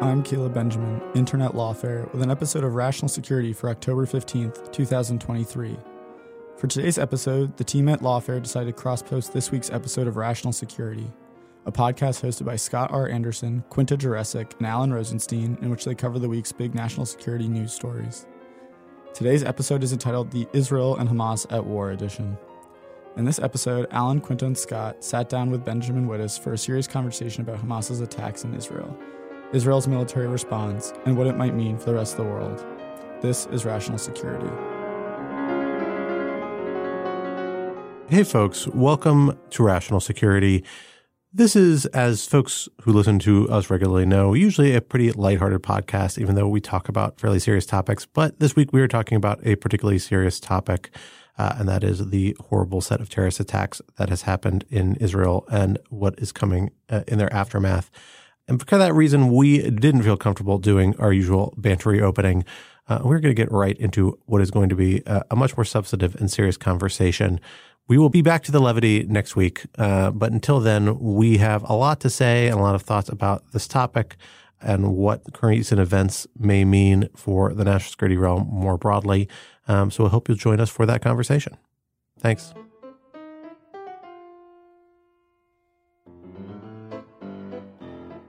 I'm 0.00 0.22
Caleb 0.22 0.54
Benjamin, 0.54 1.02
Internet 1.14 1.52
Lawfare, 1.52 2.10
with 2.14 2.22
an 2.22 2.30
episode 2.30 2.64
of 2.64 2.74
Rational 2.74 3.06
Security 3.10 3.52
for 3.52 3.68
October 3.68 4.06
15th, 4.06 4.72
2023. 4.72 5.76
For 6.56 6.66
today's 6.66 6.96
episode, 6.98 7.54
the 7.58 7.64
team 7.64 7.86
at 7.90 8.00
Lawfare 8.00 8.42
decided 8.42 8.74
to 8.74 8.80
cross 8.80 9.02
post 9.02 9.34
this 9.34 9.50
week's 9.50 9.68
episode 9.68 10.06
of 10.06 10.16
Rational 10.16 10.54
Security, 10.54 11.12
a 11.66 11.70
podcast 11.70 12.24
hosted 12.24 12.46
by 12.46 12.56
Scott 12.56 12.90
R. 12.90 13.10
Anderson, 13.10 13.62
Quinta 13.68 13.94
Jurecic, 13.94 14.56
and 14.56 14.66
Alan 14.66 14.90
Rosenstein, 14.90 15.58
in 15.60 15.68
which 15.68 15.84
they 15.84 15.94
cover 15.94 16.18
the 16.18 16.30
week's 16.30 16.50
big 16.50 16.74
national 16.74 17.04
security 17.04 17.46
news 17.46 17.74
stories. 17.74 18.26
Today's 19.12 19.44
episode 19.44 19.82
is 19.82 19.92
entitled 19.92 20.30
The 20.30 20.48
Israel 20.54 20.96
and 20.96 21.10
Hamas 21.10 21.46
at 21.52 21.66
War 21.66 21.90
Edition. 21.90 22.38
In 23.18 23.26
this 23.26 23.38
episode, 23.38 23.86
Alan, 23.90 24.22
Quinta, 24.22 24.46
and 24.46 24.56
Scott 24.56 25.04
sat 25.04 25.28
down 25.28 25.50
with 25.50 25.62
Benjamin 25.62 26.08
Wittes 26.08 26.40
for 26.40 26.54
a 26.54 26.58
serious 26.58 26.86
conversation 26.86 27.42
about 27.42 27.62
Hamas's 27.62 28.00
attacks 28.00 28.44
in 28.44 28.54
Israel, 28.54 28.96
Israel's 29.52 29.88
military 29.88 30.28
response, 30.28 30.92
and 31.06 31.16
what 31.18 31.26
it 31.26 31.36
might 31.36 31.54
mean 31.54 31.76
for 31.76 31.86
the 31.86 31.94
rest 31.94 32.12
of 32.12 32.18
the 32.18 32.30
world. 32.30 32.64
This 33.20 33.46
is 33.46 33.64
Rational 33.64 33.98
Security. 33.98 34.46
Hey, 38.08 38.22
folks, 38.22 38.68
welcome 38.68 39.36
to 39.50 39.62
Rational 39.64 39.98
Security. 39.98 40.64
This 41.32 41.56
is, 41.56 41.86
as 41.86 42.26
folks 42.26 42.68
who 42.82 42.92
listen 42.92 43.18
to 43.20 43.48
us 43.50 43.70
regularly 43.70 44.06
know, 44.06 44.34
usually 44.34 44.72
a 44.72 44.80
pretty 44.80 45.10
lighthearted 45.10 45.64
podcast, 45.64 46.16
even 46.16 46.36
though 46.36 46.48
we 46.48 46.60
talk 46.60 46.88
about 46.88 47.18
fairly 47.18 47.40
serious 47.40 47.66
topics. 47.66 48.06
But 48.06 48.38
this 48.38 48.54
week 48.54 48.72
we 48.72 48.80
are 48.80 48.88
talking 48.88 49.16
about 49.16 49.44
a 49.44 49.56
particularly 49.56 49.98
serious 49.98 50.38
topic, 50.38 50.90
uh, 51.38 51.56
and 51.58 51.68
that 51.68 51.82
is 51.82 52.10
the 52.10 52.36
horrible 52.38 52.80
set 52.80 53.00
of 53.00 53.08
terrorist 53.08 53.40
attacks 53.40 53.82
that 53.96 54.10
has 54.10 54.22
happened 54.22 54.64
in 54.70 54.94
Israel 54.96 55.44
and 55.50 55.76
what 55.88 56.16
is 56.20 56.30
coming 56.30 56.70
uh, 56.88 57.02
in 57.08 57.18
their 57.18 57.32
aftermath. 57.32 57.90
And 58.50 58.68
for 58.68 58.78
that 58.78 58.92
reason, 58.92 59.32
we 59.32 59.70
didn't 59.70 60.02
feel 60.02 60.16
comfortable 60.16 60.58
doing 60.58 60.96
our 60.98 61.12
usual 61.12 61.54
bantery 61.56 62.02
opening. 62.02 62.44
Uh, 62.88 62.98
we're 63.04 63.20
going 63.20 63.32
to 63.32 63.40
get 63.40 63.50
right 63.52 63.78
into 63.78 64.18
what 64.26 64.42
is 64.42 64.50
going 64.50 64.68
to 64.70 64.74
be 64.74 65.04
a, 65.06 65.22
a 65.30 65.36
much 65.36 65.56
more 65.56 65.64
substantive 65.64 66.16
and 66.16 66.28
serious 66.28 66.56
conversation. 66.56 67.40
We 67.86 67.96
will 67.96 68.08
be 68.08 68.22
back 68.22 68.42
to 68.44 68.52
the 68.52 68.60
levity 68.60 69.04
next 69.04 69.36
week. 69.36 69.66
Uh, 69.78 70.10
but 70.10 70.32
until 70.32 70.58
then, 70.58 70.98
we 70.98 71.38
have 71.38 71.62
a 71.70 71.74
lot 71.74 72.00
to 72.00 72.10
say 72.10 72.48
and 72.48 72.58
a 72.58 72.62
lot 72.62 72.74
of 72.74 72.82
thoughts 72.82 73.08
about 73.08 73.52
this 73.52 73.68
topic 73.68 74.16
and 74.60 74.96
what 74.96 75.32
current 75.32 75.58
recent 75.58 75.80
events 75.80 76.26
may 76.36 76.64
mean 76.64 77.08
for 77.14 77.54
the 77.54 77.64
national 77.64 77.92
security 77.92 78.16
realm 78.16 78.48
more 78.50 78.76
broadly. 78.76 79.28
Um, 79.68 79.92
so 79.92 80.06
I 80.06 80.08
hope 80.08 80.28
you'll 80.28 80.36
join 80.36 80.58
us 80.58 80.70
for 80.70 80.86
that 80.86 81.02
conversation. 81.02 81.56
Thanks. 82.18 82.52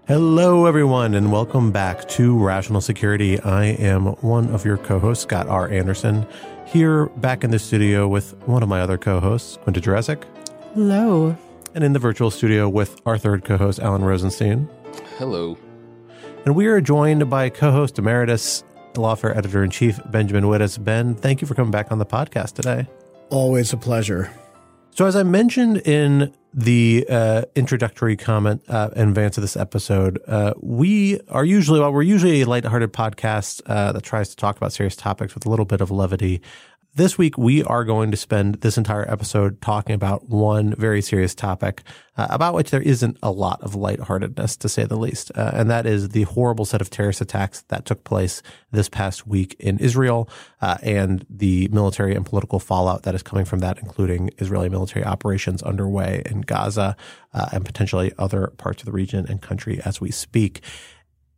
Hello, 0.07 0.65
everyone, 0.65 1.13
and 1.13 1.31
welcome 1.31 1.71
back 1.71 2.07
to 2.09 2.37
Rational 2.37 2.81
Security. 2.81 3.39
I 3.39 3.65
am 3.65 4.07
one 4.21 4.49
of 4.49 4.65
your 4.65 4.77
co 4.77 4.99
hosts, 4.99 5.23
Scott 5.23 5.47
R. 5.47 5.69
Anderson, 5.69 6.25
here 6.65 7.05
back 7.17 7.43
in 7.43 7.51
the 7.51 7.59
studio 7.59 8.07
with 8.07 8.35
one 8.47 8.63
of 8.63 8.67
my 8.67 8.81
other 8.81 8.97
co 8.97 9.19
hosts, 9.19 9.57
Quinta 9.57 9.79
Jurecic. 9.79 10.23
Hello. 10.73 11.37
And 11.75 11.83
in 11.83 11.93
the 11.93 11.99
virtual 11.99 12.31
studio 12.31 12.67
with 12.67 12.99
our 13.05 13.17
third 13.17 13.45
co 13.45 13.57
host, 13.57 13.79
Alan 13.79 14.03
Rosenstein. 14.03 14.67
Hello. 15.17 15.57
And 16.45 16.55
we 16.55 16.65
are 16.65 16.81
joined 16.81 17.29
by 17.29 17.49
co 17.49 17.71
host 17.71 17.99
emeritus, 17.99 18.63
lawfare 18.95 19.37
editor 19.37 19.63
in 19.63 19.69
chief, 19.69 19.99
Benjamin 20.09 20.45
Wittes. 20.45 20.83
Ben, 20.83 21.13
thank 21.13 21.41
you 21.41 21.47
for 21.47 21.53
coming 21.53 21.71
back 21.71 21.91
on 21.91 21.99
the 21.99 22.05
podcast 22.07 22.53
today. 22.53 22.87
Always 23.29 23.71
a 23.71 23.77
pleasure. 23.77 24.31
So, 24.93 25.05
as 25.05 25.15
I 25.15 25.23
mentioned 25.23 25.77
in 25.77 26.33
the 26.53 27.05
uh, 27.09 27.43
introductory 27.55 28.17
comment 28.17 28.61
uh, 28.67 28.89
in 28.93 29.07
advance 29.07 29.37
of 29.37 29.41
this 29.41 29.55
episode, 29.55 30.19
uh, 30.27 30.53
we 30.59 31.17
are 31.29 31.45
usually, 31.45 31.79
well, 31.79 31.93
we're 31.93 32.01
usually 32.01 32.41
a 32.41 32.45
lighthearted 32.45 32.91
podcast 32.91 33.61
uh, 33.67 33.93
that 33.93 34.03
tries 34.03 34.29
to 34.29 34.35
talk 34.35 34.57
about 34.57 34.73
serious 34.73 34.97
topics 34.97 35.33
with 35.33 35.45
a 35.45 35.49
little 35.49 35.63
bit 35.63 35.79
of 35.79 35.91
levity. 35.91 36.41
This 36.93 37.17
week, 37.17 37.37
we 37.37 37.63
are 37.63 37.85
going 37.85 38.11
to 38.11 38.17
spend 38.17 38.55
this 38.55 38.77
entire 38.77 39.09
episode 39.09 39.61
talking 39.61 39.95
about 39.95 40.27
one 40.27 40.75
very 40.75 41.01
serious 41.01 41.33
topic 41.33 41.83
uh, 42.17 42.27
about 42.29 42.53
which 42.53 42.69
there 42.69 42.81
isn't 42.81 43.17
a 43.23 43.31
lot 43.31 43.61
of 43.61 43.75
lightheartedness, 43.75 44.57
to 44.57 44.67
say 44.67 44.83
the 44.83 44.97
least. 44.97 45.31
Uh, 45.33 45.51
and 45.53 45.69
that 45.69 45.85
is 45.85 46.09
the 46.09 46.23
horrible 46.23 46.65
set 46.65 46.81
of 46.81 46.89
terrorist 46.89 47.21
attacks 47.21 47.61
that 47.69 47.85
took 47.85 48.03
place 48.03 48.43
this 48.71 48.89
past 48.89 49.25
week 49.25 49.55
in 49.57 49.77
Israel 49.77 50.27
uh, 50.59 50.79
and 50.83 51.25
the 51.29 51.69
military 51.69 52.13
and 52.13 52.25
political 52.25 52.59
fallout 52.59 53.03
that 53.03 53.15
is 53.15 53.23
coming 53.23 53.45
from 53.45 53.59
that, 53.59 53.79
including 53.79 54.29
Israeli 54.39 54.67
military 54.67 55.05
operations 55.05 55.63
underway 55.63 56.23
in 56.25 56.41
Gaza 56.41 56.97
uh, 57.33 57.47
and 57.53 57.63
potentially 57.63 58.11
other 58.19 58.47
parts 58.57 58.81
of 58.81 58.85
the 58.85 58.91
region 58.91 59.25
and 59.29 59.41
country 59.41 59.79
as 59.85 60.01
we 60.01 60.11
speak. 60.11 60.59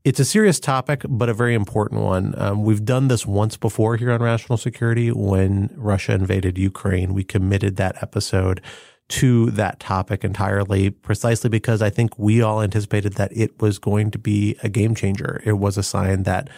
It's 0.03 0.19
a 0.19 0.25
serious 0.25 0.59
topic, 0.59 1.05
but 1.07 1.29
a 1.29 1.33
very 1.33 1.53
important 1.53 2.01
one. 2.01 2.33
Um, 2.37 2.63
we've 2.65 2.83
done 2.83 3.07
this 3.07 3.25
once 3.25 3.55
before 3.55 3.95
here 3.95 4.11
on 4.11 4.21
Rational 4.21 4.57
Security 4.57 5.13
when 5.13 5.73
Russia 5.77 6.13
invaded 6.13 6.57
Ukraine. 6.57 7.13
We 7.13 7.23
committed 7.23 7.77
that 7.77 8.03
episode 8.03 8.61
to 9.09 9.49
that 9.51 9.79
topic 9.79 10.25
entirely, 10.25 10.89
precisely 10.89 11.49
because 11.49 11.81
I 11.81 11.89
think 11.89 12.19
we 12.19 12.41
all 12.41 12.61
anticipated 12.61 13.13
that 13.13 13.31
it 13.33 13.61
was 13.61 13.79
going 13.79 14.11
to 14.11 14.17
be 14.17 14.57
a 14.61 14.67
game 14.67 14.93
changer. 14.93 15.41
It 15.45 15.53
was 15.53 15.77
a 15.77 15.83
sign 15.83 16.23
that 16.23 16.49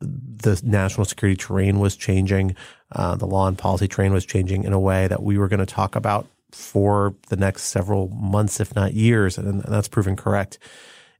the 0.00 0.58
national 0.64 1.04
security 1.04 1.36
terrain 1.36 1.78
was 1.78 1.94
changing, 1.94 2.56
uh, 2.92 3.16
the 3.16 3.26
law 3.26 3.48
and 3.48 3.58
policy 3.58 3.86
terrain 3.86 4.14
was 4.14 4.24
changing 4.24 4.64
in 4.64 4.72
a 4.72 4.80
way 4.80 5.08
that 5.08 5.22
we 5.22 5.36
were 5.36 5.48
going 5.48 5.60
to 5.60 5.66
talk 5.66 5.94
about 5.94 6.26
for 6.52 7.14
the 7.28 7.36
next 7.36 7.64
several 7.64 8.08
months, 8.08 8.60
if 8.60 8.74
not 8.74 8.94
years, 8.94 9.36
and 9.36 9.62
that's 9.64 9.88
proven 9.88 10.16
correct. 10.16 10.58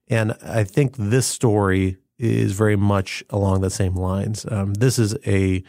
And 0.09 0.37
I 0.43 0.65
think 0.65 0.97
this 0.97 1.27
story 1.27 1.99
is 2.19 2.53
very 2.53 2.77
much 2.77 3.25
along 3.31 3.61
the 3.61 3.71
same 3.71 3.95
lines. 3.95 4.47
Um, 4.51 4.75
this 4.75 4.99
is 4.99 5.17
a 5.27 5.63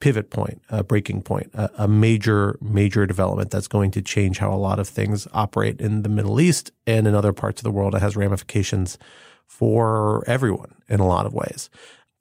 pivot 0.00 0.30
point, 0.30 0.62
a 0.70 0.82
breaking 0.82 1.22
point, 1.22 1.50
a, 1.54 1.70
a, 1.84 1.88
major, 1.88 2.58
major 2.62 3.06
development 3.06 3.50
that's 3.50 3.68
going 3.68 3.90
to 3.90 4.02
change 4.02 4.38
how 4.38 4.52
a 4.52 4.56
lot 4.56 4.78
of 4.78 4.88
things 4.88 5.28
operate 5.32 5.80
in 5.80 6.02
the 6.02 6.08
Middle 6.08 6.40
East 6.40 6.70
and 6.86 7.06
in 7.06 7.14
other 7.14 7.32
parts 7.32 7.60
of 7.60 7.64
the 7.64 7.70
world. 7.70 7.94
It 7.94 8.00
has 8.00 8.16
ramifications 8.16 8.98
for 9.46 10.24
everyone 10.26 10.74
in 10.88 11.00
a 11.00 11.06
lot 11.06 11.26
of 11.26 11.34
ways. 11.34 11.68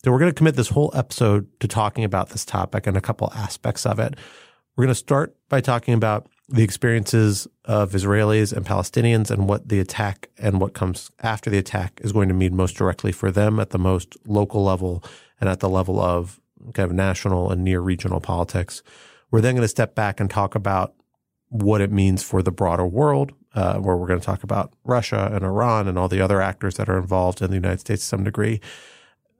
So 0.03 0.11
we're 0.11 0.19
going 0.19 0.31
to 0.31 0.37
commit 0.37 0.55
this 0.55 0.69
whole 0.69 0.91
episode 0.93 1.47
to 1.59 1.67
talking 1.67 2.03
about 2.03 2.29
this 2.29 2.45
topic 2.45 2.87
and 2.87 2.97
a 2.97 3.01
couple 3.01 3.31
aspects 3.35 3.85
of 3.85 3.99
it. 3.99 4.15
We're 4.75 4.85
going 4.85 4.93
to 4.93 4.95
start 4.95 5.35
by 5.47 5.61
talking 5.61 5.93
about 5.93 6.27
the 6.51 6.63
experiences 6.63 7.47
of 7.65 7.91
Israelis 7.91 8.51
and 8.51 8.65
Palestinians 8.65 9.29
and 9.29 9.47
what 9.47 9.69
the 9.69 9.79
attack 9.79 10.29
and 10.37 10.59
what 10.59 10.73
comes 10.73 11.11
after 11.21 11.49
the 11.49 11.59
attack 11.59 11.99
is 12.03 12.11
going 12.11 12.27
to 12.27 12.33
mean 12.33 12.55
most 12.55 12.75
directly 12.75 13.11
for 13.11 13.31
them 13.31 13.59
at 13.59 13.69
the 13.69 13.77
most 13.77 14.17
local 14.25 14.63
level 14.63 15.03
and 15.39 15.47
at 15.47 15.59
the 15.59 15.69
level 15.69 15.99
of 15.99 16.39
kind 16.73 16.89
of 16.89 16.95
national 16.95 17.51
and 17.51 17.63
near 17.63 17.81
regional 17.81 18.19
politics. 18.19 18.81
We're 19.29 19.41
then 19.41 19.53
going 19.53 19.63
to 19.63 19.67
step 19.69 19.93
back 19.93 20.19
and 20.19 20.29
talk 20.29 20.55
about 20.55 20.95
what 21.49 21.81
it 21.81 21.91
means 21.91 22.23
for 22.23 22.41
the 22.41 22.51
broader 22.51 22.85
world, 22.85 23.31
uh, 23.53 23.77
where 23.77 23.95
we're 23.95 24.07
going 24.07 24.19
to 24.19 24.25
talk 24.25 24.43
about 24.43 24.73
Russia 24.83 25.29
and 25.31 25.43
Iran 25.43 25.87
and 25.87 25.99
all 25.99 26.07
the 26.07 26.21
other 26.21 26.41
actors 26.41 26.75
that 26.75 26.89
are 26.89 26.97
involved 26.97 27.41
in 27.41 27.49
the 27.49 27.55
United 27.55 27.79
States 27.79 28.01
to 28.01 28.07
some 28.07 28.23
degree. 28.23 28.59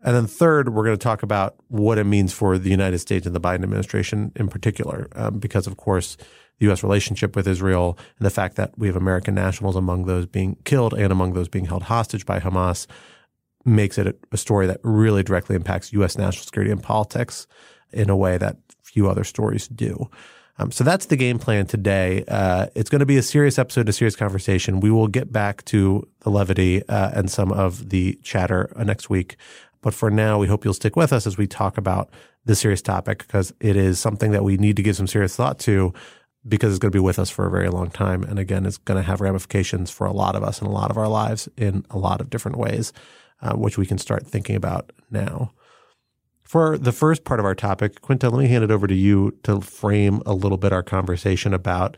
And 0.04 0.16
then 0.16 0.28
third, 0.28 0.70
we're 0.70 0.86
going 0.86 0.98
to 0.98 1.04
talk 1.04 1.24
about 1.24 1.56
what 1.68 1.98
it 1.98 2.06
means 2.06 2.34
for 2.34 2.58
the 2.58 2.70
United 2.70 3.00
States 3.00 3.26
and 3.26 3.36
the 3.36 3.42
Biden 3.42 3.64
administration 3.64 4.32
in 4.36 4.48
particular, 4.48 5.08
um, 5.14 5.40
because 5.40 5.68
of 5.68 5.76
course, 5.76 6.16
the 6.60 6.66
U.S. 6.68 6.84
relationship 6.84 7.36
with 7.36 7.48
Israel 7.48 7.98
and 8.18 8.26
the 8.26 8.30
fact 8.30 8.56
that 8.56 8.78
we 8.78 8.88
have 8.88 8.96
American 8.96 9.34
nationals 9.34 9.76
among 9.76 10.06
those 10.06 10.26
being 10.26 10.58
killed 10.66 10.94
and 10.94 11.12
among 11.12 11.34
those 11.34 11.48
being 11.48 11.66
held 11.66 11.84
hostage 11.84 12.26
by 12.26 12.40
Hamas 12.40 12.86
makes 13.66 13.98
it 13.98 14.20
a 14.32 14.38
story 14.38 14.68
that 14.68 14.80
really 14.84 15.24
directly 15.24 15.56
impacts 15.56 15.94
U.S. 15.94 16.18
national 16.18 16.46
security 16.46 16.72
and 16.72 16.82
politics 16.82 17.48
in 17.92 18.10
a 18.10 18.16
way 18.16 18.38
that 18.38 18.58
few 18.84 19.10
other 19.10 19.24
stories 19.24 19.68
do. 19.68 20.10
Um, 20.58 20.72
so 20.72 20.84
that's 20.84 21.06
the 21.06 21.16
game 21.16 21.40
plan 21.40 21.68
today. 21.68 22.26
Uh, 22.28 22.68
it's 22.76 22.90
going 22.90 23.00
to 23.00 23.06
be 23.06 23.18
a 23.18 23.22
serious 23.22 23.58
episode, 23.58 23.88
a 23.88 23.94
serious 23.94 24.16
conversation. 24.16 24.82
We 24.82 24.92
will 24.92 25.08
get 25.08 25.32
back 25.32 25.64
to 25.66 26.06
the 26.20 26.30
levity 26.30 26.86
uh, 26.90 27.12
and 27.14 27.32
some 27.32 27.52
of 27.54 27.90
the 27.90 28.20
chatter 28.24 28.72
uh, 28.76 28.84
next 28.84 29.10
week. 29.10 29.38
But 29.82 29.94
for 29.94 30.12
now, 30.12 30.38
we 30.38 30.48
hope 30.48 30.66
you'll 30.66 30.74
stick 30.74 30.98
with 30.98 31.14
us 31.14 31.26
as 31.26 31.38
we 31.38 31.48
talk 31.48 31.78
about 31.78 32.10
this 32.44 32.60
serious 32.60 32.82
topic 32.82 33.20
because 33.20 33.54
it 33.62 33.78
is 33.78 34.00
something 34.00 34.32
that 34.32 34.44
we 34.44 34.58
need 34.58 34.76
to 34.76 34.84
give 34.84 34.98
some 34.98 35.08
serious 35.08 35.36
thought 35.36 35.60
to 35.60 35.94
because 36.50 36.72
it's 36.74 36.80
going 36.80 36.92
to 36.92 36.96
be 36.96 37.04
with 37.04 37.20
us 37.20 37.30
for 37.30 37.46
a 37.46 37.52
very 37.52 37.70
long 37.70 37.90
time. 37.90 38.24
And 38.24 38.40
again, 38.40 38.66
it's 38.66 38.78
going 38.78 38.98
to 38.98 39.08
have 39.08 39.22
ramifications 39.22 39.92
for 39.92 40.06
a 40.08 40.12
lot 40.12 40.36
of 40.36 40.44
us 40.44 40.62
in 40.62 40.68
a 40.68 40.72
lot 40.72 40.92
of 40.92 40.98
our 40.98 41.08
lives 41.08 41.48
in 41.56 41.86
a 41.90 41.98
lot 41.98 42.22
of 42.22 42.30
different 42.30 42.58
ways, 42.58 42.92
uh, 43.42 43.54
which 43.54 43.78
we 43.78 43.86
can 43.86 43.98
start 43.98 44.28
thinking 44.28 44.56
about 44.56 44.92
now. 45.10 45.52
For 46.44 46.80
the 46.80 46.92
first 46.92 47.26
part 47.26 47.40
of 47.40 47.46
our 47.46 47.54
topic, 47.54 48.02
Quinta, 48.02 48.30
let 48.30 48.40
me 48.40 48.48
hand 48.48 48.64
it 48.64 48.72
over 48.72 48.88
to 48.88 48.96
you 48.96 49.38
to 49.44 49.62
frame 49.62 50.24
a 50.26 50.34
little 50.34 50.58
bit 50.58 50.74
our 50.74 50.82
conversation 50.82 51.54
about 51.54 51.96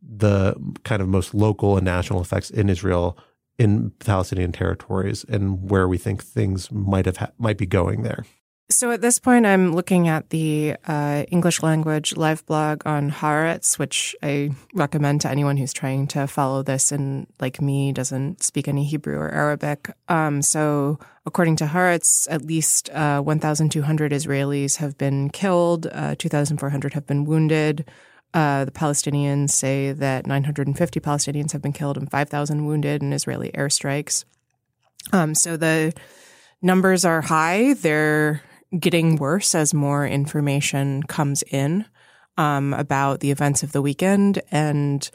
the 0.00 0.54
kind 0.84 1.02
of 1.02 1.08
most 1.08 1.34
local 1.34 1.76
and 1.76 1.84
national 1.84 2.20
effects 2.20 2.50
in 2.50 2.68
Israel 2.68 3.18
in 3.58 3.90
Palestinian 3.98 4.52
territories 4.52 5.24
and 5.28 5.68
where 5.68 5.88
we 5.88 5.98
think 5.98 6.22
things 6.22 6.70
might 6.70 7.06
have 7.06 7.16
ha- 7.16 7.32
might 7.38 7.58
be 7.58 7.66
going 7.66 8.02
there. 8.02 8.24
So 8.70 8.90
at 8.90 9.00
this 9.00 9.18
point, 9.18 9.46
I'm 9.46 9.74
looking 9.74 10.08
at 10.08 10.28
the 10.28 10.76
uh, 10.86 11.24
English 11.30 11.62
language 11.62 12.14
live 12.18 12.44
blog 12.44 12.82
on 12.84 13.10
Haaretz, 13.10 13.78
which 13.78 14.14
I 14.22 14.50
recommend 14.74 15.22
to 15.22 15.30
anyone 15.30 15.56
who's 15.56 15.72
trying 15.72 16.06
to 16.08 16.26
follow 16.26 16.62
this 16.62 16.92
and, 16.92 17.26
like 17.40 17.62
me, 17.62 17.92
doesn't 17.92 18.42
speak 18.42 18.68
any 18.68 18.84
Hebrew 18.84 19.16
or 19.16 19.30
Arabic. 19.30 19.90
Um, 20.10 20.42
so 20.42 20.98
according 21.24 21.56
to 21.56 21.64
Haaretz, 21.64 22.26
at 22.30 22.44
least 22.44 22.90
uh, 22.90 23.22
1,200 23.22 24.12
Israelis 24.12 24.76
have 24.76 24.98
been 24.98 25.30
killed, 25.30 25.86
uh, 25.90 26.14
2,400 26.18 26.92
have 26.92 27.06
been 27.06 27.24
wounded. 27.24 27.88
Uh, 28.34 28.66
the 28.66 28.70
Palestinians 28.70 29.50
say 29.50 29.92
that 29.92 30.26
950 30.26 31.00
Palestinians 31.00 31.52
have 31.52 31.62
been 31.62 31.72
killed 31.72 31.96
and 31.96 32.10
5,000 32.10 32.66
wounded 32.66 33.02
in 33.02 33.14
Israeli 33.14 33.50
airstrikes. 33.52 34.26
Um, 35.10 35.34
so 35.34 35.56
the 35.56 35.94
numbers 36.60 37.06
are 37.06 37.22
high. 37.22 37.72
They're 37.72 38.42
getting 38.78 39.16
worse 39.16 39.54
as 39.54 39.72
more 39.72 40.06
information 40.06 41.02
comes 41.04 41.42
in 41.42 41.86
um, 42.36 42.74
about 42.74 43.20
the 43.20 43.30
events 43.30 43.62
of 43.62 43.72
the 43.72 43.82
weekend. 43.82 44.42
And 44.50 45.08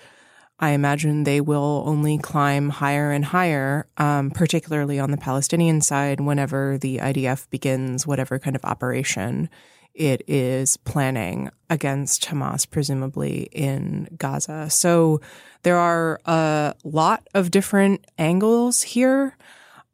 I 0.60 0.72
imagine 0.72 1.24
they 1.24 1.42
will 1.42 1.84
only 1.86 2.18
climb 2.18 2.70
higher 2.70 3.12
and 3.12 3.26
higher, 3.26 3.88
um, 3.98 4.32
particularly 4.32 5.00
on 5.00 5.12
the 5.12 5.18
Palestinian 5.18 5.82
side, 5.82 6.20
whenever 6.20 6.78
the 6.78 6.98
IDF 6.98 7.50
begins 7.50 8.08
whatever 8.08 8.40
kind 8.40 8.56
of 8.56 8.64
operation 8.64 9.50
it 9.94 10.24
is 10.28 10.78
planning 10.78 11.52
against 11.70 12.26
Hamas, 12.26 12.70
presumably 12.70 13.44
in 13.52 14.08
Gaza. 14.18 14.70
So 14.70 15.22
there 15.62 15.78
are 15.78 16.20
a 16.26 16.74
lot 16.84 17.28
of 17.34 17.52
different 17.52 18.06
angles 18.18 18.82
here, 18.82 19.38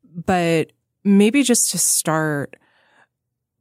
but 0.03 0.71
maybe 1.03 1.43
just 1.43 1.71
to 1.71 1.77
start, 1.77 2.55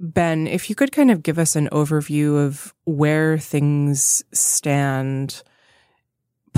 Ben, 0.01 0.47
if 0.47 0.71
you 0.71 0.77
could 0.77 0.93
kind 0.93 1.11
of 1.11 1.23
give 1.23 1.39
us 1.39 1.57
an 1.57 1.69
overview 1.73 2.45
of 2.45 2.75
where 2.85 3.39
things 3.39 4.23
stand 4.33 5.43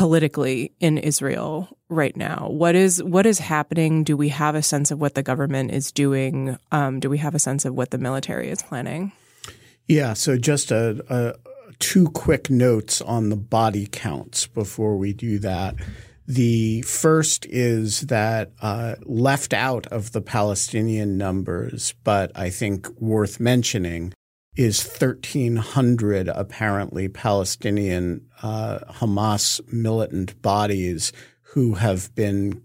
politically 0.00 0.72
in 0.81 0.96
Israel 0.96 1.69
right 1.90 2.16
now. 2.16 2.48
What 2.50 2.75
is 2.75 3.02
what 3.02 3.26
is 3.26 3.38
happening? 3.38 4.02
Do 4.02 4.16
we 4.16 4.31
have 4.31 4.54
a 4.54 4.62
sense 4.62 4.90
of 4.90 4.98
what 4.98 5.14
the 5.14 5.22
government 5.22 5.72
is 5.72 5.92
doing? 5.92 6.56
Um, 6.72 7.00
do 7.00 7.10
we 7.10 7.19
have 7.19 7.34
a 7.34 7.38
sense 7.38 7.66
of 7.66 7.75
what 7.75 7.90
the 7.90 7.98
military 7.98 8.48
is 8.48 8.62
planning? 8.62 9.12
Yeah. 9.87 10.14
So 10.14 10.38
just 10.38 10.70
a, 10.70 11.04
a 11.10 11.34
two 11.81 12.08
quick 12.10 12.48
notes 12.48 13.02
on 13.02 13.28
the 13.28 13.37
body 13.37 13.87
counts 13.90 14.46
before 14.46 14.96
we 14.96 15.12
do 15.12 15.38
that. 15.40 15.75
The 16.31 16.82
first 16.82 17.44
is 17.47 18.03
that 18.03 18.53
uh, 18.62 18.94
left 19.03 19.53
out 19.53 19.88
of 19.88 20.12
the 20.12 20.21
Palestinian 20.21 21.19
numbers, 21.19 21.93
but 22.05 22.31
I 22.37 22.50
think 22.50 22.88
worth 23.00 23.41
mentioning, 23.41 24.15
is 24.55 24.81
1,300 24.81 26.29
apparently 26.29 27.09
Palestinian 27.09 28.29
uh, 28.44 28.79
Hamas 28.93 29.61
militant 29.73 30.41
bodies 30.41 31.12
who 31.55 31.75
have 31.75 32.15
been 32.15 32.62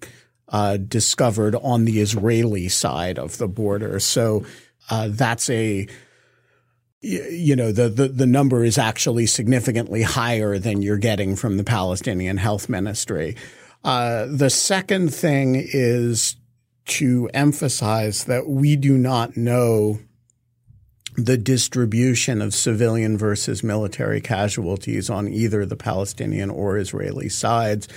uh, 0.49 0.77
discovered 0.77 1.55
on 1.55 1.85
the 1.85 2.01
Israeli 2.01 2.69
side 2.69 3.17
of 3.17 3.39
the 3.39 3.47
border. 3.47 3.99
So 3.99 4.45
uh, 4.91 5.07
that's 5.09 5.49
a 5.49 5.87
you 7.05 7.55
know 7.55 7.71
the, 7.71 7.89
the 7.89 8.07
the 8.07 8.25
number 8.25 8.63
is 8.63 8.77
actually 8.77 9.27
significantly 9.27 10.01
higher 10.01 10.57
than 10.57 10.81
you're 10.81 10.97
getting 10.97 11.35
from 11.35 11.57
the 11.57 11.63
Palestinian 11.63 12.37
Health 12.37 12.67
Ministry. 12.67 13.35
Uh, 13.83 14.25
the 14.25 14.49
second 14.49 15.13
thing 15.13 15.55
is 15.55 16.37
to 16.85 17.29
emphasize 17.33 18.25
that 18.25 18.47
we 18.47 18.75
do 18.75 18.97
not 18.97 19.37
know 19.37 19.99
the 21.17 21.37
distribution 21.37 22.41
of 22.41 22.53
civilian 22.53 23.17
versus 23.17 23.63
military 23.63 24.19
casualties 24.19 25.09
on 25.09 25.27
either 25.27 25.65
the 25.65 25.75
Palestinian 25.75 26.49
or 26.49 26.77
Israeli 26.77 27.29
sides. 27.29 27.87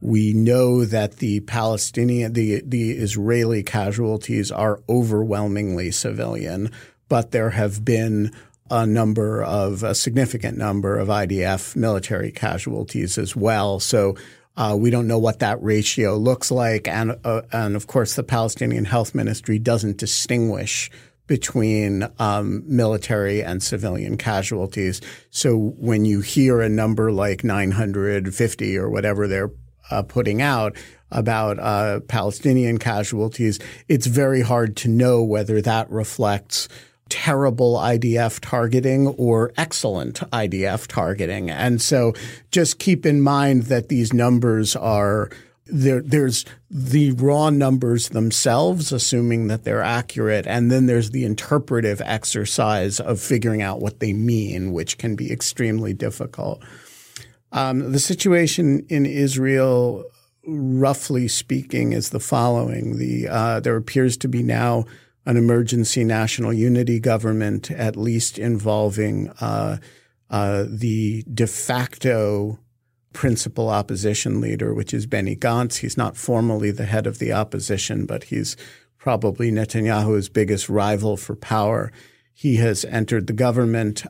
We 0.00 0.32
know 0.32 0.84
that 0.84 1.16
the 1.16 1.40
Palestinian, 1.40 2.34
the, 2.34 2.62
the 2.64 2.92
Israeli 2.92 3.64
casualties 3.64 4.52
are 4.52 4.80
overwhelmingly 4.88 5.90
civilian, 5.90 6.70
but 7.08 7.32
there 7.32 7.50
have 7.50 7.84
been 7.84 8.32
a 8.70 8.86
number 8.86 9.42
of 9.42 9.82
a 9.82 9.94
significant 9.94 10.58
number 10.58 10.98
of 10.98 11.08
IDF 11.08 11.76
military 11.76 12.30
casualties 12.30 13.18
as 13.18 13.34
well. 13.34 13.80
So 13.80 14.16
uh, 14.56 14.76
we 14.78 14.90
don't 14.90 15.06
know 15.06 15.18
what 15.18 15.38
that 15.38 15.62
ratio 15.62 16.16
looks 16.16 16.50
like, 16.50 16.88
and 16.88 17.16
uh, 17.24 17.42
and 17.52 17.76
of 17.76 17.86
course 17.86 18.14
the 18.14 18.24
Palestinian 18.24 18.84
Health 18.84 19.14
Ministry 19.14 19.58
doesn't 19.58 19.98
distinguish 19.98 20.90
between 21.28 22.08
um, 22.18 22.64
military 22.66 23.42
and 23.42 23.62
civilian 23.62 24.16
casualties. 24.16 25.00
So 25.30 25.56
when 25.56 26.04
you 26.04 26.22
hear 26.22 26.60
a 26.60 26.68
number 26.68 27.12
like 27.12 27.44
950 27.44 28.78
or 28.78 28.88
whatever 28.90 29.28
they're 29.28 29.50
uh, 29.90 30.02
putting 30.02 30.42
out 30.42 30.76
about 31.10 31.58
uh, 31.58 32.00
Palestinian 32.08 32.78
casualties, 32.78 33.58
it's 33.88 34.06
very 34.06 34.40
hard 34.40 34.76
to 34.78 34.88
know 34.88 35.22
whether 35.22 35.60
that 35.62 35.90
reflects 35.90 36.68
terrible 37.08 37.76
IDF 37.76 38.40
targeting 38.40 39.08
or 39.08 39.52
excellent 39.56 40.20
IDF 40.30 40.86
targeting. 40.86 41.50
And 41.50 41.80
so 41.80 42.14
just 42.50 42.78
keep 42.78 43.06
in 43.06 43.20
mind 43.20 43.64
that 43.64 43.88
these 43.88 44.12
numbers 44.12 44.76
are 44.76 45.30
there, 45.68 46.00
there's 46.00 46.44
the 46.70 47.12
raw 47.12 47.50
numbers 47.50 48.10
themselves, 48.10 48.92
assuming 48.92 49.48
that 49.48 49.64
they're 49.64 49.82
accurate, 49.82 50.46
and 50.46 50.70
then 50.70 50.86
there's 50.86 51.10
the 51.10 51.24
interpretive 51.24 52.00
exercise 52.04 53.00
of 53.00 53.20
figuring 53.20 53.62
out 53.62 53.80
what 53.80 54.00
they 54.00 54.12
mean, 54.12 54.72
which 54.72 54.98
can 54.98 55.14
be 55.14 55.30
extremely 55.30 55.92
difficult. 55.92 56.62
Um, 57.52 57.92
the 57.92 57.98
situation 57.98 58.86
in 58.88 59.06
Israel, 59.06 60.04
roughly 60.46 61.28
speaking, 61.28 61.92
is 61.92 62.10
the 62.10 62.20
following: 62.20 62.98
the 62.98 63.28
uh, 63.28 63.60
there 63.60 63.76
appears 63.76 64.16
to 64.18 64.28
be 64.28 64.42
now 64.42 64.84
an 65.28 65.36
emergency 65.36 66.04
national 66.04 66.54
unity 66.54 66.98
government, 66.98 67.70
at 67.70 67.96
least 67.96 68.38
involving 68.38 69.28
uh, 69.42 69.76
uh, 70.30 70.64
the 70.66 71.22
de 71.32 71.46
facto 71.46 72.58
principal 73.12 73.68
opposition 73.68 74.40
leader, 74.40 74.72
which 74.72 74.94
is 74.94 75.04
Benny 75.04 75.36
Gantz. 75.36 75.76
He's 75.76 75.98
not 75.98 76.16
formally 76.16 76.70
the 76.70 76.86
head 76.86 77.06
of 77.06 77.18
the 77.18 77.30
opposition, 77.30 78.06
but 78.06 78.24
he's 78.24 78.56
probably 78.96 79.52
Netanyahu's 79.52 80.30
biggest 80.30 80.70
rival 80.70 81.18
for 81.18 81.36
power. 81.36 81.92
He 82.32 82.56
has 82.56 82.86
entered 82.86 83.26
the 83.26 83.34
government 83.34 84.06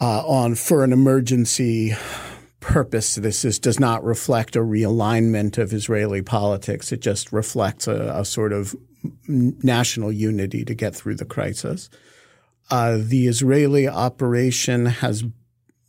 uh, 0.00 0.26
on 0.26 0.54
for 0.54 0.82
an 0.82 0.94
emergency 0.94 1.92
purpose. 2.60 3.14
This 3.16 3.44
is, 3.44 3.58
does 3.58 3.80
not 3.80 4.04
reflect 4.04 4.54
a 4.54 4.60
realignment 4.60 5.58
of 5.58 5.72
Israeli 5.72 6.22
politics. 6.22 6.92
It 6.92 7.00
just 7.00 7.32
reflects 7.32 7.88
a, 7.88 8.12
a 8.14 8.24
sort 8.24 8.52
of 8.52 8.76
national 9.26 10.12
unity 10.12 10.64
to 10.64 10.74
get 10.74 10.94
through 10.94 11.16
the 11.16 11.24
crisis. 11.24 11.88
Uh, 12.70 12.98
the 13.00 13.26
Israeli 13.26 13.88
operation 13.88 14.86
has, 14.86 15.24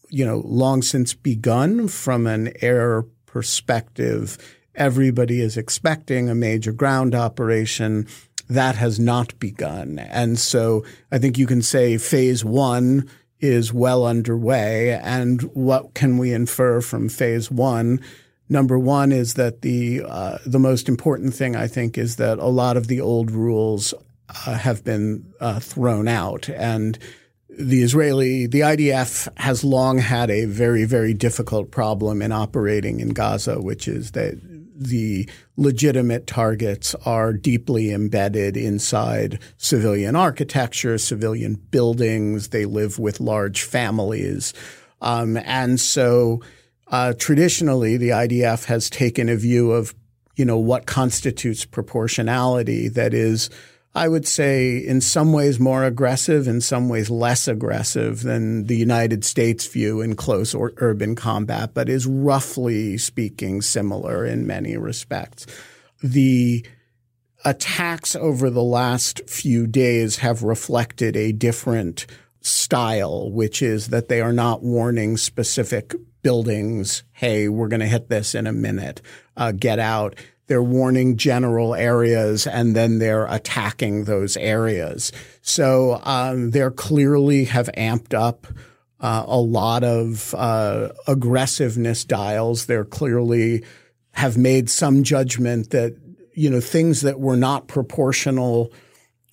you 0.10 0.26
know, 0.26 0.42
long 0.46 0.82
since 0.82 1.14
begun 1.14 1.88
from 1.88 2.26
an 2.26 2.54
air 2.62 3.04
perspective. 3.26 4.38
Everybody 4.76 5.42
is 5.42 5.58
expecting 5.58 6.30
a 6.30 6.36
major 6.36 6.72
ground 6.72 7.14
operation. 7.14 8.08
that 8.52 8.76
has 8.76 9.00
not 9.00 9.40
begun. 9.40 9.98
And 9.98 10.38
so 10.38 10.84
I 11.10 11.20
think 11.20 11.38
you 11.38 11.48
can 11.48 11.62
say 11.62 11.98
phase 11.98 12.44
one 12.44 13.10
is 13.42 13.74
well 13.74 14.06
underway. 14.06 14.92
And 14.92 15.42
what 15.54 15.94
can 15.94 16.18
we 16.18 16.34
infer 16.34 16.82
from 16.82 17.10
phase 17.10 17.52
one? 17.52 18.00
Number 18.50 18.78
one 18.78 19.12
is 19.12 19.36
that 19.36 19.62
the 19.62 20.04
uh, 20.06 20.38
the 20.46 20.60
most 20.60 20.90
important 20.90 21.34
thing 21.34 21.56
I 21.56 21.68
think 21.68 21.98
is 21.98 22.18
that 22.18 22.38
a 22.38 22.48
lot 22.48 22.76
of 22.76 22.88
the 22.88 23.00
old 23.00 23.32
rules 23.32 23.94
uh, 24.30 24.56
have 24.56 24.84
been 24.84 25.26
uh, 25.40 25.62
thrown 25.62 26.10
out, 26.10 26.50
and 26.50 27.00
the 27.50 27.82
Israeli 27.82 28.48
the 28.48 28.60
IDF 28.60 29.30
has 29.38 29.64
long 29.64 30.00
had 30.00 30.30
a 30.30 30.46
very 30.46 30.84
very 30.84 31.14
difficult 31.14 31.72
problem 31.72 32.22
in 32.22 32.34
operating 32.34 33.00
in 33.00 33.10
Gaza, 33.10 33.62
which 33.62 33.88
is 33.88 34.12
that 34.12 34.38
the 34.84 35.30
legitimate 35.58 36.28
targets 36.28 36.96
are 37.06 37.34
deeply 37.34 37.92
embedded 37.92 38.58
inside 38.58 39.40
civilian 39.58 40.16
architecture, 40.16 40.98
civilian 40.98 41.56
buildings. 41.56 42.50
They 42.50 42.66
live 42.66 43.00
with 43.00 43.20
large 43.20 43.64
families. 43.64 44.54
Um, 45.02 45.38
and 45.38 45.80
so 45.80 46.42
uh, 46.88 47.14
traditionally, 47.18 47.98
the 47.98 48.10
IDF 48.10 48.66
has 48.66 48.90
taken 48.90 49.30
a 49.30 49.36
view 49.36 49.72
of, 49.72 49.96
you 50.36 50.46
know, 50.46 50.58
what 50.58 50.86
constitutes 50.86 51.66
proportionality 51.66 52.88
that 52.90 53.14
is– 53.14 53.50
I 53.94 54.08
would 54.08 54.26
say 54.26 54.78
in 54.78 55.02
some 55.02 55.34
ways 55.34 55.60
more 55.60 55.84
aggressive, 55.84 56.48
in 56.48 56.62
some 56.62 56.88
ways 56.88 57.10
less 57.10 57.48
aggressive 57.48 58.24
than 58.24 58.66
the 58.66 58.78
United 58.78 59.26
States 59.26 59.68
view 59.68 60.00
in 60.00 60.16
close 60.16 60.56
or 60.56 60.74
urban 60.78 61.16
combat, 61.16 61.74
but 61.74 61.90
is 61.90 62.08
roughly 62.08 62.98
speaking 62.98 63.62
similar 63.62 64.26
in 64.26 64.48
many 64.48 64.78
respects. 64.78 65.46
The 66.02 66.66
attacks 67.44 68.16
over 68.16 68.50
the 68.50 68.64
last 68.64 69.30
few 69.30 69.68
days 69.68 70.18
have 70.18 70.44
reflected 70.44 71.18
a 71.18 71.34
different 71.34 72.06
style, 72.40 73.30
which 73.30 73.62
is 73.62 73.90
that 73.90 74.08
they 74.08 74.22
are 74.22 74.34
not 74.34 74.64
warning 74.64 75.18
specific 75.18 75.94
buildings, 76.22 77.04
hey, 77.12 77.50
we're 77.50 77.68
going 77.68 77.82
to 77.82 77.88
hit 77.88 78.08
this 78.08 78.36
in 78.36 78.48
a 78.48 78.54
minute, 78.54 79.02
uh, 79.36 79.52
get 79.52 79.80
out 79.80 80.16
they're 80.52 80.62
warning 80.62 81.16
general 81.16 81.74
areas 81.74 82.46
and 82.46 82.76
then 82.76 83.00
they're 83.00 83.26
attacking 83.28 84.04
those 84.04 84.36
areas. 84.36 85.14
So 85.42 86.02
um, 86.04 86.52
they 86.52 86.70
clearly 86.76 87.46
have 87.46 87.70
amped 87.78 88.14
up 88.14 88.48
uh, 89.00 89.24
a 89.28 89.40
lot 89.40 89.86
of 89.86 90.36
uh, 90.38 90.90
aggressiveness 91.08 92.04
dials. 92.04 92.66
They're 92.66 92.84
clearly 92.84 93.64
have 94.12 94.38
made 94.38 94.70
some 94.70 95.04
judgment 95.04 95.70
that 95.70 95.96
you 96.34 96.50
know 96.50 96.60
things 96.60 97.00
that 97.00 97.22
were 97.22 97.38
not 97.38 97.70
proportional 97.70 98.74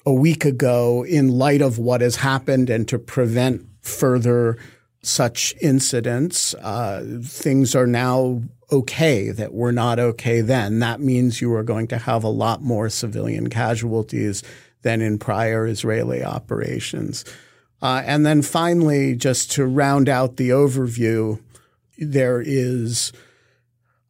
a 0.06 0.12
week 0.12 0.44
ago 0.44 1.04
in 1.04 1.30
light 1.30 1.62
of 1.62 1.80
what 1.80 2.00
has 2.00 2.14
happened 2.14 2.70
and 2.70 2.86
to 2.86 2.96
prevent 2.96 3.66
further 3.80 4.56
such 5.02 5.54
incidents, 5.60 6.54
uh, 6.54 7.20
things 7.22 7.74
are 7.74 7.86
now 7.86 8.42
okay 8.70 9.30
that 9.30 9.54
were 9.54 9.72
not 9.72 9.98
okay 9.98 10.40
then. 10.40 10.80
That 10.80 11.00
means 11.00 11.40
you 11.40 11.52
are 11.54 11.62
going 11.62 11.86
to 11.88 11.98
have 11.98 12.24
a 12.24 12.28
lot 12.28 12.62
more 12.62 12.88
civilian 12.88 13.48
casualties 13.48 14.42
than 14.82 15.00
in 15.00 15.18
prior 15.18 15.66
Israeli 15.66 16.22
operations. 16.22 17.24
Uh, 17.80 18.02
and 18.04 18.26
then 18.26 18.42
finally, 18.42 19.14
just 19.14 19.52
to 19.52 19.64
round 19.64 20.08
out 20.08 20.36
the 20.36 20.50
overview, 20.50 21.40
there 21.96 22.40
is 22.40 23.12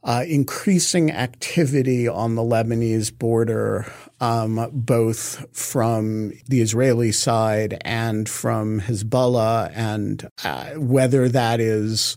uh, 0.05 0.25
increasing 0.27 1.11
activity 1.11 2.07
on 2.07 2.35
the 2.35 2.43
Lebanese 2.43 3.17
border, 3.17 3.91
um, 4.21 4.69
both 4.73 5.45
from 5.57 6.33
the 6.49 6.61
Israeli 6.61 7.13
side 7.13 7.79
and 7.85 8.29
from 8.29 8.81
Hezbollah, 8.81 9.73
and 9.75 10.29
uh, 10.45 10.71
whether 10.75 11.29
that 11.29 11.61
is 11.61 12.17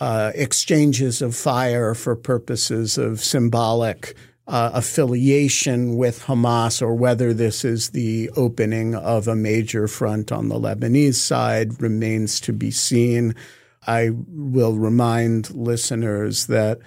uh, 0.00 0.32
exchanges 0.34 1.22
of 1.22 1.34
fire 1.34 1.94
for 1.94 2.14
purposes 2.14 2.98
of 2.98 3.20
symbolic 3.20 4.14
uh, 4.46 4.70
affiliation 4.74 5.96
with 5.96 6.24
Hamas 6.24 6.82
or 6.82 6.94
whether 6.94 7.32
this 7.32 7.64
is 7.64 7.90
the 7.90 8.28
opening 8.36 8.94
of 8.94 9.26
a 9.26 9.34
major 9.34 9.88
front 9.88 10.30
on 10.30 10.48
the 10.48 10.58
Lebanese 10.58 11.14
side 11.14 11.80
remains 11.80 12.40
to 12.40 12.52
be 12.52 12.70
seen. 12.70 13.34
I 13.86 14.10
will 14.28 14.74
remind 14.74 15.50
listeners 15.54 16.46
that 16.48 16.80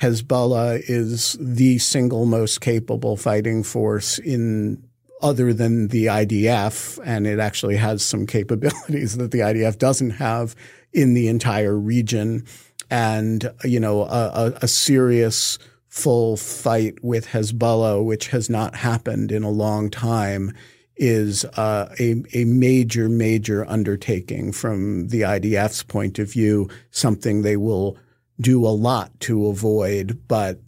Hezbollah 0.00 0.82
is 0.86 1.36
the 1.38 1.78
single 1.78 2.24
most 2.24 2.60
capable 2.60 3.16
fighting 3.16 3.62
force 3.62 4.18
in 4.18 4.82
other 5.20 5.52
than 5.52 5.88
the 5.88 6.06
IDF, 6.06 6.98
and 7.04 7.26
it 7.26 7.38
actually 7.38 7.76
has 7.76 8.02
some 8.02 8.26
capabilities 8.38 9.18
that 9.18 9.30
the 9.30 9.40
IDF 9.40 9.78
doesn't 9.78 10.10
have 10.10 10.56
in 10.92 11.14
the 11.14 11.28
entire 11.28 11.76
region. 11.76 12.46
And, 12.90 13.52
you 13.62 13.78
know, 13.78 14.02
a, 14.02 14.54
a 14.62 14.68
serious 14.68 15.58
full 15.88 16.36
fight 16.36 17.04
with 17.04 17.26
Hezbollah, 17.26 18.04
which 18.04 18.28
has 18.28 18.48
not 18.48 18.76
happened 18.76 19.30
in 19.30 19.42
a 19.42 19.50
long 19.50 19.90
time, 19.90 20.52
is 20.96 21.44
uh, 21.44 21.94
a, 22.00 22.22
a 22.34 22.44
major, 22.44 23.08
major 23.08 23.68
undertaking 23.68 24.52
from 24.52 25.08
the 25.08 25.22
IDF's 25.22 25.82
point 25.82 26.18
of 26.18 26.32
view, 26.32 26.68
something 26.90 27.42
they 27.42 27.56
will 27.56 27.96
do 28.40 28.66
a 28.66 28.68
lot 28.68 29.18
to 29.20 29.46
avoid, 29.46 30.20
but 30.26 30.60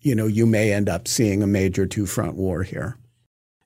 you 0.00 0.14
know, 0.14 0.26
you 0.26 0.46
may 0.46 0.72
end 0.72 0.88
up 0.88 1.06
seeing 1.06 1.42
a 1.42 1.46
major 1.46 1.86
two 1.86 2.06
front 2.06 2.34
war 2.34 2.62
here. 2.62 2.96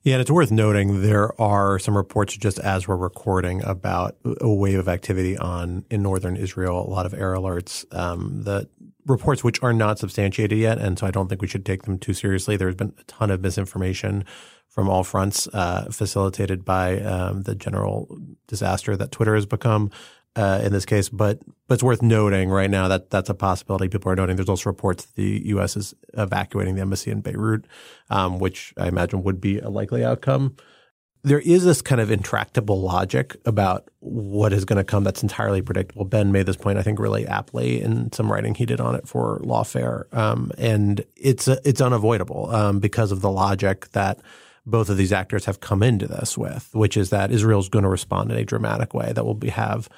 Yeah, 0.03 0.13
and 0.13 0.21
it's 0.21 0.31
worth 0.31 0.51
noting 0.51 1.01
there 1.01 1.39
are 1.41 1.79
some 1.79 1.97
reports 1.97 2.37
just 2.37 2.59
as 2.59 2.87
we're 2.87 2.95
recording 2.95 3.61
about 3.65 4.15
a 4.39 4.47
wave 4.47 4.79
of 4.79 4.87
activity 4.87 5.37
on 5.37 5.83
in 5.89 6.01
northern 6.01 6.37
Israel. 6.37 6.79
A 6.79 6.87
lot 6.89 7.05
of 7.05 7.13
air 7.13 7.33
alerts. 7.33 7.83
Um, 7.93 8.43
the 8.43 8.69
reports 9.05 9.43
which 9.43 9.61
are 9.61 9.73
not 9.73 9.99
substantiated 9.99 10.57
yet, 10.57 10.77
and 10.77 10.97
so 10.97 11.07
I 11.07 11.11
don't 11.11 11.27
think 11.27 11.41
we 11.41 11.47
should 11.47 11.65
take 11.65 11.83
them 11.83 11.97
too 11.97 12.13
seriously. 12.13 12.55
There's 12.55 12.75
been 12.75 12.93
a 12.97 13.03
ton 13.03 13.31
of 13.31 13.41
misinformation 13.41 14.23
from 14.69 14.89
all 14.89 15.03
fronts, 15.03 15.47
uh, 15.53 15.89
facilitated 15.91 16.63
by 16.63 17.01
um, 17.01 17.41
the 17.43 17.55
general 17.55 18.07
disaster 18.47 18.95
that 18.95 19.11
Twitter 19.11 19.35
has 19.35 19.45
become 19.45 19.91
uh, 20.37 20.61
in 20.63 20.71
this 20.71 20.85
case, 20.85 21.09
but 21.09 21.39
but 21.67 21.73
it's 21.75 21.83
worth 21.83 22.01
noting 22.01 22.49
right 22.49 22.69
now 22.69 22.87
that 22.87 23.09
that's 23.09 23.29
a 23.29 23.33
possibility. 23.33 23.89
People 23.89 24.11
are 24.11 24.15
noting 24.15 24.35
there's 24.35 24.47
also 24.47 24.69
reports 24.69 25.05
that 25.05 25.15
the 25.15 25.41
U.S. 25.47 25.75
is 25.75 25.95
evacuating 26.13 26.75
the 26.75 26.81
embassy 26.81 27.09
in 27.09 27.21
Beirut, 27.21 27.65
um, 28.09 28.37
which 28.37 28.73
I 28.77 28.87
imagine 28.87 29.23
would 29.23 29.41
be 29.41 29.57
a 29.59 29.69
likely 29.69 30.05
outcome. 30.05 30.55
There 31.23 31.39
is 31.39 31.65
this 31.65 31.81
kind 31.81 31.99
of 31.99 32.11
intractable 32.11 32.79
logic 32.79 33.35
about 33.45 33.89
what 33.99 34.53
is 34.53 34.63
going 34.63 34.77
to 34.77 34.83
come 34.83 35.03
that's 35.03 35.23
entirely 35.23 35.61
predictable. 35.61 36.05
Ben 36.05 36.31
made 36.31 36.45
this 36.45 36.55
point, 36.55 36.77
I 36.77 36.83
think, 36.83 36.99
really 36.99 37.27
aptly 37.27 37.81
in 37.81 38.11
some 38.13 38.31
writing 38.31 38.53
he 38.53 38.67
did 38.67 38.79
on 38.79 38.93
it 38.93 39.07
for 39.07 39.39
Lawfare, 39.39 40.13
um, 40.15 40.51
and 40.59 41.03
it's 41.15 41.47
it's 41.47 41.81
unavoidable 41.81 42.53
um, 42.55 42.79
because 42.79 43.11
of 43.11 43.21
the 43.21 43.31
logic 43.31 43.89
that 43.91 44.19
both 44.67 44.89
of 44.89 44.97
these 44.97 45.13
actors 45.13 45.45
have 45.45 45.61
come 45.61 45.81
into 45.81 46.07
this 46.07 46.37
with, 46.37 46.69
which 46.73 46.95
is 46.95 47.09
that 47.09 47.31
Israel 47.31 47.59
is 47.59 47.69
going 47.69 47.83
to 47.83 47.89
respond 47.89 48.31
in 48.31 48.37
a 48.37 48.45
dramatic 48.45 48.93
way 48.93 49.13
that 49.13 49.25
will 49.25 49.33
be, 49.33 49.49
have 49.49 49.89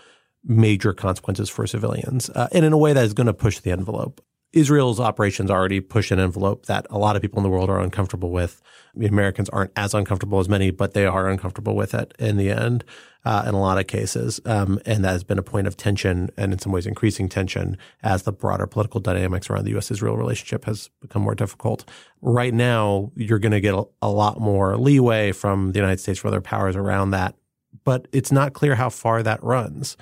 major 0.44 0.94
consequences 0.94 1.50
for 1.50 1.68
civilians, 1.68 2.30
uh, 2.32 2.48
and 2.52 2.66
in 2.66 2.74
a 2.74 2.78
way 2.78 2.94
that 2.94 3.04
is 3.04 3.14
going 3.14 3.28
to 3.28 3.34
push 3.34 3.60
the 3.60 3.72
envelope. 3.72 4.22
Israel's 4.52 5.00
operations 5.00 5.52
already 5.52 5.80
push 5.80 6.10
an 6.10 6.20
envelope 6.20 6.66
that 6.66 6.88
a 6.90 6.98
lot 6.98 7.16
of 7.16 7.22
people 7.22 7.38
in 7.38 7.44
the 7.44 7.50
world 7.50 7.70
are 7.70 7.80
uncomfortable 7.80 8.32
with. 8.32 8.62
The 8.96 9.06
Americans 9.06 9.48
aren't 9.50 9.72
as 9.76 9.94
uncomfortable 9.94 10.40
as 10.40 10.50
many, 10.50 10.72
but 10.72 10.94
they 10.94 11.06
are 11.06 11.30
uncomfortable 11.30 11.76
with 11.76 11.94
it 11.94 12.16
in 12.18 12.38
the 12.38 12.50
end, 12.50 12.84
uh, 13.26 13.44
in 13.48 13.54
a 13.54 13.60
lot 13.60 13.78
of 13.78 13.86
cases. 13.86 14.42
Um, 14.46 14.80
and 14.88 15.04
that 15.06 15.12
has 15.12 15.24
been 15.24 15.38
a 15.38 15.44
point 15.44 15.68
of 15.68 15.78
tension 15.78 16.32
and 16.36 16.52
in 16.52 16.58
some 16.58 16.72
ways 16.72 16.88
increasing 16.88 17.30
tension 17.30 17.78
as 18.02 18.24
the 18.24 18.32
broader 18.32 18.66
political 18.66 19.00
dynamics 19.00 19.52
around 19.52 19.66
the 19.66 19.72
U.S. 19.72 19.92
Israel 19.92 20.18
relationship 20.18 20.66
has 20.66 20.90
become 21.00 21.22
more 21.22 21.36
difficult. 21.36 21.88
Right 22.22 22.54
now, 22.54 23.12
you're 23.16 23.40
going 23.40 23.52
to 23.52 23.62
get 23.62 23.76
a, 23.76 23.84
a 24.02 24.10
lot 24.10 24.40
more 24.40 24.78
leeway 24.78 25.32
from 25.32 25.74
the 25.74 25.80
United 25.80 26.00
States 26.00 26.18
for 26.18 26.30
other 26.30 26.42
powers 26.42 26.76
around 26.76 27.12
that, 27.12 27.36
but 27.84 28.08
it's 28.12 28.32
not 28.32 28.54
clear 28.54 28.74
how 28.74 28.90
far 28.90 29.22
that 29.22 29.44
runs. 29.44 29.96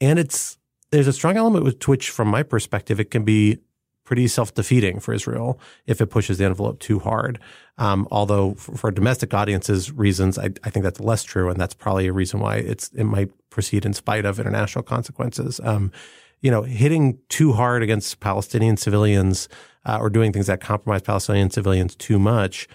And 0.00 0.18
it's 0.18 0.58
there's 0.90 1.06
a 1.06 1.12
strong 1.12 1.36
element 1.36 1.64
with 1.64 1.78
Twitch 1.78 2.10
from 2.10 2.28
my 2.28 2.42
perspective. 2.42 2.98
It 2.98 3.10
can 3.10 3.24
be 3.24 3.58
pretty 4.04 4.26
self-defeating 4.26 4.98
for 4.98 5.14
Israel 5.14 5.60
if 5.86 6.00
it 6.00 6.06
pushes 6.06 6.38
the 6.38 6.44
envelope 6.44 6.80
too 6.80 6.98
hard. 6.98 7.38
Um, 7.78 8.08
although 8.10 8.54
for, 8.54 8.76
for, 8.76 8.90
domestic 8.90 9.32
audiences 9.32 9.92
reasons, 9.92 10.36
I, 10.36 10.50
I, 10.64 10.70
think 10.70 10.82
that's 10.82 10.98
less 10.98 11.22
true, 11.22 11.48
and 11.48 11.60
that's 11.60 11.74
probably 11.74 12.08
a 12.08 12.12
reason 12.12 12.40
why 12.40 12.56
it's 12.56 12.88
it 12.88 13.04
might 13.04 13.30
proceed 13.50 13.86
in 13.86 13.94
spite 13.94 14.24
of 14.24 14.40
international 14.40 14.82
consequences. 14.82 15.60
Um, 15.62 15.92
you 16.40 16.50
know, 16.50 16.62
hitting 16.62 17.18
too 17.28 17.52
hard 17.52 17.82
against 17.84 18.18
Palestinian 18.18 18.76
civilians 18.76 19.48
uh, 19.86 19.98
or 20.00 20.10
doing 20.10 20.32
things 20.32 20.48
that 20.48 20.60
compromise 20.60 21.02
Palestinian 21.02 21.50
civilians 21.50 21.94
too 21.94 22.18
much 22.18 22.66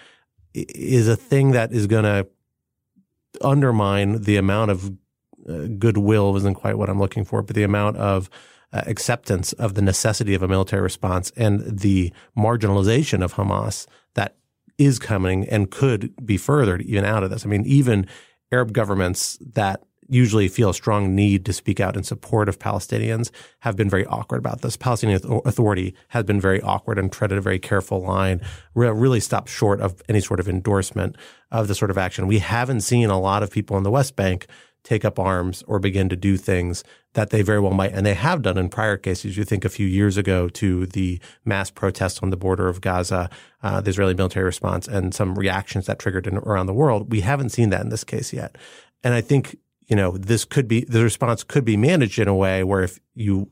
is 0.53 1.07
a 1.07 1.15
thing 1.17 1.51
that 1.51 1.73
is 1.73 1.85
going 1.85 2.05
to 2.05 2.27
undermine 3.41 4.21
the 4.21 4.37
amount 4.37 4.71
of 4.71 4.91
uh, 5.47 5.67
goodwill 5.77 6.35
isn't 6.37 6.55
quite 6.55 6.77
what 6.77 6.89
I'm 6.89 6.99
looking 6.99 7.25
for, 7.25 7.41
but 7.41 7.55
the 7.55 7.63
amount 7.63 7.97
of 7.97 8.29
uh, 8.73 8.81
acceptance 8.87 9.53
of 9.53 9.75
the 9.75 9.81
necessity 9.81 10.33
of 10.33 10.43
a 10.43 10.47
military 10.47 10.81
response 10.81 11.31
and 11.35 11.79
the 11.79 12.11
marginalization 12.37 13.23
of 13.23 13.35
Hamas 13.35 13.87
that 14.15 14.35
is 14.77 14.99
coming 14.99 15.47
and 15.47 15.71
could 15.71 16.13
be 16.25 16.37
furthered 16.37 16.81
even 16.81 17.05
out 17.05 17.23
of 17.23 17.29
this. 17.29 17.45
I 17.45 17.49
mean, 17.49 17.65
even 17.65 18.07
Arab 18.51 18.73
governments 18.73 19.37
that 19.41 19.83
usually 20.07 20.47
feel 20.47 20.69
a 20.69 20.73
strong 20.73 21.15
need 21.15 21.45
to 21.45 21.53
speak 21.53 21.79
out 21.79 21.95
in 21.95 22.03
support 22.03 22.47
of 22.47 22.59
Palestinians 22.59 23.31
have 23.61 23.75
been 23.75 23.89
very 23.89 24.05
awkward 24.05 24.37
about 24.37 24.61
this. 24.61 24.77
Palestinian 24.77 25.19
Authority 25.45 25.95
has 26.09 26.23
been 26.23 26.39
very 26.39 26.61
awkward 26.61 26.99
and 26.99 27.11
treaded 27.11 27.37
a 27.37 27.41
very 27.41 27.59
careful 27.59 28.01
line, 28.01 28.41
really 28.75 29.19
stopped 29.19 29.49
short 29.49 29.81
of 29.81 30.01
any 30.07 30.19
sort 30.19 30.39
of 30.39 30.47
endorsement 30.47 31.15
of 31.51 31.67
the 31.67 31.75
sort 31.75 31.91
of 31.91 31.97
action. 31.97 32.27
We 32.27 32.39
haven't 32.39 32.81
seen 32.81 33.09
a 33.09 33.19
lot 33.19 33.41
of 33.41 33.51
people 33.51 33.77
in 33.77 33.83
the 33.83 33.91
West 33.91 34.15
Bank 34.15 34.47
take 34.85 35.03
up 35.03 35.19
arms 35.19 35.61
or 35.67 35.79
begin 35.79 36.07
to 36.07 36.15
do 36.15 36.37
things 36.37 36.85
that 37.13 37.31
they 37.31 37.41
very 37.41 37.59
well 37.59 37.73
might, 37.73 37.91
and 37.91 38.05
they 38.05 38.13
have 38.13 38.41
done 38.41 38.57
in 38.57 38.69
prior 38.69 38.95
cases. 38.95 39.35
You 39.35 39.43
think 39.43 39.65
a 39.65 39.69
few 39.69 39.85
years 39.85 40.15
ago 40.15 40.47
to 40.47 40.85
the 40.85 41.19
mass 41.43 41.69
protests 41.69 42.19
on 42.23 42.29
the 42.29 42.37
border 42.37 42.69
of 42.69 42.79
Gaza, 42.79 43.29
uh, 43.61 43.81
the 43.81 43.89
Israeli 43.89 44.13
military 44.13 44.45
response, 44.45 44.87
and 44.87 45.13
some 45.13 45.35
reactions 45.35 45.87
that 45.87 45.99
triggered 45.99 46.27
in, 46.27 46.37
around 46.37 46.67
the 46.67 46.73
world. 46.73 47.11
We 47.11 47.19
haven't 47.19 47.49
seen 47.49 47.71
that 47.71 47.81
in 47.81 47.89
this 47.89 48.05
case 48.05 48.31
yet. 48.31 48.57
And 49.03 49.13
I 49.13 49.19
think 49.19 49.57
you 49.87 49.95
know, 49.95 50.17
this 50.17 50.45
could 50.45 50.67
be, 50.67 50.83
the 50.85 51.03
response 51.03 51.43
could 51.43 51.65
be 51.65 51.77
managed 51.77 52.19
in 52.19 52.27
a 52.27 52.35
way 52.35 52.63
where 52.63 52.83
if 52.83 52.99
you 53.13 53.49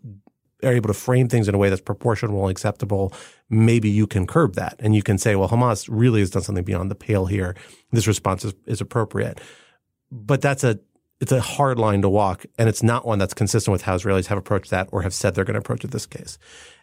are 0.64 0.74
able 0.74 0.88
to 0.88 0.94
frame 0.94 1.28
things 1.28 1.48
in 1.48 1.56
a 1.56 1.58
way 1.58 1.70
that's 1.70 1.82
proportional 1.82 2.42
and 2.42 2.52
acceptable, 2.52 3.14
maybe 3.50 3.90
you 3.90 4.08
can 4.08 4.26
curb 4.26 4.56
that. 4.56 4.76
And 4.80 4.96
you 4.96 5.04
can 5.04 5.18
say, 5.18 5.36
well, 5.36 5.50
Hamas 5.50 5.88
really 5.92 6.22
has 6.22 6.32
done 6.32 6.44
something 6.44 6.64
beyond 6.64 6.90
the 6.90 6.96
pale 6.96 7.26
here. 7.26 7.56
This 7.92 8.08
response 8.08 8.46
is, 8.46 8.54
is 8.66 8.82
appropriate. 8.82 9.42
But 10.12 10.42
that's 10.42 10.64
a, 10.64 10.80
it's 11.24 11.32
a 11.32 11.40
hard 11.40 11.80
line 11.80 12.02
to 12.02 12.10
walk, 12.10 12.46
and 12.58 12.68
it's 12.68 12.84
not 12.84 13.06
one 13.06 13.18
that's 13.18 13.34
consistent 13.34 13.72
with 13.72 13.84
how 13.84 13.96
Israelis 13.96 14.26
have 14.26 14.38
approached 14.38 14.72
that 14.72 14.90
or 14.92 15.04
have 15.04 15.14
said 15.14 15.34
they're 15.34 15.46
going 15.46 15.54
to 15.54 15.60
approach 15.62 15.86
it 15.86 15.92
this 15.92 16.06
case. 16.06 16.38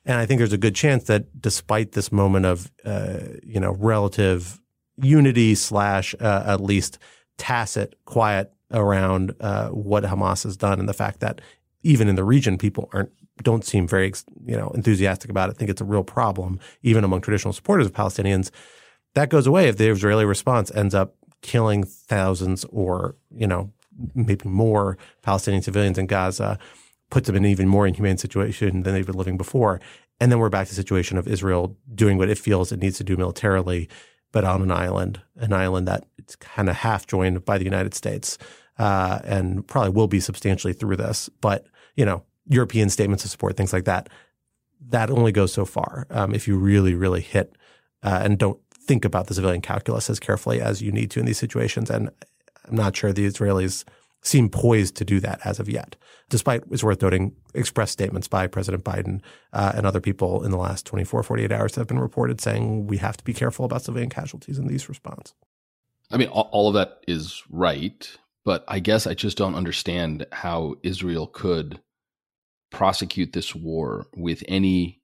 And 0.06 0.16
I 0.16 0.24
think 0.24 0.38
there's 0.38 0.54
a 0.54 0.58
good 0.58 0.74
chance 0.74 1.04
that 1.04 1.42
despite 1.42 1.92
this 1.92 2.10
moment 2.10 2.46
of, 2.46 2.72
uh, 2.86 3.18
you 3.42 3.60
know, 3.60 3.72
relative 3.72 4.58
unity 4.96 5.54
slash 5.54 6.14
uh, 6.20 6.44
at 6.46 6.62
least 6.62 6.98
tacit, 7.36 7.96
quiet 8.06 8.50
around 8.70 9.34
uh, 9.40 9.68
what 9.68 10.04
Hamas 10.04 10.44
has 10.44 10.56
done 10.56 10.80
and 10.80 10.88
the 10.88 10.94
fact 10.94 11.20
that 11.20 11.42
even 11.82 12.08
in 12.08 12.16
the 12.16 12.24
region, 12.24 12.56
people 12.56 12.88
aren't 12.94 13.12
don't 13.42 13.64
seem 13.64 13.86
very 13.86 14.10
you 14.46 14.56
know 14.56 14.70
enthusiastic 14.70 15.30
about 15.30 15.50
it. 15.50 15.58
Think 15.58 15.70
it's 15.70 15.82
a 15.82 15.84
real 15.84 16.04
problem, 16.04 16.60
even 16.82 17.04
among 17.04 17.20
traditional 17.20 17.52
supporters 17.52 17.84
of 17.84 17.92
Palestinians. 17.92 18.50
That 19.14 19.28
goes 19.28 19.46
away 19.46 19.68
if 19.68 19.76
the 19.76 19.90
Israeli 19.90 20.24
response 20.24 20.70
ends 20.74 20.94
up 20.94 21.14
killing 21.42 21.84
thousands 21.84 22.64
or 22.70 23.16
you 23.30 23.46
know 23.46 23.70
maybe 24.14 24.48
more 24.48 24.98
Palestinian 25.22 25.62
civilians 25.62 25.98
in 25.98 26.06
Gaza, 26.06 26.58
puts 27.10 27.26
them 27.26 27.36
in 27.36 27.44
an 27.44 27.50
even 27.50 27.68
more 27.68 27.86
inhumane 27.86 28.18
situation 28.18 28.82
than 28.82 28.94
they've 28.94 29.06
been 29.06 29.16
living 29.16 29.36
before. 29.36 29.80
And 30.20 30.30
then 30.30 30.38
we're 30.38 30.48
back 30.48 30.66
to 30.66 30.72
the 30.72 30.76
situation 30.76 31.18
of 31.18 31.26
Israel 31.26 31.76
doing 31.94 32.18
what 32.18 32.28
it 32.28 32.38
feels 32.38 32.72
it 32.72 32.80
needs 32.80 32.98
to 32.98 33.04
do 33.04 33.16
militarily, 33.16 33.88
but 34.32 34.44
on 34.44 34.62
an 34.62 34.70
island, 34.70 35.20
an 35.36 35.52
island 35.52 35.88
that 35.88 36.04
it's 36.18 36.36
kind 36.36 36.68
of 36.68 36.76
half 36.76 37.06
joined 37.06 37.44
by 37.44 37.58
the 37.58 37.64
United 37.64 37.94
States 37.94 38.38
uh, 38.78 39.20
and 39.24 39.66
probably 39.66 39.90
will 39.90 40.08
be 40.08 40.20
substantially 40.20 40.72
through 40.72 40.96
this. 40.96 41.28
But 41.40 41.66
you 41.96 42.04
know, 42.04 42.22
European 42.46 42.90
statements 42.90 43.24
of 43.24 43.30
support, 43.30 43.56
things 43.56 43.72
like 43.72 43.84
that, 43.84 44.08
that 44.88 45.10
only 45.10 45.32
goes 45.32 45.52
so 45.52 45.64
far. 45.64 46.06
Um, 46.10 46.34
if 46.34 46.48
you 46.48 46.56
really, 46.56 46.94
really 46.94 47.20
hit 47.20 47.54
uh, 48.02 48.20
and 48.22 48.38
don't 48.38 48.58
think 48.72 49.04
about 49.04 49.26
the 49.26 49.34
civilian 49.34 49.60
calculus 49.60 50.08
as 50.08 50.18
carefully 50.18 50.60
as 50.60 50.80
you 50.80 50.92
need 50.92 51.10
to 51.12 51.20
in 51.20 51.26
these 51.26 51.38
situations, 51.38 51.90
and 51.90 52.10
I'm 52.68 52.76
not 52.76 52.96
sure 52.96 53.12
the 53.12 53.26
Israelis 53.26 53.84
seem 54.22 54.48
poised 54.48 54.96
to 54.96 55.04
do 55.04 55.18
that 55.20 55.40
as 55.44 55.58
of 55.58 55.68
yet, 55.68 55.96
despite, 56.28 56.62
it's 56.70 56.84
worth 56.84 57.00
noting, 57.00 57.34
express 57.54 57.90
statements 57.90 58.28
by 58.28 58.46
President 58.46 58.84
Biden 58.84 59.20
uh, 59.52 59.72
and 59.74 59.86
other 59.86 60.00
people 60.00 60.44
in 60.44 60.50
the 60.50 60.58
last 60.58 60.84
24, 60.86 61.22
48 61.22 61.52
hours 61.52 61.74
have 61.74 61.86
been 61.86 61.98
reported 61.98 62.40
saying 62.40 62.86
we 62.86 62.98
have 62.98 63.16
to 63.16 63.24
be 63.24 63.32
careful 63.32 63.64
about 63.64 63.82
civilian 63.82 64.10
casualties 64.10 64.58
in 64.58 64.66
these 64.66 64.88
response. 64.88 65.34
I 66.10 66.16
mean, 66.16 66.28
all 66.28 66.68
of 66.68 66.74
that 66.74 67.00
is 67.06 67.42
right. 67.48 68.10
But 68.44 68.64
I 68.66 68.78
guess 68.78 69.06
I 69.06 69.14
just 69.14 69.36
don't 69.36 69.54
understand 69.54 70.26
how 70.32 70.76
Israel 70.82 71.26
could 71.26 71.80
prosecute 72.70 73.32
this 73.32 73.54
war 73.54 74.06
with 74.16 74.42
any 74.48 75.02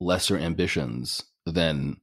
lesser 0.00 0.38
ambitions 0.38 1.24
than 1.44 1.96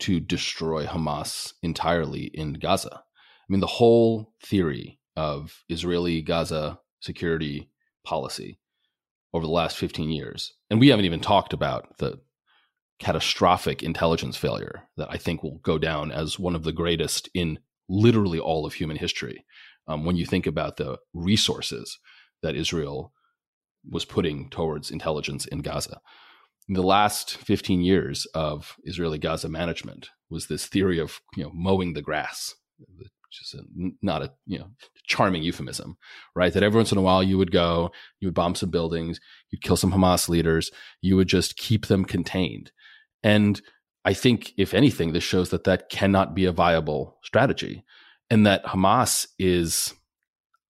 to 0.00 0.20
destroy 0.20 0.86
Hamas 0.86 1.52
entirely 1.62 2.24
in 2.24 2.54
Gaza. 2.54 3.04
I 3.48 3.52
mean, 3.52 3.60
the 3.60 3.66
whole 3.66 4.32
theory 4.42 4.98
of 5.16 5.62
Israeli 5.68 6.22
Gaza 6.22 6.78
security 7.00 7.70
policy 8.04 8.58
over 9.32 9.44
the 9.44 9.52
last 9.52 9.76
15 9.76 10.10
years, 10.10 10.54
and 10.70 10.80
we 10.80 10.88
haven't 10.88 11.04
even 11.04 11.20
talked 11.20 11.52
about 11.52 11.98
the 11.98 12.20
catastrophic 12.98 13.82
intelligence 13.82 14.36
failure 14.36 14.88
that 14.96 15.08
I 15.10 15.18
think 15.18 15.42
will 15.42 15.58
go 15.58 15.78
down 15.78 16.12
as 16.12 16.38
one 16.38 16.54
of 16.54 16.62
the 16.62 16.72
greatest 16.72 17.28
in 17.34 17.58
literally 17.88 18.38
all 18.38 18.64
of 18.64 18.74
human 18.74 18.96
history 18.96 19.44
um, 19.88 20.04
when 20.04 20.16
you 20.16 20.24
think 20.24 20.46
about 20.46 20.76
the 20.76 20.98
resources 21.12 21.98
that 22.42 22.54
Israel 22.54 23.12
was 23.88 24.04
putting 24.04 24.48
towards 24.48 24.90
intelligence 24.90 25.46
in 25.46 25.58
Gaza. 25.58 26.00
In 26.68 26.74
the 26.74 26.82
last 26.82 27.36
15 27.36 27.82
years 27.82 28.26
of 28.34 28.76
Israeli 28.84 29.18
Gaza 29.18 29.48
management 29.48 30.08
was 30.30 30.46
this 30.46 30.66
theory 30.66 30.98
of 30.98 31.20
you 31.36 31.44
know 31.44 31.50
mowing 31.52 31.92
the 31.92 32.02
grass, 32.02 32.54
which 33.34 33.54
is 33.54 33.60
a, 33.60 33.90
not 34.02 34.22
a 34.22 34.32
you 34.46 34.58
know 34.58 34.70
charming 35.06 35.42
euphemism, 35.42 35.96
right? 36.34 36.52
That 36.52 36.62
every 36.62 36.76
once 36.76 36.92
in 36.92 36.98
a 36.98 37.02
while 37.02 37.22
you 37.22 37.38
would 37.38 37.50
go, 37.50 37.90
you 38.20 38.28
would 38.28 38.34
bomb 38.34 38.54
some 38.54 38.70
buildings, 38.70 39.20
you'd 39.50 39.62
kill 39.62 39.76
some 39.76 39.92
Hamas 39.92 40.28
leaders, 40.28 40.70
you 41.00 41.16
would 41.16 41.28
just 41.28 41.56
keep 41.56 41.86
them 41.86 42.04
contained. 42.04 42.70
And 43.22 43.60
I 44.04 44.14
think, 44.14 44.52
if 44.56 44.74
anything, 44.74 45.12
this 45.12 45.24
shows 45.24 45.50
that 45.50 45.64
that 45.64 45.88
cannot 45.88 46.34
be 46.34 46.44
a 46.44 46.52
viable 46.52 47.18
strategy 47.22 47.84
and 48.30 48.46
that 48.46 48.64
Hamas 48.66 49.26
is, 49.38 49.94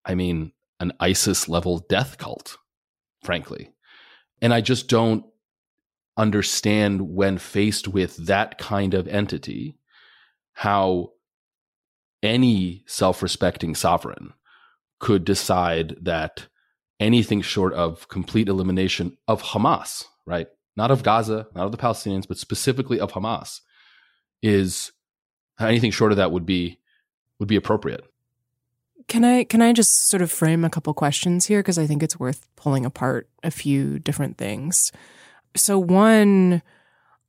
I 0.05 0.14
mean, 0.14 0.53
an 0.81 0.92
ISIS 1.00 1.48
level 1.48 1.79
death 1.88 2.18
cult, 2.18 2.57
frankly. 3.22 3.72
And 4.40 4.55
I 4.55 4.61
just 4.61 4.88
don't 4.88 5.24
understand 6.16 7.03
when 7.03 7.38
faced 7.38 7.88
with 7.88 8.27
that 8.27 8.59
kind 8.59 8.94
of 8.94 9.09
entity 9.09 9.79
how 10.53 11.11
any 12.24 12.82
self 12.87 13.22
respecting 13.22 13.76
sovereign 13.76 14.32
could 14.98 15.24
decide 15.24 15.96
that 16.00 16.48
anything 16.98 17.42
short 17.42 17.74
of 17.74 18.08
complete 18.08 18.48
elimination 18.48 19.16
of 19.28 19.42
Hamas, 19.42 20.04
right? 20.26 20.48
Not 20.76 20.90
of 20.90 21.02
Gaza, 21.02 21.46
not 21.54 21.66
of 21.66 21.72
the 21.72 21.78
Palestinians, 21.78 22.26
but 22.26 22.38
specifically 22.38 22.98
of 22.98 23.12
Hamas, 23.12 23.60
is 24.42 24.90
anything 25.60 25.90
short 25.90 26.10
of 26.10 26.16
that 26.16 26.32
would 26.32 26.46
be 26.46 26.80
would 27.38 27.48
be 27.48 27.56
appropriate. 27.56 28.04
Can 29.06 29.24
I 29.24 29.44
can 29.44 29.60
I 29.60 29.72
just 29.72 30.08
sort 30.08 30.22
of 30.22 30.32
frame 30.32 30.64
a 30.64 30.70
couple 30.70 30.94
questions 30.94 31.46
here 31.46 31.60
because 31.60 31.78
I 31.78 31.87
think 31.87 32.02
it's 32.02 32.18
worth 32.18 32.48
pulling 32.56 32.87
apart 32.87 33.28
a 33.42 33.50
few 33.50 33.98
different 33.98 34.38
things. 34.38 34.90
So 35.54 35.78
one 35.78 36.62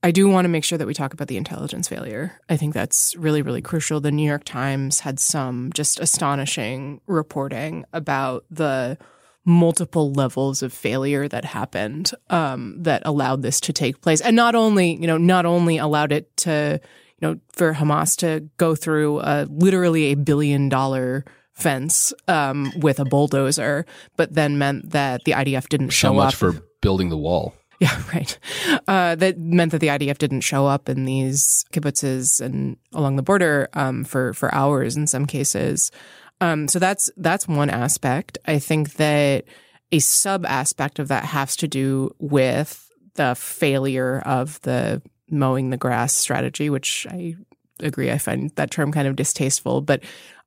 I 0.04 0.12
do 0.12 0.30
want 0.30 0.46
to 0.46 0.50
make 0.50 0.64
sure 0.64 0.78
that 0.78 0.86
we 0.86 0.94
talk 0.94 1.14
about 1.14 1.28
the 1.28 1.38
intelligence 1.38 1.88
failure. 1.88 2.40
I 2.48 2.58
think 2.58 2.74
that's 2.74 3.16
really, 3.16 3.42
really 3.42 3.62
crucial. 3.62 4.00
The 4.00 4.12
New 4.12 4.28
York 4.28 4.44
Times 4.44 5.00
had 5.00 5.20
some 5.20 5.72
just 5.74 6.00
astonishing 6.00 7.02
reporting 7.08 7.86
about 7.92 8.46
the 8.52 8.98
multiple 9.46 10.12
levels 10.12 10.62
of 10.64 10.74
failure 10.74 11.28
that 11.28 11.46
happened 11.46 12.12
um, 12.30 12.82
that 12.84 13.02
allowed 13.06 13.42
this 13.42 13.60
to 13.62 13.74
take 13.74 14.02
place, 14.02 14.22
and 14.22 14.36
not 14.36 14.56
only, 14.56 14.96
you 14.96 15.08
know, 15.08 15.18
not 15.18 15.46
only 15.46 15.78
allowed 15.78 16.12
it 16.12 16.36
to 16.38 16.80
you 17.20 17.28
know, 17.28 17.40
for 17.54 17.74
Hamas 17.74 18.18
to 18.18 18.50
go 18.58 18.76
through 18.76 19.22
a, 19.22 19.48
literally 19.50 20.12
a 20.12 20.16
billion 20.16 20.70
dollar 20.70 21.24
fence 21.54 22.14
um, 22.28 22.72
with 22.80 23.00
a 23.00 23.06
bulldozer, 23.06 23.86
but 24.18 24.34
then 24.34 24.58
meant 24.58 24.92
that 24.92 25.22
the 25.26 25.32
IDF 25.32 25.70
didn't 25.70 25.90
show 25.90 26.10
so 26.10 26.14
much 26.14 26.34
up. 26.34 26.40
for 26.40 26.52
building 26.82 27.10
the 27.10 27.18
wall. 27.18 27.56
Yeah, 27.82 28.02
right. 28.14 28.40
Uh, 28.88 29.16
that 29.16 29.38
meant 29.38 29.74
that 29.74 29.80
the 29.80 29.88
IDF 29.88 30.18
didn't 30.18 30.42
show 30.42 30.66
up 30.66 30.88
in 30.88 31.04
these 31.04 31.66
kibbutzes 31.74 32.40
and 32.40 32.78
along 32.94 33.18
the 33.18 33.22
border 33.22 33.68
um, 33.74 34.06
for 34.06 34.34
for 34.34 34.54
hours 34.56 34.96
in 34.96 35.08
some 35.08 35.26
cases. 35.26 35.92
Um, 36.40 36.70
so 36.70 36.80
that's 36.80 37.10
that's 37.18 37.50
one 37.50 37.70
aspect. 37.70 38.38
I 38.46 38.60
think 38.60 38.94
that 38.94 39.44
a 39.92 40.00
sub 40.00 40.46
aspect 40.46 41.00
of 41.00 41.10
that 41.10 41.26
has 41.26 41.58
to 41.58 41.68
do 41.68 42.16
with 42.18 42.90
the 43.16 43.36
failure 43.36 44.22
of 44.26 44.62
the 44.62 45.02
mowing 45.30 45.70
the 45.70 45.78
grass 45.78 46.14
strategy, 46.14 46.70
which 46.70 47.08
I 47.10 47.36
agree. 47.80 48.12
I 48.12 48.18
find 48.18 48.52
that 48.52 48.72
term 48.72 48.92
kind 48.92 49.08
of 49.08 49.16
distasteful. 49.16 49.82
But 49.82 50.04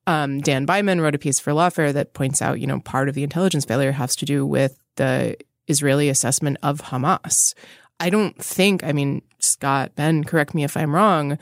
um, 0.07 0.41
Dan 0.41 0.65
Byman 0.65 1.01
wrote 1.01 1.15
a 1.15 1.19
piece 1.19 1.39
for 1.39 1.51
Lawfare 1.51 1.93
that 1.93 2.13
points 2.13 2.41
out, 2.41 2.59
you 2.59 2.67
know, 2.67 2.79
part 2.79 3.09
of 3.09 3.15
the 3.15 3.23
intelligence 3.23 3.65
failure 3.65 3.91
has 3.91 4.15
to 4.17 4.25
do 4.25 4.45
with 4.45 4.79
the 4.95 5.37
Israeli 5.69 6.09
assessment 6.09 6.57
of 6.61 6.81
Hamas. 6.81 7.53
I 7.99 8.09
don't 8.09 8.37
think, 8.37 8.83
I 8.83 8.91
mean, 8.91 9.21
Scott, 9.39 9.95
Ben, 9.95 10.23
correct 10.23 10.53
me 10.53 10.63
if 10.63 10.75
I'm 10.75 10.93
wrong. 10.93 11.37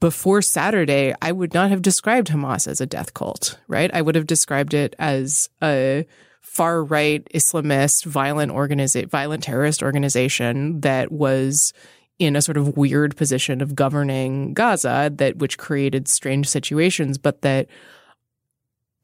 Before 0.00 0.40
Saturday, 0.40 1.14
I 1.20 1.32
would 1.32 1.52
not 1.52 1.70
have 1.70 1.82
described 1.82 2.28
Hamas 2.28 2.66
as 2.66 2.80
a 2.80 2.86
death 2.86 3.12
cult, 3.14 3.58
right? 3.68 3.90
I 3.92 4.02
would 4.02 4.14
have 4.14 4.26
described 4.26 4.74
it 4.74 4.96
as 4.98 5.50
a 5.62 6.06
far 6.40 6.82
right 6.82 7.26
Islamist, 7.34 8.06
violent 8.06 8.50
organization, 8.50 9.08
violent 9.08 9.42
terrorist 9.42 9.82
organization 9.82 10.80
that 10.80 11.12
was 11.12 11.72
in 12.18 12.34
a 12.34 12.42
sort 12.42 12.56
of 12.56 12.76
weird 12.76 13.16
position 13.16 13.60
of 13.60 13.74
governing 13.74 14.52
Gaza 14.52 15.10
that 15.16 15.36
which 15.36 15.58
created 15.58 16.08
strange 16.08 16.48
situations, 16.48 17.18
but 17.18 17.42
that 17.42 17.68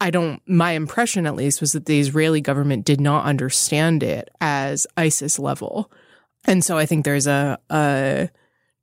I 0.01 0.11
don't 0.11 0.43
my 0.47 0.73
impression 0.73 1.27
at 1.27 1.35
least 1.35 1.61
was 1.61 1.73
that 1.73 1.87
the 1.87 2.01
Israeli 2.01 2.41
government 2.41 2.85
did 2.85 3.01
not 3.01 3.25
understand 3.25 4.03
it 4.03 4.31
as 4.41 4.87
ISIS 4.97 5.39
level. 5.39 5.91
And 6.45 6.65
so 6.65 6.77
I 6.79 6.87
think 6.87 7.05
there's 7.05 7.27
a 7.27 7.59
a 7.71 8.29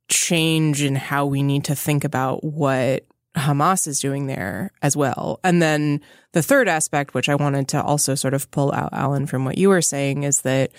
change 0.08 0.82
in 0.82 0.96
how 0.96 1.26
we 1.26 1.42
need 1.42 1.64
to 1.64 1.74
think 1.74 2.04
about 2.04 2.44
what 2.44 3.06
Hamas 3.36 3.86
is 3.88 4.00
doing 4.00 4.26
there 4.26 4.70
as 4.82 4.96
well. 4.96 5.40
And 5.42 5.60
then 5.60 6.00
the 6.32 6.42
third 6.42 6.68
aspect, 6.68 7.14
which 7.14 7.28
I 7.28 7.34
wanted 7.34 7.68
to 7.68 7.82
also 7.82 8.14
sort 8.14 8.34
of 8.34 8.50
pull 8.50 8.72
out, 8.72 8.92
Alan, 8.92 9.26
from 9.26 9.44
what 9.44 9.58
you 9.58 9.70
were 9.70 9.82
saying, 9.82 10.22
is 10.22 10.42
that 10.42 10.72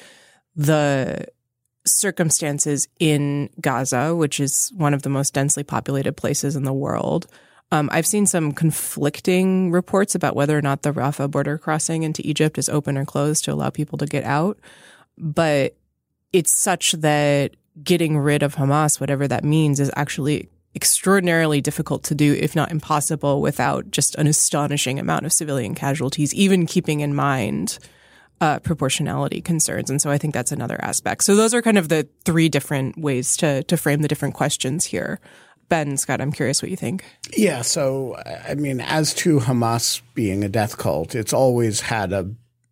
the 0.55 1.25
circumstances 1.85 2.87
in 2.99 3.49
Gaza, 3.59 4.15
which 4.15 4.39
is 4.39 4.71
one 4.75 4.93
of 4.93 5.01
the 5.01 5.09
most 5.09 5.33
densely 5.33 5.63
populated 5.63 6.13
places 6.13 6.55
in 6.55 6.63
the 6.63 6.73
world. 6.73 7.27
Um, 7.75 7.89
I've 7.91 8.07
seen 8.07 8.25
some 8.25 8.53
conflicting 8.53 9.69
reports 9.69 10.15
about 10.15 10.33
whether 10.33 10.57
or 10.57 10.61
not 10.61 10.83
the 10.83 10.93
Rafah 10.93 11.29
border 11.29 11.57
crossing 11.57 12.03
into 12.03 12.25
Egypt 12.25 12.57
is 12.57 12.69
open 12.69 12.97
or 12.97 13.03
closed 13.03 13.43
to 13.45 13.53
allow 13.53 13.69
people 13.69 13.97
to 13.97 14.05
get 14.05 14.23
out. 14.23 14.57
But 15.17 15.75
it's 16.31 16.57
such 16.57 16.93
that 16.93 17.55
getting 17.83 18.17
rid 18.17 18.43
of 18.43 18.55
Hamas, 18.55 19.01
whatever 19.01 19.27
that 19.27 19.43
means, 19.43 19.81
is 19.81 19.91
actually 19.97 20.47
extraordinarily 20.73 21.59
difficult 21.59 22.03
to 22.05 22.15
do, 22.15 22.33
if 22.33 22.55
not 22.55 22.71
impossible, 22.71 23.41
without 23.41 23.91
just 23.91 24.15
an 24.15 24.27
astonishing 24.27 24.97
amount 24.97 25.25
of 25.25 25.33
civilian 25.33 25.75
casualties, 25.75 26.33
even 26.33 26.65
keeping 26.65 27.01
in 27.01 27.13
mind 27.13 27.77
uh, 28.39 28.59
proportionality 28.59 29.41
concerns. 29.41 29.89
And 29.89 30.01
so 30.01 30.09
I 30.09 30.17
think 30.17 30.33
that's 30.33 30.53
another 30.53 30.79
aspect. 30.81 31.25
So 31.25 31.35
those 31.35 31.53
are 31.53 31.61
kind 31.61 31.77
of 31.77 31.89
the 31.89 32.07
three 32.23 32.47
different 32.47 32.97
ways 32.97 33.35
to 33.37 33.63
to 33.63 33.75
frame 33.75 34.01
the 34.01 34.07
different 34.07 34.35
questions 34.35 34.85
here. 34.85 35.19
Ben 35.69 35.97
Scott, 35.97 36.21
I'm 36.21 36.31
curious 36.31 36.61
what 36.61 36.71
you 36.71 36.77
think. 36.77 37.03
Yeah, 37.35 37.61
so 37.61 38.15
I 38.47 38.55
mean, 38.55 38.81
as 38.81 39.13
to 39.15 39.39
Hamas 39.39 40.01
being 40.13 40.43
a 40.43 40.49
death 40.49 40.77
cult, 40.77 41.15
it's 41.15 41.33
always 41.33 41.81
had 41.81 42.13
a 42.13 42.29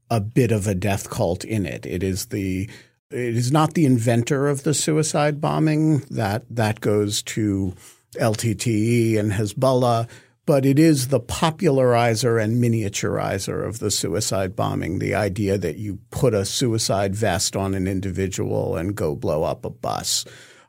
a 0.10 0.20
bit 0.20 0.52
of 0.52 0.68
a 0.68 0.76
death 0.76 1.10
cult 1.10 1.44
in 1.44 1.66
it. 1.66 1.86
It 1.86 2.04
is 2.04 2.28
the 2.28 2.70
it 3.10 3.36
is 3.36 3.52
not 3.52 3.74
the 3.74 3.86
inventor 3.86 4.48
of 4.48 4.64
the 4.64 4.74
suicide 4.74 5.40
bombing 5.40 6.00
that 6.12 6.44
that 6.50 6.82
goes 6.82 7.22
to 7.24 7.74
LTTE 8.16 9.18
and 9.18 9.32
Hezbollah, 9.32 10.08
but 10.46 10.66
it 10.66 10.78
is 10.78 11.08
the 11.08 11.20
popularizer 11.20 12.38
and 12.38 12.62
miniaturizer 12.62 13.66
of 13.66 13.80
the 13.80 13.92
suicide 13.92 14.56
bombing. 14.56 15.00
The 15.00 15.16
idea 15.16 15.58
that 15.58 15.78
you 15.78 16.00
put 16.12 16.34
a 16.34 16.46
suicide 16.46 17.16
vest 17.16 17.56
on 17.56 17.74
an 17.74 17.88
individual 17.88 18.76
and 18.76 18.96
go 18.96 19.16
blow 19.16 19.44
up 19.44 19.66
a 19.66 19.70
bus, 19.70 20.26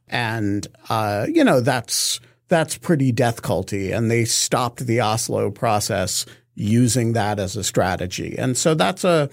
and 0.08 0.66
uh, 0.88 1.26
you 1.28 1.44
know 1.44 1.60
that's 1.60 2.20
that's 2.48 2.76
pretty 2.78 3.12
death 3.12 3.42
culty. 3.42 3.94
And 3.96 4.10
they 4.10 4.24
stopped 4.24 4.86
the 4.86 5.00
Oslo 5.00 5.50
process 5.50 6.26
using 6.54 7.12
that 7.14 7.38
as 7.38 7.56
a 7.56 7.64
strategy, 7.64 8.36
and 8.38 8.56
so 8.56 8.74
that's 8.74 9.04
a. 9.04 9.30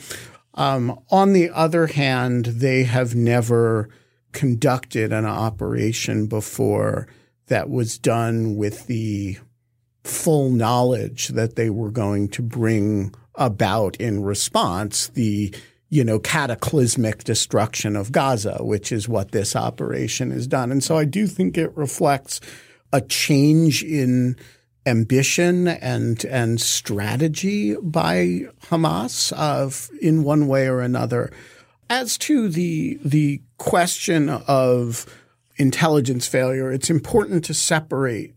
Um, 0.54 1.00
on 1.10 1.32
the 1.32 1.50
other 1.50 1.88
hand, 1.88 2.46
they 2.46 2.84
have 2.84 3.16
never 3.16 3.88
conducted 4.34 5.14
an 5.14 5.26
operation 5.26 6.28
before 6.28 7.08
that 7.48 7.70
was 7.70 7.98
done 7.98 8.56
with 8.56 8.88
the 8.88 9.38
full 10.04 10.50
knowledge 10.50 11.30
that 11.30 11.56
they 11.56 11.70
were 11.70 11.92
going 11.92 12.28
to 12.30 12.42
bring 12.42 13.14
about 13.36 13.96
in 13.98 14.24
response 14.24 15.08
the 15.10 15.54
you 15.92 16.04
know 16.06 16.18
cataclysmic 16.18 17.24
destruction 17.24 17.96
of 17.96 18.12
Gaza, 18.12 18.58
which 18.62 18.92
is 18.92 19.08
what 19.08 19.32
this 19.32 19.56
operation 19.56 20.32
has 20.32 20.48
done. 20.48 20.72
And 20.72 20.84
so 20.84 20.98
I 20.98 21.06
do 21.06 21.28
think 21.28 21.58
it 21.58 21.76
reflects 21.78 22.42
a 22.92 23.02
change 23.02 23.84
in 23.84 24.38
ambition 24.88 25.68
and 25.68 26.26
and 26.26 26.60
strategy 26.60 27.76
by 27.76 28.48
Hamas 28.70 29.32
of 29.34 29.92
in 30.02 30.24
one 30.24 30.48
way 30.48 30.68
or 30.68 30.80
another. 30.80 31.30
As 31.90 32.18
to 32.20 32.48
the 32.48 32.98
the 33.04 33.42
question 33.58 34.30
of 34.30 35.06
intelligence 35.58 36.26
failure, 36.26 36.72
it's 36.72 36.90
important 36.90 37.44
to 37.46 37.54
separate 37.54 38.34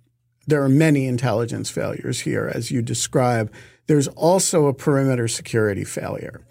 there 0.47 0.62
are 0.62 0.69
many 0.69 1.07
intelligence 1.07 1.71
failures 1.71 2.21
here, 2.21 2.51
as 2.55 2.71
you 2.71 2.83
describe. 2.83 3.51
There's 3.87 4.09
also 4.09 4.67
a 4.67 4.75
perimeter 4.75 5.29
security 5.29 5.85
failure. 5.85 6.43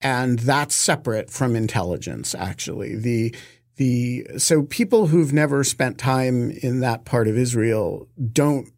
And 0.00 0.38
that's 0.38 0.74
separate 0.74 1.30
from 1.30 1.56
intelligence, 1.56 2.34
actually. 2.34 2.96
The 2.96 3.34
the 3.76 4.26
so 4.38 4.62
people 4.64 5.06
who've 5.06 5.32
never 5.32 5.62
spent 5.64 5.98
time 5.98 6.50
in 6.50 6.80
that 6.80 7.04
part 7.04 7.28
of 7.28 7.38
Israel 7.38 8.08
don't 8.32 8.68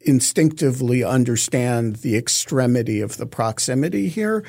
instinctively 0.00 1.04
understand 1.04 1.96
the 1.96 2.16
extremity 2.16 3.00
of 3.00 3.16
the 3.16 3.26
proximity 3.26 4.08
here. 4.08 4.44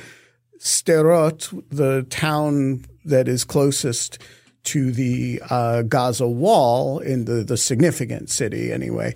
Sderot, 0.60 1.64
the 1.70 2.04
town 2.04 2.86
that 3.06 3.28
is 3.28 3.44
closest 3.44 4.20
to 4.64 4.92
the 4.92 5.42
uh, 5.50 5.82
Gaza 5.82 6.28
wall 6.28 7.00
in 7.00 7.26
the, 7.26 7.44
the 7.44 7.58
significant 7.58 8.30
city 8.30 8.72
anyway, 8.72 9.14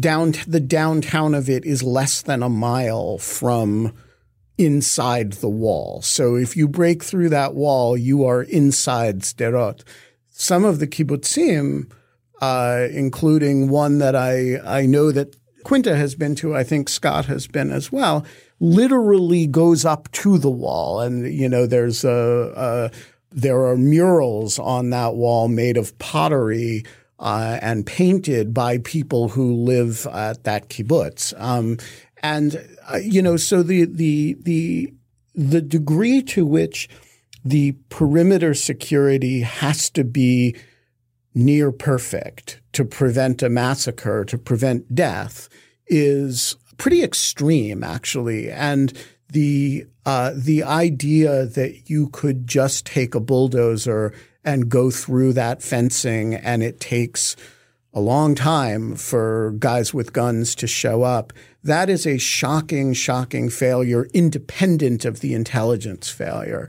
down 0.00 0.34
the 0.46 0.60
downtown 0.60 1.34
of 1.34 1.48
it 1.48 1.64
is 1.64 1.82
less 1.82 2.22
than 2.22 2.42
a 2.42 2.48
mile 2.48 3.18
from 3.18 3.92
inside 4.58 5.34
the 5.34 5.48
wall. 5.48 6.02
So 6.02 6.34
if 6.34 6.56
you 6.56 6.68
break 6.68 7.02
through 7.02 7.30
that 7.30 7.54
wall, 7.54 7.96
you 7.96 8.24
are 8.26 8.42
inside 8.42 9.20
Sderot. 9.20 9.84
Some 10.28 10.64
of 10.64 10.78
the 10.80 10.86
kibbutzim, 10.86 11.90
uh, 12.40 12.88
including 12.90 13.70
one 13.70 13.98
that 13.98 14.14
I, 14.14 14.58
I 14.64 14.86
know 14.86 15.12
that 15.12 15.36
Quinta 15.64 15.96
has 15.96 16.14
been 16.14 16.34
to, 16.36 16.54
I 16.54 16.64
think 16.64 16.88
Scott 16.88 17.26
has 17.26 17.46
been 17.46 17.70
as 17.70 17.90
well, 17.92 18.24
literally 18.60 19.46
goes 19.46 19.84
up 19.84 20.10
to 20.12 20.38
the 20.38 20.50
wall. 20.50 21.00
And, 21.00 21.32
you 21.32 21.48
know, 21.48 21.66
there's 21.66 22.04
a, 22.04 22.52
a 22.56 22.90
there 23.30 23.66
are 23.66 23.76
murals 23.76 24.58
on 24.58 24.90
that 24.90 25.14
wall 25.14 25.48
made 25.48 25.76
of 25.76 25.96
pottery 25.98 26.84
uh, 27.18 27.58
and 27.60 27.84
painted 27.84 28.54
by 28.54 28.78
people 28.78 29.28
who 29.28 29.52
live 29.52 30.06
at 30.06 30.44
that 30.44 30.68
kibbutz. 30.68 31.38
Um, 31.40 31.78
and 32.22 32.66
uh, 32.92 32.96
you 32.96 33.22
know, 33.22 33.36
so 33.36 33.62
the 33.62 33.84
the 33.84 34.36
the 34.40 34.92
the 35.34 35.60
degree 35.60 36.22
to 36.22 36.44
which 36.44 36.88
the 37.44 37.76
perimeter 37.88 38.54
security 38.54 39.40
has 39.40 39.88
to 39.90 40.04
be 40.04 40.56
near 41.34 41.70
perfect 41.70 42.60
to 42.72 42.84
prevent 42.84 43.42
a 43.42 43.48
massacre, 43.48 44.24
to 44.24 44.36
prevent 44.36 44.94
death, 44.94 45.48
is 45.86 46.56
pretty 46.76 47.02
extreme, 47.02 47.84
actually. 47.84 48.50
And 48.50 48.92
the 49.28 49.86
uh, 50.06 50.32
the 50.34 50.62
idea 50.62 51.44
that 51.44 51.90
you 51.90 52.08
could 52.08 52.46
just 52.46 52.86
take 52.86 53.14
a 53.14 53.20
bulldozer 53.20 54.14
and 54.44 54.70
go 54.70 54.90
through 54.90 55.34
that 55.34 55.62
fencing 55.62 56.34
and 56.34 56.62
it 56.62 56.80
takes 56.80 57.36
a 57.98 58.00
long 58.00 58.34
time 58.34 58.94
for 58.94 59.54
guys 59.58 59.92
with 59.92 60.12
guns 60.12 60.54
to 60.54 60.66
show 60.66 61.02
up. 61.02 61.32
That 61.64 61.90
is 61.90 62.06
a 62.06 62.18
shocking, 62.18 62.92
shocking 62.92 63.50
failure, 63.50 64.06
independent 64.14 65.04
of 65.04 65.20
the 65.20 65.34
intelligence 65.34 66.08
failure. 66.08 66.68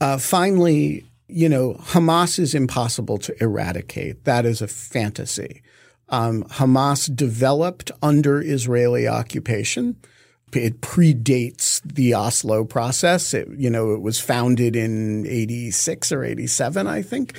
Uh, 0.00 0.18
finally, 0.18 1.04
you 1.28 1.48
know, 1.48 1.74
Hamas 1.74 2.38
is 2.38 2.54
impossible 2.54 3.18
to 3.18 3.42
eradicate. 3.42 4.24
That 4.24 4.44
is 4.44 4.60
a 4.60 4.66
fantasy. 4.66 5.62
Um, 6.08 6.42
Hamas 6.44 7.14
developed 7.14 7.92
under 8.02 8.42
Israeli 8.42 9.06
occupation 9.06 9.96
it 10.56 10.80
predates 10.80 11.80
the 11.82 12.14
Oslo 12.14 12.64
process. 12.64 13.34
It, 13.34 13.48
you 13.56 13.70
know, 13.70 13.92
it 13.92 14.02
was 14.02 14.20
founded 14.20 14.76
in 14.76 15.26
86 15.26 16.12
or 16.12 16.24
87, 16.24 16.86
I 16.86 17.02
think. 17.02 17.36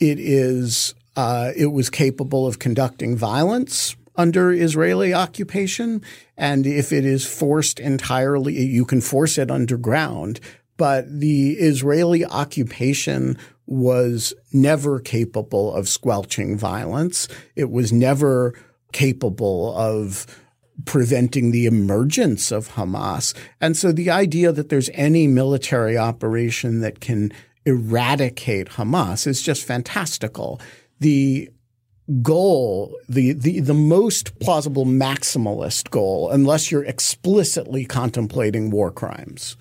It 0.00 0.18
is, 0.18 0.94
uh, 1.18 1.50
it 1.56 1.72
was 1.72 1.90
capable 1.90 2.46
of 2.46 2.60
conducting 2.60 3.16
violence 3.16 3.96
under 4.14 4.52
Israeli 4.52 5.12
occupation. 5.12 6.00
And 6.36 6.64
if 6.64 6.92
it 6.92 7.04
is 7.04 7.26
forced 7.26 7.80
entirely, 7.80 8.56
you 8.56 8.84
can 8.84 9.00
force 9.00 9.36
it 9.36 9.50
underground. 9.50 10.38
But 10.76 11.06
the 11.10 11.54
Israeli 11.54 12.24
occupation 12.24 13.36
was 13.66 14.32
never 14.52 15.00
capable 15.00 15.74
of 15.74 15.88
squelching 15.88 16.56
violence. 16.56 17.26
It 17.56 17.68
was 17.68 17.92
never 17.92 18.54
capable 18.92 19.76
of 19.76 20.24
preventing 20.84 21.50
the 21.50 21.66
emergence 21.66 22.52
of 22.52 22.74
Hamas. 22.74 23.34
And 23.60 23.76
so 23.76 23.90
the 23.90 24.08
idea 24.08 24.52
that 24.52 24.68
there's 24.68 24.90
any 24.94 25.26
military 25.26 25.98
operation 25.98 26.78
that 26.82 27.00
can 27.00 27.32
eradicate 27.64 28.68
Hamas 28.68 29.26
is 29.26 29.42
just 29.42 29.64
fantastical. 29.64 30.60
The 31.00 31.50
goal, 32.22 32.96
the, 33.08 33.32
the, 33.32 33.60
the 33.60 33.74
most 33.74 34.38
plausible 34.40 34.86
maximalist 34.86 35.90
goal, 35.90 36.30
unless 36.30 36.70
you're 36.70 36.84
explicitly 36.84 37.84
contemplating 37.84 38.70
war 38.70 38.90
crimes, 38.90 39.56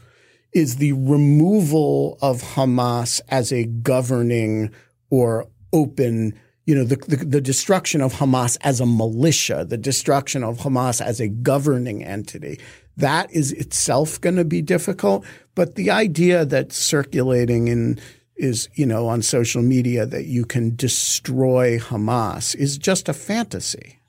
is 0.54 0.78
the 0.78 0.94
removal 0.94 2.18
of 2.22 2.42
Hamas 2.42 3.22
as 3.30 3.52
a 3.52 3.66
governing 3.66 4.72
or 5.10 5.48
open 5.74 6.34
you 6.66 6.76
know, 6.76 6.84
the, 6.84 6.98
the, 6.98 7.16
the, 7.16 7.40
destruction 7.40 8.02
of 8.02 8.16
Hamas 8.16 8.58
as 8.60 8.82
a 8.82 8.86
militia, 8.86 9.64
the 9.64 9.78
destruction 9.78 10.44
of 10.44 10.58
Hamas 10.58 11.00
as 11.00 11.22
a 11.22 11.30
governing 11.30 12.04
entity, 12.04 12.60
that 12.98 13.32
is 13.32 13.54
itself 13.54 14.20
going 14.20 14.36
to 14.36 14.44
be 14.44 14.62
difficult. 14.62 15.26
But 15.56 15.76
the 15.76 15.90
idea 15.90 16.44
that's 16.44 16.76
circulating 16.76 17.70
in 17.70 18.02
is, 18.38 18.70
you 18.76 18.86
know, 18.86 19.08
on 19.08 19.22
social 19.22 19.62
media 19.62 20.06
that 20.06 20.26
you 20.26 20.46
can 20.46 20.76
destroy 20.76 21.80
Hamas 21.80 22.56
is 22.56 22.78
just 22.78 23.10
a 23.10 23.14
fantasy. 23.14 24.00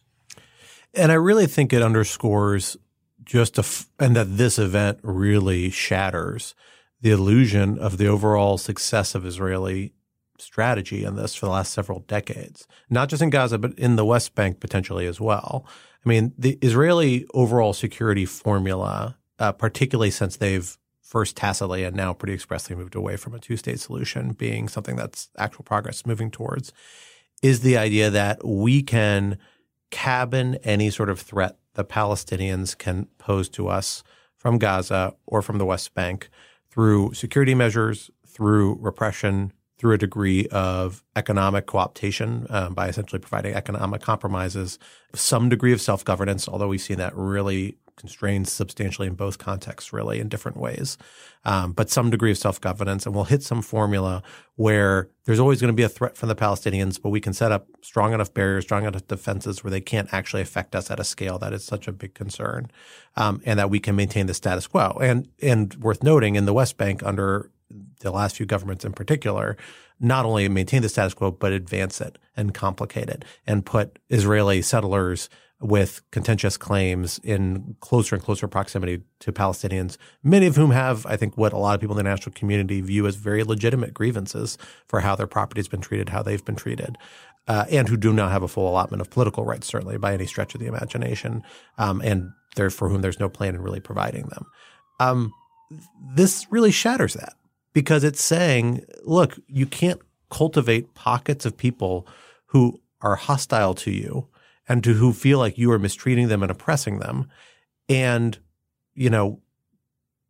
And 0.95 1.13
I 1.13 1.17
really 1.17 1.47
think 1.47 1.73
it 1.73 1.83
underscores 1.83 2.77
just 3.25 3.59
a 3.59 3.61
f- 3.61 3.89
and 3.99 4.17
that 4.17 4.37
this 4.37 4.59
event 4.59 4.99
really 5.03 5.71
shatters 5.71 6.55
the 7.01 7.11
illusion 7.11 7.79
of 7.79 7.99
the 7.99 8.07
overall 8.07 8.59
success 8.59 9.15
of 9.15 9.25
Israeli 9.27 9.93
strategy 10.39 11.05
in 11.05 11.17
this 11.17 11.35
for 11.35 11.47
the 11.47 11.53
last 11.53 11.73
several 11.73 12.01
decades, 12.01 12.67
not 12.89 13.09
just 13.09 13.23
in 13.23 13.31
Gaza, 13.31 13.59
but 13.59 13.79
in 13.79 13.97
the 13.97 14.05
West 14.05 14.35
Bank 14.35 14.61
potentially 14.61 15.07
as 15.07 15.21
well. 15.21 15.67
I 16.05 16.09
mean, 16.09 16.33
the 16.39 16.59
Israeli 16.63 17.27
overall 17.35 17.73
security 17.73 18.25
formula, 18.25 19.17
uh, 19.39 19.53
particularly 19.53 20.11
since 20.11 20.37
they've 20.37 20.77
first 21.09 21.37
tacitly 21.37 21.85
and 21.85 21.97
now 21.97 22.13
pretty 22.13 22.35
expressly 22.35 22.77
moved 22.77 22.95
away 22.95 23.17
from 23.17 23.35
a 23.35 23.39
two 23.39 23.57
state 23.57 23.81
solution 23.81 24.33
being 24.33 24.69
something 24.69 24.95
that's 24.95 25.31
actual 25.39 25.65
progress 25.65 26.05
moving 26.05 26.31
towards, 26.31 26.71
is 27.43 27.61
the 27.61 27.79
idea 27.79 28.11
that 28.11 28.47
we 28.47 28.83
can 28.83 29.39
cabin 29.91 30.57
any 30.57 30.91
sort 30.91 31.09
of 31.09 31.19
threat 31.19 31.57
the 31.75 31.85
Palestinians 31.85 32.77
can 32.77 33.07
pose 33.17 33.49
to 33.49 33.69
us 33.69 34.03
from 34.37 34.59
Gaza 34.59 35.15
or 35.27 35.41
from 35.41 35.57
the 35.57 35.65
West 35.65 35.95
Bank 35.95 36.29
through 36.71 37.15
security 37.15 37.55
measures, 37.55 38.11
through 38.27 38.77
repression, 38.79 39.53
through 39.79 39.95
a 39.95 39.99
degree 39.99 40.47
of 40.49 41.05
economic 41.17 41.67
cooptation 41.67 42.51
um, 42.53 42.75
by 42.75 42.89
essentially 42.89 43.21
providing 43.21 43.55
economic 43.55 44.03
compromises, 44.03 44.79
some 45.15 45.49
degree 45.49 45.73
of 45.73 45.81
self 45.81 46.05
governance, 46.05 46.49
although 46.49 46.69
we've 46.69 46.81
seen 46.81 46.99
that 46.99 47.17
really 47.17 47.79
constrained 47.99 48.49
substantially 48.49 49.09
in 49.09 49.15
both 49.15 49.39
contexts, 49.39 49.93
really 49.93 50.21
in 50.21 50.29
different 50.29 50.57
ways, 50.57 50.97
um, 51.45 51.73
but 51.73 51.91
some 51.91 52.11
degree 52.11 52.31
of 52.31 52.39
self 52.39 52.61
governance. 52.61 53.05
And 53.05 53.15
we'll 53.15 53.25
hit 53.25 53.43
some 53.43 53.61
formula 53.61 54.23
where 54.57 55.09
there's 55.25 55.41
always 55.41 55.61
going 55.61 55.73
to 55.73 55.77
be 55.77 55.83
a 55.83 55.89
threat 55.89 56.17
from 56.17 56.29
the 56.29 56.35
Palestinians, 56.35 57.01
but 57.01 57.11
we 57.11 57.21
can 57.21 57.33
set 57.33 57.53
up 57.53 57.67
strong 57.83 58.13
enough 58.15 58.33
barriers, 58.33 58.65
strong 58.65 58.85
enough 58.85 59.07
defenses 59.07 59.63
where 59.63 59.71
they 59.71 59.81
can't 59.81 60.09
actually 60.13 60.43
affect 60.43 60.75
us 60.75 60.91
at 60.91 60.99
a 60.99 61.05
scale 61.05 61.39
that 61.39 61.53
is 61.53 61.65
such 61.65 61.87
a 61.87 61.93
big 61.93 62.15
concern, 62.15 62.71
um, 63.17 63.43
and 63.45 63.59
that 63.59 63.71
we 63.71 63.81
can 63.81 63.95
maintain 63.95 64.27
the 64.27 64.35
status 64.35 64.67
quo. 64.67 64.99
And 65.03 65.29
and 65.43 65.75
worth 65.75 66.03
noting, 66.03 66.37
in 66.37 66.47
the 66.47 66.55
West 66.55 66.79
Bank 66.79 67.03
under 67.05 67.51
the 68.01 68.11
last 68.11 68.37
few 68.37 68.47
governments 68.47 68.85
in 68.85 68.93
particular, 68.93 69.57
not 70.01 70.25
only 70.25 70.49
maintain 70.49 70.83
the 70.83 70.89
status 70.89 71.15
quo, 71.15 71.31
but 71.31 71.53
advance 71.53 72.01
it 72.01 72.19
and 72.37 72.55
complicate 72.55 73.09
it 73.09 73.25
and 73.47 73.67
put 73.67 73.99
Israeli 74.09 74.63
settlers 74.63 75.29
with 75.61 76.03
contentious 76.13 76.57
claims 76.57 77.19
in 77.25 77.75
closer 77.81 78.15
and 78.15 78.25
closer 78.25 78.47
proximity 78.47 79.03
to 79.19 79.33
Palestinians, 79.33 79.97
many 80.23 80.47
of 80.47 80.55
whom 80.55 80.71
have, 80.71 81.05
I 81.05 81.17
think, 81.17 81.37
what 81.37 81.53
a 81.53 81.59
lot 81.59 81.75
of 81.75 81.81
people 81.81 81.99
in 81.99 82.05
the 82.05 82.09
national 82.09 82.33
community 82.35 82.81
view 82.81 83.07
as 83.09 83.17
very 83.17 83.43
legitimate 83.43 83.93
grievances 83.93 84.57
for 84.87 85.01
how 85.01 85.17
their 85.17 85.27
property 85.27 85.59
has 85.59 85.67
been 85.67 85.81
treated, 85.81 86.11
how 86.11 86.23
they've 86.23 86.45
been 86.45 86.55
treated, 86.55 86.97
uh, 87.49 87.65
and 87.71 87.89
who 87.89 87.97
do 87.97 88.13
not 88.13 88.31
have 88.31 88.45
a 88.45 88.49
full 88.49 88.69
allotment 88.69 89.01
of 89.01 89.11
political 89.11 89.45
rights, 89.45 89.67
certainly 89.67 89.99
by 89.99 90.15
any 90.15 90.27
stretch 90.27 90.55
of 90.55 90.61
the 90.61 90.67
imagination, 90.67 91.43
um, 91.77 92.01
and 92.03 92.31
for 92.71 92.89
whom 92.89 93.03
there's 93.03 93.21
no 93.21 93.29
plan 93.29 93.55
in 93.55 93.63
really 93.63 93.81
providing 93.81 94.27
them. 94.27 94.45
Um, 94.99 95.33
this 96.15 96.47
really 96.51 96.73
shatters 96.73 97.15
that 97.15 97.35
because 97.79 98.03
it's 98.03 98.21
saying, 98.21 98.85
look, 99.05 99.39
you 99.47 99.65
can't 99.65 100.01
cultivate 100.31 100.95
pockets 100.95 101.47
of 101.47 101.57
people 101.57 102.09
who 102.47 102.81
are 103.01 103.15
hostile 103.15 103.73
to 103.73 103.93
you 103.93 104.27
and 104.69 104.83
to 104.83 104.95
who 104.95 105.13
feel 105.13 105.39
like 105.39 105.57
you 105.57 105.71
are 105.71 105.79
mistreating 105.79 106.27
them 106.27 106.43
and 106.43 106.51
oppressing 106.51 106.99
them. 106.99 107.31
And 107.89 108.37
you 108.97 109.11
know 109.11 109.41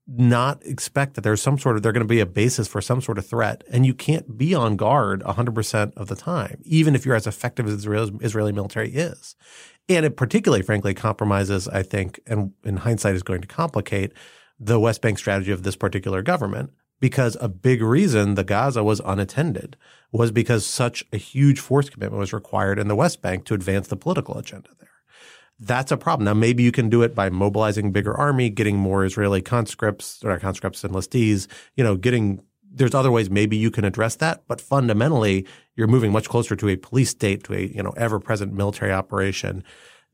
not 0.06 0.62
expect 0.62 1.14
that 1.14 1.22
there's 1.22 1.40
some 1.40 1.58
sort 1.58 1.76
of 1.76 1.82
there's 1.82 1.94
going 1.94 2.04
to 2.04 2.06
be 2.06 2.20
a 2.20 2.26
basis 2.26 2.68
for 2.68 2.82
some 2.82 3.00
sort 3.00 3.16
of 3.16 3.26
threat. 3.26 3.64
And 3.70 3.86
you 3.86 3.94
can't 3.94 4.36
be 4.36 4.54
on 4.54 4.76
guard 4.76 5.22
100% 5.22 5.96
of 5.96 6.08
the 6.08 6.16
time 6.16 6.60
even 6.64 6.94
if 6.94 7.06
you're 7.06 7.16
as 7.16 7.26
effective 7.26 7.66
as 7.66 7.72
Israel's 7.72 8.10
Israeli 8.20 8.52
military 8.52 8.90
is. 8.92 9.36
And 9.88 10.04
it 10.04 10.18
particularly 10.18 10.62
frankly 10.62 10.92
compromises 10.92 11.66
I 11.66 11.82
think 11.82 12.20
and 12.26 12.52
in 12.62 12.76
hindsight 12.76 13.14
is 13.14 13.22
going 13.22 13.40
to 13.40 13.48
complicate 13.48 14.12
the 14.60 14.78
West 14.78 15.00
Bank 15.00 15.18
strategy 15.18 15.50
of 15.50 15.62
this 15.62 15.76
particular 15.76 16.20
government 16.20 16.72
because 17.00 17.36
a 17.40 17.48
big 17.48 17.82
reason 17.82 18.34
the 18.34 18.44
Gaza 18.44 18.82
was 18.82 19.00
unattended 19.04 19.76
was 20.10 20.30
because 20.30 20.64
such 20.66 21.04
a 21.12 21.16
huge 21.16 21.60
force 21.60 21.90
commitment 21.90 22.20
was 22.20 22.32
required 22.32 22.78
in 22.78 22.88
the 22.88 22.96
West 22.96 23.22
Bank 23.22 23.44
to 23.44 23.54
advance 23.54 23.88
the 23.88 23.96
political 23.96 24.36
agenda 24.38 24.70
there. 24.78 24.88
That's 25.60 25.90
a 25.90 25.96
problem. 25.96 26.24
Now, 26.24 26.34
maybe 26.34 26.62
you 26.62 26.72
can 26.72 26.88
do 26.88 27.02
it 27.02 27.14
by 27.14 27.30
mobilizing 27.30 27.90
bigger 27.90 28.14
army, 28.14 28.48
getting 28.48 28.76
more 28.76 29.04
Israeli 29.04 29.42
conscripts 29.42 30.22
or 30.24 30.38
conscripts 30.38 30.84
and 30.84 30.94
listees, 30.94 31.48
you 31.76 31.84
know, 31.84 31.96
getting 31.96 32.42
there's 32.70 32.94
other 32.94 33.10
ways 33.10 33.30
maybe 33.30 33.56
you 33.56 33.70
can 33.70 33.84
address 33.84 34.16
that, 34.16 34.42
but 34.46 34.60
fundamentally 34.60 35.46
you're 35.74 35.86
moving 35.86 36.12
much 36.12 36.28
closer 36.28 36.54
to 36.54 36.68
a 36.68 36.76
police 36.76 37.10
state, 37.10 37.44
to 37.44 37.54
a, 37.54 37.66
you 37.66 37.82
know, 37.82 37.94
ever-present 37.96 38.52
military 38.52 38.92
operation 38.92 39.64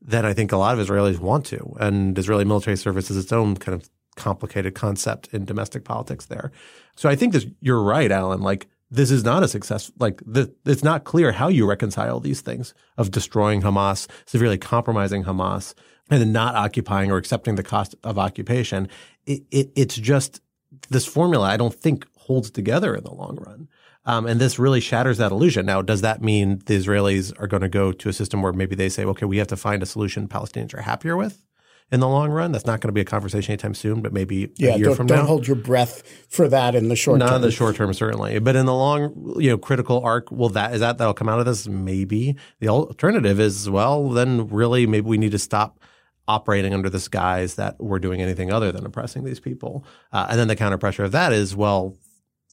than 0.01 0.25
I 0.25 0.33
think 0.33 0.51
a 0.51 0.57
lot 0.57 0.77
of 0.77 0.87
Israelis 0.87 1.19
want 1.19 1.45
to. 1.47 1.75
And 1.79 2.17
Israeli 2.17 2.45
military 2.45 2.77
service 2.77 3.11
is 3.11 3.17
its 3.17 3.33
own 3.33 3.55
kind 3.57 3.75
of 3.75 3.89
complicated 4.15 4.75
concept 4.75 5.27
in 5.33 5.45
domestic 5.45 5.83
politics 5.83 6.25
there. 6.25 6.51
So 6.95 7.09
I 7.09 7.15
think 7.15 7.35
you're 7.61 7.81
right, 7.81 8.11
Alan. 8.11 8.41
Like 8.41 8.67
this 8.91 9.11
is 9.11 9.23
not 9.23 9.43
a 9.43 9.47
success. 9.47 9.91
Like 9.99 10.21
the, 10.25 10.53
it's 10.65 10.83
not 10.83 11.03
clear 11.03 11.31
how 11.31 11.47
you 11.47 11.67
reconcile 11.67 12.19
these 12.19 12.41
things 12.41 12.73
of 12.97 13.11
destroying 13.11 13.61
Hamas, 13.61 14.07
severely 14.25 14.57
compromising 14.57 15.23
Hamas, 15.23 15.73
and 16.09 16.21
then 16.21 16.31
not 16.31 16.55
occupying 16.55 17.11
or 17.11 17.17
accepting 17.17 17.55
the 17.55 17.63
cost 17.63 17.95
of 18.03 18.19
occupation. 18.19 18.87
It, 19.25 19.43
it, 19.51 19.71
it's 19.75 19.95
just 19.95 20.41
this 20.89 21.05
formula. 21.05 21.47
I 21.47 21.57
don't 21.57 21.73
think 21.73 22.05
holds 22.17 22.51
together 22.51 22.95
in 22.95 23.03
the 23.03 23.13
long 23.13 23.37
run. 23.37 23.67
Um, 24.05 24.27
and 24.27 24.39
this 24.39 24.59
really 24.59 24.81
shatters 24.81 25.17
that 25.17 25.31
illusion. 25.31 25.65
Now, 25.65 25.81
does 25.81 26.01
that 26.01 26.21
mean 26.21 26.61
the 26.65 26.77
Israelis 26.77 27.33
are 27.39 27.47
going 27.47 27.61
to 27.61 27.69
go 27.69 27.91
to 27.91 28.09
a 28.09 28.13
system 28.13 28.41
where 28.41 28.53
maybe 28.53 28.75
they 28.75 28.89
say, 28.89 29.03
okay, 29.03 29.25
we 29.25 29.37
have 29.37 29.47
to 29.47 29.57
find 29.57 29.81
a 29.81 29.85
solution 29.85 30.27
Palestinians 30.27 30.73
are 30.75 30.81
happier 30.81 31.17
with? 31.17 31.44
In 31.91 31.99
the 31.99 32.07
long 32.07 32.31
run. 32.31 32.51
That's 32.51 32.65
not 32.65 32.81
going 32.81 32.89
to 32.89 32.93
be 32.93 33.01
a 33.01 33.05
conversation 33.05 33.53
anytime 33.53 33.73
soon, 33.73 34.01
but 34.01 34.11
maybe 34.11 34.51
yeah, 34.57 34.75
a 34.75 34.77
year 34.77 34.95
from 34.95 35.07
don't 35.07 35.17
now. 35.17 35.21
Don't 35.21 35.27
hold 35.27 35.47
your 35.47 35.55
breath 35.55 36.03
for 36.29 36.47
that 36.49 36.75
in 36.75 36.89
the 36.89 36.95
short 36.95 37.19
not 37.19 37.25
term. 37.25 37.31
Not 37.33 37.35
in 37.37 37.41
the 37.43 37.51
short 37.51 37.75
term, 37.75 37.93
certainly. 37.93 38.39
But 38.39 38.55
in 38.55 38.65
the 38.65 38.73
long, 38.73 39.35
you 39.39 39.49
know, 39.49 39.57
critical 39.57 40.01
arc, 40.03 40.31
will 40.31 40.49
that 40.49 40.73
is 40.73 40.79
that 40.79 40.97
that'll 40.97 41.13
come 41.13 41.29
out 41.29 41.39
of 41.39 41.45
this? 41.45 41.67
Maybe. 41.67 42.35
The 42.59 42.69
alternative 42.69 43.39
is, 43.39 43.69
well, 43.69 44.09
then 44.09 44.47
really 44.47 44.87
maybe 44.87 45.07
we 45.07 45.17
need 45.17 45.31
to 45.31 45.39
stop 45.39 45.79
operating 46.27 46.73
under 46.73 46.89
this 46.89 47.07
guise 47.07 47.55
that 47.55 47.75
we're 47.79 47.99
doing 47.99 48.21
anything 48.21 48.51
other 48.51 48.71
than 48.71 48.85
oppressing 48.85 49.23
these 49.23 49.39
people. 49.39 49.85
Uh, 50.11 50.25
and 50.29 50.39
then 50.39 50.47
the 50.47 50.55
counter 50.55 50.77
pressure 50.79 51.03
of 51.03 51.11
that 51.11 51.31
is, 51.31 51.55
well, 51.55 51.95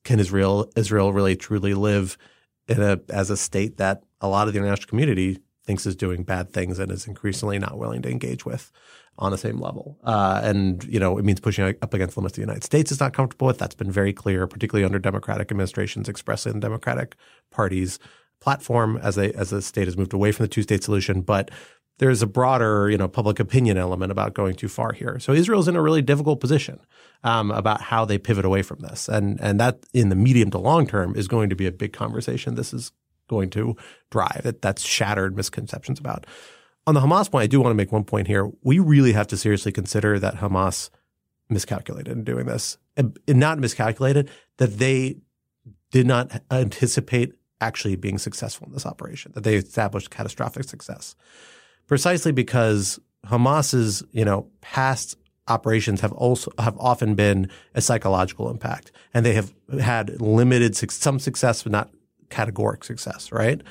can 0.05 0.21
Israel 0.21 0.71
Israel 0.77 1.13
really 1.13 1.37
truly 1.37 1.75
live 1.75 2.19
in 2.69 2.83
a 2.83 3.01
as 3.09 3.31
a 3.31 3.37
state 3.37 3.79
that 3.79 4.03
a 4.21 4.29
lot 4.29 4.47
of 4.47 4.53
the 4.53 4.59
international 4.59 4.89
community 4.89 5.39
thinks 5.65 5.87
is 5.87 5.97
doing 5.97 6.23
bad 6.23 6.53
things 6.53 6.79
and 6.79 6.91
is 6.91 7.07
increasingly 7.07 7.59
not 7.59 7.79
willing 7.79 8.03
to 8.03 8.11
engage 8.11 8.45
with? 8.45 8.71
on 9.19 9.31
the 9.31 9.39
same 9.39 9.61
level. 9.61 9.99
Uh, 10.05 10.41
and, 10.43 10.85
you 10.85 10.99
know, 10.99 11.19
it 11.19 11.25
means 11.25 11.41
pushing 11.41 11.65
up 11.65 11.95
against 11.95 12.17
limits 12.17 12.35
the 12.35 12.41
United 12.41 12.65
States 12.65 12.91
is 12.91 13.01
not 13.01 13.13
comfortable 13.13 13.47
with. 13.47 13.59
That's 13.59 13.75
been 13.75 13.91
very 13.91 14.13
clear, 14.13 14.47
particularly 14.47 14.85
under 14.85 14.99
Democratic 14.99 15.51
administrations, 15.51 16.09
expressly 16.09 16.51
in 16.51 16.61
the 16.61 16.67
Democratic 16.67 17.17
Party's 17.51 17.99
platform 18.41 18.99
as 19.03 19.15
they 19.15 19.33
as 19.35 19.51
the 19.51 19.63
state 19.63 19.87
has 19.87 19.97
moved 19.97 20.13
away 20.13 20.33
from 20.33 20.45
the 20.45 20.49
two 20.49 20.63
state 20.63 20.83
solution. 20.83 21.21
But 21.21 21.51
there's 21.99 22.23
a 22.23 22.27
broader, 22.27 22.91
you 22.91 22.99
know, 22.99 23.07
public 23.07 23.39
opinion 23.39 23.77
element 23.77 24.11
about 24.11 24.35
going 24.35 24.55
too 24.55 24.69
far 24.69 24.93
here. 24.93 25.21
So 25.21 25.33
Israel's 25.33 25.69
in 25.69 25.77
a 25.77 25.83
really 25.83 26.03
difficult 26.03 26.41
position 26.41 26.81
um, 27.23 27.51
about 27.51 27.81
how 27.81 28.05
they 28.05 28.19
pivot 28.19 28.45
away 28.45 28.63
from 28.63 28.81
this, 28.81 29.09
and 29.09 29.41
and 29.41 29.61
that 29.61 29.85
in 29.93 30.09
the 30.09 30.17
medium 30.17 30.51
to 30.53 30.59
long 30.59 30.87
term 30.87 31.15
is 31.15 31.29
going 31.29 31.51
to 31.51 31.57
be 31.57 31.67
a 31.67 31.73
big 31.73 31.93
conversation. 31.93 32.55
This 32.55 32.73
is 32.73 32.93
going 33.33 33.51
to 33.51 33.77
drive 34.11 34.43
that 34.45 34.63
that's 34.63 34.83
shattered 34.83 35.37
misconceptions 35.37 35.99
about 35.99 36.27
on 36.87 36.95
the 36.95 37.01
Hamas 37.01 37.31
point, 37.31 37.45
I 37.45 37.47
do 37.47 37.61
want 37.61 37.71
to 37.71 37.77
make 37.77 37.93
one 37.93 38.05
point 38.05 38.27
here. 38.27 38.51
We 38.63 38.79
really 38.79 39.13
have 39.13 39.27
to 39.29 39.37
seriously 39.37 39.73
consider 39.73 40.19
that 40.19 40.37
Hamas 40.37 40.91
miscalculated 41.49 42.13
in 42.13 42.25
doing 42.25 42.47
this, 42.47 42.79
and 42.97 43.19
not 43.29 43.59
miscalculated 43.59 44.31
that 44.57 44.79
they 44.79 45.19
did 45.91 46.07
not 46.07 46.43
anticipate 46.51 47.33
actually 47.61 47.95
being 47.97 48.19
successful 48.19 48.67
in 48.67 48.73
this 48.73 48.87
operation. 48.87 49.33
That 49.35 49.45
they 49.45 49.57
established 49.57 50.11
catastrophic 50.11 50.65
success, 50.65 51.15
precisely 51.87 52.33
because 52.33 52.99
Hamas's 53.27 54.03
you 54.13 54.25
know 54.25 54.49
past 54.61 55.17
operations 55.49 56.01
have 56.01 56.13
also 56.13 56.51
have 56.59 56.77
often 56.79 57.15
been 57.15 57.49
a 57.75 57.81
psychological 57.81 58.51
impact, 58.51 58.91
and 59.15 59.25
they 59.25 59.35
have 59.35 59.53
had 59.81 60.21
limited 60.21 60.75
some 60.75 61.21
success, 61.21 61.63
but 61.63 61.73
not 61.73 61.91
categoric 62.33 62.85
success. 62.85 63.31
Right 63.31 63.63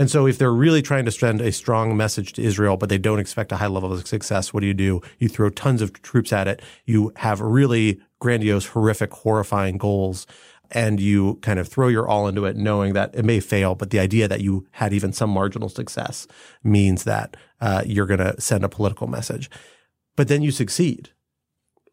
and 0.00 0.10
so 0.10 0.26
if 0.26 0.38
they're 0.38 0.50
really 0.50 0.80
trying 0.80 1.04
to 1.04 1.10
send 1.10 1.42
a 1.42 1.52
strong 1.52 1.94
message 1.94 2.32
to 2.32 2.42
Israel, 2.42 2.78
but 2.78 2.88
they 2.88 2.96
don't 2.96 3.18
expect 3.18 3.52
a 3.52 3.56
high 3.56 3.66
level 3.66 3.92
of 3.92 4.06
success, 4.06 4.50
what 4.50 4.60
do 4.60 4.66
you 4.66 4.72
do? 4.72 5.02
You 5.18 5.28
throw 5.28 5.50
tons 5.50 5.82
of 5.82 5.92
troops 5.92 6.32
at 6.32 6.48
it. 6.48 6.62
You 6.86 7.12
have 7.16 7.42
really 7.42 8.00
grandiose, 8.18 8.64
horrific, 8.64 9.12
horrifying 9.12 9.76
goals. 9.76 10.26
and 10.72 11.00
you 11.00 11.34
kind 11.42 11.58
of 11.58 11.68
throw 11.68 11.88
your 11.88 12.08
all 12.08 12.28
into 12.28 12.44
it, 12.44 12.56
knowing 12.56 12.92
that 12.92 13.12
it 13.12 13.24
may 13.24 13.40
fail, 13.40 13.74
but 13.74 13.90
the 13.90 13.98
idea 13.98 14.28
that 14.28 14.40
you 14.40 14.64
had 14.70 14.92
even 14.92 15.12
some 15.12 15.28
marginal 15.28 15.68
success 15.68 16.28
means 16.62 17.02
that 17.02 17.36
uh, 17.60 17.82
you're 17.84 18.06
going 18.06 18.20
to 18.20 18.40
send 18.40 18.64
a 18.64 18.68
political 18.68 19.08
message. 19.08 19.50
But 20.14 20.28
then 20.28 20.42
you 20.42 20.52
succeed, 20.52 21.10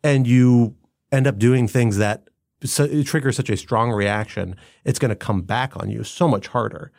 and 0.03 0.27
you 0.27 0.75
end 1.11 1.25
up 1.25 1.39
doing 1.39 1.67
things 1.67 1.97
that 1.97 2.27
so, 2.63 3.03
trigger 3.03 3.31
such 3.31 3.49
a 3.49 3.57
strong 3.57 3.91
reaction. 3.91 4.55
It's 4.83 4.99
going 4.99 5.09
to 5.09 5.15
come 5.15 5.41
back 5.41 5.77
on 5.77 5.89
you 5.89 6.03
so 6.03 6.27
much 6.27 6.47
harder. 6.47 6.91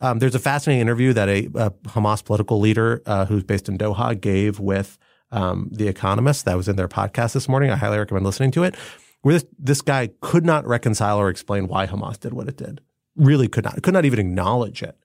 Um, 0.00 0.18
there's 0.18 0.34
a 0.34 0.40
fascinating 0.40 0.80
interview 0.80 1.12
that 1.12 1.28
a, 1.28 1.46
a 1.54 1.70
Hamas 1.88 2.24
political 2.24 2.58
leader 2.58 3.02
uh, 3.06 3.26
who's 3.26 3.44
based 3.44 3.68
in 3.68 3.76
Doha 3.76 4.18
gave 4.18 4.58
with 4.58 4.98
um, 5.30 5.68
The 5.72 5.88
Economist 5.88 6.44
that 6.46 6.56
was 6.56 6.68
in 6.68 6.76
their 6.76 6.88
podcast 6.88 7.34
this 7.34 7.48
morning. 7.48 7.70
I 7.70 7.76
highly 7.76 7.98
recommend 7.98 8.24
listening 8.24 8.50
to 8.52 8.64
it 8.64 8.76
where 9.22 9.34
this, 9.34 9.44
this 9.58 9.82
guy 9.82 10.10
could 10.20 10.44
not 10.44 10.66
reconcile 10.66 11.18
or 11.18 11.28
explain 11.28 11.66
why 11.66 11.86
Hamas 11.86 12.18
did 12.18 12.32
what 12.32 12.48
it 12.48 12.56
did. 12.56 12.80
Really 13.16 13.48
could 13.48 13.64
not, 13.64 13.82
could 13.82 13.94
not 13.94 14.04
even 14.04 14.18
acknowledge 14.18 14.82
it. 14.82 14.96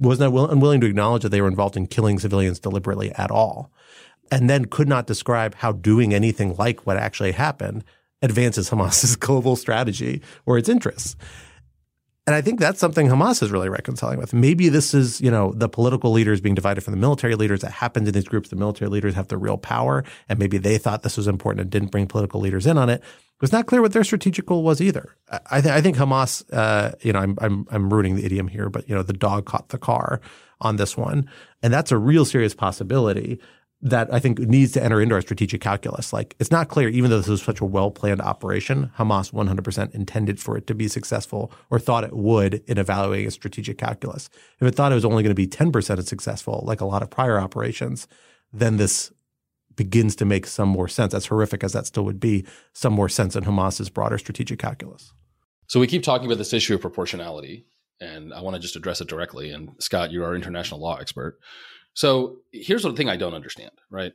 Was 0.00 0.18
not 0.18 0.32
will, 0.32 0.50
unwilling 0.50 0.80
to 0.80 0.86
acknowledge 0.86 1.22
that 1.22 1.30
they 1.30 1.40
were 1.40 1.48
involved 1.48 1.76
in 1.76 1.86
killing 1.86 2.18
civilians 2.18 2.58
deliberately 2.58 3.12
at 3.12 3.30
all. 3.30 3.72
And 4.30 4.48
then 4.48 4.64
could 4.64 4.88
not 4.88 5.06
describe 5.06 5.56
how 5.56 5.72
doing 5.72 6.14
anything 6.14 6.56
like 6.56 6.86
what 6.86 6.96
actually 6.96 7.32
happened 7.32 7.84
advances 8.24 8.70
Hamas's 8.70 9.14
global 9.26 9.54
strategy 9.54 10.22
or 10.46 10.58
its 10.58 10.68
interests. 10.68 11.14
And 12.26 12.34
I 12.34 12.40
think 12.40 12.58
that's 12.58 12.80
something 12.80 13.08
Hamas 13.08 13.42
is 13.42 13.50
really 13.50 13.68
reconciling 13.68 14.18
with. 14.18 14.32
Maybe 14.32 14.70
this 14.70 14.94
is, 14.94 15.20
you 15.20 15.30
know, 15.30 15.52
the 15.52 15.68
political 15.68 16.10
leaders 16.10 16.40
being 16.40 16.54
divided 16.54 16.80
from 16.80 16.92
the 16.92 16.98
military 16.98 17.34
leaders. 17.34 17.60
That 17.60 17.72
happens 17.72 18.08
in 18.08 18.14
these 18.14 18.24
groups. 18.24 18.48
The 18.48 18.56
military 18.56 18.88
leaders 18.90 19.14
have 19.14 19.28
the 19.28 19.36
real 19.36 19.58
power, 19.58 20.04
and 20.26 20.38
maybe 20.38 20.56
they 20.56 20.78
thought 20.78 21.02
this 21.02 21.18
was 21.18 21.28
important 21.28 21.60
and 21.60 21.70
didn't 21.70 21.90
bring 21.90 22.06
political 22.06 22.40
leaders 22.40 22.66
in 22.66 22.78
on 22.78 22.88
it. 22.88 23.02
It 23.02 23.42
was 23.42 23.52
not 23.52 23.66
clear 23.66 23.82
what 23.82 23.92
their 23.92 24.04
strategic 24.04 24.46
goal 24.46 24.62
was 24.62 24.80
either. 24.80 25.14
I, 25.50 25.60
th- 25.60 25.74
I 25.74 25.82
think 25.82 25.98
Hamas, 25.98 26.42
uh, 26.50 26.92
you 27.02 27.12
know, 27.12 27.18
I'm, 27.18 27.36
I'm, 27.42 27.66
I'm 27.70 27.92
ruining 27.92 28.16
the 28.16 28.24
idiom 28.24 28.48
here, 28.48 28.70
but 28.70 28.88
you 28.88 28.94
know, 28.94 29.02
the 29.02 29.12
dog 29.12 29.44
caught 29.44 29.68
the 29.68 29.78
car 29.78 30.22
on 30.62 30.76
this 30.76 30.96
one, 30.96 31.28
and 31.62 31.74
that's 31.74 31.92
a 31.92 31.98
real 31.98 32.24
serious 32.24 32.54
possibility 32.54 33.38
that 33.84 34.12
I 34.12 34.18
think 34.18 34.38
needs 34.38 34.72
to 34.72 34.82
enter 34.82 34.98
into 34.98 35.14
our 35.14 35.20
strategic 35.20 35.60
calculus. 35.60 36.10
Like 36.10 36.34
it's 36.40 36.50
not 36.50 36.68
clear, 36.68 36.88
even 36.88 37.10
though 37.10 37.18
this 37.18 37.28
was 37.28 37.42
such 37.42 37.60
a 37.60 37.66
well 37.66 37.90
planned 37.90 38.22
operation, 38.22 38.90
Hamas 38.96 39.30
100% 39.30 39.94
intended 39.94 40.40
for 40.40 40.56
it 40.56 40.66
to 40.68 40.74
be 40.74 40.88
successful 40.88 41.52
or 41.70 41.78
thought 41.78 42.02
it 42.02 42.16
would 42.16 42.64
in 42.66 42.78
evaluating 42.78 43.26
a 43.26 43.30
strategic 43.30 43.76
calculus. 43.76 44.30
If 44.58 44.66
it 44.66 44.74
thought 44.74 44.90
it 44.90 44.94
was 44.94 45.04
only 45.04 45.22
going 45.22 45.30
to 45.30 45.34
be 45.34 45.46
10% 45.46 46.06
successful, 46.06 46.64
like 46.66 46.80
a 46.80 46.86
lot 46.86 47.02
of 47.02 47.10
prior 47.10 47.38
operations, 47.38 48.08
then 48.54 48.78
this 48.78 49.12
begins 49.76 50.16
to 50.16 50.24
make 50.24 50.46
some 50.46 50.68
more 50.68 50.88
sense, 50.88 51.12
as 51.12 51.26
horrific 51.26 51.62
as 51.62 51.74
that 51.74 51.86
still 51.86 52.06
would 52.06 52.20
be, 52.20 52.46
some 52.72 52.94
more 52.94 53.10
sense 53.10 53.36
in 53.36 53.44
Hamas's 53.44 53.90
broader 53.90 54.16
strategic 54.16 54.58
calculus. 54.58 55.12
So 55.66 55.78
we 55.78 55.86
keep 55.86 56.02
talking 56.02 56.26
about 56.26 56.38
this 56.38 56.54
issue 56.54 56.74
of 56.74 56.80
proportionality, 56.80 57.66
and 58.00 58.32
I 58.32 58.40
want 58.40 58.54
to 58.54 58.60
just 58.60 58.76
address 58.76 59.02
it 59.02 59.08
directly. 59.08 59.50
And 59.50 59.72
Scott, 59.78 60.10
you're 60.10 60.24
our 60.24 60.34
international 60.34 60.80
law 60.80 60.96
expert. 60.96 61.38
So 61.94 62.38
here's 62.52 62.82
the 62.82 62.92
thing 62.92 63.08
I 63.08 63.16
don't 63.16 63.34
understand, 63.34 63.70
right? 63.90 64.12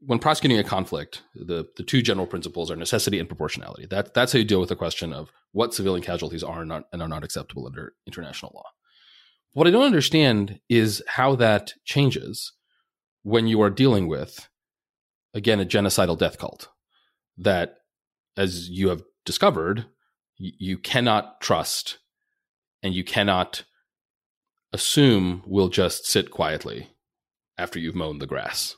When 0.00 0.18
prosecuting 0.18 0.58
a 0.58 0.64
conflict, 0.64 1.22
the, 1.34 1.66
the 1.76 1.82
two 1.82 2.02
general 2.02 2.26
principles 2.26 2.70
are 2.70 2.76
necessity 2.76 3.18
and 3.18 3.28
proportionality. 3.28 3.86
That, 3.86 4.14
that's 4.14 4.32
how 4.32 4.38
you 4.38 4.44
deal 4.44 4.60
with 4.60 4.68
the 4.68 4.76
question 4.76 5.12
of 5.12 5.30
what 5.52 5.74
civilian 5.74 6.02
casualties 6.02 6.42
are 6.42 6.64
not, 6.64 6.84
and 6.92 7.02
are 7.02 7.08
not 7.08 7.24
acceptable 7.24 7.66
under 7.66 7.94
international 8.06 8.52
law. 8.54 8.70
What 9.52 9.66
I 9.66 9.70
don't 9.70 9.84
understand 9.84 10.60
is 10.68 11.02
how 11.06 11.36
that 11.36 11.74
changes 11.84 12.52
when 13.22 13.46
you 13.46 13.60
are 13.60 13.70
dealing 13.70 14.08
with 14.08 14.48
again 15.34 15.60
a 15.60 15.64
genocidal 15.64 16.18
death 16.18 16.38
cult 16.38 16.68
that, 17.36 17.76
as 18.36 18.68
you 18.68 18.88
have 18.88 19.02
discovered, 19.24 19.86
you 20.38 20.78
cannot 20.78 21.40
trust 21.40 21.98
and 22.82 22.94
you 22.94 23.04
cannot 23.04 23.64
assume 24.72 25.42
will 25.46 25.68
just 25.68 26.06
sit 26.06 26.30
quietly 26.30 26.88
after 27.58 27.78
you've 27.78 27.94
mown 27.94 28.18
the 28.18 28.26
grass. 28.26 28.76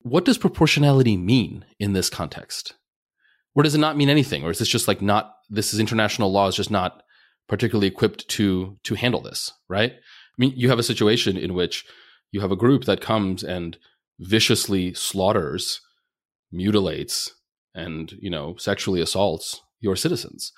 What 0.00 0.24
does 0.24 0.38
proportionality 0.38 1.16
mean 1.16 1.64
in 1.78 1.92
this 1.92 2.10
context? 2.10 2.74
Or 3.54 3.62
does 3.62 3.74
it 3.74 3.78
not 3.78 3.96
mean 3.96 4.08
anything? 4.08 4.44
Or 4.44 4.50
is 4.50 4.58
this 4.58 4.68
just 4.68 4.88
like 4.88 5.00
not, 5.00 5.34
this 5.48 5.72
is 5.72 5.80
international 5.80 6.32
law 6.32 6.48
is 6.48 6.56
just 6.56 6.70
not 6.70 7.02
particularly 7.48 7.86
equipped 7.86 8.28
to, 8.28 8.78
to 8.84 8.94
handle 8.94 9.20
this, 9.20 9.52
right? 9.68 9.92
I 9.92 10.36
mean, 10.38 10.52
you 10.56 10.68
have 10.68 10.78
a 10.78 10.82
situation 10.82 11.36
in 11.36 11.54
which 11.54 11.84
you 12.32 12.40
have 12.40 12.50
a 12.50 12.56
group 12.56 12.84
that 12.84 13.00
comes 13.00 13.44
and 13.44 13.78
viciously 14.18 14.92
slaughters, 14.94 15.80
mutilates, 16.50 17.32
and 17.74 18.12
you 18.20 18.30
know 18.30 18.56
sexually 18.56 19.00
assaults 19.00 19.60
your 19.80 19.96
citizens, 19.96 20.52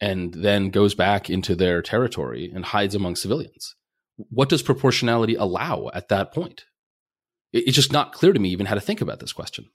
and 0.00 0.34
then 0.34 0.70
goes 0.70 0.94
back 0.94 1.28
into 1.28 1.54
their 1.54 1.82
territory 1.82 2.50
and 2.54 2.66
hides 2.66 2.94
among 2.94 3.16
civilians. 3.16 3.74
What 4.30 4.48
does 4.48 4.62
proportionality 4.62 5.34
allow 5.34 5.90
at 5.94 6.08
that 6.08 6.32
point? 6.32 6.64
It's 7.52 7.76
just 7.76 7.92
not 7.92 8.12
clear 8.12 8.32
to 8.32 8.40
me 8.40 8.50
even 8.50 8.66
how 8.66 8.74
to 8.74 8.80
think 8.80 9.00
about 9.00 9.20
this 9.20 9.32
question. 9.32 9.66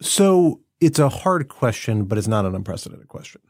So 0.00 0.60
it's 0.80 0.98
a 0.98 1.08
hard 1.08 1.48
question, 1.48 2.04
but 2.04 2.18
it's 2.18 2.26
not 2.26 2.46
an 2.46 2.54
unprecedented 2.54 3.08
question. 3.08 3.40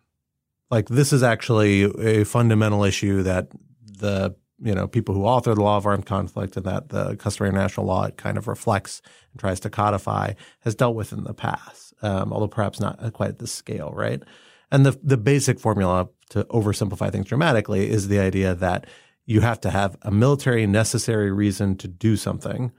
Like 0.70 0.88
this 0.88 1.12
is 1.12 1.22
actually 1.22 1.85
a 1.85 2.24
fundamental 2.24 2.85
issue 2.85 3.22
that 3.22 3.48
the 3.83 4.35
you 4.61 4.74
know 4.74 4.87
people 4.87 5.14
who 5.14 5.24
author 5.24 5.54
the 5.54 5.62
law 5.62 5.76
of 5.76 5.87
armed 5.87 6.07
conflict 6.07 6.57
and 6.57 6.66
that 6.66 6.88
the 6.88 7.16
customary 7.16 7.50
international 7.50 7.87
law 7.87 8.04
it 8.04 8.16
kind 8.16 8.38
of 8.38 8.48
reflects 8.48 9.02
and 9.33 9.40
tries 9.40 9.61
to 9.61 9.70
codify 9.70 10.33
has 10.61 10.74
dealt 10.74 10.96
with 10.96 11.12
in 11.12 11.24
the 11.24 11.35
past, 11.35 11.94
um, 12.02 12.33
although 12.33 12.48
perhaps 12.48 12.80
not 12.80 13.12
quite 13.12 13.30
at 13.30 13.38
this 13.38 13.52
scale, 13.52 13.92
right? 13.94 14.22
And 14.70 14.85
the 14.85 14.98
the 15.02 15.16
basic 15.16 15.61
formula 15.61 16.09
to 16.30 16.44
oversimplify 16.44 17.12
things 17.12 17.26
dramatically 17.26 17.88
is 17.88 18.09
the 18.09 18.18
idea 18.18 18.54
that 18.54 18.87
you 19.27 19.41
have 19.41 19.61
to 19.63 19.71
have 19.71 19.97
a 20.03 20.11
military 20.11 20.67
necessary 20.67 21.31
reason 21.31 21.77
to 21.79 21.89
do 21.89 22.17
something, 22.17 22.73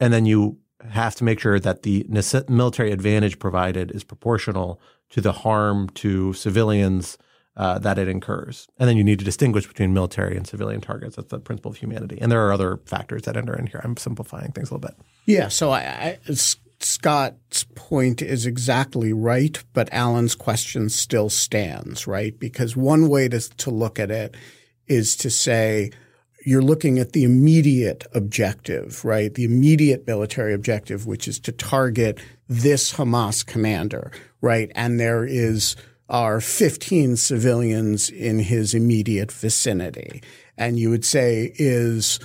and 0.00 0.12
then 0.12 0.26
you 0.26 0.58
have 0.88 1.14
to 1.16 1.24
make 1.24 1.40
sure 1.40 1.60
that 1.60 1.82
the 1.82 2.06
military 2.48 2.92
advantage 2.92 3.38
provided 3.38 3.90
is 3.90 4.04
proportional 4.04 4.80
to 5.10 5.20
the 5.20 5.32
harm 5.32 5.88
to 5.90 6.32
civilians 6.32 7.18
uh, 7.56 7.78
that 7.78 7.98
it 7.98 8.08
incurs. 8.08 8.66
And 8.78 8.88
then 8.88 8.96
you 8.96 9.04
need 9.04 9.18
to 9.18 9.24
distinguish 9.24 9.66
between 9.66 9.92
military 9.92 10.36
and 10.36 10.46
civilian 10.46 10.80
targets. 10.80 11.16
That's 11.16 11.28
the 11.28 11.40
principle 11.40 11.72
of 11.72 11.76
humanity. 11.76 12.18
And 12.20 12.32
there 12.32 12.46
are 12.46 12.52
other 12.52 12.78
factors 12.86 13.22
that 13.22 13.36
enter 13.36 13.54
in 13.54 13.66
here. 13.66 13.80
I'm 13.84 13.96
simplifying 13.96 14.52
things 14.52 14.70
a 14.70 14.74
little 14.74 14.88
bit. 14.88 14.96
Yeah. 15.26 15.48
So 15.48 15.70
I, 15.70 16.18
I, 16.26 16.34
Scott's 16.80 17.64
point 17.74 18.22
is 18.22 18.46
exactly 18.46 19.12
right, 19.12 19.62
but 19.74 19.92
Alan's 19.92 20.34
question 20.34 20.88
still 20.88 21.28
stands, 21.28 22.06
right? 22.06 22.38
Because 22.38 22.76
one 22.76 23.08
way 23.08 23.28
to, 23.28 23.40
to 23.40 23.70
look 23.70 23.98
at 23.98 24.10
it 24.10 24.34
is 24.90 25.16
to 25.16 25.30
say, 25.30 25.90
you're 26.44 26.62
looking 26.62 26.98
at 26.98 27.12
the 27.12 27.24
immediate 27.24 28.06
objective, 28.14 29.04
right? 29.04 29.32
The 29.32 29.44
immediate 29.44 30.06
military 30.06 30.52
objective, 30.52 31.06
which 31.06 31.28
is 31.28 31.38
to 31.40 31.52
target 31.52 32.20
this 32.48 32.94
Hamas 32.94 33.44
commander, 33.46 34.10
right? 34.42 34.70
And 34.74 35.00
there 35.00 35.24
is– 35.24 35.76
are 36.10 36.40
15 36.40 37.16
civilians 37.16 38.10
in 38.10 38.40
his 38.40 38.74
immediate 38.74 39.30
vicinity. 39.30 40.22
And 40.58 40.78
you 40.78 40.90
would 40.90 41.04
say, 41.04 41.52
is 41.54 42.18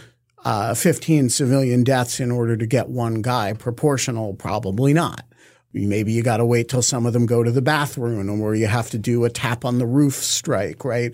uh, 0.43 0.73
15 0.73 1.29
civilian 1.29 1.83
deaths 1.83 2.19
in 2.19 2.31
order 2.31 2.57
to 2.57 2.65
get 2.65 2.89
one 2.89 3.21
guy 3.21 3.53
proportional? 3.53 4.33
Probably 4.33 4.91
not. 4.91 5.23
Maybe 5.71 6.13
you 6.13 6.23
got 6.23 6.37
to 6.37 6.45
wait 6.45 6.67
till 6.67 6.81
some 6.81 7.05
of 7.05 7.13
them 7.13 7.25
go 7.25 7.43
to 7.43 7.51
the 7.51 7.61
bathroom 7.61 8.41
or 8.41 8.55
you 8.55 8.65
have 8.65 8.89
to 8.91 8.97
do 8.97 9.23
a 9.23 9.29
tap 9.29 9.63
on 9.65 9.77
the 9.77 9.85
roof 9.85 10.15
strike, 10.15 10.83
right? 10.83 11.13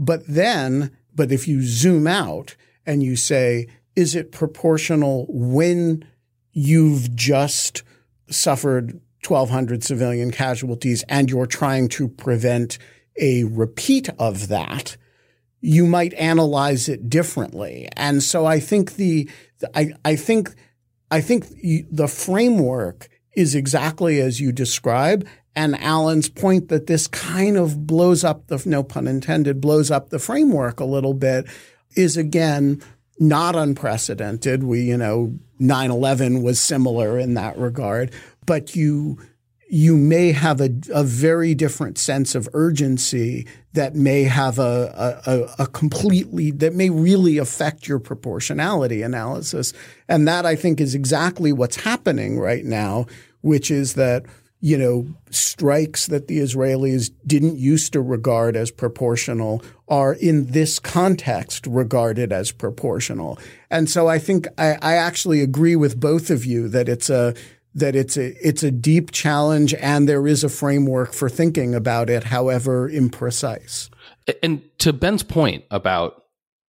But 0.00 0.26
then, 0.26 0.90
but 1.14 1.30
if 1.30 1.46
you 1.46 1.62
zoom 1.62 2.06
out 2.06 2.56
and 2.86 3.02
you 3.02 3.14
say, 3.14 3.68
is 3.94 4.14
it 4.14 4.32
proportional 4.32 5.26
when 5.28 6.06
you've 6.52 7.14
just 7.14 7.82
suffered 8.30 9.00
1,200 9.26 9.84
civilian 9.84 10.30
casualties 10.30 11.04
and 11.08 11.30
you're 11.30 11.46
trying 11.46 11.88
to 11.88 12.08
prevent 12.08 12.78
a 13.20 13.44
repeat 13.44 14.08
of 14.18 14.48
that, 14.48 14.96
you 15.60 15.86
might 15.86 16.14
analyze 16.14 16.88
it 16.88 17.10
differently. 17.10 17.86
And 17.94 18.22
so 18.22 18.46
I 18.46 18.58
think 18.58 18.96
the, 18.96 19.28
I, 19.74 19.92
I 20.02 20.16
think, 20.16 20.54
I 21.10 21.20
think 21.20 21.46
the 21.90 22.08
framework 22.08 23.10
is 23.34 23.54
exactly 23.54 24.18
as 24.20 24.40
you 24.40 24.50
describe. 24.52 25.28
And 25.56 25.76
Alan's 25.80 26.28
point 26.28 26.68
that 26.68 26.86
this 26.86 27.06
kind 27.08 27.56
of 27.56 27.86
blows 27.86 28.24
up 28.24 28.46
the, 28.46 28.62
no 28.66 28.82
pun 28.82 29.08
intended, 29.08 29.60
blows 29.60 29.90
up 29.90 30.10
the 30.10 30.18
framework 30.18 30.80
a 30.80 30.84
little 30.84 31.14
bit 31.14 31.46
is 31.96 32.16
again 32.16 32.82
not 33.18 33.56
unprecedented. 33.56 34.62
We, 34.62 34.82
you 34.82 34.96
know, 34.96 35.38
9-11 35.60 36.42
was 36.42 36.60
similar 36.60 37.18
in 37.18 37.34
that 37.34 37.58
regard 37.58 38.14
but 38.50 38.74
you 38.74 39.16
you 39.72 39.96
may 39.96 40.32
have 40.32 40.60
a, 40.60 40.68
a 40.92 41.04
very 41.04 41.54
different 41.54 41.96
sense 41.96 42.34
of 42.34 42.48
urgency 42.52 43.46
that 43.74 43.94
may 43.94 44.24
have 44.24 44.58
a, 44.58 45.22
a, 45.24 45.62
a, 45.62 45.66
completely 45.68 46.50
that 46.50 46.74
may 46.74 46.90
really 46.90 47.38
affect 47.38 47.86
your 47.86 48.00
proportionality 48.00 49.02
analysis. 49.02 49.72
And 50.08 50.26
that 50.26 50.44
I 50.44 50.56
think 50.56 50.80
is 50.80 50.96
exactly 50.96 51.52
what's 51.52 51.76
happening 51.76 52.40
right 52.40 52.64
now, 52.64 53.06
which 53.42 53.70
is 53.70 53.94
that 53.94 54.26
you 54.60 54.76
know, 54.76 55.06
strikes 55.30 56.06
that 56.06 56.28
the 56.28 56.38
Israelis 56.38 57.10
didn't 57.26 57.56
used 57.56 57.94
to 57.94 58.00
regard 58.00 58.56
as 58.56 58.70
proportional 58.70 59.62
are 59.88 60.12
in 60.12 60.52
this 60.52 60.78
context 60.78 61.66
regarded 61.66 62.32
as 62.32 62.52
proportional. 62.52 63.38
And 63.70 63.88
so 63.88 64.06
I 64.06 64.18
think 64.18 64.46
I, 64.58 64.76
I 64.82 64.94
actually 64.96 65.40
agree 65.40 65.76
with 65.76 65.98
both 65.98 66.30
of 66.30 66.44
you 66.44 66.68
that 66.68 66.88
it's 66.88 67.08
a 67.08 67.34
that 67.74 67.94
it's 67.94 68.16
a 68.18 68.34
it's 68.46 68.62
a 68.62 68.70
deep 68.70 69.12
challenge 69.12 69.74
and 69.74 70.08
there 70.08 70.26
is 70.26 70.44
a 70.44 70.48
framework 70.48 71.14
for 71.14 71.28
thinking 71.28 71.74
about 71.74 72.10
it, 72.10 72.24
however 72.24 72.90
imprecise. 72.90 73.88
And 74.42 74.62
to 74.78 74.92
Ben's 74.92 75.22
point 75.22 75.64
about 75.70 76.24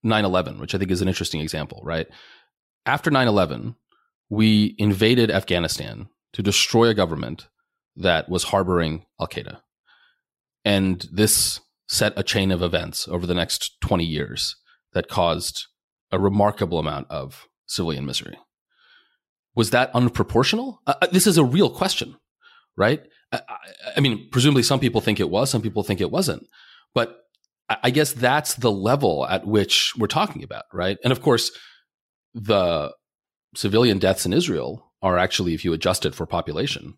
9/11, 0.05 0.59
which 0.59 0.73
I 0.73 0.77
think 0.77 0.91
is 0.91 1.01
an 1.01 1.07
interesting 1.07 1.41
example, 1.41 1.81
right? 1.83 2.07
After 2.85 3.11
9/11, 3.11 3.75
we 4.29 4.75
invaded 4.77 5.29
Afghanistan 5.29 6.07
to 6.33 6.41
destroy 6.41 6.87
a 6.87 6.93
government 6.93 7.47
that 7.95 8.29
was 8.29 8.45
harboring 8.45 9.05
Al 9.19 9.27
Qaeda. 9.27 9.59
And 10.63 11.05
this 11.11 11.59
set 11.87 12.13
a 12.15 12.23
chain 12.23 12.51
of 12.51 12.61
events 12.61 13.07
over 13.07 13.25
the 13.25 13.33
next 13.33 13.79
20 13.81 14.05
years 14.05 14.55
that 14.93 15.09
caused 15.09 15.67
a 16.11 16.19
remarkable 16.19 16.79
amount 16.79 17.07
of 17.09 17.47
civilian 17.65 18.05
misery. 18.05 18.37
Was 19.55 19.71
that 19.71 19.91
unproportional? 19.93 20.77
Uh, 20.87 20.93
uh 21.01 21.07
this 21.11 21.27
is 21.27 21.37
a 21.37 21.43
real 21.43 21.69
question, 21.69 22.15
right? 22.77 23.01
I, 23.31 23.41
I, 23.97 23.99
mean, 23.99 24.29
presumably 24.31 24.63
some 24.63 24.79
people 24.79 25.01
think 25.01 25.19
it 25.19 25.29
was, 25.29 25.49
some 25.49 25.61
people 25.61 25.83
think 25.83 26.01
it 26.01 26.11
wasn't. 26.11 26.47
But 26.93 27.17
I 27.83 27.89
guess 27.89 28.11
that's 28.11 28.55
the 28.55 28.71
level 28.71 29.25
at 29.27 29.47
which 29.47 29.93
we're 29.97 30.07
talking 30.07 30.43
about, 30.43 30.65
right? 30.73 30.97
And 31.03 31.11
of 31.11 31.21
course, 31.21 31.51
the 32.33 32.93
civilian 33.55 33.99
deaths 33.99 34.25
in 34.25 34.33
Israel 34.33 34.91
are 35.01 35.17
actually, 35.17 35.53
if 35.53 35.63
you 35.63 35.73
adjust 35.73 36.05
it 36.05 36.15
for 36.15 36.25
population, 36.25 36.95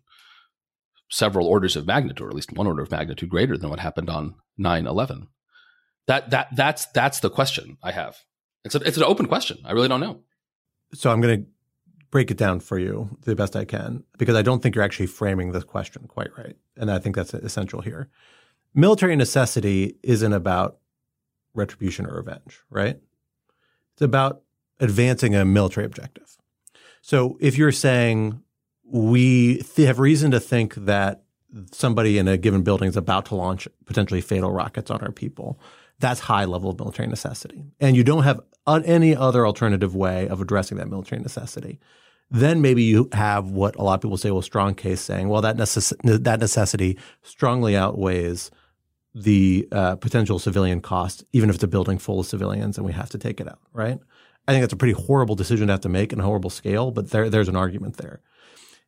several 1.10 1.46
orders 1.46 1.76
of 1.76 1.86
magnitude, 1.86 2.26
or 2.26 2.28
at 2.28 2.34
least 2.34 2.52
one 2.52 2.66
order 2.66 2.82
of 2.82 2.90
magnitude 2.90 3.28
greater 3.28 3.56
than 3.56 3.70
what 3.70 3.80
happened 3.80 4.10
on 4.10 4.34
9-11. 4.58 5.28
That 6.06 6.30
that 6.30 6.48
that's 6.54 6.86
that's 6.86 7.20
the 7.20 7.30
question 7.30 7.78
I 7.82 7.92
have. 7.92 8.16
It's 8.64 8.74
a, 8.74 8.80
it's 8.80 8.96
an 8.96 9.04
open 9.04 9.26
question. 9.26 9.58
I 9.64 9.72
really 9.72 9.88
don't 9.88 10.00
know. 10.00 10.20
So 10.92 11.10
I'm 11.10 11.20
going 11.20 11.42
to 11.42 11.46
break 12.10 12.30
it 12.30 12.36
down 12.36 12.60
for 12.60 12.78
you 12.78 13.16
the 13.22 13.34
best 13.34 13.56
I 13.56 13.64
can 13.64 14.04
because 14.18 14.36
I 14.36 14.42
don't 14.42 14.62
think 14.62 14.74
you're 14.74 14.84
actually 14.84 15.06
framing 15.06 15.52
this 15.52 15.64
question 15.64 16.06
quite 16.06 16.30
right, 16.36 16.56
and 16.76 16.90
I 16.90 16.98
think 16.98 17.16
that's 17.16 17.32
essential 17.32 17.80
here. 17.80 18.10
Military 18.74 19.16
necessity 19.16 19.96
isn't 20.02 20.32
about 20.32 20.78
retribution 21.54 22.06
or 22.06 22.16
revenge, 22.16 22.60
right? 22.68 22.98
It's 23.94 24.02
about 24.02 24.42
advancing 24.80 25.34
a 25.34 25.44
military 25.44 25.86
objective. 25.86 26.36
So 27.00 27.38
if 27.40 27.56
you're 27.56 27.72
saying 27.72 28.42
we 28.84 29.58
th- 29.58 29.86
have 29.86 29.98
reason 29.98 30.30
to 30.30 30.40
think 30.40 30.74
that 30.74 31.22
somebody 31.70 32.18
in 32.18 32.28
a 32.28 32.36
given 32.36 32.62
building 32.62 32.88
is 32.88 32.96
about 32.96 33.26
to 33.26 33.34
launch 33.34 33.68
potentially 33.86 34.20
fatal 34.20 34.50
rockets 34.50 34.90
on 34.90 35.00
our 35.00 35.12
people, 35.12 35.58
that's 36.00 36.20
high 36.20 36.44
level 36.44 36.70
of 36.70 36.78
military 36.78 37.08
necessity. 37.08 37.64
And 37.80 37.96
you 37.96 38.04
don't 38.04 38.24
have 38.24 38.40
any 38.66 39.14
other 39.14 39.46
alternative 39.46 39.94
way 39.94 40.28
of 40.28 40.40
addressing 40.40 40.78
that 40.78 40.88
military 40.88 41.22
necessity. 41.22 41.78
Then 42.30 42.60
maybe 42.60 42.82
you 42.82 43.08
have 43.12 43.50
what 43.50 43.76
a 43.76 43.82
lot 43.82 43.94
of 43.94 44.00
people 44.00 44.16
say, 44.16 44.30
well, 44.30 44.42
strong 44.42 44.74
case 44.74 45.00
saying, 45.00 45.28
well, 45.28 45.42
that, 45.42 45.56
necess- 45.56 45.94
that 46.02 46.40
necessity 46.40 46.98
strongly 47.22 47.76
outweighs 47.76 48.50
the 49.14 49.68
uh, 49.70 49.94
potential 49.96 50.40
civilian 50.40 50.80
cost, 50.80 51.24
even 51.32 51.48
if 51.48 51.54
it's 51.54 51.64
a 51.64 51.68
building 51.68 51.98
full 51.98 52.18
of 52.18 52.26
civilians 52.26 52.76
and 52.76 52.86
we 52.86 52.92
have 52.92 53.10
to 53.10 53.18
take 53.18 53.40
it 53.40 53.46
out, 53.46 53.60
right? 53.72 54.00
I 54.48 54.52
think 54.52 54.62
that's 54.62 54.72
a 54.72 54.76
pretty 54.76 54.94
horrible 54.94 55.36
decision 55.36 55.68
to 55.68 55.74
have 55.74 55.80
to 55.82 55.88
make 55.88 56.12
and 56.12 56.20
a 56.20 56.24
horrible 56.24 56.50
scale, 56.50 56.90
but 56.90 57.10
there, 57.10 57.30
there's 57.30 57.48
an 57.48 57.56
argument 57.56 57.98
there. 57.98 58.20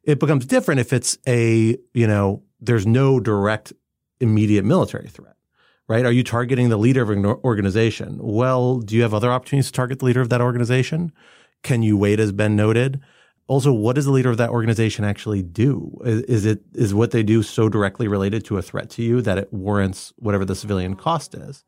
It 0.06 0.20
becomes 0.20 0.46
different 0.46 0.80
if 0.80 0.92
it's 0.92 1.18
a, 1.26 1.76
you 1.92 2.06
know, 2.06 2.42
there's 2.60 2.86
no 2.86 3.20
direct 3.20 3.72
immediate 4.20 4.64
military 4.64 5.08
threat, 5.08 5.36
right? 5.88 6.06
Are 6.06 6.12
you 6.12 6.22
targeting 6.22 6.68
the 6.68 6.78
leader 6.78 7.02
of 7.02 7.10
an 7.10 7.26
organization? 7.26 8.18
Well, 8.22 8.78
do 8.78 8.94
you 8.94 9.02
have 9.02 9.12
other 9.12 9.30
opportunities 9.30 9.66
to 9.66 9.72
target 9.72 9.98
the 9.98 10.04
leader 10.04 10.20
of 10.20 10.28
that 10.30 10.40
organization? 10.40 11.12
Can 11.62 11.82
you 11.82 11.96
wait, 11.96 12.20
as 12.20 12.32
Ben 12.32 12.54
noted? 12.54 13.00
Also, 13.48 13.72
what 13.72 13.94
does 13.96 14.04
the 14.04 14.12
leader 14.12 14.30
of 14.30 14.38
that 14.38 14.50
organization 14.50 15.04
actually 15.04 15.42
do? 15.42 15.96
Is, 16.04 16.22
is, 16.22 16.46
it 16.46 16.62
is 16.74 16.94
what 16.94 17.10
they 17.10 17.22
do 17.22 17.42
so 17.42 17.68
directly 17.68 18.08
related 18.08 18.44
to 18.46 18.58
a 18.58 18.62
threat 18.62 18.88
to 18.90 19.02
you 19.02 19.20
that 19.22 19.38
it 19.38 19.52
warrants 19.52 20.12
whatever 20.16 20.44
the 20.44 20.54
civilian 20.54 20.94
cost 20.96 21.34
is? 21.34 21.64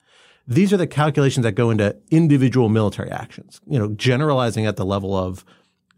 These 0.47 0.73
are 0.73 0.77
the 0.79 0.87
calculations 0.87 1.45
that 1.45 1.53
go 1.53 1.71
into 1.71 1.97
individual 2.11 2.69
military 2.69 3.11
actions. 3.11 3.61
You 3.67 3.79
know, 3.79 3.89
generalizing 3.89 4.67
at 4.67 4.77
the 4.77 4.87
level 4.87 5.15
of 5.15 5.45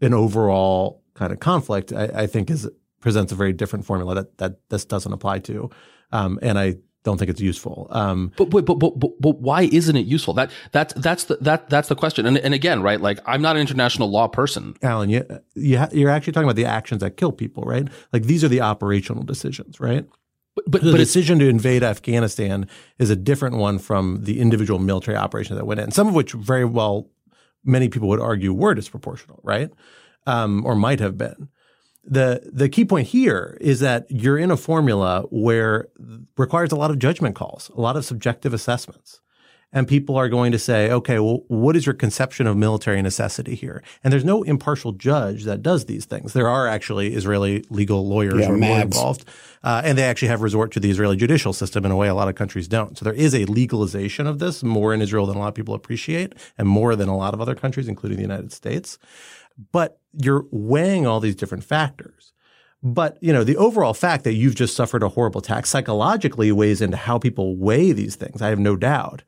an 0.01 0.13
overall 0.13 1.00
kind 1.21 1.31
of 1.31 1.39
conflict, 1.39 1.93
I, 1.93 2.23
I, 2.23 2.27
think 2.27 2.49
is 2.49 2.67
presents 2.99 3.31
a 3.31 3.35
very 3.35 3.53
different 3.53 3.85
formula 3.85 4.15
that 4.15 4.39
that 4.39 4.69
this 4.69 4.85
doesn't 4.85 5.13
apply 5.13 5.37
to, 5.39 5.69
um, 6.11 6.39
and 6.41 6.57
I 6.57 6.77
don't 7.03 7.19
think 7.19 7.29
it's 7.29 7.39
useful. 7.39 7.87
Um, 7.91 8.31
but, 8.37 8.49
but, 8.49 8.65
but 8.65 8.79
but 8.79 8.99
but 8.99 9.39
why 9.39 9.69
isn't 9.71 9.95
it 9.95 10.07
useful? 10.07 10.33
That 10.33 10.49
that's 10.71 10.95
that's 10.95 11.25
the 11.25 11.37
that 11.41 11.69
that's 11.69 11.89
the 11.89 11.95
question. 11.95 12.25
And 12.25 12.39
and 12.39 12.55
again, 12.55 12.81
right? 12.81 12.99
Like 12.99 13.19
I'm 13.27 13.39
not 13.43 13.55
an 13.55 13.61
international 13.61 14.09
law 14.09 14.27
person. 14.29 14.73
Alan, 14.81 15.11
you, 15.11 15.23
you 15.53 15.77
ha- 15.77 15.89
you're 15.91 16.09
actually 16.09 16.33
talking 16.33 16.47
about 16.49 16.55
the 16.55 16.65
actions 16.65 17.01
that 17.01 17.17
kill 17.17 17.31
people, 17.31 17.63
right? 17.65 17.87
Like 18.11 18.23
these 18.23 18.43
are 18.43 18.49
the 18.49 18.61
operational 18.61 19.21
decisions, 19.21 19.79
right? 19.79 20.07
But, 20.55 20.65
but 20.71 20.81
the 20.81 20.91
but 20.91 20.97
decision 20.97 21.37
to 21.37 21.47
invade 21.47 21.83
Afghanistan 21.83 22.67
is 22.97 23.11
a 23.11 23.15
different 23.15 23.57
one 23.57 23.77
from 23.77 24.23
the 24.23 24.39
individual 24.39 24.79
military 24.79 25.17
operation 25.17 25.55
that 25.55 25.65
went 25.65 25.79
in. 25.79 25.91
Some 25.91 26.07
of 26.07 26.15
which 26.15 26.31
very 26.33 26.65
well, 26.65 27.11
many 27.63 27.89
people 27.89 28.09
would 28.09 28.19
argue 28.19 28.53
were 28.53 28.73
disproportional, 28.73 29.39
right? 29.43 29.69
Um, 30.25 30.65
or 30.65 30.75
might 30.75 30.99
have 30.99 31.17
been. 31.17 31.49
The 32.03 32.49
the 32.51 32.67
key 32.67 32.85
point 32.85 33.07
here 33.07 33.57
is 33.61 33.79
that 33.81 34.07
you're 34.09 34.37
in 34.37 34.49
a 34.49 34.57
formula 34.57 35.23
where 35.29 35.89
requires 36.35 36.71
a 36.71 36.75
lot 36.75 36.89
of 36.89 36.97
judgment 36.97 37.35
calls, 37.35 37.69
a 37.75 37.81
lot 37.81 37.95
of 37.95 38.05
subjective 38.05 38.53
assessments. 38.53 39.21
And 39.73 39.87
people 39.87 40.17
are 40.17 40.27
going 40.27 40.51
to 40.51 40.59
say, 40.59 40.91
okay, 40.91 41.19
well, 41.19 41.43
what 41.47 41.77
is 41.77 41.85
your 41.85 41.95
conception 41.95 42.45
of 42.45 42.57
military 42.57 43.01
necessity 43.01 43.55
here? 43.55 43.81
And 44.03 44.11
there's 44.11 44.25
no 44.25 44.43
impartial 44.43 44.91
judge 44.91 45.45
that 45.45 45.61
does 45.61 45.85
these 45.85 46.03
things. 46.03 46.33
There 46.33 46.49
are 46.49 46.67
actually 46.67 47.13
Israeli 47.13 47.63
legal 47.69 48.05
lawyers 48.05 48.41
yeah, 48.41 48.47
who 48.47 48.53
are 48.55 48.57
more 48.57 48.81
involved. 48.81 49.23
Uh, 49.63 49.81
and 49.85 49.97
they 49.97 50.03
actually 50.03 50.27
have 50.27 50.41
resort 50.41 50.73
to 50.73 50.81
the 50.81 50.89
Israeli 50.89 51.15
judicial 51.15 51.53
system 51.53 51.85
in 51.85 51.91
a 51.91 51.95
way 51.95 52.09
a 52.09 52.15
lot 52.15 52.27
of 52.27 52.35
countries 52.35 52.67
don't. 52.67 52.97
So 52.97 53.05
there 53.05 53.13
is 53.13 53.33
a 53.33 53.45
legalization 53.45 54.27
of 54.27 54.39
this 54.39 54.61
more 54.61 54.93
in 54.93 55.01
Israel 55.01 55.25
than 55.25 55.37
a 55.37 55.39
lot 55.39 55.47
of 55.47 55.55
people 55.55 55.73
appreciate 55.73 56.33
and 56.57 56.67
more 56.67 56.97
than 56.97 57.07
a 57.07 57.15
lot 57.15 57.33
of 57.33 57.39
other 57.39 57.55
countries, 57.55 57.87
including 57.87 58.17
the 58.17 58.23
United 58.23 58.51
States. 58.51 58.97
But 59.71 59.99
you're 60.13 60.45
weighing 60.51 61.05
all 61.05 61.19
these 61.19 61.35
different 61.35 61.63
factors. 61.63 62.33
But, 62.83 63.17
you 63.21 63.31
know, 63.31 63.43
the 63.43 63.57
overall 63.57 63.93
fact 63.93 64.23
that 64.23 64.33
you've 64.33 64.55
just 64.55 64.75
suffered 64.75 65.03
a 65.03 65.09
horrible 65.09 65.39
attack 65.39 65.67
psychologically 65.67 66.51
weighs 66.51 66.81
into 66.81 66.97
how 66.97 67.19
people 67.19 67.55
weigh 67.55 67.91
these 67.91 68.15
things. 68.15 68.41
I 68.41 68.49
have 68.49 68.59
no 68.59 68.75
doubt. 68.75 69.23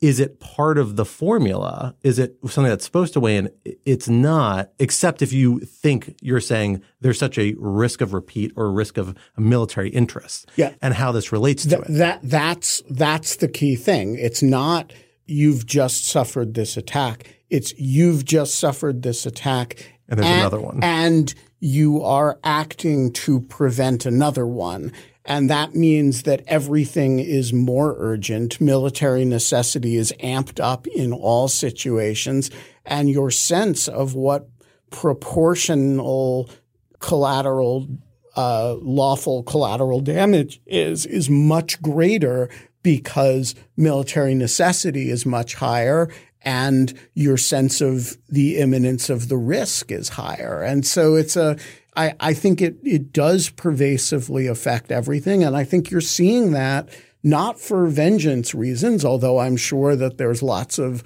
Is 0.00 0.18
it 0.18 0.40
part 0.40 0.78
of 0.78 0.96
the 0.96 1.04
formula? 1.04 1.94
Is 2.02 2.18
it 2.18 2.36
something 2.44 2.70
that's 2.70 2.84
supposed 2.84 3.12
to 3.14 3.20
weigh 3.20 3.36
in? 3.36 3.50
It's 3.84 4.08
not, 4.08 4.70
except 4.78 5.22
if 5.22 5.32
you 5.32 5.60
think 5.60 6.16
you're 6.20 6.40
saying 6.40 6.82
there's 7.00 7.18
such 7.18 7.38
a 7.38 7.54
risk 7.58 8.00
of 8.00 8.12
repeat 8.12 8.52
or 8.56 8.72
risk 8.72 8.98
of 8.98 9.16
military 9.36 9.90
interest. 9.90 10.50
Yeah. 10.56 10.74
And 10.80 10.94
how 10.94 11.12
this 11.12 11.32
relates 11.32 11.64
Th- 11.64 11.76
to 11.76 11.82
it. 11.82 11.98
That, 11.98 12.20
that's, 12.22 12.82
that's 12.88 13.36
the 13.36 13.48
key 13.48 13.76
thing. 13.76 14.16
It's 14.16 14.42
not 14.42 14.92
you've 15.26 15.66
just 15.66 16.04
suffered 16.06 16.54
this 16.54 16.76
attack. 16.76 17.36
It's 17.52 17.74
you've 17.78 18.24
just 18.24 18.54
suffered 18.54 19.02
this 19.02 19.26
attack. 19.26 19.94
And 20.08 20.18
there's 20.18 20.26
and, 20.26 20.40
another 20.40 20.60
one. 20.60 20.80
And 20.82 21.34
you 21.60 22.02
are 22.02 22.38
acting 22.42 23.12
to 23.12 23.40
prevent 23.40 24.06
another 24.06 24.46
one. 24.46 24.90
And 25.26 25.50
that 25.50 25.74
means 25.74 26.22
that 26.22 26.42
everything 26.46 27.18
is 27.20 27.52
more 27.52 27.94
urgent. 27.98 28.58
Military 28.58 29.26
necessity 29.26 29.96
is 29.96 30.14
amped 30.24 30.60
up 30.60 30.86
in 30.86 31.12
all 31.12 31.46
situations. 31.46 32.50
And 32.86 33.10
your 33.10 33.30
sense 33.30 33.86
of 33.86 34.14
what 34.14 34.48
proportional 34.90 36.48
collateral, 37.00 37.86
uh, 38.34 38.76
lawful 38.80 39.42
collateral 39.42 40.00
damage 40.00 40.58
is, 40.66 41.04
is 41.04 41.28
much 41.28 41.82
greater 41.82 42.48
because 42.82 43.54
military 43.76 44.34
necessity 44.34 45.10
is 45.10 45.26
much 45.26 45.54
higher 45.56 46.08
and 46.44 46.98
your 47.14 47.36
sense 47.36 47.80
of 47.80 48.16
the 48.28 48.58
imminence 48.58 49.10
of 49.10 49.28
the 49.28 49.36
risk 49.36 49.90
is 49.90 50.10
higher. 50.10 50.62
And 50.62 50.86
so 50.86 51.14
it's 51.14 51.36
a, 51.36 51.56
I, 51.96 52.14
I 52.20 52.34
think 52.34 52.60
it, 52.60 52.76
it 52.82 53.12
does 53.12 53.50
pervasively 53.50 54.46
affect 54.46 54.90
everything. 54.90 55.44
And 55.44 55.56
I 55.56 55.64
think 55.64 55.90
you're 55.90 56.00
seeing 56.00 56.52
that 56.52 56.88
not 57.22 57.60
for 57.60 57.86
vengeance 57.86 58.54
reasons, 58.54 59.04
although 59.04 59.38
I'm 59.38 59.56
sure 59.56 59.94
that 59.96 60.18
there's 60.18 60.42
lots 60.42 60.78
of 60.78 61.04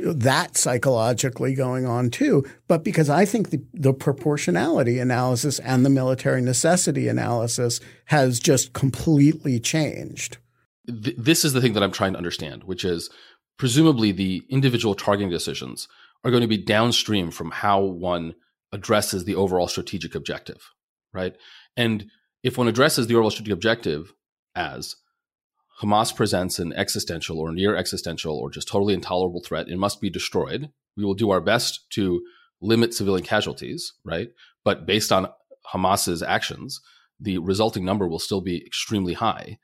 that 0.00 0.56
psychologically 0.56 1.54
going 1.54 1.86
on 1.86 2.10
too, 2.10 2.44
but 2.68 2.84
because 2.84 3.10
I 3.10 3.24
think 3.24 3.50
the, 3.50 3.62
the 3.74 3.92
proportionality 3.92 4.98
analysis 4.98 5.58
and 5.58 5.84
the 5.84 5.90
military 5.90 6.40
necessity 6.40 7.08
analysis 7.08 7.80
has 8.06 8.38
just 8.38 8.72
completely 8.72 9.58
changed. 9.58 10.38
This 10.86 11.44
is 11.44 11.52
the 11.52 11.60
thing 11.60 11.74
that 11.74 11.82
I'm 11.82 11.92
trying 11.92 12.12
to 12.12 12.18
understand, 12.18 12.64
which 12.64 12.84
is 12.84 13.10
presumably 13.58 14.12
the 14.12 14.44
individual 14.48 14.94
targeting 14.94 15.30
decisions 15.30 15.88
are 16.24 16.30
going 16.30 16.40
to 16.40 16.48
be 16.48 16.56
downstream 16.56 17.30
from 17.30 17.50
how 17.50 17.80
one 17.80 18.34
addresses 18.72 19.24
the 19.24 19.34
overall 19.34 19.68
strategic 19.68 20.14
objective, 20.14 20.70
right? 21.12 21.36
And 21.76 22.06
if 22.42 22.56
one 22.56 22.68
addresses 22.68 23.06
the 23.06 23.14
overall 23.14 23.30
strategic 23.30 23.54
objective 23.54 24.12
as 24.54 24.96
Hamas 25.82 26.14
presents 26.14 26.58
an 26.58 26.72
existential 26.72 27.38
or 27.38 27.52
near 27.52 27.76
existential 27.76 28.36
or 28.36 28.50
just 28.50 28.68
totally 28.68 28.94
intolerable 28.94 29.42
threat, 29.44 29.68
it 29.68 29.78
must 29.78 30.00
be 30.00 30.10
destroyed. 30.10 30.70
We 30.96 31.04
will 31.04 31.14
do 31.14 31.30
our 31.30 31.40
best 31.40 31.88
to 31.90 32.20
limit 32.60 32.94
civilian 32.94 33.24
casualties, 33.24 33.92
right? 34.04 34.30
But 34.64 34.86
based 34.86 35.12
on 35.12 35.28
Hamas's 35.72 36.22
actions, 36.22 36.80
the 37.20 37.38
resulting 37.38 37.84
number 37.84 38.08
will 38.08 38.18
still 38.18 38.40
be 38.40 38.64
extremely 38.64 39.14
high. 39.14 39.58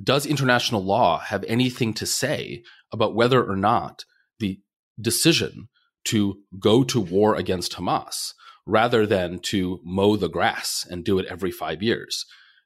Does 0.00 0.26
international 0.26 0.84
law 0.84 1.18
have 1.18 1.44
anything 1.48 1.92
to 1.94 2.06
say 2.06 2.62
about 2.92 3.14
whether 3.14 3.42
or 3.42 3.56
not 3.56 4.04
the 4.38 4.60
decision 5.00 5.68
to 6.04 6.38
go 6.58 6.82
to 6.84 7.00
war 7.00 7.34
against 7.34 7.72
Hamas 7.72 8.32
rather 8.66 9.06
than 9.06 9.38
to 9.38 9.80
mow 9.84 10.16
the 10.16 10.28
grass 10.28 10.86
and 10.88 11.04
do 11.04 11.18
it 11.18 11.26
every 11.26 11.50
five 11.50 11.82
years. 11.82 12.24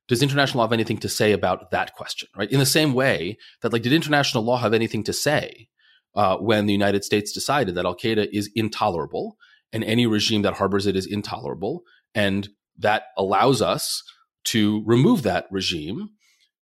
Does 0.09 0.22
international 0.22 0.59
law 0.59 0.66
have 0.66 0.72
anything 0.72 0.99
to 0.99 1.09
say 1.09 1.33
about 1.33 1.70
that 1.70 1.95
question, 1.95 2.29
right? 2.37 2.51
In 2.51 2.61
the 2.61 2.66
same 2.66 2.95
way 2.95 3.39
that, 3.62 3.72
like, 3.72 3.83
did 3.83 3.93
international 3.93 4.45
law 4.45 4.59
have 4.59 4.74
anything 4.74 5.03
to 5.05 5.12
say 5.12 5.68
uh, 6.14 6.37
when 6.37 6.66
the 6.66 6.72
United 6.72 7.05
States 7.05 7.33
decided 7.33 7.74
that 7.74 7.87
Al 7.87 7.97
Qaeda 7.97 8.29
is 8.33 8.51
intolerable 8.55 9.37
and 9.72 9.83
any 9.83 10.07
regime 10.07 10.43
that 10.43 10.55
harbors 10.55 10.87
it 10.87 10.97
is 10.97 11.07
intolerable, 11.07 11.83
and 12.14 12.49
that 12.79 13.05
allows 13.18 13.61
us 13.61 14.03
to 14.45 14.83
remove 14.87 15.22
that 15.22 15.47
regime, 15.51 16.11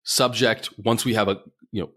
subject 0.05 0.71
once 0.79 1.05
we 1.05 1.15
have 1.15 1.29
a 1.29 1.41
you 1.73 1.83
know 1.83 1.91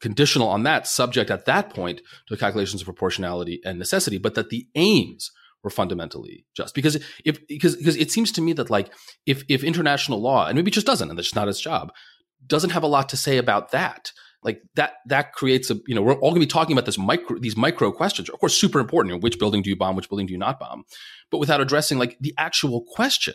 conditional 0.00 0.48
on 0.48 0.62
that, 0.64 0.86
subject 0.86 1.30
at 1.30 1.46
that 1.46 1.70
point 1.70 2.02
to 2.28 2.36
calculations 2.36 2.82
of 2.82 2.86
proportionality 2.86 3.60
and 3.64 3.78
necessity, 3.78 4.18
but 4.18 4.34
that 4.34 4.50
the 4.50 4.66
aims 4.74 5.30
were 5.62 5.70
fundamentally 5.70 6.44
just. 6.54 6.74
Because 6.74 6.96
if 7.24 7.46
because 7.46 7.76
because 7.76 7.96
it 7.96 8.10
seems 8.10 8.30
to 8.32 8.40
me 8.40 8.52
that 8.54 8.70
like 8.70 8.92
if 9.24 9.42
if 9.48 9.64
international 9.64 10.20
law 10.20 10.46
and 10.46 10.56
maybe 10.56 10.70
it 10.70 10.74
just 10.74 10.86
doesn't 10.86 11.08
and 11.08 11.18
that's 11.18 11.34
not 11.34 11.48
its 11.48 11.60
job 11.60 11.92
doesn't 12.46 12.70
have 12.70 12.82
a 12.82 12.88
lot 12.88 13.08
to 13.08 13.16
say 13.16 13.38
about 13.38 13.70
that 13.72 14.12
like 14.42 14.62
that 14.74 14.94
that 15.06 15.32
creates 15.32 15.70
a 15.70 15.76
you 15.86 15.94
know 15.94 16.02
we're 16.02 16.14
all 16.14 16.30
going 16.30 16.34
to 16.34 16.46
be 16.46 16.46
talking 16.46 16.72
about 16.76 16.86
this 16.86 16.98
micro 16.98 17.38
these 17.38 17.56
micro 17.56 17.90
questions 17.90 18.28
of 18.28 18.38
course 18.38 18.54
super 18.54 18.78
important 18.78 19.10
you 19.10 19.16
know, 19.16 19.22
which 19.22 19.38
building 19.38 19.62
do 19.62 19.70
you 19.70 19.76
bomb 19.76 19.96
which 19.96 20.08
building 20.08 20.26
do 20.26 20.32
you 20.32 20.38
not 20.38 20.60
bomb 20.60 20.84
but 21.30 21.38
without 21.38 21.60
addressing 21.60 21.98
like 21.98 22.16
the 22.20 22.34
actual 22.38 22.84
question 22.94 23.34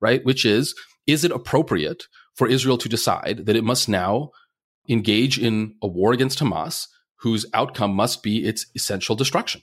right 0.00 0.24
which 0.24 0.44
is 0.44 0.74
is 1.06 1.24
it 1.24 1.30
appropriate 1.30 2.04
for 2.40 2.48
Israel 2.48 2.78
to 2.78 2.88
decide 2.88 3.36
that 3.46 3.56
it 3.60 3.64
must 3.72 3.88
now 3.88 4.30
engage 4.88 5.38
in 5.38 5.54
a 5.82 5.86
war 5.86 6.10
against 6.12 6.40
Hamas 6.40 6.88
whose 7.24 7.44
outcome 7.60 7.92
must 7.94 8.22
be 8.22 8.34
its 8.50 8.66
essential 8.74 9.14
destruction 9.14 9.60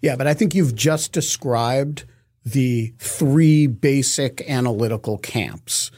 yeah, 0.00 0.16
but 0.16 0.26
I 0.26 0.34
think 0.34 0.54
you've 0.54 0.74
just 0.74 1.12
described 1.12 2.04
the 2.44 2.94
three 2.98 3.66
basic 3.66 4.48
analytical 4.48 5.18
camps 5.18 5.90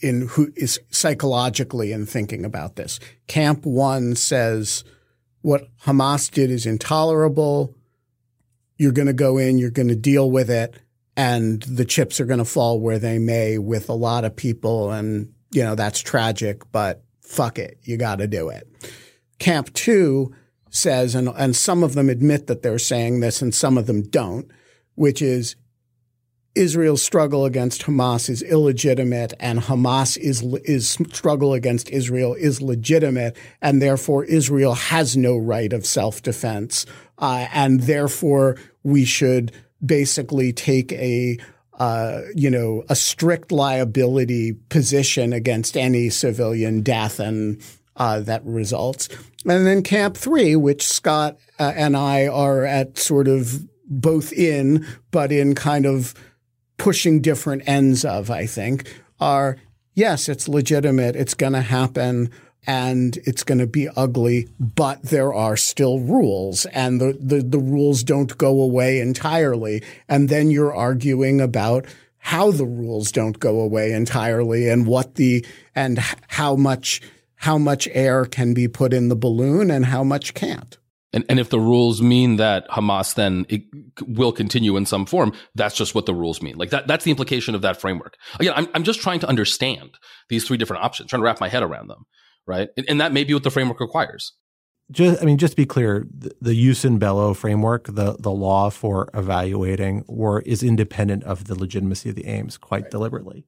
in 0.00 0.28
who 0.28 0.52
is 0.56 0.80
psychologically 0.90 1.92
in 1.92 2.06
thinking 2.06 2.44
about 2.44 2.76
this. 2.76 2.98
Camp 3.28 3.64
one 3.64 4.16
says 4.16 4.84
what 5.42 5.68
Hamas 5.84 6.30
did 6.30 6.50
is 6.50 6.66
intolerable. 6.66 7.76
You're 8.78 8.92
going 8.92 9.06
to 9.06 9.12
go 9.12 9.38
in, 9.38 9.58
you're 9.58 9.70
going 9.70 9.88
to 9.88 9.96
deal 9.96 10.30
with 10.30 10.50
it, 10.50 10.74
and 11.16 11.62
the 11.62 11.84
chips 11.84 12.20
are 12.20 12.24
going 12.24 12.38
to 12.38 12.44
fall 12.44 12.80
where 12.80 12.98
they 12.98 13.18
may 13.18 13.58
with 13.58 13.88
a 13.88 13.94
lot 13.94 14.24
of 14.24 14.34
people. 14.34 14.90
And, 14.90 15.32
you 15.52 15.62
know, 15.62 15.74
that's 15.74 16.00
tragic, 16.00 16.62
but 16.72 17.02
fuck 17.20 17.58
it. 17.58 17.78
You 17.82 17.96
got 17.96 18.16
to 18.16 18.26
do 18.26 18.48
it. 18.48 18.66
Camp 19.38 19.72
two 19.74 20.34
says, 20.70 21.14
and, 21.14 21.28
and 21.36 21.54
some 21.54 21.82
of 21.82 21.94
them 21.94 22.08
admit 22.08 22.46
that 22.46 22.62
they're 22.62 22.78
saying 22.78 23.20
this 23.20 23.42
and 23.42 23.54
some 23.54 23.76
of 23.76 23.86
them 23.86 24.02
don't, 24.02 24.50
which 24.94 25.20
is 25.20 25.56
Israel's 26.54 27.02
struggle 27.02 27.44
against 27.44 27.82
Hamas 27.82 28.28
is 28.28 28.42
illegitimate 28.42 29.32
and 29.40 29.60
Hamas 29.60 30.18
is, 30.18 30.42
is 30.64 30.90
struggle 30.90 31.54
against 31.54 31.88
Israel 31.90 32.34
is 32.34 32.60
legitimate 32.60 33.36
and 33.62 33.80
therefore 33.80 34.24
Israel 34.24 34.74
has 34.74 35.16
no 35.16 35.36
right 35.36 35.72
of 35.72 35.86
self-defense. 35.86 36.84
Uh, 37.18 37.46
and 37.52 37.82
therefore 37.82 38.56
we 38.82 39.04
should 39.04 39.52
basically 39.84 40.52
take 40.52 40.92
a 40.92 41.38
uh, 41.78 42.22
you 42.34 42.50
know, 42.50 42.84
a 42.88 42.94
strict 42.94 43.50
liability 43.50 44.52
position 44.68 45.32
against 45.32 45.76
any 45.76 46.10
civilian 46.10 46.82
death 46.82 47.18
and 47.18 47.62
uh, 47.96 48.20
that 48.20 48.44
results. 48.44 49.08
And 49.44 49.66
then 49.66 49.82
Camp 49.82 50.16
Three, 50.16 50.56
which 50.56 50.86
Scott 50.86 51.38
uh, 51.58 51.72
and 51.74 51.96
I 51.96 52.26
are 52.26 52.64
at 52.64 52.98
sort 52.98 53.28
of 53.28 53.66
both 53.86 54.32
in, 54.32 54.86
but 55.10 55.32
in 55.32 55.54
kind 55.54 55.86
of 55.86 56.14
pushing 56.78 57.20
different 57.20 57.62
ends 57.66 58.04
of, 58.04 58.30
I 58.30 58.46
think, 58.46 58.92
are 59.20 59.56
yes, 59.94 60.28
it's 60.28 60.48
legitimate, 60.48 61.16
it's 61.16 61.34
going 61.34 61.52
to 61.52 61.60
happen, 61.60 62.30
and 62.66 63.16
it's 63.24 63.42
going 63.42 63.58
to 63.58 63.66
be 63.66 63.88
ugly, 63.96 64.48
but 64.58 65.02
there 65.02 65.34
are 65.34 65.56
still 65.56 66.00
rules, 66.00 66.64
and 66.66 67.00
the, 67.00 67.18
the, 67.20 67.42
the 67.42 67.58
rules 67.58 68.02
don't 68.02 68.36
go 68.38 68.60
away 68.60 69.00
entirely. 69.00 69.82
And 70.08 70.28
then 70.28 70.50
you're 70.50 70.74
arguing 70.74 71.40
about 71.40 71.86
how 72.18 72.52
the 72.52 72.66
rules 72.66 73.10
don't 73.10 73.40
go 73.40 73.60
away 73.60 73.92
entirely 73.92 74.68
and 74.68 74.86
what 74.86 75.16
the 75.16 75.44
and 75.74 75.98
how 76.28 76.54
much 76.54 77.00
how 77.34 77.58
much 77.58 77.88
air 77.92 78.24
can 78.24 78.54
be 78.54 78.68
put 78.68 78.92
in 78.92 79.08
the 79.08 79.16
balloon 79.16 79.72
and 79.72 79.84
how 79.84 80.04
much 80.04 80.32
can't. 80.32 80.78
And, 81.12 81.24
and 81.28 81.40
if 81.40 81.50
the 81.50 81.60
rules 81.60 82.00
mean 82.00 82.36
that 82.36 82.68
Hamas 82.68 83.14
then 83.14 83.44
will 84.06 84.32
continue 84.32 84.76
in 84.76 84.86
some 84.86 85.04
form, 85.04 85.32
that's 85.56 85.74
just 85.74 85.94
what 85.94 86.06
the 86.06 86.14
rules 86.14 86.40
mean. 86.40 86.56
Like 86.56 86.70
that, 86.70 86.86
that's 86.86 87.04
the 87.04 87.10
implication 87.10 87.54
of 87.54 87.62
that 87.62 87.80
framework. 87.80 88.16
Again, 88.38 88.54
I'm, 88.56 88.68
I'm 88.72 88.84
just 88.84 89.00
trying 89.00 89.20
to 89.20 89.28
understand 89.28 89.90
these 90.28 90.46
three 90.46 90.56
different 90.56 90.84
options, 90.84 91.10
trying 91.10 91.20
to 91.20 91.24
wrap 91.24 91.40
my 91.40 91.48
head 91.48 91.64
around 91.64 91.88
them, 91.88 92.04
right? 92.46 92.68
And, 92.76 92.86
and 92.88 93.00
that 93.00 93.12
may 93.12 93.24
be 93.24 93.34
what 93.34 93.42
the 93.42 93.50
framework 93.50 93.80
requires. 93.80 94.32
Just, 94.90 95.22
I 95.22 95.24
mean, 95.24 95.38
just 95.38 95.52
to 95.52 95.56
be 95.56 95.64
clear, 95.64 96.06
the, 96.12 96.32
the 96.40 96.54
jus 96.54 96.84
in 96.84 96.98
bello 96.98 97.32
framework, 97.34 97.86
the 97.86 98.16
the 98.18 98.30
law 98.30 98.68
for 98.68 99.08
evaluating 99.14 100.04
war, 100.06 100.42
is 100.42 100.62
independent 100.62 101.24
of 101.24 101.44
the 101.44 101.58
legitimacy 101.58 102.10
of 102.10 102.14
the 102.14 102.26
aims, 102.26 102.58
quite 102.58 102.82
right. 102.82 102.90
deliberately 102.90 103.46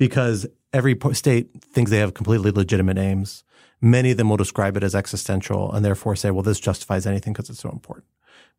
because 0.00 0.46
every 0.72 0.98
state 1.12 1.50
thinks 1.62 1.90
they 1.90 1.98
have 1.98 2.14
completely 2.14 2.50
legitimate 2.50 2.96
aims. 2.96 3.44
Many 3.82 4.12
of 4.12 4.16
them 4.16 4.30
will 4.30 4.38
describe 4.38 4.76
it 4.78 4.82
as 4.82 4.94
existential 4.94 5.70
and 5.70 5.84
therefore 5.84 6.16
say, 6.16 6.30
well, 6.30 6.42
this 6.42 6.58
justifies 6.58 7.06
anything 7.06 7.34
because 7.34 7.50
it's 7.50 7.60
so 7.60 7.68
important. 7.68 8.06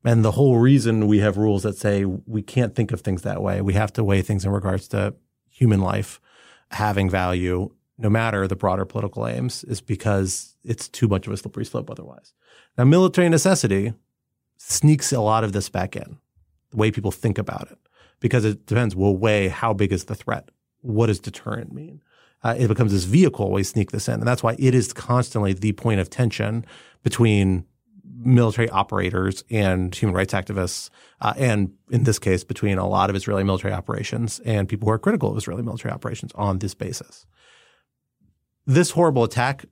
And 0.05 0.23
the 0.23 0.33
whole 0.33 0.59
reason 0.59 1.07
we 1.07 1.17
have 1.19 1.37
rules 1.37 1.63
that 1.63 1.77
say 1.77 2.05
we 2.05 2.43
can't 2.43 2.75
think 2.75 2.91
of 2.91 3.01
things 3.01 3.23
that 3.23 3.41
way, 3.41 3.59
we 3.59 3.73
have 3.73 3.91
to 3.93 4.03
weigh 4.03 4.21
things 4.21 4.45
in 4.45 4.51
regards 4.51 4.87
to 4.89 5.15
human 5.49 5.81
life 5.81 6.21
having 6.69 7.09
value, 7.09 7.71
no 7.97 8.09
matter 8.09 8.47
the 8.47 8.55
broader 8.55 8.85
political 8.85 9.27
aims, 9.27 9.63
is 9.65 9.81
because 9.81 10.55
it's 10.63 10.87
too 10.87 11.07
much 11.07 11.27
of 11.27 11.33
a 11.33 11.37
slippery 11.37 11.65
slope 11.65 11.89
otherwise. 11.89 12.33
Now, 12.77 12.85
military 12.85 13.29
necessity 13.29 13.93
sneaks 14.57 15.11
a 15.11 15.21
lot 15.21 15.43
of 15.43 15.53
this 15.53 15.69
back 15.69 15.95
in, 15.95 16.17
the 16.71 16.77
way 16.77 16.91
people 16.91 17.11
think 17.11 17.37
about 17.37 17.69
it, 17.71 17.77
because 18.19 18.45
it 18.45 18.65
depends. 18.65 18.95
We'll 18.95 19.17
weigh 19.17 19.49
how 19.49 19.73
big 19.73 19.91
is 19.91 20.05
the 20.05 20.15
threat 20.15 20.49
what 20.81 21.07
does 21.07 21.19
deterrent 21.19 21.71
mean? 21.71 22.01
Uh, 22.43 22.55
it 22.57 22.67
becomes 22.67 22.91
this 22.91 23.03
vehicle 23.03 23.51
we 23.51 23.63
sneak 23.63 23.91
this 23.91 24.07
in. 24.07 24.15
And 24.15 24.27
that's 24.27 24.43
why 24.43 24.55
it 24.57 24.73
is 24.73 24.93
constantly 24.93 25.53
the 25.53 25.73
point 25.73 25.99
of 25.99 26.09
tension 26.09 26.65
between 27.03 27.65
military 28.03 28.69
operators 28.69 29.43
and 29.49 29.93
human 29.93 30.15
rights 30.15 30.33
activists, 30.33 30.89
uh, 31.21 31.33
and 31.37 31.71
in 31.89 32.03
this 32.03 32.19
case, 32.19 32.43
between 32.43 32.77
a 32.77 32.87
lot 32.87 33.09
of 33.09 33.15
Israeli 33.15 33.43
military 33.43 33.73
operations 33.73 34.39
and 34.45 34.67
people 34.67 34.87
who 34.87 34.91
are 34.91 34.99
critical 34.99 35.31
of 35.31 35.37
Israeli 35.37 35.63
military 35.63 35.91
operations 35.91 36.31
on 36.35 36.59
this 36.59 36.73
basis. 36.73 37.25
This 38.65 38.91
horrible 38.91 39.23
attack, 39.23 39.65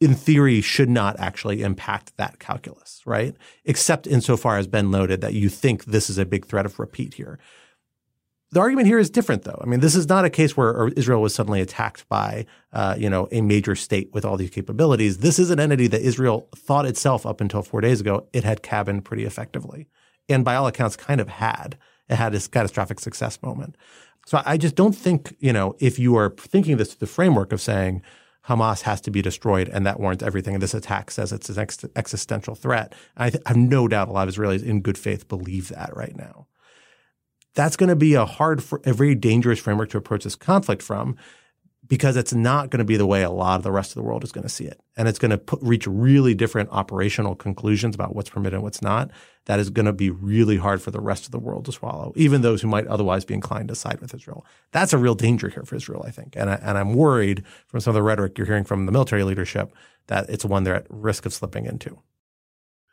in 0.00 0.14
theory, 0.14 0.60
should 0.60 0.88
not 0.88 1.18
actually 1.18 1.62
impact 1.62 2.16
that 2.16 2.38
calculus, 2.38 3.02
right? 3.04 3.34
Except 3.64 4.06
insofar 4.06 4.58
as 4.58 4.66
Ben 4.66 4.90
noted 4.90 5.20
that 5.20 5.34
you 5.34 5.48
think 5.48 5.84
this 5.84 6.08
is 6.08 6.18
a 6.18 6.24
big 6.24 6.46
threat 6.46 6.66
of 6.66 6.78
repeat 6.78 7.14
here. 7.14 7.38
The 8.50 8.60
argument 8.60 8.86
here 8.86 8.98
is 8.98 9.10
different, 9.10 9.42
though. 9.42 9.60
I 9.62 9.66
mean, 9.66 9.80
this 9.80 9.94
is 9.94 10.08
not 10.08 10.24
a 10.24 10.30
case 10.30 10.56
where 10.56 10.88
Israel 10.96 11.20
was 11.20 11.34
suddenly 11.34 11.60
attacked 11.60 12.08
by, 12.08 12.46
uh, 12.72 12.94
you 12.96 13.10
know, 13.10 13.28
a 13.30 13.42
major 13.42 13.74
state 13.74 14.10
with 14.14 14.24
all 14.24 14.38
these 14.38 14.48
capabilities. 14.48 15.18
This 15.18 15.38
is 15.38 15.50
an 15.50 15.60
entity 15.60 15.86
that 15.88 16.00
Israel 16.00 16.48
thought 16.56 16.86
itself 16.86 17.26
up 17.26 17.42
until 17.42 17.62
four 17.62 17.82
days 17.82 18.00
ago 18.00 18.26
it 18.32 18.44
had 18.44 18.62
cabined 18.62 19.04
pretty 19.04 19.24
effectively, 19.24 19.86
and 20.30 20.46
by 20.46 20.54
all 20.54 20.66
accounts, 20.66 20.96
kind 20.96 21.20
of 21.20 21.28
had. 21.28 21.76
It 22.08 22.16
had 22.16 22.32
this 22.32 22.48
catastrophic 22.48 23.00
success 23.00 23.42
moment. 23.42 23.76
So 24.26 24.42
I 24.44 24.56
just 24.56 24.74
don't 24.74 24.94
think, 24.94 25.36
you 25.40 25.52
know, 25.52 25.74
if 25.78 25.98
you 25.98 26.16
are 26.16 26.30
thinking 26.30 26.76
this 26.76 26.92
through 26.92 27.06
the 27.06 27.12
framework 27.12 27.52
of 27.52 27.60
saying 27.60 28.02
Hamas 28.46 28.82
has 28.82 29.00
to 29.02 29.10
be 29.10 29.22
destroyed 29.22 29.68
and 29.68 29.86
that 29.86 30.00
warrants 30.00 30.22
everything, 30.22 30.54
and 30.54 30.62
this 30.62 30.74
attack 30.74 31.10
says 31.10 31.32
it's 31.32 31.48
an 31.48 31.58
ex- 31.58 31.84
existential 31.96 32.54
threat, 32.54 32.94
I, 33.16 33.30
th- 33.30 33.42
I 33.46 33.50
have 33.50 33.56
no 33.56 33.88
doubt 33.88 34.08
a 34.08 34.12
lot 34.12 34.28
of 34.28 34.34
Israelis 34.34 34.62
in 34.62 34.82
good 34.82 34.98
faith 34.98 35.28
believe 35.28 35.68
that 35.68 35.96
right 35.96 36.16
now 36.16 36.46
that's 37.58 37.76
going 37.76 37.88
to 37.88 37.96
be 37.96 38.14
a 38.14 38.24
hard, 38.24 38.62
a 38.84 38.92
very 38.92 39.16
dangerous 39.16 39.58
framework 39.58 39.90
to 39.90 39.98
approach 39.98 40.22
this 40.22 40.36
conflict 40.36 40.80
from 40.80 41.16
because 41.88 42.16
it's 42.16 42.34
not 42.34 42.70
going 42.70 42.78
to 42.78 42.84
be 42.84 42.96
the 42.96 43.06
way 43.06 43.22
a 43.22 43.30
lot 43.30 43.56
of 43.56 43.62
the 43.62 43.72
rest 43.72 43.90
of 43.90 43.94
the 43.94 44.02
world 44.02 44.22
is 44.22 44.30
going 44.30 44.42
to 44.42 44.48
see 44.48 44.64
it. 44.64 44.80
And 44.96 45.08
it's 45.08 45.18
going 45.18 45.30
to 45.30 45.38
put, 45.38 45.60
reach 45.62 45.86
really 45.86 46.34
different 46.34 46.68
operational 46.70 47.34
conclusions 47.34 47.94
about 47.94 48.14
what's 48.14 48.28
permitted 48.28 48.54
and 48.54 48.62
what's 48.62 48.82
not. 48.82 49.10
That 49.46 49.58
is 49.58 49.70
going 49.70 49.86
to 49.86 49.94
be 49.94 50.10
really 50.10 50.58
hard 50.58 50.82
for 50.82 50.90
the 50.90 51.00
rest 51.00 51.24
of 51.24 51.32
the 51.32 51.38
world 51.38 51.64
to 51.64 51.72
swallow, 51.72 52.12
even 52.14 52.42
those 52.42 52.60
who 52.60 52.68
might 52.68 52.86
otherwise 52.86 53.24
be 53.24 53.32
inclined 53.32 53.68
to 53.68 53.74
side 53.74 54.00
with 54.00 54.14
Israel. 54.14 54.44
That's 54.72 54.92
a 54.92 54.98
real 54.98 55.14
danger 55.14 55.48
here 55.48 55.62
for 55.62 55.76
Israel, 55.76 56.04
I 56.06 56.10
think. 56.10 56.36
And, 56.36 56.50
I, 56.50 56.54
and 56.56 56.76
I'm 56.76 56.92
worried 56.92 57.44
from 57.66 57.80
some 57.80 57.92
of 57.92 57.94
the 57.94 58.02
rhetoric 58.02 58.36
you're 58.36 58.46
hearing 58.46 58.64
from 58.64 58.84
the 58.84 58.92
military 58.92 59.24
leadership 59.24 59.72
that 60.08 60.28
it's 60.28 60.44
one 60.44 60.64
they're 60.64 60.74
at 60.74 60.86
risk 60.90 61.24
of 61.24 61.32
slipping 61.32 61.64
into. 61.64 61.98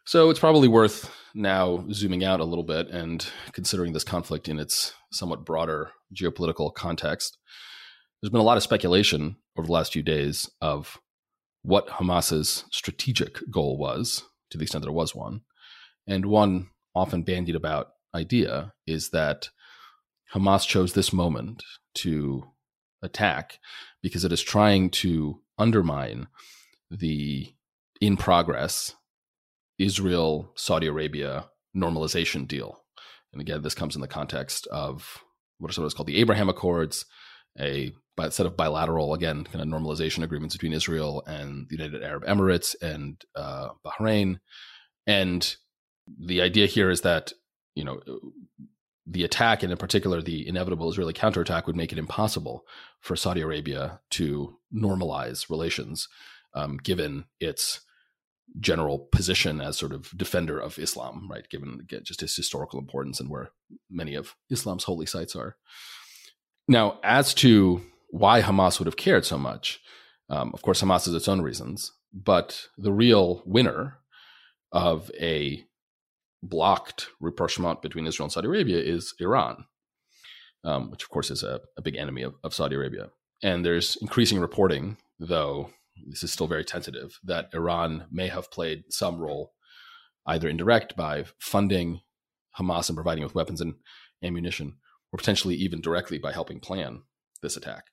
So 0.06 0.30
it's 0.30 0.39
probably 0.39 0.68
worth 0.68 1.12
now 1.34 1.84
zooming 1.91 2.24
out 2.24 2.39
a 2.39 2.46
little 2.46 2.64
bit 2.64 2.89
and 2.89 3.26
considering 3.52 3.91
this 3.91 4.04
conflict 4.04 4.48
in 4.48 4.60
its 4.60 4.93
somewhat 5.12 5.43
broader 5.43 5.91
geopolitical 6.14 6.74
context 6.74 7.39
there's 8.26 8.32
been 8.32 8.41
a 8.41 8.43
lot 8.43 8.57
of 8.57 8.63
speculation 8.63 9.36
over 9.55 9.67
the 9.67 9.71
last 9.71 9.93
few 9.93 10.01
days 10.01 10.49
of 10.59 10.99
what 11.61 11.88
Hamas's 11.89 12.65
strategic 12.71 13.38
goal 13.51 13.78
was, 13.78 14.23
to 14.49 14.57
the 14.57 14.63
extent 14.63 14.84
it 14.84 14.89
was 14.89 15.13
one. 15.13 15.41
And 16.07 16.26
one 16.26 16.69
often 16.95 17.21
bandied 17.21 17.55
about 17.55 17.89
idea 18.15 18.73
is 18.88 19.11
that 19.11 19.49
Hamas 20.34 20.65
chose 20.65 20.93
this 20.93 21.13
moment 21.13 21.61
to 21.97 22.45
attack 23.03 23.59
because 24.01 24.26
it 24.26 24.32
is 24.32 24.41
trying 24.41 24.89
to 24.89 25.41
undermine 25.59 26.26
the 26.89 27.53
in 28.01 28.17
progress 28.17 28.95
Israel 29.78 30.51
Saudi 30.55 30.88
Arabia 30.88 31.51
normalization 31.78 32.47
deal. 32.47 32.80
And 33.32 33.39
again, 33.39 33.61
this 33.61 33.76
comes 33.76 33.93
in 33.93 34.01
the 34.01 34.07
context 34.07 34.65
of 34.71 35.19
what 35.59 35.71
sometimes 35.71 35.93
called 35.93 36.07
the 36.07 36.17
Abraham 36.17 36.49
Accords, 36.49 37.05
a 37.59 37.93
set 38.30 38.45
of 38.45 38.57
bilateral, 38.57 39.13
again, 39.13 39.43
kind 39.43 39.61
of 39.61 39.68
normalization 39.68 40.24
agreements 40.24 40.55
between 40.55 40.74
Israel 40.74 41.24
and 41.28 41.68
the 41.70 41.76
United 41.76 42.03
Arab 42.03 42.26
Emirates 42.26 42.76
and 42.82 43.24
uh, 43.36 43.70
Bahrain. 43.86 44.39
And 45.05 45.55
the 46.20 46.41
idea 46.41 46.66
here 46.66 46.89
is 46.89 47.01
that, 47.01 47.34
you 47.76 47.84
know, 47.84 47.99
the 49.07 49.24
attack, 49.24 49.61
and 49.61 49.72
in 49.72 49.78
particular 49.78 50.22
the 50.22 50.47
inevitable 50.47 50.89
Israeli 50.89 51.13
counterattack, 51.13 51.68
would 51.68 51.76
make 51.76 51.91
it 51.91 51.99
impossible 51.99 52.66
for 53.01 53.16
Saudi 53.16 53.41
Arabia 53.41 53.99
to 54.11 54.57
normalize 54.74 55.49
relations, 55.49 56.07
um, 56.53 56.78
given 56.78 57.26
its 57.39 57.82
general 58.59 58.99
position 59.11 59.61
as 59.61 59.78
sort 59.78 59.91
of 59.91 60.09
defender 60.16 60.59
of 60.59 60.80
Islam, 60.80 61.28
right? 61.30 61.47
Given 61.49 61.86
just 62.03 62.24
its 62.24 62.36
historical 62.36 62.80
importance 62.80 63.20
and 63.20 63.30
where 63.30 63.51
many 63.89 64.16
of 64.16 64.36
Islam's 64.49 64.86
holy 64.86 65.05
sites 65.05 65.36
are. 65.36 65.57
Now, 66.68 66.99
as 67.03 67.34
to 67.36 67.82
why 68.16 68.41
Hamas 68.41 68.80
would 68.80 68.86
have 68.86 68.95
cared 68.95 69.26
so 69.26 69.38
much, 69.38 69.82
um, 70.30 70.51
of 70.53 70.61
course, 70.61 70.82
Hamas 70.82 71.03
has 71.03 71.13
its 71.13 71.28
own 71.28 71.41
reasons, 71.41 71.91
but 72.13 72.68
the 72.78 72.93
real 72.93 73.43
winner 73.45 73.97
of 74.72 75.11
a 75.20 75.66
blocked 76.41 77.09
rapprochement 77.20 77.82
between 77.82 78.07
Israel 78.07 78.26
and 78.26 78.32
Saudi 78.32 78.47
Arabia 78.47 78.78
is 78.78 79.13
Iran, 79.20 79.66
um, 80.63 80.91
which, 80.91 81.03
of 81.03 81.09
course, 81.09 81.30
is 81.30 81.43
a, 81.43 81.59
a 81.78 81.82
big 81.82 81.97
enemy 81.97 82.22
of, 82.22 82.36
of 82.41 82.53
Saudi 82.53 82.78
Arabia. 82.78 83.09
And 83.43 83.66
there's 83.66 83.97
increasing 83.97 84.39
reporting, 84.39 84.95
though 85.20 85.72
this 86.07 86.24
is 86.24 86.32
still 86.32 86.47
very 86.47 86.63
tentative, 86.63 87.20
that 87.26 87.49
Iran 87.53 88.05
may 88.09 88.30
have 88.30 88.49
played 88.49 88.86
some 88.91 89.20
role, 89.20 89.51
either 90.26 90.47
indirect 90.47 90.95
by 90.95 91.26
funding 91.38 91.99
Hamas 92.57 92.88
and 92.88 92.95
providing 92.95 93.26
with 93.26 93.36
weapons 93.36 93.59
and 93.59 93.74
ammunition, 94.24 94.78
or 95.11 95.18
potentially 95.18 95.55
even 95.55 95.82
directly 95.82 96.18
by 96.18 96.32
helping 96.32 96.61
plan 96.61 97.01
this 97.41 97.57
attack. 97.57 97.88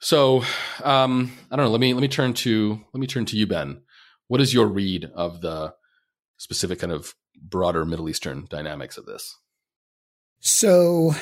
So 0.00 0.42
um, 0.82 1.32
I 1.50 1.56
don't 1.56 1.66
know. 1.66 1.70
Let 1.70 1.80
me 1.80 1.94
let 1.94 2.00
me 2.00 2.08
turn 2.08 2.34
to 2.34 2.80
let 2.92 3.00
me 3.00 3.06
turn 3.06 3.24
to 3.26 3.36
you, 3.36 3.46
Ben. 3.46 3.82
What 4.28 4.40
is 4.40 4.52
your 4.52 4.66
read 4.66 5.10
of 5.14 5.40
the 5.40 5.74
specific 6.36 6.80
kind 6.80 6.92
of 6.92 7.14
broader 7.40 7.84
Middle 7.84 8.08
Eastern 8.08 8.46
dynamics 8.50 8.98
of 8.98 9.06
this? 9.06 9.36
So 10.40 11.14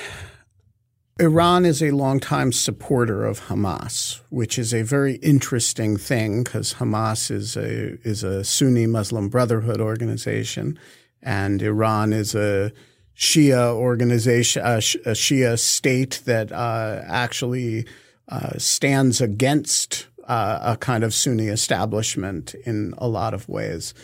Iran 1.20 1.64
is 1.64 1.80
a 1.80 1.92
longtime 1.92 2.50
supporter 2.50 3.24
of 3.24 3.42
Hamas, 3.42 4.20
which 4.30 4.58
is 4.58 4.74
a 4.74 4.82
very 4.82 5.14
interesting 5.16 5.96
thing 5.96 6.42
because 6.42 6.74
Hamas 6.74 7.30
is 7.30 7.56
a 7.56 7.98
is 8.02 8.24
a 8.24 8.42
Sunni 8.42 8.88
Muslim 8.88 9.28
Brotherhood 9.28 9.80
organization, 9.80 10.78
and 11.22 11.62
Iran 11.62 12.12
is 12.12 12.34
a 12.34 12.72
Shia 13.16 13.72
organization, 13.72 14.62
a 14.62 14.78
Shia 14.78 15.56
state 15.56 16.20
that 16.24 16.50
uh, 16.50 17.02
actually 17.06 17.86
uh, 18.28 18.58
stands 18.58 19.20
against 19.20 20.06
uh, 20.26 20.58
a 20.62 20.76
kind 20.76 21.04
of 21.04 21.12
Sunni 21.14 21.48
establishment 21.48 22.54
in 22.64 22.94
a 22.98 23.08
lot 23.08 23.34
of 23.34 23.48
ways. 23.48 23.94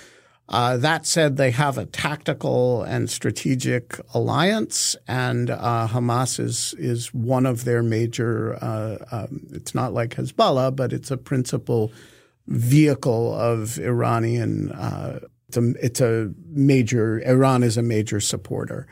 Uh, 0.51 0.77
that 0.77 1.07
said, 1.07 1.37
they 1.37 1.53
have 1.53 1.79
a 1.79 1.87
tactical 1.87 2.83
and 2.83 3.09
strategic 3.09 4.01
alliance, 4.13 4.97
and 5.07 5.49
uh, 5.49 5.87
Hamas 5.89 6.41
is 6.41 6.75
is 6.77 7.15
one 7.15 7.47
of 7.47 7.65
their 7.65 7.85
major. 7.85 8.59
Uh, 8.61 8.97
um, 9.13 9.47
it's 9.53 9.77
not 9.77 9.93
like 9.95 10.17
Hezbollah, 10.17 10.75
but 10.75 10.93
it's 10.93 11.13
a 11.13 11.17
principal 11.17 11.93
vehicle 12.49 13.33
of 13.33 13.79
Iranian. 13.79 14.73
Uh, 14.73 15.21
it's 15.47 15.57
a, 15.57 15.71
it's 15.81 16.01
a 16.01 16.33
major. 16.49 17.21
Iran 17.21 17.63
is 17.63 17.77
a 17.77 17.83
major 17.83 18.19
supporter. 18.19 18.89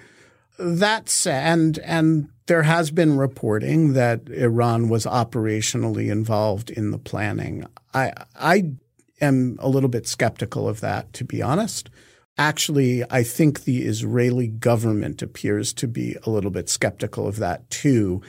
That 0.61 1.09
said, 1.09 1.45
and 1.45 1.79
and 1.81 2.29
there 2.49 2.65
has 2.65 2.91
been 2.91 3.17
reporting 3.17 3.93
that 3.93 4.29
Iran 4.31 4.89
was 4.89 5.05
operationally 5.05 6.11
involved 6.11 6.71
in 6.71 6.91
the 6.91 6.99
planning. 6.99 7.67
I 7.95 8.13
I 8.35 8.73
am 9.21 9.57
a 9.61 9.69
little 9.69 9.89
bit 9.89 10.07
skeptical 10.09 10.69
of 10.69 10.81
that, 10.81 11.13
to 11.13 11.25
be 11.25 11.41
honest. 11.43 11.91
Actually, 12.37 13.05
I 13.11 13.23
think 13.23 13.65
the 13.65 13.83
Israeli 13.83 14.49
government 14.49 15.23
appears 15.23 15.73
to 15.75 15.87
be 15.87 16.17
a 16.25 16.31
little 16.31 16.51
bit 16.51 16.69
skeptical 16.69 17.27
of 17.27 17.37
that 17.37 17.69
too, 17.71 18.23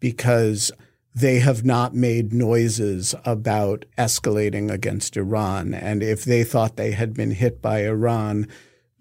because 0.00 0.70
they 1.14 1.38
have 1.38 1.64
not 1.64 1.94
made 1.94 2.32
noises 2.32 3.14
about 3.24 3.84
escalating 3.96 4.70
against 4.70 5.16
Iran. 5.16 5.72
And 5.72 6.02
if 6.02 6.24
they 6.24 6.44
thought 6.44 6.76
they 6.76 6.92
had 6.92 7.14
been 7.14 7.30
hit 7.30 7.62
by 7.62 7.84
Iran, 7.84 8.48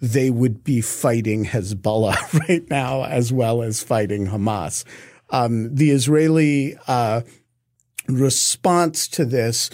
they 0.04 0.30
would 0.30 0.66
be 0.66 0.82
fighting 0.82 1.45
Hezbollah 1.45 2.39
right 2.49 2.70
now 2.70 3.06
as 3.06 3.32
well 3.32 3.62
as 3.62 3.82
fighting 3.82 4.28
Hamas. 4.28 4.84
Um, 5.30 5.74
the 5.74 5.91
Israeli 5.91 6.78
uh, 6.88 7.22
response 8.10 9.08
to 9.08 9.24
this 9.24 9.70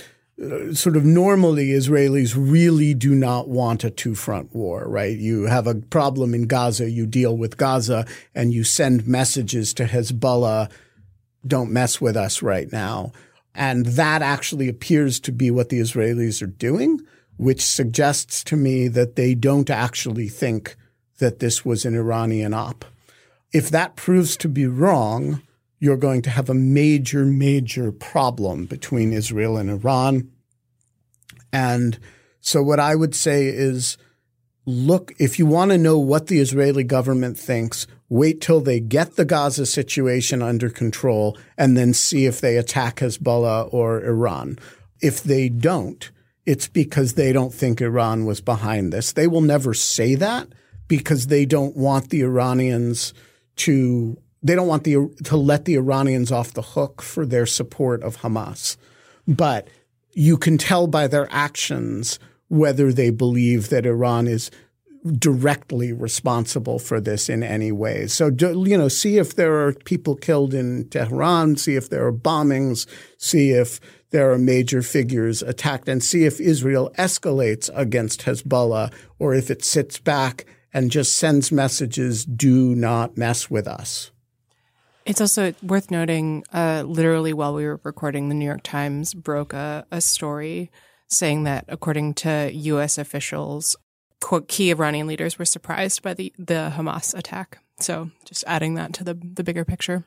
sort 0.74 0.96
of 0.96 1.04
normally 1.04 1.70
Israelis 1.70 2.36
really 2.38 2.94
do 2.94 3.16
not 3.16 3.50
want 3.50 3.84
a 3.84 3.90
two 3.90 4.14
front 4.14 4.56
war, 4.56 4.88
right? 4.88 5.18
You 5.18 5.46
have 5.46 5.66
a 5.66 5.76
problem 5.76 6.36
in 6.36 6.44
Gaza, 6.44 6.90
you 6.92 7.08
deal 7.08 7.36
with 7.36 7.58
Gaza, 7.58 8.06
and 8.36 8.54
you 8.54 8.64
send 8.64 9.08
messages 9.08 9.74
to 9.74 9.86
Hezbollah, 9.86 10.72
don't 11.46 11.72
mess 11.72 12.00
with 12.00 12.16
us 12.16 12.44
right 12.44 12.72
now. 12.72 13.14
And 13.56 13.88
that 13.88 14.22
actually 14.22 14.70
appears 14.70 15.20
to 15.22 15.32
be 15.32 15.50
what 15.50 15.70
the 15.70 15.80
Israelis 15.80 16.42
are 16.44 16.48
doing, 16.48 17.02
which 17.40 17.62
suggests 17.62 18.44
to 18.44 18.58
me 18.58 18.90
that 18.90 19.16
they 19.16 19.34
don't 19.34 19.70
actually 19.70 20.28
think 20.28 20.76
that 21.20 21.40
this 21.40 21.64
was 21.64 21.86
an 21.86 21.96
Iranian 21.96 22.54
op. 22.54 22.84
If 23.54 23.70
that 23.70 23.96
proves 23.96 24.36
to 24.38 24.50
be 24.50 24.68
wrong, 24.68 25.42
you're 25.80 25.96
going 25.96 26.22
to 26.24 26.30
have 26.30 26.50
a 26.50 26.54
major, 26.54 27.24
major 27.24 27.94
problem 27.94 28.66
between 28.66 29.14
Israel 29.14 29.56
and 29.56 29.70
Iran. 29.70 30.30
And 31.54 31.98
so, 32.42 32.62
what 32.62 32.82
I 32.82 32.94
would 32.96 33.16
say 33.16 33.48
is 33.48 33.98
look, 34.66 35.14
if 35.18 35.40
you 35.40 35.46
want 35.46 35.72
to 35.72 35.78
know 35.78 35.98
what 35.98 36.28
the 36.28 36.40
Israeli 36.40 36.84
government 36.84 37.40
thinks, 37.40 37.88
wait 38.10 38.42
till 38.42 38.60
they 38.60 38.82
get 38.82 39.16
the 39.16 39.24
Gaza 39.24 39.66
situation 39.66 40.42
under 40.42 40.70
control 40.70 41.38
and 41.58 41.78
then 41.78 41.94
see 41.94 42.26
if 42.26 42.42
they 42.42 42.58
attack 42.58 42.98
Hezbollah 42.98 43.74
or 43.74 44.04
Iran. 44.04 44.60
If 45.02 45.24
they 45.24 45.48
don't, 45.48 46.12
it's 46.50 46.68
because 46.68 47.14
they 47.14 47.32
don't 47.32 47.54
think 47.54 47.80
Iran 47.80 48.26
was 48.26 48.42
behind 48.42 48.92
this. 48.92 49.12
They 49.12 49.28
will 49.28 49.42
never 49.42 49.76
say 49.76 50.16
that 50.16 50.48
because 50.88 51.28
they 51.28 51.46
don't 51.46 51.78
want 51.78 52.10
the 52.10 52.22
Iranians 52.24 53.14
to 53.58 54.18
they 54.42 54.56
don't 54.56 54.68
want 54.68 54.84
the 54.84 55.14
to 55.26 55.38
let 55.38 55.66
the 55.66 55.76
Iranians 55.76 56.32
off 56.32 56.54
the 56.54 56.64
hook 56.64 57.04
for 57.04 57.24
their 57.24 57.46
support 57.46 58.02
of 58.02 58.18
Hamas. 58.18 58.78
But 59.28 59.68
you 60.14 60.38
can 60.38 60.58
tell 60.58 60.88
by 60.88 61.06
their 61.06 61.28
actions 61.30 62.18
whether 62.48 62.92
they 62.92 63.12
believe 63.12 63.70
that 63.70 63.86
Iran 63.86 64.28
is 64.28 64.50
directly 65.18 65.94
responsible 65.94 66.80
for 66.80 67.00
this 67.00 67.30
in 67.30 67.44
any 67.44 67.72
way. 67.72 68.08
So, 68.08 68.28
you 68.28 68.78
know, 68.78 68.88
see 68.88 69.18
if 69.18 69.36
there 69.36 69.66
are 69.66 69.74
people 69.74 70.16
killed 70.16 70.54
in 70.54 70.90
Tehran, 70.90 71.58
see 71.58 71.76
if 71.76 71.90
there 71.90 72.06
are 72.06 72.14
bombings, 72.14 72.86
see 73.18 73.52
if 73.52 73.80
there 74.12 74.32
are 74.32 74.38
major 74.38 74.82
figures 74.82 75.42
attacked, 75.42 75.88
and 75.88 76.04
see 76.04 76.26
if 76.26 76.42
Israel 76.42 76.92
escalates 76.98 77.70
against 77.74 78.22
Hezbollah 78.24 78.94
or 79.20 79.34
if 79.34 79.50
it 79.50 79.64
sits 79.64 80.00
back 80.00 80.46
and 80.74 80.92
just 80.92 81.16
sends 81.16 81.52
messages, 81.52 82.26
do 82.26 82.76
not 82.76 83.18
mess 83.18 83.50
with 83.50 83.68
us. 83.68 84.12
It's 85.06 85.22
also 85.22 85.54
worth 85.64 85.90
noting, 85.90 86.44
uh, 86.54 86.84
literally 86.86 87.34
while 87.34 87.56
we 87.56 87.66
were 87.66 87.80
recording, 87.84 88.30
the 88.30 88.36
New 88.36 88.46
York 88.46 88.62
Times 88.64 89.14
broke 89.14 89.54
a, 89.54 89.86
a 89.92 90.02
story 90.02 90.70
saying 91.08 91.46
that, 91.46 91.66
according 91.68 92.14
to 92.14 92.52
U.S. 92.54 93.00
officials, 93.00 93.76
quote, 94.22 94.48
key 94.48 94.72
Iranian 94.72 95.08
leaders 95.08 95.40
were 95.40 95.46
surprised 95.46 96.02
by 96.02 96.14
the, 96.14 96.34
the 96.38 96.74
Hamas 96.76 97.18
attack. 97.18 97.60
So 97.80 98.12
just 98.26 98.44
adding 98.48 98.76
that 98.76 98.94
to 98.94 99.04
the, 99.04 99.14
the 99.14 99.44
bigger 99.44 99.66
picture. 99.66 100.06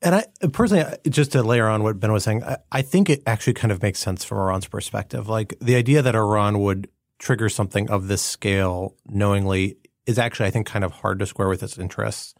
And 0.00 0.14
I 0.14 0.24
personally, 0.52 0.84
just 1.08 1.32
to 1.32 1.42
layer 1.42 1.66
on 1.66 1.82
what 1.82 1.98
Ben 1.98 2.12
was 2.12 2.24
saying, 2.24 2.44
I, 2.44 2.58
I 2.70 2.82
think 2.82 3.10
it 3.10 3.22
actually 3.26 3.54
kind 3.54 3.72
of 3.72 3.82
makes 3.82 3.98
sense 3.98 4.24
from 4.24 4.38
Iran's 4.38 4.68
perspective. 4.68 5.28
Like 5.28 5.54
the 5.60 5.74
idea 5.74 6.02
that 6.02 6.14
Iran 6.14 6.60
would 6.60 6.88
trigger 7.18 7.48
something 7.48 7.90
of 7.90 8.06
this 8.06 8.22
scale 8.22 8.94
knowingly 9.06 9.76
is 10.06 10.18
actually, 10.18 10.46
I 10.46 10.50
think, 10.50 10.66
kind 10.66 10.84
of 10.84 10.92
hard 10.92 11.18
to 11.18 11.26
square 11.26 11.48
with 11.48 11.62
its 11.62 11.78
interests 11.78 12.34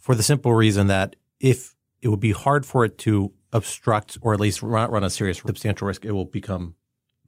for 0.00 0.14
the 0.14 0.22
simple 0.22 0.54
reason 0.54 0.86
that 0.86 1.16
if 1.40 1.74
it 2.00 2.08
would 2.08 2.20
be 2.20 2.32
hard 2.32 2.64
for 2.64 2.84
it 2.84 2.96
to 2.98 3.32
obstruct 3.52 4.16
or 4.22 4.32
at 4.32 4.40
least 4.40 4.62
run, 4.62 4.90
run 4.90 5.04
a 5.04 5.10
serious 5.10 5.38
substantial 5.38 5.86
risk, 5.86 6.04
it 6.04 6.12
will 6.12 6.24
become 6.24 6.74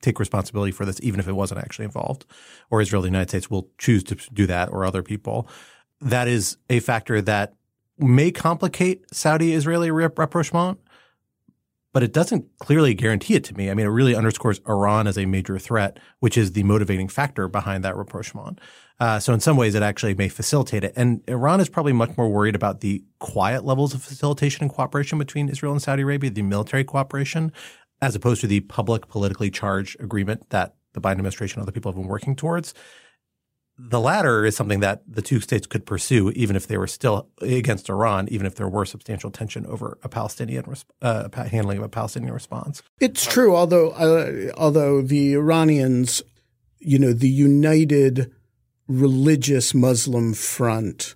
take 0.01 0.19
responsibility 0.19 0.73
for 0.73 0.85
this, 0.85 0.99
even 1.03 1.21
if 1.21 1.29
it 1.29 1.33
wasn't 1.33 1.61
actually 1.61 1.85
involved, 1.85 2.25
or 2.71 2.81
Israel, 2.81 3.03
the 3.03 3.09
United 3.09 3.29
States 3.29 3.51
will 3.51 3.69
choose 3.79 4.03
to 4.05 4.15
do 4.15 4.47
that, 4.47 4.69
or 4.71 4.85
other 4.85 5.03
people. 5.03 5.49
That 6.01 6.29
is 6.29 6.57
a 6.69 6.81
factor 6.81 7.21
that 7.23 7.55
may 7.99 8.31
complicate 8.31 9.15
Saudi-Israeli 9.15 9.91
rapprochement, 9.91 10.81
but 11.93 12.03
it 12.03 12.13
doesn't 12.13 12.47
clearly 12.59 12.95
guarantee 12.95 13.35
it 13.35 13.45
to 13.45 13.55
me. 13.55 13.69
I 13.69 13.75
mean, 13.75 13.85
it 13.85 13.91
really 13.91 14.15
underscores 14.15 14.61
Iran 14.69 15.07
as 15.07 15.19
a 15.19 15.27
major 15.27 15.59
threat, 15.59 15.99
which 16.21 16.39
is 16.39 16.53
the 16.53 16.63
motivating 16.63 17.09
factor 17.09 17.49
behind 17.49 17.85
that 17.85 17.97
rapprochement. 17.97 18.61
Uh, 19.01 19.19
so 19.19 19.33
in 19.33 19.41
some 19.41 19.57
ways, 19.57 19.75
it 19.75 19.83
actually 19.83 20.15
may 20.15 20.29
facilitate 20.29 20.85
it. 20.85 20.93
And 20.95 21.23
Iran 21.27 21.61
is 21.61 21.69
probably 21.69 21.93
much 21.93 22.17
more 22.17 22.29
worried 22.29 22.55
about 22.55 22.81
the 22.81 23.03
quiet 23.19 23.65
levels 23.65 23.93
of 23.93 24.03
facilitation 24.03 24.63
and 24.63 24.73
cooperation 24.73 25.19
between 25.19 25.49
Israel 25.49 25.73
and 25.73 25.83
Saudi 25.83 26.03
Arabia, 26.03 26.31
the 26.31 26.43
military 26.43 26.85
cooperation, 26.85 27.53
as 28.03 28.15
opposed 28.15 28.41
to 28.41 28.47
the 28.47 28.61
public 28.61 29.09
politically 29.09 29.51
charged 29.51 30.01
agreement 30.01 30.51
that 30.51 30.75
the 30.93 31.01
Biden 31.01 31.13
administration 31.13 31.61
and 31.61 31.65
other 31.65 31.73
people 31.73 31.91
have 31.91 31.97
been 31.97 32.09
working 32.09 32.35
towards. 32.35 32.75
The 33.79 34.01
latter 34.01 34.45
is 34.45 34.57
something 34.57 34.81
that 34.81 35.03
the 35.09 35.23
two 35.23 35.41
states 35.41 35.67
could 35.67 35.87
pursue, 35.87 36.31
even 36.33 36.55
if 36.55 36.67
they 36.67 36.77
were 36.77 36.87
still 36.87 37.31
against 37.41 37.89
Iran, 37.89 38.29
even 38.31 38.47
if 38.47 38.57
there 38.57 38.69
were 38.69 38.85
substantial 38.85 39.31
tension 39.31 39.65
over 39.67 39.99
a 40.03 40.09
Palestinian 40.09 40.65
uh, 41.01 41.29
handling 41.47 41.79
of 41.79 41.85
a 41.85 41.89
Palestinian 41.89 42.35
response. 42.35 42.83
It's 43.01 43.25
true, 43.25 43.57
although 43.57 43.91
uh, 43.91 44.53
although 44.59 45.01
the 45.01 45.33
Iranians, 45.33 46.23
you 46.79 46.99
know, 46.99 47.15
the 47.15 47.31
united 47.31 48.31
religious 48.87 49.73
Muslim 49.73 50.35
front 50.35 51.15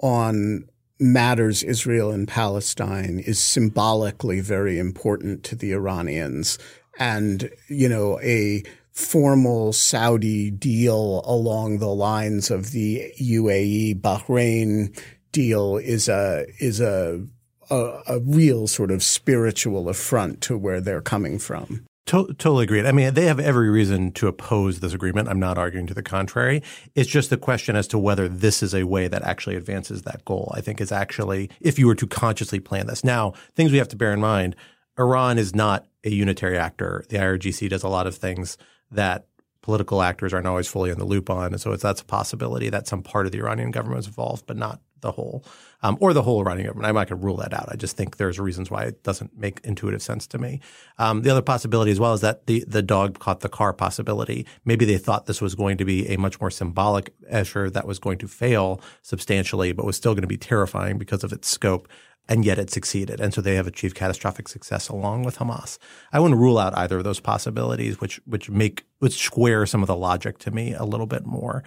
on 0.00 0.64
matters 1.00 1.62
Israel 1.62 2.10
and 2.10 2.26
Palestine 2.26 3.18
is 3.18 3.42
symbolically 3.42 4.40
very 4.40 4.78
important 4.78 5.44
to 5.44 5.56
the 5.56 5.72
Iranians. 5.72 6.58
And, 6.98 7.50
you 7.68 7.88
know, 7.88 8.18
a 8.20 8.62
formal 8.90 9.72
Saudi 9.72 10.50
deal 10.50 11.22
along 11.24 11.78
the 11.78 11.94
lines 11.94 12.50
of 12.50 12.72
the 12.72 13.12
UAE 13.20 14.00
Bahrain 14.00 14.98
deal 15.30 15.76
is 15.76 16.08
a 16.08 16.46
is 16.58 16.80
a, 16.80 17.24
a, 17.70 18.00
a 18.08 18.20
real 18.20 18.66
sort 18.66 18.90
of 18.90 19.04
spiritual 19.04 19.88
affront 19.88 20.40
to 20.42 20.58
where 20.58 20.80
they're 20.80 21.00
coming 21.00 21.38
from. 21.38 21.86
To- 22.08 22.26
totally 22.38 22.64
agreed. 22.64 22.86
I 22.86 22.92
mean, 22.92 23.12
they 23.12 23.26
have 23.26 23.38
every 23.38 23.68
reason 23.68 24.12
to 24.12 24.28
oppose 24.28 24.80
this 24.80 24.94
agreement. 24.94 25.28
I'm 25.28 25.38
not 25.38 25.58
arguing 25.58 25.86
to 25.88 25.94
the 25.94 26.02
contrary. 26.02 26.62
It's 26.94 27.08
just 27.08 27.28
the 27.28 27.36
question 27.36 27.76
as 27.76 27.86
to 27.88 27.98
whether 27.98 28.28
this 28.28 28.62
is 28.62 28.74
a 28.74 28.84
way 28.84 29.08
that 29.08 29.22
actually 29.22 29.56
advances 29.56 30.02
that 30.02 30.24
goal. 30.24 30.50
I 30.56 30.62
think 30.62 30.80
is 30.80 30.90
actually, 30.90 31.50
if 31.60 31.78
you 31.78 31.86
were 31.86 31.94
to 31.96 32.06
consciously 32.06 32.60
plan 32.60 32.86
this. 32.86 33.04
Now, 33.04 33.34
things 33.54 33.72
we 33.72 33.78
have 33.78 33.88
to 33.88 33.96
bear 33.96 34.12
in 34.12 34.20
mind 34.20 34.56
Iran 34.98 35.38
is 35.38 35.54
not 35.54 35.86
a 36.02 36.10
unitary 36.10 36.58
actor. 36.58 37.04
The 37.08 37.18
IRGC 37.18 37.68
does 37.68 37.82
a 37.82 37.88
lot 37.88 38.06
of 38.06 38.16
things 38.16 38.56
that 38.90 39.26
political 39.60 40.00
actors 40.00 40.32
aren't 40.32 40.46
always 40.46 40.66
fully 40.66 40.90
in 40.90 40.98
the 40.98 41.04
loop 41.04 41.28
on. 41.28 41.52
And 41.52 41.60
so 41.60 41.76
that's 41.76 42.00
a 42.00 42.06
possibility 42.06 42.70
that 42.70 42.88
some 42.88 43.02
part 43.02 43.26
of 43.26 43.32
the 43.32 43.38
Iranian 43.38 43.70
government 43.70 44.00
is 44.00 44.06
involved, 44.06 44.46
but 44.46 44.56
not 44.56 44.80
the 45.00 45.12
whole, 45.12 45.44
um, 45.82 45.96
or 46.00 46.12
the 46.12 46.22
whole 46.22 46.40
Iranian 46.40 46.66
government. 46.66 46.88
I'm 46.88 46.94
not 46.94 47.08
going 47.08 47.20
to 47.20 47.24
rule 47.24 47.36
that 47.36 47.52
out. 47.52 47.68
I 47.70 47.76
just 47.76 47.96
think 47.96 48.16
there's 48.16 48.38
reasons 48.38 48.70
why 48.70 48.84
it 48.84 49.02
doesn't 49.02 49.38
make 49.38 49.60
intuitive 49.64 50.02
sense 50.02 50.26
to 50.28 50.38
me. 50.38 50.60
Um, 50.98 51.22
the 51.22 51.30
other 51.30 51.42
possibility 51.42 51.90
as 51.90 52.00
well 52.00 52.14
is 52.14 52.20
that 52.20 52.46
the 52.46 52.64
the 52.66 52.82
dog 52.82 53.18
caught 53.18 53.40
the 53.40 53.48
car 53.48 53.72
possibility. 53.72 54.46
Maybe 54.64 54.84
they 54.84 54.98
thought 54.98 55.26
this 55.26 55.40
was 55.40 55.54
going 55.54 55.78
to 55.78 55.84
be 55.84 56.08
a 56.08 56.16
much 56.16 56.40
more 56.40 56.50
symbolic 56.50 57.12
measure 57.30 57.70
that 57.70 57.86
was 57.86 57.98
going 57.98 58.18
to 58.18 58.28
fail 58.28 58.80
substantially, 59.02 59.72
but 59.72 59.84
was 59.84 59.96
still 59.96 60.14
going 60.14 60.22
to 60.22 60.28
be 60.28 60.36
terrifying 60.36 60.98
because 60.98 61.24
of 61.24 61.32
its 61.32 61.48
scope. 61.48 61.88
And 62.28 62.44
yet 62.44 62.58
it 62.58 62.70
succeeded. 62.70 63.20
And 63.20 63.32
so 63.32 63.40
they 63.40 63.54
have 63.54 63.66
achieved 63.66 63.94
catastrophic 63.94 64.48
success 64.48 64.88
along 64.88 65.22
with 65.22 65.38
Hamas. 65.38 65.78
I 66.12 66.20
wouldn't 66.20 66.38
rule 66.38 66.58
out 66.58 66.76
either 66.76 66.98
of 66.98 67.04
those 67.04 67.20
possibilities, 67.20 68.00
which 68.00 68.20
which 68.26 68.50
make 68.50 68.84
which 68.98 69.14
square 69.14 69.64
some 69.64 69.82
of 69.82 69.86
the 69.86 69.96
logic 69.96 70.38
to 70.40 70.50
me 70.50 70.74
a 70.74 70.84
little 70.84 71.06
bit 71.06 71.24
more. 71.24 71.64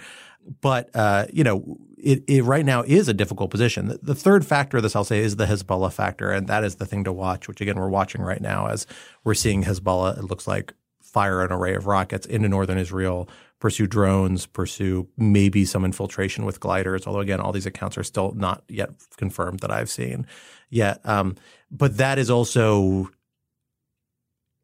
But 0.61 0.89
uh, 0.95 1.25
you 1.33 1.43
know, 1.43 1.77
it, 1.97 2.23
it, 2.27 2.43
right 2.43 2.65
now 2.65 2.83
is 2.83 3.07
a 3.07 3.13
difficult 3.13 3.51
position. 3.51 3.87
The, 3.87 3.99
the, 4.01 4.15
third 4.15 4.45
factor 4.45 4.77
of 4.77 4.83
this, 4.83 4.95
I'll 4.95 5.03
say, 5.03 5.19
is 5.19 5.35
the 5.35 5.45
Hezbollah 5.45 5.93
factor, 5.93 6.31
and 6.31 6.47
that 6.47 6.63
is 6.63 6.75
the 6.75 6.85
thing 6.85 7.03
to 7.03 7.11
watch. 7.11 7.47
Which 7.47 7.61
again, 7.61 7.79
we're 7.79 7.89
watching 7.89 8.21
right 8.21 8.41
now 8.41 8.67
as 8.67 8.87
we're 9.23 9.33
seeing 9.33 9.63
Hezbollah. 9.63 10.17
It 10.17 10.23
looks 10.25 10.47
like 10.47 10.73
fire 10.99 11.43
an 11.43 11.51
array 11.51 11.75
of 11.75 11.87
rockets 11.87 12.25
into 12.25 12.49
northern 12.49 12.77
Israel, 12.77 13.29
pursue 13.61 13.87
drones, 13.87 14.45
pursue 14.45 15.07
maybe 15.17 15.63
some 15.63 15.85
infiltration 15.85 16.43
with 16.43 16.59
gliders. 16.59 17.07
Although 17.07 17.19
again, 17.19 17.39
all 17.39 17.53
these 17.53 17.65
accounts 17.65 17.97
are 17.97 18.03
still 18.03 18.33
not 18.33 18.63
yet 18.67 18.89
confirmed 19.15 19.59
that 19.59 19.71
I've 19.71 19.89
seen 19.89 20.27
yet. 20.69 20.99
Um, 21.05 21.35
but 21.71 21.95
that 21.97 22.19
is 22.19 22.29
also 22.29 23.09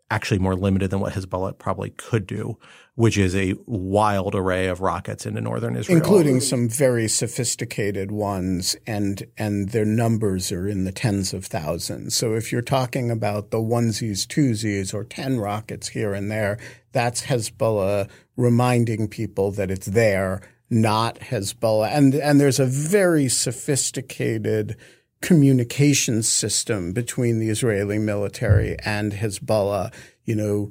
actually 0.09 0.39
more 0.39 0.55
limited 0.55 0.89
than 0.89 0.99
what 0.99 1.13
Hezbollah 1.13 1.57
probably 1.57 1.89
could 1.91 2.25
do, 2.25 2.57
which 2.95 3.17
is 3.17 3.35
a 3.35 3.55
wild 3.65 4.35
array 4.35 4.67
of 4.67 4.81
rockets 4.81 5.25
into 5.25 5.41
northern 5.41 5.75
Israel, 5.75 5.97
including 5.97 6.39
some 6.39 6.69
very 6.69 7.07
sophisticated 7.07 8.11
ones, 8.11 8.75
and 8.85 9.27
and 9.37 9.69
their 9.69 9.85
numbers 9.85 10.51
are 10.51 10.67
in 10.67 10.85
the 10.85 10.91
tens 10.91 11.33
of 11.33 11.45
thousands. 11.45 12.15
So 12.15 12.33
if 12.33 12.51
you're 12.51 12.61
talking 12.61 13.11
about 13.11 13.51
the 13.51 13.57
onesies, 13.57 14.25
twosies, 14.25 14.93
or 14.93 15.03
ten 15.03 15.39
rockets 15.39 15.89
here 15.89 16.13
and 16.13 16.31
there, 16.31 16.57
that's 16.91 17.23
Hezbollah 17.23 18.09
reminding 18.37 19.07
people 19.09 19.51
that 19.51 19.69
it's 19.69 19.87
there, 19.87 20.41
not 20.69 21.19
Hezbollah, 21.19 21.89
and 21.91 22.15
and 22.15 22.39
there's 22.39 22.59
a 22.59 22.65
very 22.65 23.27
sophisticated 23.27 24.77
communication 25.21 26.23
system 26.23 26.93
between 26.93 27.39
the 27.39 27.49
Israeli 27.49 27.97
military 27.97 28.77
and 28.85 29.13
Hezbollah. 29.13 29.93
You 30.25 30.35
know, 30.35 30.69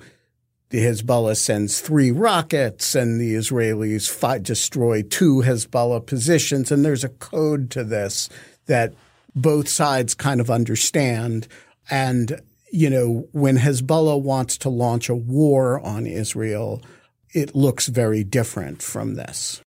the 0.70 0.78
Hezbollah 0.78 1.36
sends 1.36 1.80
three 1.80 2.10
rockets 2.10 2.94
and 2.94 3.20
the 3.20 3.34
Israelis 3.34 4.10
fight, 4.10 4.42
destroy 4.42 5.02
two 5.02 5.42
Hezbollah 5.42 6.06
positions. 6.06 6.72
And 6.72 6.84
there's 6.84 7.04
a 7.04 7.08
code 7.08 7.70
to 7.72 7.84
this 7.84 8.28
that 8.66 8.94
both 9.34 9.68
sides 9.68 10.14
kind 10.14 10.40
of 10.40 10.50
understand. 10.50 11.46
And, 11.90 12.40
you 12.72 12.90
know, 12.90 13.28
when 13.32 13.58
Hezbollah 13.58 14.20
wants 14.20 14.58
to 14.58 14.68
launch 14.68 15.08
a 15.08 15.14
war 15.14 15.80
on 15.80 16.06
Israel, 16.06 16.82
it 17.32 17.54
looks 17.54 17.86
very 17.86 18.24
different 18.24 18.82
from 18.82 19.14
this. 19.14 19.60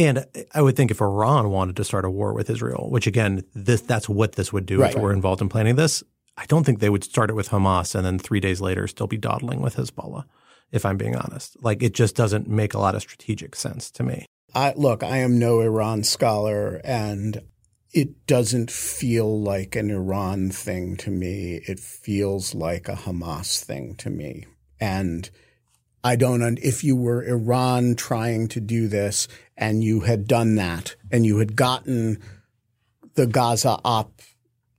And 0.00 0.24
I 0.54 0.62
would 0.62 0.76
think 0.76 0.90
if 0.90 1.02
Iran 1.02 1.50
wanted 1.50 1.76
to 1.76 1.84
start 1.84 2.06
a 2.06 2.10
war 2.10 2.32
with 2.32 2.48
Israel, 2.48 2.88
which 2.88 3.06
again, 3.06 3.44
this 3.54 3.82
that's 3.82 4.08
what 4.08 4.32
this 4.32 4.50
would 4.50 4.64
do 4.64 4.80
right. 4.80 4.94
if 4.94 4.98
we're 4.98 5.12
involved 5.12 5.42
in 5.42 5.50
planning 5.50 5.76
this. 5.76 6.02
I 6.38 6.46
don't 6.46 6.64
think 6.64 6.80
they 6.80 6.88
would 6.88 7.04
start 7.04 7.28
it 7.28 7.34
with 7.34 7.50
Hamas 7.50 7.94
and 7.94 8.02
then 8.02 8.18
three 8.18 8.40
days 8.40 8.62
later 8.62 8.88
still 8.88 9.06
be 9.06 9.18
dawdling 9.18 9.60
with 9.60 9.76
Hezbollah, 9.76 10.24
if 10.72 10.86
I'm 10.86 10.96
being 10.96 11.16
honest. 11.16 11.62
Like 11.62 11.82
it 11.82 11.92
just 11.92 12.16
doesn't 12.16 12.48
make 12.48 12.72
a 12.72 12.78
lot 12.78 12.94
of 12.94 13.02
strategic 13.02 13.54
sense 13.54 13.90
to 13.90 14.02
me. 14.02 14.24
I, 14.54 14.72
look, 14.74 15.02
I 15.02 15.18
am 15.18 15.38
no 15.38 15.60
Iran 15.60 16.02
scholar 16.02 16.80
and 16.82 17.42
it 17.92 18.26
doesn't 18.26 18.70
feel 18.70 19.42
like 19.42 19.76
an 19.76 19.90
Iran 19.90 20.50
thing 20.50 20.96
to 20.98 21.10
me. 21.10 21.60
It 21.68 21.78
feels 21.78 22.54
like 22.54 22.88
a 22.88 22.94
Hamas 22.94 23.62
thing 23.62 23.96
to 23.96 24.08
me. 24.08 24.46
And 24.80 25.28
I 26.02 26.16
don't, 26.16 26.58
if 26.58 26.82
you 26.82 26.96
were 26.96 27.24
Iran 27.24 27.94
trying 27.94 28.48
to 28.48 28.60
do 28.60 28.88
this 28.88 29.28
and 29.56 29.84
you 29.84 30.00
had 30.00 30.26
done 30.26 30.54
that 30.56 30.96
and 31.10 31.26
you 31.26 31.38
had 31.38 31.56
gotten 31.56 32.18
the 33.14 33.26
Gaza 33.26 33.78
op 33.84 34.22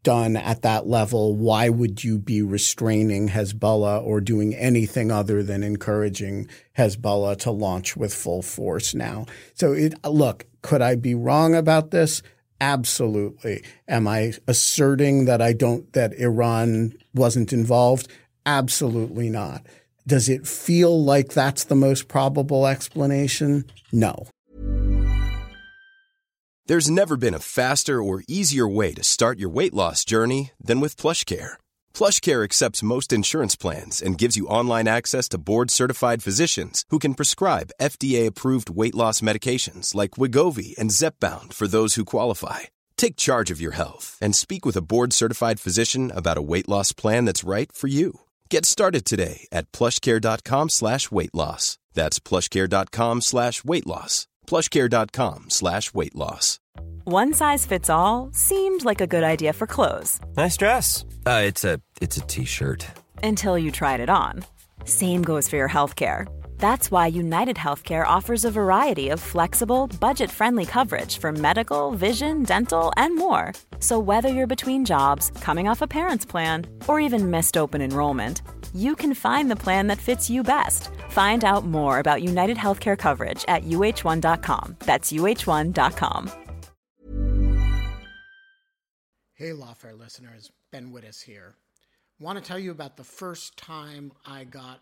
done 0.04 0.36
at 0.36 0.64
that 0.64 0.88
level, 0.88 1.36
why 1.36 1.70
would 1.70 2.04
you 2.04 2.18
be 2.18 2.42
restraining 2.42 3.30
Hezbollah 3.30 4.04
or 4.04 4.20
doing 4.20 4.56
anything 4.56 5.12
other 5.12 5.44
than 5.44 5.62
encouraging 5.62 6.48
Hezbollah 6.76 7.38
to 7.40 7.52
launch 7.52 7.96
with 7.96 8.14
full 8.14 8.42
force 8.42 8.96
now? 8.96 9.28
So 9.54 9.74
it, 9.74 9.94
look, 10.04 10.48
could 10.64 10.82
I 10.82 10.96
be 10.96 11.14
wrong 11.14 11.54
about 11.54 11.92
this? 11.92 12.24
Absolutely. 12.60 13.64
Am 13.88 14.08
I 14.08 14.34
asserting 14.48 15.26
that 15.26 15.42
I 15.42 15.54
don't, 15.54 15.92
that 15.94 16.14
Iran 16.14 16.94
wasn't 17.14 17.54
involved? 17.54 18.08
Absolutely 18.46 19.30
not. 19.30 19.66
Does 20.08 20.30
it 20.30 20.47
feel 20.47 21.04
like 21.04 21.30
that's 21.30 21.66
the 21.66 21.76
most 21.76 22.08
probable 22.08 22.66
explanation? 22.68 23.66
No. 23.91 24.28
There's 26.68 26.89
never 26.89 27.18
been 27.18 27.34
a 27.34 27.39
faster 27.39 28.02
or 28.02 28.24
easier 28.28 28.68
way 28.68 28.93
to 28.93 29.04
start 29.04 29.39
your 29.39 29.49
weight 29.49 29.74
loss 29.74 30.06
journey 30.06 30.52
than 30.64 30.80
with 30.80 30.95
PlushCare. 30.95 31.54
PlushCare 31.93 32.43
accepts 32.43 32.84
most 32.84 33.12
insurance 33.12 33.56
plans 33.56 34.02
and 34.02 34.18
gives 34.18 34.38
you 34.38 34.47
online 34.47 34.88
access 34.88 35.28
to 35.30 35.38
board-certified 35.38 36.24
physicians 36.24 36.86
who 36.89 36.99
can 36.99 37.16
prescribe 37.16 37.72
FDA-approved 37.82 38.70
weight 38.70 38.95
loss 38.95 39.22
medications 39.22 39.93
like 39.93 40.12
Wegovy 40.12 40.78
and 40.78 40.91
Zepbound 40.91 41.54
for 41.54 41.68
those 41.68 41.95
who 41.95 42.06
qualify. 42.06 42.60
Take 42.95 43.18
charge 43.18 43.52
of 43.52 43.60
your 43.60 43.74
health 43.74 44.18
and 44.22 44.36
speak 44.36 44.66
with 44.66 44.78
a 44.78 44.84
board-certified 44.84 45.60
physician 45.60 46.12
about 46.12 46.38
a 46.38 46.41
weight 46.41 46.70
loss 46.70 46.93
plan 46.93 47.26
that's 47.26 47.43
right 47.43 47.72
for 47.72 47.88
you. 47.88 48.22
Get 48.52 48.66
started 48.66 49.06
today 49.06 49.47
at 49.54 49.72
plushcare.com 49.72 50.68
slash 50.70 51.10
weight 51.10 51.34
loss. 51.34 51.78
That's 51.93 52.20
plushcare.com 52.20 53.22
slash 53.22 53.64
weight 53.64 53.88
loss. 53.88 54.28
plushcare.com 54.45 55.49
slash 55.49 55.93
weight 55.93 56.16
loss. 56.16 56.60
One 57.06 57.34
size 57.34 57.66
fits 57.66 57.89
all 57.89 58.30
seemed 58.34 58.84
like 58.84 58.99
a 58.99 59.08
good 59.08 59.24
idea 59.24 59.54
for 59.54 59.68
clothes 59.68 60.20
Nice 60.36 60.58
dress. 60.58 61.06
Uh, 61.26 61.43
it's 61.45 61.64
a 61.64 61.80
it's 62.02 62.18
a 62.18 62.22
t-shirt. 62.28 62.86
until 63.24 63.58
you 63.58 63.72
tried 63.72 64.02
it 64.02 64.10
on. 64.10 64.43
Same 64.84 65.22
goes 65.22 65.47
for 65.47 65.56
your 65.56 65.70
healthcare. 65.70 66.28
That's 66.62 66.91
why 66.91 67.07
United 67.07 67.55
Healthcare 67.55 68.05
offers 68.05 68.45
a 68.45 68.51
variety 68.51 69.09
of 69.09 69.20
flexible, 69.20 69.88
budget 69.99 70.30
friendly 70.30 70.68
coverage 70.68 71.18
for 71.18 71.32
medical, 71.32 71.91
vision, 71.91 72.43
dental, 72.43 72.93
and 72.97 73.18
more. 73.18 73.53
So, 73.80 73.97
whether 73.97 74.30
you're 74.30 74.55
between 74.55 74.86
jobs, 74.86 75.32
coming 75.41 75.68
off 75.68 75.82
a 75.82 75.88
parent's 75.88 76.26
plan, 76.26 76.68
or 76.88 76.99
even 76.99 77.32
missed 77.32 77.57
open 77.57 77.82
enrollment, 77.82 78.43
you 78.76 78.95
can 78.95 79.16
find 79.16 79.49
the 79.49 79.55
plan 79.55 79.88
that 79.88 79.97
fits 79.97 80.30
you 80.30 80.43
best. 80.43 80.91
Find 81.09 81.43
out 81.43 81.66
more 81.66 81.97
about 81.97 82.22
United 82.22 82.57
Healthcare 82.57 82.97
coverage 82.97 83.43
at 83.47 83.64
uh1.com. 83.64 84.76
That's 84.86 85.12
uh1.com. 85.12 86.32
Hey, 89.34 89.49
Lawfare 89.49 89.97
listeners, 89.97 90.51
Ben 90.72 90.91
Wittes 90.91 91.24
here. 91.24 91.55
Want 92.20 92.38
to 92.38 92.43
tell 92.47 92.59
you 92.59 92.70
about 92.70 92.97
the 92.97 93.03
first 93.03 93.57
time 93.57 94.12
I 94.28 94.43
got 94.43 94.82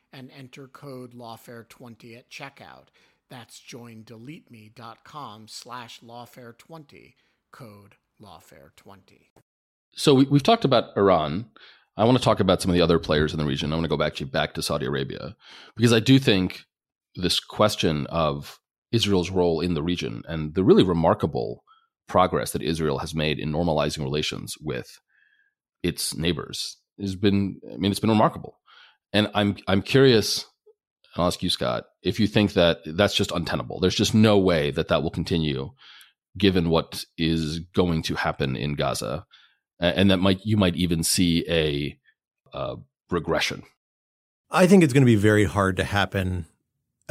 and 0.13 0.29
enter 0.37 0.67
code 0.67 1.13
lawfare20 1.13 2.17
at 2.17 2.29
checkout. 2.29 2.87
That's 3.29 3.61
joindeleteme.com 3.61 5.47
slash 5.47 6.01
lawfare20, 6.01 7.13
code 7.51 7.95
Lawfare 8.21 8.75
20. 8.75 9.31
So 9.95 10.13
we, 10.13 10.25
we've 10.25 10.43
talked 10.43 10.65
about 10.65 10.95
Iran. 10.95 11.49
I 11.97 12.05
want 12.05 12.17
to 12.17 12.23
talk 12.23 12.39
about 12.39 12.61
some 12.61 12.71
of 12.71 12.75
the 12.75 12.81
other 12.81 12.99
players 12.99 13.33
in 13.33 13.39
the 13.39 13.45
region. 13.45 13.71
I 13.71 13.75
want 13.75 13.89
to 13.89 13.95
go 13.95 14.01
actually 14.03 14.29
back 14.29 14.53
to 14.53 14.61
Saudi 14.61 14.85
Arabia 14.85 15.35
because 15.75 15.91
I 15.91 15.99
do 15.99 16.19
think 16.19 16.63
this 17.15 17.39
question 17.39 18.07
of 18.07 18.59
Israel's 18.91 19.29
role 19.29 19.59
in 19.59 19.73
the 19.73 19.83
region 19.83 20.23
and 20.27 20.53
the 20.55 20.63
really 20.63 20.83
remarkable 20.83 21.63
progress 22.07 22.51
that 22.51 22.61
Israel 22.61 22.99
has 22.99 23.13
made 23.13 23.39
in 23.39 23.51
normalizing 23.51 24.03
relations 24.03 24.55
with 24.59 24.99
its 25.83 26.15
neighbors 26.15 26.77
has 26.99 27.15
been 27.15 27.59
I 27.71 27.77
mean 27.77 27.91
it's 27.91 27.99
been 27.99 28.09
remarkable. 28.09 28.57
And 29.13 29.29
I'm 29.33 29.57
I'm 29.67 29.81
curious 29.81 30.45
I'll 31.15 31.27
ask 31.27 31.43
you 31.43 31.49
Scott 31.49 31.85
if 32.01 32.19
you 32.19 32.27
think 32.27 32.53
that 32.53 32.79
that's 32.85 33.13
just 33.13 33.31
untenable. 33.31 33.79
There's 33.79 33.95
just 33.95 34.13
no 34.13 34.37
way 34.37 34.71
that 34.71 34.87
that 34.87 35.03
will 35.03 35.11
continue 35.11 35.71
given 36.37 36.69
what 36.69 37.03
is 37.17 37.59
going 37.75 38.03
to 38.03 38.15
happen 38.15 38.55
in 38.55 38.75
Gaza 38.75 39.25
and 39.81 40.11
that 40.11 40.17
might 40.17 40.39
you 40.45 40.57
might 40.57 40.75
even 40.75 41.03
see 41.03 41.43
a, 41.49 41.97
a 42.53 42.75
regression. 43.09 43.63
I 44.49 44.67
think 44.67 44.83
it's 44.83 44.93
going 44.93 45.03
to 45.03 45.07
be 45.07 45.15
very 45.15 45.45
hard 45.45 45.77
to 45.77 45.83
happen 45.83 46.45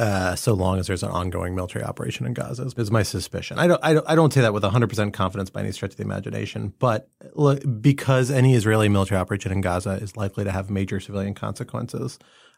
uh, 0.01 0.35
so 0.35 0.55
long 0.55 0.79
as 0.79 0.87
there's 0.87 1.03
an 1.03 1.11
ongoing 1.11 1.53
military 1.53 1.85
operation 1.85 2.25
in 2.25 2.33
Gaza 2.33 2.71
is 2.75 2.89
my 2.89 3.03
suspicion. 3.03 3.59
I 3.59 3.67
don't, 3.67 3.79
I 3.83 3.93
don't, 3.93 4.09
I 4.09 4.15
don't 4.15 4.33
say 4.33 4.41
that 4.41 4.51
with 4.51 4.63
100% 4.63 5.13
confidence 5.13 5.51
by 5.51 5.59
any 5.59 5.71
stretch 5.71 5.91
of 5.91 5.97
the 5.97 6.03
imagination, 6.03 6.73
but 6.79 7.07
look, 7.35 7.61
because 7.79 8.31
any 8.31 8.55
Israeli 8.55 8.89
military 8.89 9.21
operation 9.21 9.51
in 9.51 9.61
Gaza 9.61 9.91
is 9.91 10.17
likely 10.17 10.43
to 10.43 10.51
have 10.51 10.71
major 10.71 10.99
civilian 10.99 11.35
consequences, 11.35 12.17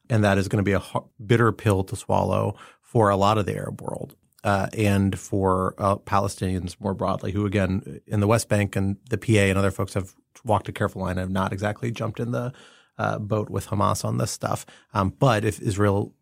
and 0.10 0.24
that 0.24 0.38
is 0.38 0.48
going 0.48 0.64
to 0.64 0.70
be 0.70 0.72
a 0.72 0.82
bitter 1.26 1.52
pill 1.52 1.84
to 1.84 1.98
swallow 1.98 2.56
for 2.82 3.10
a 3.10 3.18
lot 3.18 3.38
of 3.38 3.46
the 3.46 3.58
Arab 3.58 3.82
world. 3.82 4.16
Uh, 4.46 4.68
and 4.78 5.20
for 5.20 5.76
uh, 5.78 5.98
Palestinians 5.98 6.80
more 6.80 6.94
broadly, 6.94 7.34
who 7.34 7.46
again 7.46 8.00
in 8.08 8.22
the 8.22 8.28
West 8.28 8.48
Bank 8.48 8.78
and 8.78 8.96
the 9.10 9.18
PA 9.18 9.32
and 9.32 9.58
other 9.58 9.72
folks 9.72 9.96
have 9.96 10.14
walked 10.46 10.70
a 10.70 10.74
careful 10.74 11.02
line 11.02 11.12
and 11.12 11.20
have 11.20 11.30
not 11.30 11.52
exactly 11.52 11.92
jumped 11.92 12.22
in 12.22 12.32
the 12.32 12.54
uh, 12.98 13.20
boat 13.20 13.50
with 13.50 13.68
Hamas 13.68 14.06
on 14.06 14.18
this 14.18 14.32
stuff. 14.32 14.66
Um, 14.94 15.14
but 15.20 15.44
if 15.44 15.62
Israel 15.62 16.14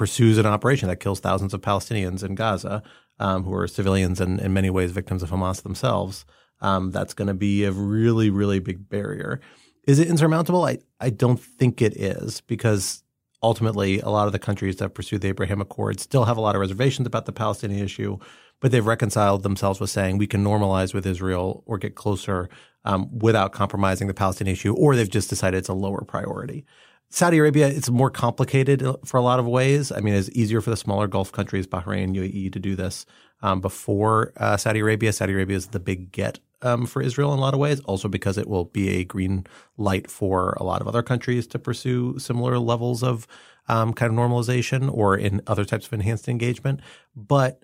pursues 0.00 0.38
an 0.38 0.46
operation 0.46 0.88
that 0.88 0.98
kills 0.98 1.20
thousands 1.20 1.52
of 1.52 1.60
Palestinians 1.60 2.24
in 2.24 2.34
Gaza, 2.34 2.82
um, 3.18 3.44
who 3.44 3.52
are 3.54 3.68
civilians 3.68 4.18
and 4.18 4.40
in 4.40 4.50
many 4.54 4.70
ways 4.70 4.92
victims 4.92 5.22
of 5.22 5.28
Hamas 5.28 5.62
themselves, 5.62 6.24
um, 6.62 6.90
that's 6.90 7.12
going 7.12 7.28
to 7.28 7.34
be 7.34 7.64
a 7.64 7.70
really, 7.70 8.30
really 8.30 8.60
big 8.60 8.88
barrier. 8.88 9.42
Is 9.86 9.98
it 9.98 10.08
insurmountable? 10.08 10.64
I, 10.64 10.78
I 11.00 11.10
don't 11.10 11.38
think 11.38 11.82
it 11.82 11.98
is 11.98 12.40
because 12.40 13.02
ultimately 13.42 14.00
a 14.00 14.08
lot 14.08 14.26
of 14.26 14.32
the 14.32 14.38
countries 14.38 14.76
that 14.76 14.94
pursued 14.94 15.20
the 15.20 15.28
Abraham 15.28 15.60
Accords 15.60 16.02
still 16.02 16.24
have 16.24 16.38
a 16.38 16.40
lot 16.40 16.54
of 16.54 16.62
reservations 16.62 17.06
about 17.06 17.26
the 17.26 17.32
Palestinian 17.32 17.84
issue, 17.84 18.16
but 18.60 18.72
they've 18.72 18.86
reconciled 18.86 19.42
themselves 19.42 19.80
with 19.80 19.90
saying 19.90 20.16
we 20.16 20.26
can 20.26 20.42
normalize 20.42 20.94
with 20.94 21.06
Israel 21.06 21.62
or 21.66 21.76
get 21.76 21.94
closer 21.94 22.48
um, 22.86 23.18
without 23.18 23.52
compromising 23.52 24.08
the 24.08 24.14
Palestinian 24.14 24.54
issue, 24.54 24.72
or 24.72 24.96
they've 24.96 25.10
just 25.10 25.28
decided 25.28 25.58
it's 25.58 25.68
a 25.68 25.74
lower 25.74 26.04
priority. 26.06 26.64
Saudi 27.12 27.38
Arabia, 27.38 27.66
it's 27.66 27.90
more 27.90 28.08
complicated 28.08 28.86
for 29.04 29.16
a 29.16 29.22
lot 29.22 29.40
of 29.40 29.46
ways. 29.46 29.90
I 29.90 29.98
mean, 29.98 30.14
it's 30.14 30.30
easier 30.30 30.60
for 30.60 30.70
the 30.70 30.76
smaller 30.76 31.08
Gulf 31.08 31.32
countries, 31.32 31.66
Bahrain, 31.66 32.14
UAE, 32.16 32.52
to 32.52 32.60
do 32.60 32.76
this 32.76 33.04
um, 33.42 33.60
before 33.60 34.32
uh, 34.36 34.56
Saudi 34.56 34.78
Arabia. 34.78 35.12
Saudi 35.12 35.32
Arabia 35.32 35.56
is 35.56 35.68
the 35.68 35.80
big 35.80 36.12
get 36.12 36.38
um, 36.62 36.86
for 36.86 37.02
Israel 37.02 37.32
in 37.32 37.38
a 37.38 37.42
lot 37.42 37.52
of 37.52 37.58
ways, 37.58 37.80
also 37.80 38.06
because 38.06 38.38
it 38.38 38.48
will 38.48 38.66
be 38.66 38.90
a 38.90 39.04
green 39.04 39.44
light 39.76 40.08
for 40.08 40.56
a 40.60 40.62
lot 40.62 40.80
of 40.80 40.86
other 40.86 41.02
countries 41.02 41.48
to 41.48 41.58
pursue 41.58 42.16
similar 42.18 42.60
levels 42.60 43.02
of 43.02 43.26
um, 43.68 43.92
kind 43.92 44.12
of 44.12 44.18
normalization 44.18 44.92
or 44.92 45.16
in 45.16 45.40
other 45.48 45.64
types 45.64 45.86
of 45.86 45.92
enhanced 45.92 46.28
engagement. 46.28 46.80
But 47.16 47.60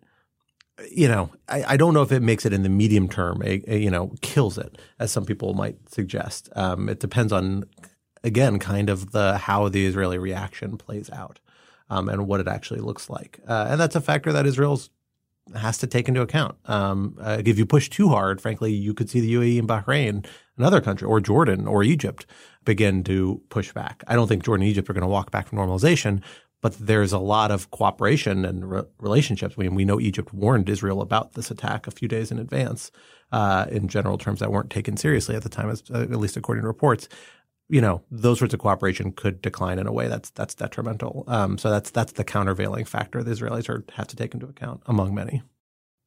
you 0.91 1.09
know, 1.09 1.31
I, 1.49 1.65
I, 1.69 1.77
don't 1.79 1.95
know 1.95 2.03
if 2.03 2.13
it 2.13 2.21
makes 2.21 2.45
it 2.45 2.53
in 2.53 2.63
the 2.63 2.69
medium 2.69 3.09
term, 3.09 3.41
a, 3.43 3.63
a, 3.67 3.79
you 3.79 3.91
know, 3.91 4.13
kills 4.21 4.59
it, 4.59 4.77
as 4.99 5.11
some 5.11 5.25
people 5.25 5.55
might 5.55 5.77
suggest. 5.89 6.51
Um, 6.55 6.91
it 6.91 7.01
depends 7.01 7.33
on 7.33 7.65
again, 8.27 8.59
kind 8.59 8.91
of 8.91 9.13
the 9.13 9.39
how 9.39 9.69
the 9.69 9.87
Israeli 9.87 10.19
reaction 10.19 10.77
plays 10.77 11.09
out 11.11 11.39
um, 11.89 12.09
and 12.09 12.27
what 12.27 12.41
it 12.41 12.49
actually 12.49 12.81
looks 12.81 13.09
like. 13.09 13.41
Uh, 13.49 13.69
and 13.71 13.81
that's 13.81 13.97
a 13.97 14.01
factor 14.01 14.33
that 14.33 14.47
Israel's 14.47 14.91
has 15.55 15.79
to 15.79 15.87
take 15.87 16.09
into 16.09 16.23
account. 16.23 16.57
Um, 16.65 17.17
uh, 17.21 17.41
if 17.45 17.57
you 17.57 17.67
push 17.67 17.89
too 17.89 18.09
hard, 18.09 18.41
frankly, 18.41 18.73
you 18.73 18.93
could 18.93 19.09
see 19.09 19.21
the 19.21 19.33
UAE 19.35 19.61
and 19.61 19.69
Bahrain, 19.69 20.27
another 20.59 20.81
country, 20.81 21.07
or 21.07 21.21
Jordan 21.21 21.69
or 21.69 21.85
Egypt 21.85 22.27
begin 22.65 23.05
to 23.05 23.41
push 23.49 23.73
back. 23.73 24.03
I 24.09 24.17
don't 24.17 24.27
think 24.27 24.45
Jordan 24.45 24.63
and 24.63 24.71
Egypt 24.71 24.91
are 24.91 24.93
going 24.93 25.03
to 25.03 25.09
walk 25.09 25.31
back 25.31 25.47
from 25.47 25.59
normalization, 25.59 26.21
but 26.63 26.77
there's 26.81 27.13
a 27.13 27.21
lot 27.21 27.53
of 27.53 27.71
cooperation 27.71 28.45
and 28.45 28.69
re- 28.69 28.83
relationships. 28.99 29.57
We, 29.57 29.69
we 29.69 29.85
know 29.85 30.01
Egypt 30.01 30.35
warned 30.35 30.69
Israel 30.69 31.01
about 31.01 31.35
this 31.35 31.53
attack 31.53 31.87
a 31.87 31.93
few 31.93 32.09
days 32.09 32.33
in 32.33 32.41
advance. 32.41 32.91
Uh, 33.33 33.67
in 33.71 33.89
general 33.89 34.19
terms, 34.19 34.39
that 34.39 34.53
weren't 34.53 34.71
taken 34.71 34.97
seriously 34.97 35.35
at 35.35 35.43
the 35.43 35.49
time, 35.49 35.69
uh, 35.69 36.01
at 36.01 36.11
least 36.11 36.37
according 36.37 36.63
to 36.63 36.69
reports 36.69 37.09
you 37.69 37.81
know 37.81 38.03
those 38.11 38.39
sorts 38.39 38.55
of 38.55 38.61
cooperation 38.61 39.13
could 39.13 39.43
decline 39.43 39.79
in 39.79 39.87
a 39.87 39.93
way 39.93 40.09
that's 40.09 40.31
that's 40.31 40.55
detrimental. 40.55 41.25
Um, 41.27 41.59
so 41.59 41.71
that's 41.71 41.91
that's 41.91 42.13
the 42.13 42.25
countervailing 42.25 42.85
factor 42.85 43.23
the 43.23 43.31
Israelis 43.31 43.69
are, 43.69 43.85
have 43.95 44.07
to 44.09 44.17
take 44.17 44.35
into 44.35 44.47
account 44.47 44.83
among 44.87 45.15
many. 45.15 45.43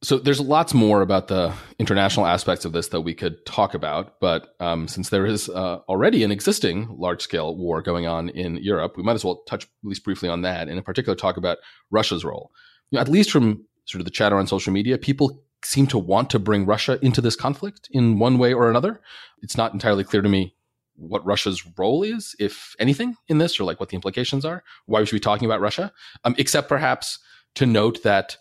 So 0.02 0.16
there's 0.18 0.40
lots 0.40 0.72
more 0.72 1.02
about 1.02 1.28
the 1.28 1.52
international 1.78 2.24
aspects 2.24 2.64
of 2.64 2.72
this 2.72 2.88
that 2.88 3.02
we 3.02 3.12
could 3.12 3.44
talk 3.44 3.74
about, 3.74 4.18
but 4.18 4.54
um, 4.58 4.88
since 4.88 5.10
there 5.10 5.26
is 5.26 5.50
uh, 5.50 5.80
already 5.90 6.24
an 6.24 6.32
existing 6.32 6.88
large-scale 6.88 7.54
war 7.54 7.82
going 7.82 8.06
on 8.06 8.30
in 8.30 8.56
Europe, 8.56 8.96
we 8.96 9.02
might 9.02 9.12
as 9.12 9.26
well 9.26 9.42
touch 9.46 9.64
at 9.64 9.68
least 9.82 10.02
briefly 10.02 10.30
on 10.30 10.40
that, 10.40 10.68
and 10.68 10.78
in 10.78 10.82
particular 10.82 11.14
talk 11.14 11.36
about 11.36 11.58
Russia's 11.90 12.24
role. 12.24 12.50
You 12.90 12.96
know, 12.96 13.02
at 13.02 13.08
least 13.08 13.30
from 13.30 13.66
sort 13.84 14.00
of 14.00 14.06
the 14.06 14.10
chatter 14.10 14.36
on 14.36 14.46
social 14.46 14.72
media, 14.72 14.96
people 14.96 15.42
seem 15.62 15.86
to 15.88 15.98
want 15.98 16.30
to 16.30 16.38
bring 16.38 16.64
Russia 16.64 16.98
into 17.02 17.20
this 17.20 17.36
conflict 17.36 17.86
in 17.90 18.18
one 18.18 18.38
way 18.38 18.54
or 18.54 18.70
another. 18.70 19.02
It's 19.42 19.58
not 19.58 19.74
entirely 19.74 20.04
clear 20.04 20.22
to 20.22 20.28
me 20.30 20.54
what 21.00 21.24
Russia's 21.24 21.66
role 21.78 22.02
is, 22.02 22.36
if 22.38 22.74
anything, 22.78 23.16
in 23.28 23.38
this, 23.38 23.58
or 23.58 23.64
like 23.64 23.80
what 23.80 23.88
the 23.88 23.94
implications 23.94 24.44
are, 24.44 24.62
why 24.86 25.00
we 25.00 25.06
should 25.06 25.16
be 25.16 25.20
talking 25.20 25.46
about 25.46 25.60
Russia, 25.60 25.92
um, 26.24 26.34
except 26.38 26.68
perhaps 26.68 27.18
to 27.54 27.66
note 27.66 28.02
that 28.02 28.36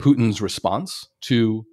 Putin's 0.00 0.40
response 0.40 1.08
to 1.22 1.64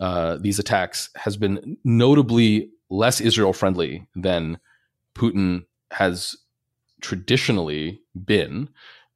uh, 0.00 0.36
these 0.40 0.58
attacks 0.58 1.10
has 1.16 1.36
been 1.36 1.76
notably 1.84 2.70
less 2.90 3.20
Israel 3.20 3.52
friendly 3.52 4.06
than 4.14 4.58
Putin 5.14 5.64
has 5.90 6.36
traditionally 7.00 8.00
been 8.24 8.68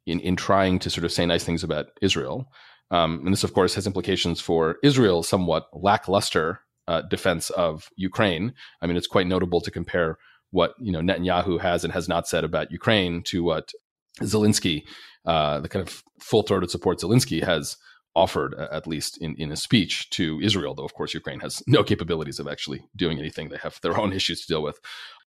in, 0.07 0.21
in 0.21 0.37
trying 0.37 0.79
to 0.81 0.91
sort 0.91 1.05
of 1.05 1.13
say 1.13 1.25
nice 1.27 1.45
things 1.45 1.63
about 1.63 1.87
Israel. 2.03 2.51
Um, 2.91 3.23
and 3.25 3.33
this, 3.33 3.45
of 3.45 3.55
course, 3.55 3.75
has 3.75 3.87
implications 3.87 4.41
for 4.41 4.79
Israel's 4.83 5.29
somewhat 5.29 5.69
lackluster 5.73 6.61
uh, 6.89 7.03
defense 7.03 7.51
of 7.51 7.89
Ukraine. 7.97 8.53
I 8.83 8.87
mean, 8.87 8.97
it's 8.97 9.07
quite 9.07 9.29
notable 9.29 9.61
to 9.61 9.71
compare 9.71 10.19
what 10.51 10.75
you 10.81 10.93
know 10.93 11.01
Netanyahu 11.01 11.61
has 11.61 11.85
and 11.85 11.93
has 11.93 12.09
not 12.09 12.29
said 12.29 12.45
about 12.45 12.71
Ukraine 12.71 13.23
to 13.25 13.43
what 13.43 13.73
Zelensky, 14.21 14.83
uh, 15.25 15.61
the 15.61 15.69
kind 15.69 15.87
of 15.87 16.03
full 16.21 16.43
throated 16.43 16.71
support 16.71 17.01
Zelensky 17.01 17.43
has 17.43 17.77
offered, 18.17 18.55
at 18.55 18.87
least 18.87 19.19
in, 19.19 19.35
in 19.37 19.53
a 19.53 19.57
speech 19.57 20.11
to 20.11 20.41
Israel, 20.43 20.75
though 20.75 20.85
of 20.85 20.95
course 20.95 21.15
Ukraine 21.15 21.41
has 21.41 21.63
no 21.67 21.85
capabilities 21.85 22.39
of 22.41 22.49
actually 22.49 22.83
doing 22.97 23.19
anything. 23.19 23.49
They 23.49 23.57
have 23.59 23.79
their 23.83 23.99
own 23.99 24.13
issues 24.13 24.41
to 24.43 24.49
deal 24.49 24.63
with. 24.63 24.81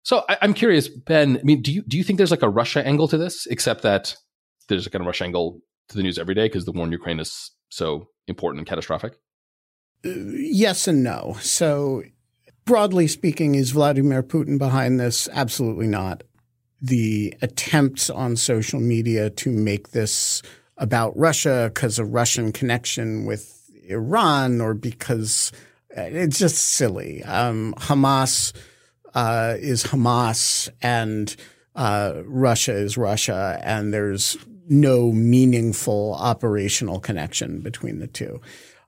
So 0.04 0.26
I, 0.28 0.38
am 0.42 0.54
curious, 0.54 0.90
Ben. 0.90 1.38
I 1.38 1.44
mean, 1.44 1.62
do 1.62 1.72
you 1.72 1.82
do 1.84 1.98
you 1.98 2.04
think 2.04 2.18
there's 2.18 2.32
like 2.32 2.42
a 2.42 2.50
Russia 2.50 2.86
angle 2.86 3.08
to 3.08 3.18
this, 3.18 3.46
except 3.48 3.84
that 3.84 4.16
there's 4.68 4.86
a 4.86 4.90
kind 4.90 5.02
of 5.02 5.08
Russia 5.08 5.24
angle 5.24 5.62
to 5.90 5.96
the 5.96 6.04
news 6.04 6.18
every 6.18 6.36
day 6.36 6.46
because 6.46 6.66
the 6.66 6.74
war 6.74 6.86
in 6.86 6.92
Ukraine 6.92 7.20
is 7.20 7.52
so 7.70 8.08
important 8.28 8.60
and 8.60 8.68
catastrophic? 8.68 9.14
Uh, 10.06 10.12
yes 10.36 10.88
and 10.88 11.04
no. 11.04 11.38
So 11.40 12.04
broadly 12.66 13.08
speaking, 13.08 13.56
is 13.56 13.72
Vladimir 13.72 14.24
Putin 14.24 14.58
behind 14.58 15.00
this? 15.00 15.28
Absolutely 15.32 15.88
not. 15.88 16.24
The 16.82 17.34
attempts 17.42 18.10
on 18.10 18.36
social 18.36 18.80
media 18.80 19.30
to 19.30 19.52
make 19.52 19.92
this 19.92 20.42
about 20.78 21.16
Russia 21.18 21.72
because 21.74 22.00
of 22.00 22.14
Russian 22.14 22.52
connection 22.52 23.26
with 23.26 23.70
Iran 23.88 24.60
or 24.62 24.74
because 24.74 25.52
uh, 25.98 26.02
it's 26.02 26.40
just 26.40 26.58
silly. 26.58 27.24
Um, 27.24 27.74
Hamas 27.78 28.54
uh, 29.14 29.56
is 29.60 29.84
Hamas 29.84 30.70
and 30.82 31.36
uh, 31.76 32.22
Russia 32.26 32.74
is 32.74 32.98
Russia, 32.98 33.60
and 33.64 33.94
there's 33.94 34.38
no 34.70 35.12
meaningful 35.12 36.16
operational 36.20 37.00
connection 37.00 37.62
between 37.62 38.00
the 38.00 38.08
two. 38.08 38.42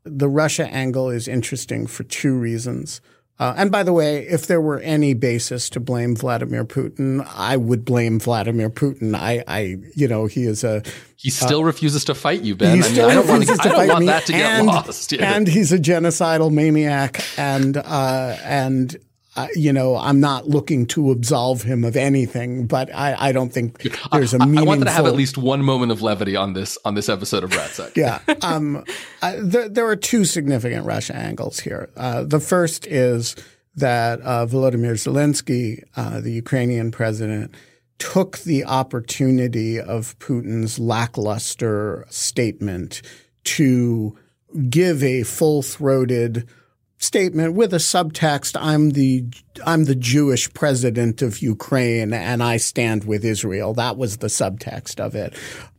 The 0.03 0.29
Russia 0.29 0.67
angle 0.67 1.09
is 1.09 1.27
interesting 1.27 1.87
for 1.87 2.03
two 2.03 2.35
reasons. 2.35 3.01
Uh, 3.37 3.53
and 3.57 3.69
by 3.69 3.83
the 3.83 3.91
way, 3.91 4.25
if 4.27 4.47
there 4.47 4.61
were 4.61 4.79
any 4.79 5.13
basis 5.13 5.69
to 5.69 5.79
blame 5.81 6.15
Vladimir 6.15 6.63
Putin, 6.63 7.27
I 7.35 7.57
would 7.57 7.83
blame 7.83 8.17
Vladimir 8.17 8.69
Putin. 8.69 9.13
I, 9.13 9.43
I 9.45 9.77
you 9.93 10.07
know, 10.07 10.25
he 10.25 10.43
is 10.43 10.63
a 10.63 10.81
he 11.17 11.29
still 11.29 11.59
uh, 11.59 11.63
refuses 11.63 12.05
to 12.05 12.15
fight 12.15 12.41
you, 12.41 12.55
Ben. 12.55 12.81
I 12.81 12.89
mean, 12.89 12.99
I 13.01 13.13
don't 13.13 13.27
want, 13.27 13.45
to, 13.45 13.51
I 13.59 13.67
don't 13.67 13.87
want 13.89 14.05
that 14.05 14.25
to 14.27 14.31
get 14.31 14.41
and, 14.41 14.67
lost. 14.67 15.11
Yeah. 15.11 15.35
And 15.35 15.47
he's 15.47 15.73
a 15.73 15.77
genocidal 15.77 16.49
maniac, 16.49 17.25
and 17.37 17.75
uh, 17.75 18.37
and 18.43 18.95
uh, 19.35 19.47
you 19.53 19.73
know, 19.73 19.97
I'm 19.97 20.19
not 20.21 20.47
looking 20.47 20.85
to 20.87 21.11
absolve 21.11 21.61
him 21.61 21.83
of 21.83 21.97
anything, 21.97 22.67
but 22.67 22.93
I, 22.95 23.15
I 23.17 23.31
don't 23.33 23.51
think 23.51 23.83
there's 24.11 24.33
a 24.33 24.39
meaningful. 24.39 24.59
I, 24.59 24.61
I 24.61 24.65
wanted 24.65 24.85
to 24.85 24.91
have 24.91 25.05
at 25.05 25.15
least 25.15 25.37
one 25.37 25.61
moment 25.61 25.91
of 25.91 26.01
levity 26.01 26.37
on 26.37 26.53
this 26.53 26.77
on 26.85 26.95
this 26.95 27.09
episode 27.09 27.43
of 27.43 27.49
Ratsec. 27.51 27.95
yeah. 27.97 28.19
Um, 28.41 28.85
there, 29.21 29.67
there, 29.67 29.87
are 29.87 29.95
two 29.95 30.23
significant 30.23 30.85
Russia 30.85 31.15
angles 31.15 31.59
here. 31.59 31.89
Uh, 31.97 32.23
the 32.23 32.39
first 32.39 32.87
is 32.87 33.35
that 33.75 34.21
uh, 34.21 34.45
Volodymyr 34.45 34.93
Zelensky, 34.93 35.83
uh, 35.97 36.21
the 36.21 36.31
Ukrainian 36.31 36.91
president, 36.91 37.53
took 37.97 38.37
the 38.39 38.63
opportunity 38.65 39.79
of 39.79 40.17
Putin's 40.19 40.79
lackluster 40.79 42.05
statement 42.09 43.01
to 43.43 44.17
give 44.69 45.03
a 45.03 45.23
full-throated 45.23 46.47
statement 46.97 47.53
with 47.53 47.73
a 47.73 47.77
subtext 47.77 48.57
I'm 48.59 48.91
the 48.91 49.25
I'm 49.65 49.85
the 49.85 49.95
Jewish 49.95 50.53
president 50.53 51.21
of 51.21 51.39
Ukraine 51.39 52.13
and 52.13 52.41
I 52.41 52.57
stand 52.57 53.03
with 53.05 53.25
Israel. 53.25 53.73
That 53.73 53.97
was 53.97 54.17
the 54.17 54.27
subtext 54.27 54.99
of 54.99 55.15
it. 55.15 55.33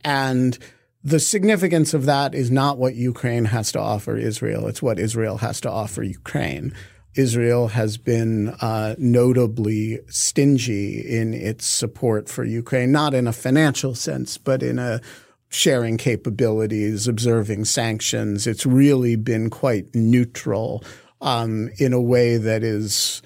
And 0.04 0.58
the 1.02 1.20
significance 1.20 1.94
of 1.94 2.04
that 2.06 2.34
is 2.34 2.50
not 2.50 2.78
what 2.78 2.94
Ukraine 2.94 3.46
has 3.46 3.72
to 3.72 3.80
offer 3.80 4.16
Israel 4.16 4.66
it's 4.66 4.82
what 4.82 4.98
Israel 4.98 5.38
has 5.38 5.60
to 5.62 5.70
offer 5.70 6.02
Ukraine. 6.02 6.74
Israel 7.14 7.68
has 7.68 7.96
been 7.96 8.48
uh, 8.60 8.94
notably 8.98 10.00
stingy 10.06 11.00
in 11.00 11.32
its 11.32 11.66
support 11.66 12.28
for 12.28 12.44
Ukraine, 12.44 12.92
not 12.92 13.14
in 13.14 13.26
a 13.26 13.32
financial 13.32 13.94
sense, 13.94 14.36
but 14.36 14.62
in 14.62 14.78
a 14.78 15.00
sharing 15.48 15.96
capabilities, 15.96 17.08
observing 17.08 17.64
sanctions. 17.64 18.46
It's 18.46 18.66
really 18.66 19.16
been 19.16 19.48
quite 19.48 19.94
neutral 19.94 20.84
um, 21.26 21.68
in 21.78 21.92
a 21.92 22.00
way 22.00 22.36
that 22.38 22.62
is 22.62 23.20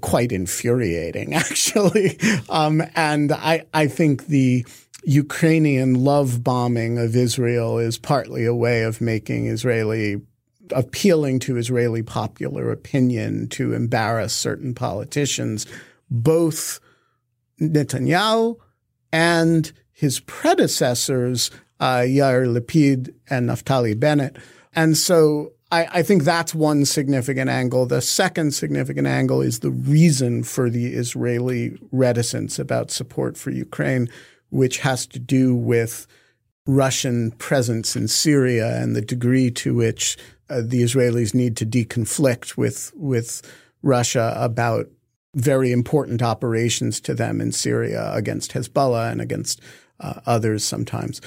quite 0.00 0.32
infuriating, 0.32 1.34
actually. 1.34 2.18
Um, 2.48 2.82
and 2.96 3.30
I, 3.30 3.66
I 3.72 3.86
think 3.86 4.26
the 4.26 4.66
Ukrainian 5.04 6.02
love 6.02 6.42
bombing 6.42 6.98
of 6.98 7.14
Israel 7.14 7.78
is 7.78 7.98
partly 7.98 8.46
a 8.46 8.54
way 8.54 8.82
of 8.82 9.02
making 9.02 9.46
Israeli 9.46 10.22
appealing 10.70 11.38
to 11.40 11.58
Israeli 11.58 12.02
popular 12.02 12.72
opinion 12.72 13.48
to 13.48 13.74
embarrass 13.74 14.32
certain 14.32 14.74
politicians, 14.74 15.66
both 16.10 16.80
Netanyahu 17.60 18.56
and 19.12 19.70
his 19.92 20.20
predecessors, 20.20 21.50
uh, 21.80 21.98
Yair 21.98 22.46
Lapid 22.46 23.14
and 23.28 23.50
Naftali 23.50 23.98
Bennett. 23.98 24.38
And 24.74 24.96
so 24.96 25.53
I, 25.74 25.88
I, 25.92 26.02
think 26.02 26.22
that's 26.22 26.54
one 26.54 26.84
significant 26.84 27.50
angle. 27.50 27.84
The 27.84 28.00
second 28.00 28.54
significant 28.54 29.08
angle 29.08 29.40
is 29.40 29.58
the 29.58 29.72
reason 29.72 30.44
for 30.44 30.70
the 30.70 30.94
Israeli 30.94 31.76
reticence 31.90 32.60
about 32.60 32.92
support 32.92 33.36
for 33.36 33.50
Ukraine, 33.50 34.08
which 34.50 34.78
has 34.78 35.04
to 35.08 35.18
do 35.18 35.52
with 35.54 36.06
Russian 36.66 37.32
presence 37.32 37.96
in 37.96 38.06
Syria 38.06 38.80
and 38.80 38.94
the 38.94 39.02
degree 39.02 39.50
to 39.50 39.74
which 39.74 40.16
uh, 40.48 40.62
the 40.64 40.82
Israelis 40.82 41.34
need 41.34 41.56
to 41.56 41.66
deconflict 41.66 42.56
with 42.56 42.92
with 42.94 43.42
Russia 43.82 44.32
about 44.36 44.86
very 45.34 45.72
important 45.72 46.22
operations 46.22 47.00
to 47.00 47.14
them 47.14 47.40
in 47.40 47.50
Syria 47.50 48.12
against 48.14 48.52
Hezbollah 48.52 49.10
and 49.10 49.20
against 49.20 49.60
uh, 49.98 50.20
others 50.24 50.62
sometimes. 50.62 51.20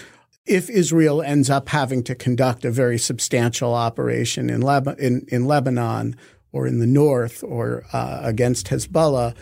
If 0.48 0.70
Israel 0.70 1.22
ends 1.22 1.50
up 1.50 1.70
having 1.70 2.04
to 2.04 2.16
conduct 2.16 2.66
a 2.66 2.72
very 2.72 2.98
substantial 2.98 3.74
operation 3.74 4.50
in, 4.50 4.64
in, 4.98 5.26
in 5.28 5.46
Lebanon 5.46 6.16
or 6.52 6.68
in 6.68 6.80
the 6.80 6.88
north 6.88 7.44
or 7.44 7.84
uh, 7.92 8.20
against 8.24 8.68
Hezbollah, 8.68 9.36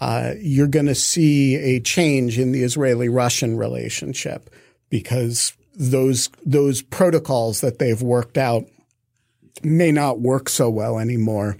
uh, 0.00 0.34
you're 0.40 0.68
going 0.68 0.86
to 0.86 0.94
see 0.94 1.56
a 1.56 1.80
change 1.80 2.38
in 2.38 2.52
the 2.52 2.62
Israeli-Russian 2.62 3.56
relationship 3.56 4.48
because 4.90 5.54
those 5.74 6.30
those 6.44 6.82
protocols 6.82 7.60
that 7.60 7.78
they've 7.78 8.02
worked 8.02 8.38
out 8.38 8.64
may 9.62 9.92
not 9.92 10.20
work 10.20 10.48
so 10.48 10.70
well 10.70 10.98
anymore. 10.98 11.56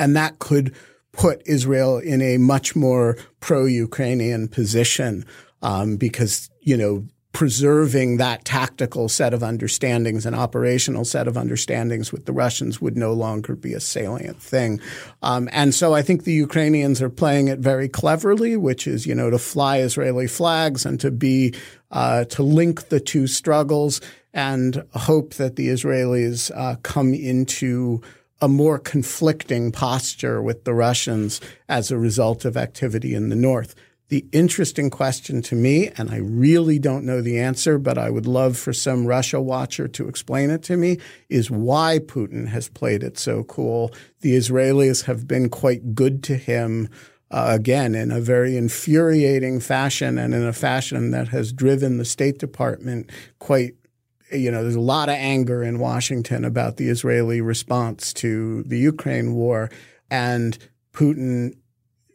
And 0.00 0.16
that 0.16 0.38
could 0.38 0.74
put 1.12 1.42
Israel 1.46 1.98
in 1.98 2.20
a 2.20 2.38
much 2.38 2.74
more 2.74 3.16
pro-Ukrainian 3.40 4.48
position 4.48 5.24
um, 5.62 5.96
because, 5.96 6.50
you 6.60 6.76
know, 6.76 7.06
preserving 7.34 8.16
that 8.16 8.44
tactical 8.44 9.08
set 9.08 9.34
of 9.34 9.42
understandings 9.42 10.24
and 10.24 10.36
operational 10.36 11.04
set 11.04 11.26
of 11.26 11.36
understandings 11.36 12.12
with 12.12 12.26
the 12.26 12.32
Russians 12.32 12.80
would 12.80 12.96
no 12.96 13.12
longer 13.12 13.56
be 13.56 13.74
a 13.74 13.80
salient 13.80 14.40
thing. 14.40 14.80
Um, 15.20 15.48
and 15.52 15.74
so 15.74 15.94
I 15.94 16.00
think 16.00 16.22
the 16.22 16.32
Ukrainians 16.32 17.02
are 17.02 17.10
playing 17.10 17.48
it 17.48 17.58
very 17.58 17.88
cleverly, 17.88 18.56
which 18.56 18.86
is, 18.86 19.04
you 19.04 19.16
know, 19.16 19.30
to 19.30 19.38
fly 19.38 19.78
Israeli 19.78 20.28
flags 20.28 20.86
and 20.86 21.00
to 21.00 21.10
be, 21.10 21.52
uh, 21.90 22.24
to 22.26 22.44
link 22.44 22.88
the 22.88 23.00
two 23.00 23.26
struggles 23.26 24.00
and 24.32 24.84
hope 24.94 25.34
that 25.34 25.56
the 25.56 25.68
Israelis 25.68 26.52
uh, 26.54 26.76
come 26.84 27.12
into 27.12 28.00
a 28.40 28.48
more 28.48 28.78
conflicting 28.78 29.72
posture 29.72 30.40
with 30.40 30.62
the 30.64 30.74
Russians 30.74 31.40
as 31.68 31.90
a 31.90 31.98
result 31.98 32.44
of 32.44 32.56
activity 32.56 33.12
in 33.12 33.28
the 33.28 33.36
north. 33.36 33.74
The 34.08 34.26
interesting 34.32 34.90
question 34.90 35.40
to 35.42 35.54
me, 35.54 35.88
and 35.96 36.10
I 36.10 36.18
really 36.18 36.78
don't 36.78 37.06
know 37.06 37.22
the 37.22 37.38
answer, 37.38 37.78
but 37.78 37.96
I 37.96 38.10
would 38.10 38.26
love 38.26 38.58
for 38.58 38.72
some 38.72 39.06
Russia 39.06 39.40
watcher 39.40 39.88
to 39.88 40.08
explain 40.08 40.50
it 40.50 40.62
to 40.64 40.76
me, 40.76 40.98
is 41.30 41.50
why 41.50 42.00
Putin 42.00 42.48
has 42.48 42.68
played 42.68 43.02
it 43.02 43.18
so 43.18 43.44
cool. 43.44 43.92
The 44.20 44.36
Israelis 44.36 45.04
have 45.04 45.26
been 45.26 45.48
quite 45.48 45.94
good 45.94 46.22
to 46.24 46.36
him. 46.36 46.90
Uh, 47.30 47.46
again, 47.48 47.94
in 47.94 48.12
a 48.12 48.20
very 48.20 48.56
infuriating 48.56 49.58
fashion 49.58 50.18
and 50.18 50.34
in 50.34 50.46
a 50.46 50.52
fashion 50.52 51.10
that 51.10 51.28
has 51.28 51.52
driven 51.52 51.96
the 51.96 52.04
State 52.04 52.38
Department 52.38 53.10
quite 53.38 53.74
you 54.32 54.50
know, 54.50 54.62
there's 54.62 54.74
a 54.74 54.80
lot 54.80 55.08
of 55.08 55.14
anger 55.14 55.62
in 55.62 55.78
Washington 55.78 56.44
about 56.44 56.76
the 56.76 56.88
Israeli 56.88 57.40
response 57.40 58.12
to 58.14 58.62
the 58.64 58.78
Ukraine 58.78 59.34
war. 59.34 59.70
And 60.10 60.58
Putin, 60.92 61.56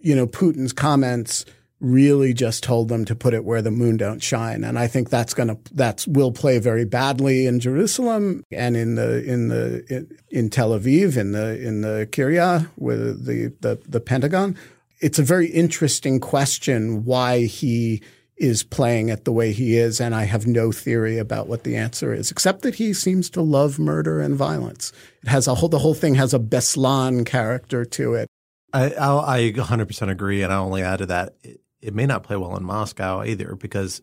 you 0.02 0.16
know, 0.16 0.28
Putin's 0.28 0.74
comments 0.74 1.46
really 1.80 2.34
just 2.34 2.64
told 2.64 2.90
them 2.90 3.06
to 3.06 3.16
put 3.16 3.34
it 3.34 3.46
where 3.46 3.62
the 3.62 3.72
moon 3.72 3.98
don't 3.98 4.22
shine. 4.22 4.64
And 4.64 4.78
I 4.78 4.88
think 4.88 5.10
that's 5.10 5.34
going 5.34 5.48
to, 5.48 5.58
that's 5.74 6.08
will 6.08 6.32
play 6.32 6.60
very 6.60 6.86
badly 6.86 7.46
in 7.46 7.60
Jerusalem 7.60 8.44
and 8.52 8.76
in 8.76 8.96
the, 8.96 9.24
in 9.24 9.48
the, 9.48 9.86
in, 9.90 10.18
in 10.30 10.50
Tel 10.50 10.72
Aviv, 10.72 11.16
in 11.16 11.32
the, 11.32 11.60
in 11.62 11.82
the 11.82 12.08
Kiryat 12.12 12.70
with 12.78 13.26
the, 13.26 13.54
the, 13.62 13.82
the 13.88 14.02
Pentagon. 14.02 14.58
It's 15.00 15.20
a 15.20 15.24
very 15.24 15.48
interesting 15.48 16.20
question 16.20 17.06
why 17.06 17.46
he 17.46 18.04
is 18.36 18.64
playing 18.64 19.10
it 19.10 19.26
the 19.26 19.32
way 19.32 19.52
he 19.52 19.78
is, 19.78 20.00
and 20.00 20.16
I 20.16 20.24
have 20.24 20.48
no 20.48 20.72
theory 20.72 21.18
about 21.18 21.48
what 21.48 21.64
the 21.64 21.76
answer 21.76 22.14
is, 22.14 22.32
except 22.32 22.62
that 22.62 22.76
he 22.76 22.94
seems 22.94 23.30
to 23.32 23.42
love 23.42 23.78
murder 23.80 24.22
and 24.22 24.36
violence. 24.36 24.94
It 25.22 25.28
has 25.28 25.48
a 25.48 25.56
whole 25.56 25.68
the 25.68 25.80
whole 25.80 25.94
thing 25.94 26.16
has 26.16 26.34
a 26.34 26.40
Beslan 26.40 27.26
character 27.26 27.84
to 27.84 28.14
it. 28.14 28.28
I 28.72 28.92
I'll, 28.92 29.20
i 29.20 29.52
100% 29.52 30.10
agree, 30.10 30.42
and 30.42 30.54
I 30.54 30.58
only 30.58 30.82
add 30.82 31.00
to 31.00 31.06
that 31.08 31.36
it, 31.82 31.94
may 31.94 32.06
not 32.06 32.24
play 32.24 32.36
well 32.36 32.56
in 32.56 32.64
Moscow 32.64 33.24
either 33.24 33.56
because 33.56 34.02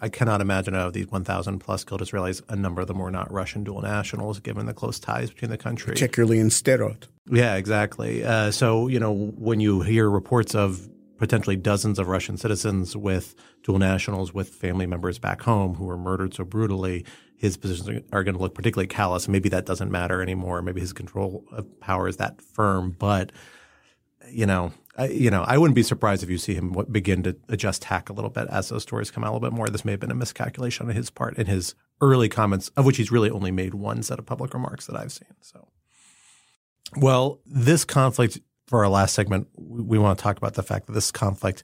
I 0.00 0.08
cannot 0.08 0.40
imagine 0.40 0.74
out 0.74 0.88
of 0.88 0.92
these 0.92 1.08
1,000 1.08 1.58
plus 1.58 1.84
killed 1.84 2.00
Israelis, 2.00 2.42
a 2.48 2.56
number 2.56 2.80
of 2.80 2.88
them 2.88 2.98
were 2.98 3.10
not 3.10 3.32
Russian 3.32 3.64
dual 3.64 3.82
nationals, 3.82 4.40
given 4.40 4.66
the 4.66 4.74
close 4.74 4.98
ties 4.98 5.30
between 5.30 5.50
the 5.50 5.58
country, 5.58 5.92
particularly 5.92 6.38
in 6.38 6.48
Sderot. 6.48 7.04
Yeah, 7.30 7.54
exactly. 7.54 8.24
Uh, 8.24 8.50
so 8.50 8.88
you 8.88 8.98
know 8.98 9.12
when 9.12 9.60
you 9.60 9.82
hear 9.82 10.10
reports 10.10 10.54
of 10.54 10.88
potentially 11.22 11.54
dozens 11.54 12.00
of 12.00 12.08
Russian 12.08 12.36
citizens 12.36 12.96
with 12.96 13.36
dual 13.62 13.78
nationals 13.78 14.34
with 14.34 14.48
family 14.48 14.86
members 14.86 15.20
back 15.20 15.40
home 15.42 15.74
who 15.74 15.84
were 15.84 15.96
murdered 15.96 16.34
so 16.34 16.42
brutally, 16.42 17.04
his 17.36 17.56
positions 17.56 18.02
are 18.12 18.24
going 18.24 18.34
to 18.34 18.40
look 18.40 18.54
particularly 18.54 18.88
callous. 18.88 19.28
Maybe 19.28 19.48
that 19.50 19.64
doesn't 19.64 19.90
matter 19.90 20.20
anymore. 20.20 20.62
Maybe 20.62 20.80
his 20.80 20.92
control 20.92 21.44
of 21.52 21.78
power 21.78 22.08
is 22.08 22.16
that 22.16 22.42
firm. 22.42 22.96
But 22.98 23.30
you 24.28 24.46
know, 24.46 24.72
I, 24.96 25.08
you 25.08 25.30
know, 25.30 25.42
I 25.42 25.56
wouldn't 25.56 25.74
be 25.74 25.82
surprised 25.82 26.22
if 26.22 26.28
you 26.28 26.36
see 26.36 26.54
him 26.54 26.74
begin 26.90 27.22
to 27.22 27.36
adjust 27.48 27.82
tack 27.82 28.10
a 28.10 28.12
little 28.12 28.30
bit 28.30 28.48
as 28.48 28.68
those 28.68 28.82
stories 28.82 29.10
come 29.10 29.24
out 29.24 29.30
a 29.30 29.32
little 29.32 29.48
bit 29.48 29.56
more. 29.56 29.68
This 29.68 29.84
may 29.84 29.92
have 29.92 30.00
been 30.00 30.10
a 30.10 30.14
miscalculation 30.14 30.88
on 30.88 30.94
his 30.94 31.08
part 31.08 31.38
in 31.38 31.46
his 31.46 31.74
early 32.00 32.28
comments, 32.28 32.68
of 32.76 32.84
which 32.84 32.98
he's 32.98 33.10
really 33.10 33.30
only 33.30 33.50
made 33.50 33.74
one 33.74 34.02
set 34.02 34.18
of 34.18 34.26
public 34.26 34.52
remarks 34.52 34.86
that 34.86 34.96
I've 34.96 35.12
seen. 35.12 35.34
So, 35.40 35.68
well, 36.96 37.40
this 37.46 37.84
conflict 37.84 38.38
for 38.66 38.84
our 38.84 38.90
last 38.90 39.14
segment, 39.14 39.48
we 39.56 39.98
want 39.98 40.18
to 40.18 40.22
talk 40.22 40.36
about 40.36 40.54
the 40.54 40.62
fact 40.62 40.86
that 40.86 40.92
this 40.92 41.10
conflict, 41.10 41.62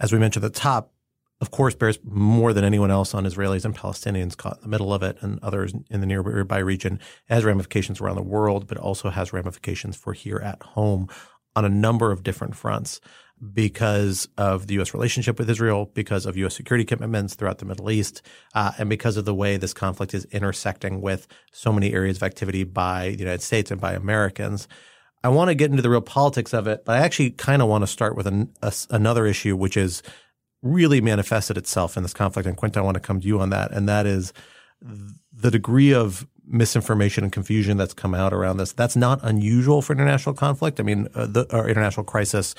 as 0.00 0.12
we 0.12 0.18
mentioned 0.18 0.44
at 0.44 0.54
the 0.54 0.58
top, 0.58 0.92
of 1.40 1.50
course, 1.50 1.74
bears 1.74 1.98
more 2.04 2.52
than 2.54 2.64
anyone 2.64 2.90
else 2.90 3.12
on 3.12 3.24
Israelis 3.24 3.64
and 3.66 3.76
Palestinians 3.76 4.36
caught 4.36 4.56
in 4.58 4.62
the 4.62 4.68
middle 4.68 4.94
of 4.94 5.02
it 5.02 5.18
and 5.20 5.38
others 5.42 5.74
in 5.90 6.00
the 6.00 6.06
nearby 6.06 6.58
region. 6.58 6.94
It 7.28 7.34
has 7.34 7.44
ramifications 7.44 8.00
around 8.00 8.16
the 8.16 8.22
world, 8.22 8.66
but 8.66 8.78
also 8.78 9.10
has 9.10 9.32
ramifications 9.32 9.96
for 9.96 10.14
here 10.14 10.38
at 10.38 10.62
home 10.62 11.08
on 11.56 11.64
a 11.64 11.68
number 11.68 12.10
of 12.12 12.22
different 12.22 12.56
fronts 12.56 13.00
because 13.52 14.28
of 14.38 14.66
the 14.66 14.74
U.S. 14.74 14.94
relationship 14.94 15.38
with 15.38 15.50
Israel, 15.50 15.90
because 15.94 16.24
of 16.24 16.36
U.S. 16.36 16.54
security 16.54 16.84
commitments 16.84 17.34
throughout 17.34 17.58
the 17.58 17.64
Middle 17.64 17.90
East, 17.90 18.22
uh, 18.54 18.72
and 18.78 18.88
because 18.88 19.16
of 19.16 19.24
the 19.24 19.34
way 19.34 19.56
this 19.56 19.74
conflict 19.74 20.14
is 20.14 20.24
intersecting 20.26 21.00
with 21.00 21.26
so 21.52 21.72
many 21.72 21.92
areas 21.92 22.16
of 22.16 22.22
activity 22.22 22.64
by 22.64 23.10
the 23.10 23.18
United 23.18 23.42
States 23.42 23.70
and 23.70 23.80
by 23.80 23.92
Americans. 23.92 24.68
I 25.22 25.28
want 25.28 25.48
to 25.48 25.54
get 25.54 25.70
into 25.70 25.82
the 25.82 25.90
real 25.90 26.00
politics 26.00 26.52
of 26.54 26.66
it, 26.66 26.84
but 26.84 26.96
I 26.96 27.00
actually 27.00 27.30
kind 27.30 27.60
of 27.60 27.68
want 27.68 27.82
to 27.82 27.86
start 27.86 28.16
with 28.16 28.26
an, 28.26 28.52
a, 28.62 28.72
another 28.90 29.26
issue, 29.26 29.56
which 29.56 29.76
is 29.76 30.02
really 30.62 31.00
manifested 31.00 31.58
itself 31.58 31.96
in 31.96 32.02
this 32.02 32.14
conflict. 32.14 32.46
And 32.46 32.56
Quinta, 32.56 32.80
I 32.80 32.82
want 32.82 32.94
to 32.94 33.00
come 33.00 33.20
to 33.20 33.26
you 33.26 33.40
on 33.40 33.50
that, 33.50 33.72
and 33.72 33.88
that 33.88 34.06
is 34.06 34.32
the 35.32 35.50
degree 35.50 35.92
of 35.92 36.26
misinformation 36.46 37.24
and 37.24 37.32
confusion 37.32 37.76
that's 37.76 37.94
come 37.94 38.14
out 38.14 38.32
around 38.32 38.58
this. 38.58 38.72
That's 38.72 38.96
not 38.96 39.20
unusual 39.22 39.82
for 39.82 39.92
international 39.92 40.34
conflict. 40.34 40.80
I 40.80 40.82
mean, 40.82 41.08
uh, 41.14 41.26
the 41.26 41.46
our 41.56 41.68
international 41.68 42.04
crisis 42.04 42.54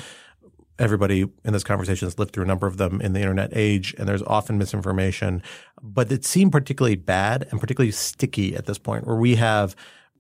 everybody 0.78 1.22
in 1.44 1.54
this 1.54 1.64
conversation 1.64 2.06
has 2.06 2.20
lived 2.20 2.32
through 2.32 2.44
a 2.44 2.48
number 2.48 2.68
of 2.68 2.78
them 2.78 3.00
in 3.02 3.14
the 3.14 3.20
internet 3.20 3.50
age, 3.54 3.96
and 3.98 4.08
there's 4.08 4.22
often 4.24 4.58
misinformation. 4.58 5.42
But 5.82 6.12
it 6.12 6.26
seemed 6.26 6.52
particularly 6.52 6.96
bad 6.96 7.48
and 7.52 7.62
particularly 7.62 7.92
sticky 7.92 8.56
at 8.56 8.66
this 8.66 8.78
point, 8.78 9.08
where 9.08 9.16
we 9.16 9.36
have 9.36 9.76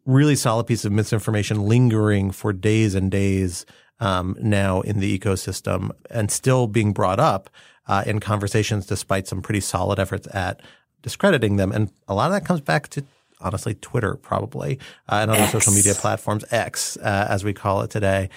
really 0.05 0.35
solid 0.35 0.65
pieces 0.65 0.85
of 0.85 0.91
misinformation 0.91 1.63
lingering 1.63 2.31
for 2.31 2.53
days 2.53 2.95
and 2.95 3.11
days 3.11 3.65
um, 3.99 4.37
now 4.39 4.81
in 4.81 4.99
the 4.99 5.17
ecosystem 5.17 5.89
and 6.09 6.29
still 6.29 6.67
being 6.67 6.93
brought 6.93 7.19
up 7.19 7.49
uh, 7.87 8.03
in 8.05 8.19
conversations, 8.19 8.85
despite 8.85 9.27
some 9.27 9.41
pretty 9.41 9.59
solid 9.59 9.99
efforts 9.99 10.27
at 10.33 10.61
discrediting 11.01 11.55
them. 11.57 11.71
And 11.71 11.91
a 12.07 12.13
lot 12.13 12.27
of 12.27 12.33
that 12.33 12.45
comes 12.45 12.61
back 12.61 12.87
to 12.89 13.03
honestly 13.45 13.75
Twitter, 13.75 14.15
probably, 14.15 14.79
uh, 15.07 15.19
and 15.21 15.31
other 15.31 15.43
X. 15.43 15.51
social 15.51 15.73
media 15.73 15.93
platforms, 15.93 16.43
X, 16.51 16.97
uh, 16.97 17.27
as 17.29 17.43
we 17.43 17.53
call 17.53 17.81
it 17.81 17.89
today. 17.89 18.29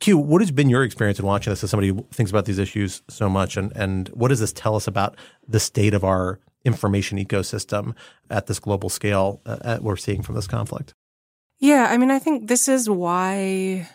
Q, 0.00 0.18
what 0.18 0.40
has 0.40 0.50
been 0.50 0.70
your 0.70 0.84
experience 0.84 1.18
in 1.18 1.26
watching 1.26 1.50
this 1.50 1.62
as 1.62 1.70
somebody 1.70 1.88
who 1.88 2.06
thinks 2.12 2.30
about 2.30 2.46
these 2.46 2.58
issues 2.58 3.02
so 3.08 3.28
much? 3.28 3.56
And, 3.56 3.72
and 3.76 4.08
what 4.08 4.28
does 4.28 4.40
this 4.40 4.52
tell 4.52 4.76
us 4.76 4.86
about 4.86 5.16
the 5.46 5.60
state 5.60 5.94
of 5.94 6.04
our 6.04 6.40
information 6.64 7.18
ecosystem 7.18 7.94
at 8.30 8.46
this 8.46 8.58
global 8.58 8.88
scale 8.88 9.40
uh, 9.44 9.78
we're 9.80 9.96
seeing 9.96 10.22
from 10.22 10.34
this 10.34 10.46
conflict? 10.46 10.94
Yeah, 11.58 11.86
I 11.88 11.96
mean, 11.96 12.10
I 12.10 12.18
think 12.18 12.48
this 12.48 12.68
is 12.68 12.90
why 12.90 13.88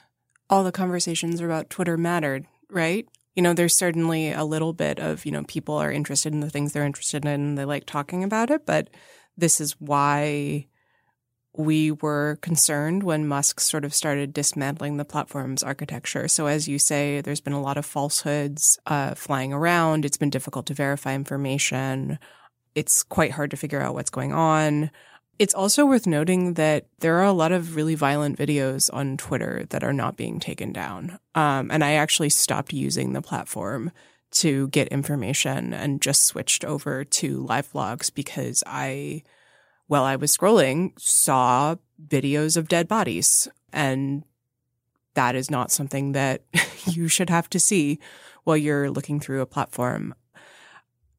all 0.49 0.63
the 0.63 0.71
conversations 0.71 1.41
about 1.41 1.69
Twitter 1.69 1.97
mattered, 1.97 2.45
right? 2.69 3.07
You 3.35 3.43
know, 3.43 3.53
there's 3.53 3.77
certainly 3.77 4.31
a 4.31 4.43
little 4.43 4.73
bit 4.73 4.99
of, 4.99 5.25
you 5.25 5.31
know, 5.31 5.43
people 5.43 5.75
are 5.75 5.91
interested 5.91 6.33
in 6.33 6.39
the 6.39 6.49
things 6.49 6.73
they're 6.73 6.85
interested 6.85 7.25
in 7.25 7.31
and 7.31 7.57
they 7.57 7.65
like 7.65 7.85
talking 7.85 8.23
about 8.23 8.49
it, 8.49 8.65
but 8.65 8.89
this 9.39 9.61
is 9.61 9.73
why 9.79 10.67
we 11.55 11.91
were 11.91 12.37
concerned 12.41 13.03
when 13.03 13.27
Musk 13.27 13.59
sort 13.59 13.83
of 13.83 13.93
started 13.93 14.33
dismantling 14.33 14.97
the 14.97 15.05
platform's 15.05 15.63
architecture. 15.63 16.27
So, 16.27 16.45
as 16.45 16.67
you 16.67 16.79
say, 16.79 17.21
there's 17.21 17.41
been 17.41 17.53
a 17.53 17.61
lot 17.61 17.77
of 17.77 17.85
falsehoods 17.85 18.79
uh, 18.85 19.15
flying 19.15 19.51
around. 19.51 20.05
It's 20.05 20.17
been 20.17 20.29
difficult 20.29 20.67
to 20.67 20.73
verify 20.73 21.13
information. 21.15 22.19
It's 22.75 23.03
quite 23.03 23.31
hard 23.31 23.51
to 23.51 23.57
figure 23.57 23.81
out 23.81 23.93
what's 23.93 24.11
going 24.11 24.31
on. 24.31 24.91
It's 25.39 25.53
also 25.53 25.85
worth 25.85 26.05
noting 26.05 26.55
that 26.55 26.85
there 26.99 27.17
are 27.17 27.25
a 27.25 27.33
lot 27.33 27.51
of 27.51 27.75
really 27.75 27.95
violent 27.95 28.37
videos 28.37 28.89
on 28.93 29.17
Twitter 29.17 29.65
that 29.69 29.83
are 29.83 29.93
not 29.93 30.17
being 30.17 30.39
taken 30.39 30.73
down. 30.73 31.17
Um, 31.33 31.71
and 31.71 31.83
I 31.83 31.93
actually 31.93 32.29
stopped 32.29 32.73
using 32.73 33.13
the 33.13 33.21
platform 33.21 33.91
to 34.31 34.67
get 34.69 34.87
information 34.89 35.73
and 35.73 36.01
just 36.01 36.25
switched 36.25 36.63
over 36.63 37.03
to 37.03 37.43
live 37.45 37.71
blogs 37.71 38.13
because 38.13 38.63
I 38.67 39.23
while 39.89 40.03
I 40.03 40.17
was 40.17 40.37
scrolling, 40.37 40.91
saw 40.99 41.75
videos 42.07 42.55
of 42.55 42.67
dead 42.67 42.87
bodies. 42.87 43.47
And 43.73 44.23
that 45.15 45.35
is 45.35 45.49
not 45.49 45.71
something 45.71 46.11
that 46.11 46.43
you 46.85 47.07
should 47.07 47.31
have 47.31 47.49
to 47.49 47.59
see 47.59 47.99
while 48.43 48.55
you're 48.55 48.91
looking 48.91 49.19
through 49.19 49.41
a 49.41 49.47
platform. 49.47 50.13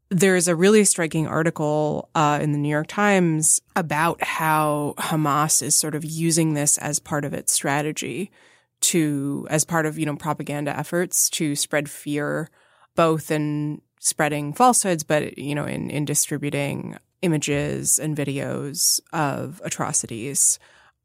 There's 0.09 0.47
a 0.47 0.55
really 0.55 0.85
striking 0.85 1.27
article 1.27 2.11
uh, 2.15 2.39
in 2.41 2.53
the 2.53 2.59
New 2.59 2.69
York 2.69 2.87
Times 2.87 3.61
about 3.75 4.23
how 4.23 4.95
Hamas 4.99 5.63
is 5.63 5.75
sort 5.75 5.97
of 5.97 6.05
using 6.05 6.55
this 6.55 6.79
as 6.79 7.01
part 7.01 7.25
of 7.25 7.35
its 7.35 7.53
strategy 7.53 8.31
to, 8.83 9.49
as 9.51 9.65
part 9.65 9.85
of, 9.85 9.99
you 9.99 10.07
know, 10.07 10.17
propaganda 10.17 10.77
efforts 10.77 11.29
to 11.31 11.57
spread 11.57 11.91
fear, 11.91 12.49
both 12.97 13.31
in 13.31 13.81
spreading 14.01 14.53
falsehoods, 14.53 15.05
but, 15.05 15.39
you 15.39 15.55
know, 15.55 15.65
in, 15.65 15.91
in 15.91 16.05
distributing 16.05 16.97
images 17.23 17.99
and 17.99 18.17
videos 18.17 19.01
of 19.13 19.61
atrocities. 19.65 20.59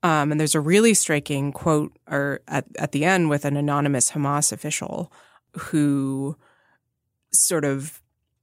Um, 0.03 0.31
and 0.31 0.39
there's 0.39 0.55
a 0.55 0.61
really 0.61 0.93
striking 0.93 1.51
quote 1.51 1.97
or 2.09 2.41
at, 2.47 2.65
at 2.77 2.91
the 2.91 3.05
end 3.05 3.29
with 3.29 3.43
an 3.43 3.57
anonymous 3.57 4.11
Hamas 4.11 4.51
official 4.51 5.11
who 5.57 6.37
sort 7.31 7.65
of, 7.65 8.01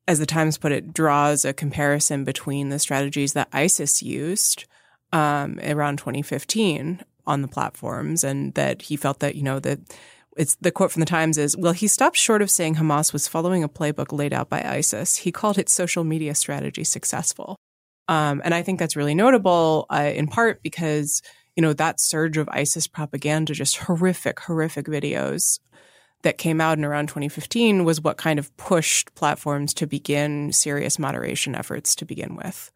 as 0.09 0.19
the 0.19 0.27
Times 0.27 0.59
put 0.59 0.73
it, 0.73 0.93
draws 0.93 1.45
a 1.45 1.53
comparison 1.53 2.25
between 2.25 2.69
the 2.69 2.79
strategies 2.79 3.33
that 3.35 3.49
ISIS 3.53 4.03
used 4.03 4.65
um, 5.13 5.59
around 5.63 5.99
2015 5.99 7.03
on 7.27 7.43
the 7.43 7.49
platforms 7.49 8.25
and 8.25 8.55
that 8.55 8.83
he 8.83 8.97
felt 8.97 9.21
that, 9.21 9.37
you 9.37 9.43
know, 9.43 9.61
that 9.61 9.79
it's 10.37 10.57
the 10.57 10.71
quote 10.71 10.93
from 10.93 11.01
the 11.01 11.07
Times 11.07 11.39
is, 11.39 11.57
well, 11.57 11.73
he 11.73 11.87
stopped 11.87 12.17
short 12.17 12.43
of 12.43 12.51
saying 12.51 12.77
Hamas 12.77 13.13
was 13.13 13.29
following 13.29 13.63
a 13.63 13.69
playbook 13.69 14.13
laid 14.13 14.33
out 14.33 14.49
by 14.49 14.63
ISIS. 14.63 15.17
He 15.17 15.33
called 15.33 15.59
its 15.59 15.73
social 15.73 16.05
media 16.05 16.35
strategy 16.35 16.85
successful. 16.85 17.57
Um, 18.09 18.41
and 18.45 18.55
I 18.55 18.63
think 18.63 18.79
that's 18.79 18.97
really 18.97 19.15
notable 19.15 19.87
uh, 19.91 20.11
in 20.15 20.27
part 20.27 20.63
because, 20.63 21.23
you 21.57 21.63
know, 21.63 21.73
that 21.75 22.01
surge 22.01 22.37
of 22.37 22.49
ISIS 22.51 22.87
propaganda, 22.87 23.53
just 23.53 23.77
horrific, 23.79 24.41
horrific 24.41 24.87
videos 24.87 25.61
that 26.23 26.39
came 26.39 26.61
out 26.61 26.79
in 26.79 26.85
around 26.85 27.09
2015 27.09 27.85
was 27.85 28.01
what 28.01 28.17
kind 28.17 28.39
of 28.39 28.57
pushed 28.57 29.15
platforms 29.15 29.75
to 29.75 29.87
begin 29.87 30.53
serious 30.53 30.99
moderation 30.99 31.55
efforts 31.55 31.95
to 31.97 32.05
begin 32.05 32.37
with. 32.37 32.71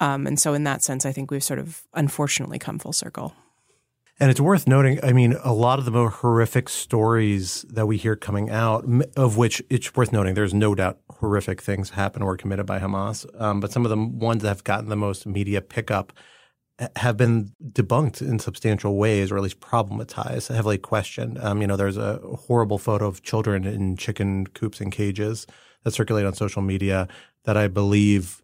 Um, 0.00 0.26
and 0.26 0.38
so, 0.38 0.54
in 0.54 0.64
that 0.64 0.82
sense, 0.82 1.06
I 1.06 1.12
think 1.12 1.30
we've 1.30 1.44
sort 1.44 1.58
of 1.58 1.82
unfortunately 1.94 2.58
come 2.58 2.78
full 2.78 2.92
circle. 2.92 3.34
And 4.22 4.30
it's 4.30 4.40
worth 4.40 4.68
noting, 4.68 5.00
I 5.02 5.12
mean, 5.12 5.34
a 5.42 5.52
lot 5.52 5.80
of 5.80 5.84
the 5.84 5.90
more 5.90 6.08
horrific 6.08 6.68
stories 6.68 7.62
that 7.62 7.86
we 7.86 7.96
hear 7.96 8.14
coming 8.14 8.50
out, 8.50 8.84
of 9.16 9.36
which 9.36 9.60
it's 9.68 9.96
worth 9.96 10.12
noting, 10.12 10.34
there's 10.34 10.54
no 10.54 10.76
doubt 10.76 11.00
horrific 11.10 11.60
things 11.60 11.90
happen 11.90 12.22
or 12.22 12.26
were 12.26 12.36
committed 12.36 12.64
by 12.64 12.78
Hamas. 12.78 13.26
Um, 13.40 13.58
but 13.58 13.72
some 13.72 13.84
of 13.84 13.90
the 13.90 13.96
ones 13.96 14.42
that 14.42 14.48
have 14.48 14.62
gotten 14.62 14.90
the 14.90 14.94
most 14.94 15.26
media 15.26 15.60
pickup 15.60 16.12
have 16.94 17.16
been 17.16 17.50
debunked 17.72 18.22
in 18.22 18.38
substantial 18.38 18.96
ways, 18.96 19.32
or 19.32 19.38
at 19.38 19.42
least 19.42 19.58
problematized, 19.58 20.54
heavily 20.54 20.78
questioned. 20.78 21.36
Um, 21.40 21.60
you 21.60 21.66
know, 21.66 21.76
there's 21.76 21.96
a 21.96 22.18
horrible 22.46 22.78
photo 22.78 23.08
of 23.08 23.24
children 23.24 23.64
in 23.64 23.96
chicken 23.96 24.46
coops 24.46 24.80
and 24.80 24.92
cages 24.92 25.48
that 25.82 25.94
circulate 25.94 26.26
on 26.26 26.34
social 26.34 26.62
media 26.62 27.08
that 27.42 27.56
I 27.56 27.66
believe 27.66 28.40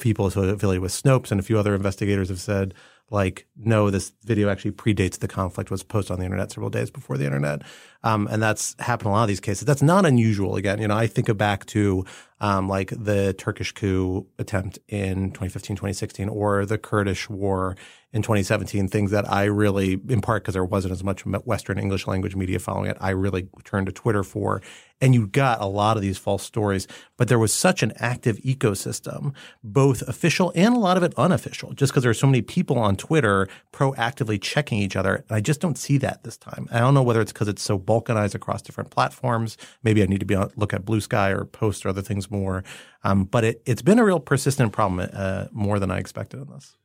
people 0.00 0.26
affiliated 0.26 0.80
with 0.80 0.90
Snopes 0.90 1.30
and 1.30 1.38
a 1.38 1.44
few 1.44 1.56
other 1.56 1.76
investigators 1.76 2.30
have 2.30 2.40
said– 2.40 2.74
like, 3.10 3.46
no, 3.56 3.90
this 3.90 4.12
video 4.24 4.48
actually 4.48 4.72
predates 4.72 5.18
the 5.18 5.28
conflict, 5.28 5.70
was 5.70 5.82
posted 5.82 6.12
on 6.12 6.18
the 6.18 6.24
internet 6.24 6.50
several 6.50 6.70
days 6.70 6.90
before 6.90 7.16
the 7.16 7.24
internet. 7.24 7.62
Um, 8.02 8.28
and 8.30 8.42
that's 8.42 8.76
happened 8.80 9.06
in 9.06 9.12
a 9.12 9.14
lot 9.14 9.22
of 9.22 9.28
these 9.28 9.40
cases. 9.40 9.64
That's 9.64 9.82
not 9.82 10.04
unusual. 10.04 10.56
Again, 10.56 10.80
you 10.80 10.88
know, 10.88 10.96
I 10.96 11.06
think 11.06 11.34
back 11.36 11.64
to 11.66 12.04
um, 12.40 12.68
like 12.68 12.90
the 12.90 13.32
Turkish 13.32 13.72
coup 13.72 14.26
attempt 14.38 14.78
in 14.88 15.30
2015, 15.30 15.76
2016, 15.76 16.28
or 16.28 16.66
the 16.66 16.76
Kurdish 16.76 17.30
war 17.30 17.76
in 18.12 18.22
2017, 18.22 18.88
things 18.88 19.10
that 19.10 19.30
I 19.30 19.44
really, 19.44 19.98
in 20.08 20.20
part 20.20 20.42
because 20.42 20.52
there 20.52 20.64
wasn't 20.64 20.92
as 20.92 21.02
much 21.02 21.24
Western 21.24 21.78
English 21.78 22.06
language 22.06 22.36
media 22.36 22.58
following 22.58 22.90
it, 22.90 22.96
I 23.00 23.10
really 23.10 23.48
turned 23.64 23.86
to 23.86 23.92
Twitter 23.92 24.22
for. 24.22 24.60
And 25.00 25.14
you 25.14 25.26
got 25.26 25.60
a 25.60 25.66
lot 25.66 25.96
of 25.96 26.02
these 26.02 26.18
false 26.18 26.42
stories, 26.42 26.86
but 27.16 27.28
there 27.28 27.38
was 27.38 27.52
such 27.52 27.82
an 27.82 27.92
active 27.96 28.36
ecosystem, 28.38 29.34
both 29.64 30.02
official 30.02 30.52
and 30.54 30.76
a 30.76 30.78
lot 30.78 30.96
of 30.96 31.02
it 31.02 31.14
unofficial, 31.16 31.72
just 31.72 31.92
because 31.92 32.02
there 32.02 32.10
are 32.10 32.14
so 32.14 32.28
many 32.28 32.42
people 32.42 32.78
on 32.78 32.93
Twitter 32.96 33.48
proactively 33.72 34.40
checking 34.40 34.78
each 34.78 34.96
other. 34.96 35.16
And 35.16 35.36
I 35.36 35.40
just 35.40 35.60
don't 35.60 35.78
see 35.78 35.98
that 35.98 36.22
this 36.24 36.36
time. 36.36 36.68
I 36.70 36.78
don't 36.78 36.94
know 36.94 37.02
whether 37.02 37.20
it's 37.20 37.32
because 37.32 37.48
it's 37.48 37.62
so 37.62 37.78
balkanized 37.78 38.34
across 38.34 38.62
different 38.62 38.90
platforms. 38.90 39.56
Maybe 39.82 40.02
I 40.02 40.06
need 40.06 40.20
to 40.20 40.26
be 40.26 40.34
on, 40.34 40.50
look 40.56 40.72
at 40.72 40.84
Bluesky 40.84 41.36
or 41.36 41.44
Post 41.44 41.84
or 41.84 41.90
other 41.90 42.02
things 42.02 42.30
more. 42.30 42.64
Um, 43.02 43.24
but 43.24 43.44
it, 43.44 43.62
has 43.66 43.82
been 43.82 43.98
a 43.98 44.04
real 44.04 44.20
persistent 44.20 44.72
problem, 44.72 45.08
uh, 45.12 45.46
more 45.52 45.78
than 45.78 45.90
I 45.90 45.98
expected 45.98 46.40
in 46.40 46.48
this. 46.48 46.76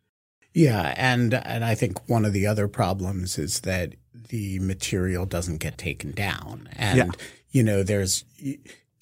Yeah, 0.53 0.93
and 0.97 1.33
and 1.33 1.63
I 1.63 1.75
think 1.75 2.09
one 2.09 2.25
of 2.25 2.33
the 2.33 2.47
other 2.47 2.67
problems 2.67 3.37
is 3.37 3.61
that 3.61 3.93
the 4.13 4.59
material 4.59 5.25
doesn't 5.25 5.57
get 5.57 5.77
taken 5.77 6.11
down, 6.11 6.69
and 6.75 6.97
yeah. 6.97 7.11
you 7.51 7.61
know 7.61 7.83
there's 7.83 8.25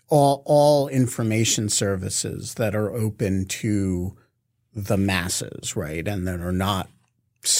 all 0.09 0.43
all 0.45 0.87
information 0.89 1.69
services 1.69 2.55
that 2.55 2.75
are 2.75 2.91
open 2.93 3.45
to 3.45 4.17
the 4.73 4.97
masses, 4.97 5.75
right, 5.75 6.07
and 6.07 6.27
that 6.27 6.41
are 6.41 6.51
not 6.51 6.89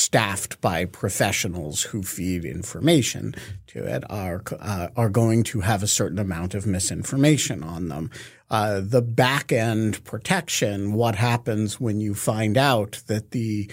staffed 0.07 0.61
by 0.61 0.85
professionals 0.85 1.81
who 1.83 2.01
feed 2.01 2.45
information 2.45 3.35
to 3.67 3.83
it 3.83 4.05
are 4.09 4.41
uh, 4.61 4.87
are 4.95 5.09
going 5.09 5.43
to 5.43 5.59
have 5.59 5.83
a 5.83 5.93
certain 5.99 6.17
amount 6.17 6.55
of 6.55 6.65
misinformation 6.65 7.61
on 7.61 7.89
them. 7.89 8.09
Uh, 8.49 8.79
the 8.81 9.01
back 9.01 9.51
end 9.51 10.01
protection, 10.05 10.93
what 10.93 11.15
happens 11.15 11.77
when 11.77 11.99
you 11.99 12.15
find 12.15 12.55
out 12.57 13.01
that 13.07 13.31
the 13.31 13.69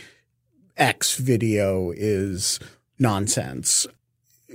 X 0.76 1.16
video 1.18 1.92
is 1.94 2.58
nonsense, 2.98 3.86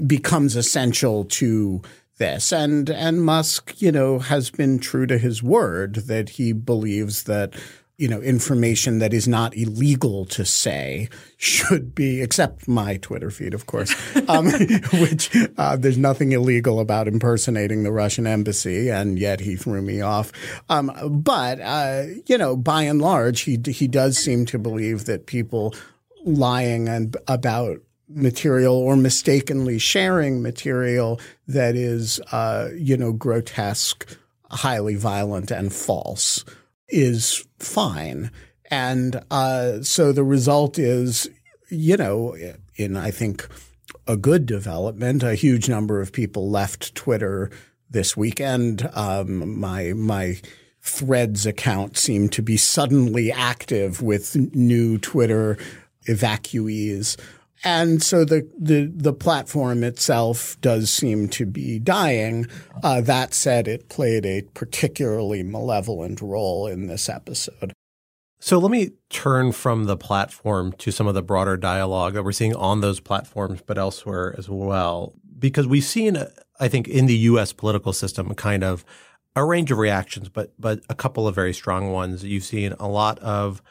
becomes 0.05 0.57
essential 0.57 1.23
to 1.23 1.81
this. 2.17 2.51
And 2.51 2.89
and 2.89 3.23
Musk, 3.23 3.81
you 3.81 3.93
know, 3.93 4.19
has 4.19 4.51
been 4.51 4.79
true 4.79 5.07
to 5.07 5.17
his 5.17 5.41
word 5.41 5.95
that 6.07 6.31
he 6.31 6.51
believes 6.51 7.23
that 7.23 7.53
you 7.99 8.07
know, 8.07 8.21
information 8.21 8.99
that 8.99 9.13
is 9.13 9.27
not 9.27 9.55
illegal 9.57 10.23
to 10.23 10.45
say 10.45 11.09
should 11.35 11.93
be, 11.93 12.21
except 12.21 12.65
my 12.65 12.95
Twitter 12.95 13.29
feed, 13.29 13.53
of 13.53 13.65
course, 13.65 13.93
um, 14.29 14.45
which 14.93 15.29
uh, 15.57 15.75
there's 15.75 15.97
nothing 15.97 16.31
illegal 16.31 16.79
about 16.79 17.09
impersonating 17.09 17.83
the 17.83 17.91
Russian 17.91 18.25
embassy, 18.25 18.89
and 18.89 19.19
yet 19.19 19.41
he 19.41 19.57
threw 19.57 19.81
me 19.81 19.99
off. 19.99 20.31
Um, 20.69 20.91
but 21.21 21.59
uh, 21.59 22.05
you 22.25 22.37
know, 22.37 22.55
by 22.55 22.83
and 22.83 23.01
large, 23.01 23.41
he 23.41 23.59
he 23.67 23.89
does 23.89 24.17
seem 24.17 24.45
to 24.45 24.57
believe 24.57 25.03
that 25.03 25.25
people 25.25 25.75
lying 26.23 26.87
and 26.87 27.17
about 27.27 27.79
material 28.07 28.75
or 28.75 28.95
mistakenly 28.95 29.77
sharing 29.77 30.41
material 30.41 31.19
that 31.47 31.75
is, 31.75 32.21
uh, 32.31 32.69
you 32.75 32.95
know, 32.95 33.11
grotesque, 33.11 34.17
highly 34.49 34.95
violent, 34.95 35.51
and 35.51 35.73
false 35.73 36.45
is 36.89 37.45
fine. 37.59 38.31
And 38.71 39.23
uh, 39.31 39.81
so 39.81 40.11
the 40.11 40.23
result 40.23 40.77
is, 40.77 41.29
you 41.69 41.97
know, 41.97 42.35
in 42.75 42.97
I 42.97 43.11
think 43.11 43.47
a 44.07 44.17
good 44.17 44.45
development, 44.45 45.23
a 45.23 45.35
huge 45.35 45.69
number 45.69 46.01
of 46.01 46.11
people 46.11 46.49
left 46.49 46.95
Twitter 46.95 47.49
this 47.89 48.15
weekend. 48.15 48.89
Um, 48.93 49.59
my 49.59 49.93
my 49.93 50.39
Threads 50.81 51.45
account 51.45 51.97
seemed 51.97 52.31
to 52.33 52.41
be 52.41 52.55
suddenly 52.55 53.33
active 53.33 54.01
with 54.01 54.35
new 54.55 54.97
Twitter 54.97 55.57
evacuees. 56.07 57.17
And 57.63 58.01
so 58.01 58.23
the, 58.23 58.49
the, 58.57 58.91
the 58.93 59.13
platform 59.13 59.83
itself 59.83 60.59
does 60.61 60.89
seem 60.89 61.27
to 61.29 61.45
be 61.45 61.79
dying. 61.79 62.47
Uh, 62.83 63.01
that 63.01 63.33
said, 63.33 63.67
it 63.67 63.89
played 63.89 64.25
a 64.25 64.43
particularly 64.53 65.43
malevolent 65.43 66.21
role 66.21 66.67
in 66.67 66.87
this 66.87 67.09
episode. 67.09 67.73
So 68.39 68.57
let 68.57 68.71
me 68.71 68.91
turn 69.09 69.51
from 69.51 69.83
the 69.83 69.97
platform 69.97 70.71
to 70.77 70.91
some 70.91 71.07
of 71.07 71.13
the 71.13 71.21
broader 71.21 71.57
dialogue 71.57 72.13
that 72.13 72.23
we're 72.23 72.31
seeing 72.31 72.55
on 72.55 72.79
those 72.79 73.01
platforms, 73.01 73.61
but 73.65 73.77
elsewhere 73.77 74.33
as 74.37 74.47
well. 74.47 75.13
Because 75.37 75.67
we've 75.67 75.83
seen, 75.83 76.17
I 76.59 76.69
think, 76.69 76.87
in 76.87 77.05
the 77.05 77.17
U.S. 77.17 77.51
political 77.51 77.91
system, 77.91 78.33
kind 78.35 78.63
of 78.63 78.85
a 79.35 79.43
range 79.43 79.71
of 79.71 79.77
reactions, 79.77 80.29
but 80.29 80.53
but 80.57 80.81
a 80.89 80.95
couple 80.95 81.27
of 81.27 81.35
very 81.35 81.53
strong 81.53 81.91
ones. 81.91 82.23
You've 82.23 82.43
seen 82.43 82.73
a 82.79 82.87
lot 82.87 83.19
of 83.19 83.61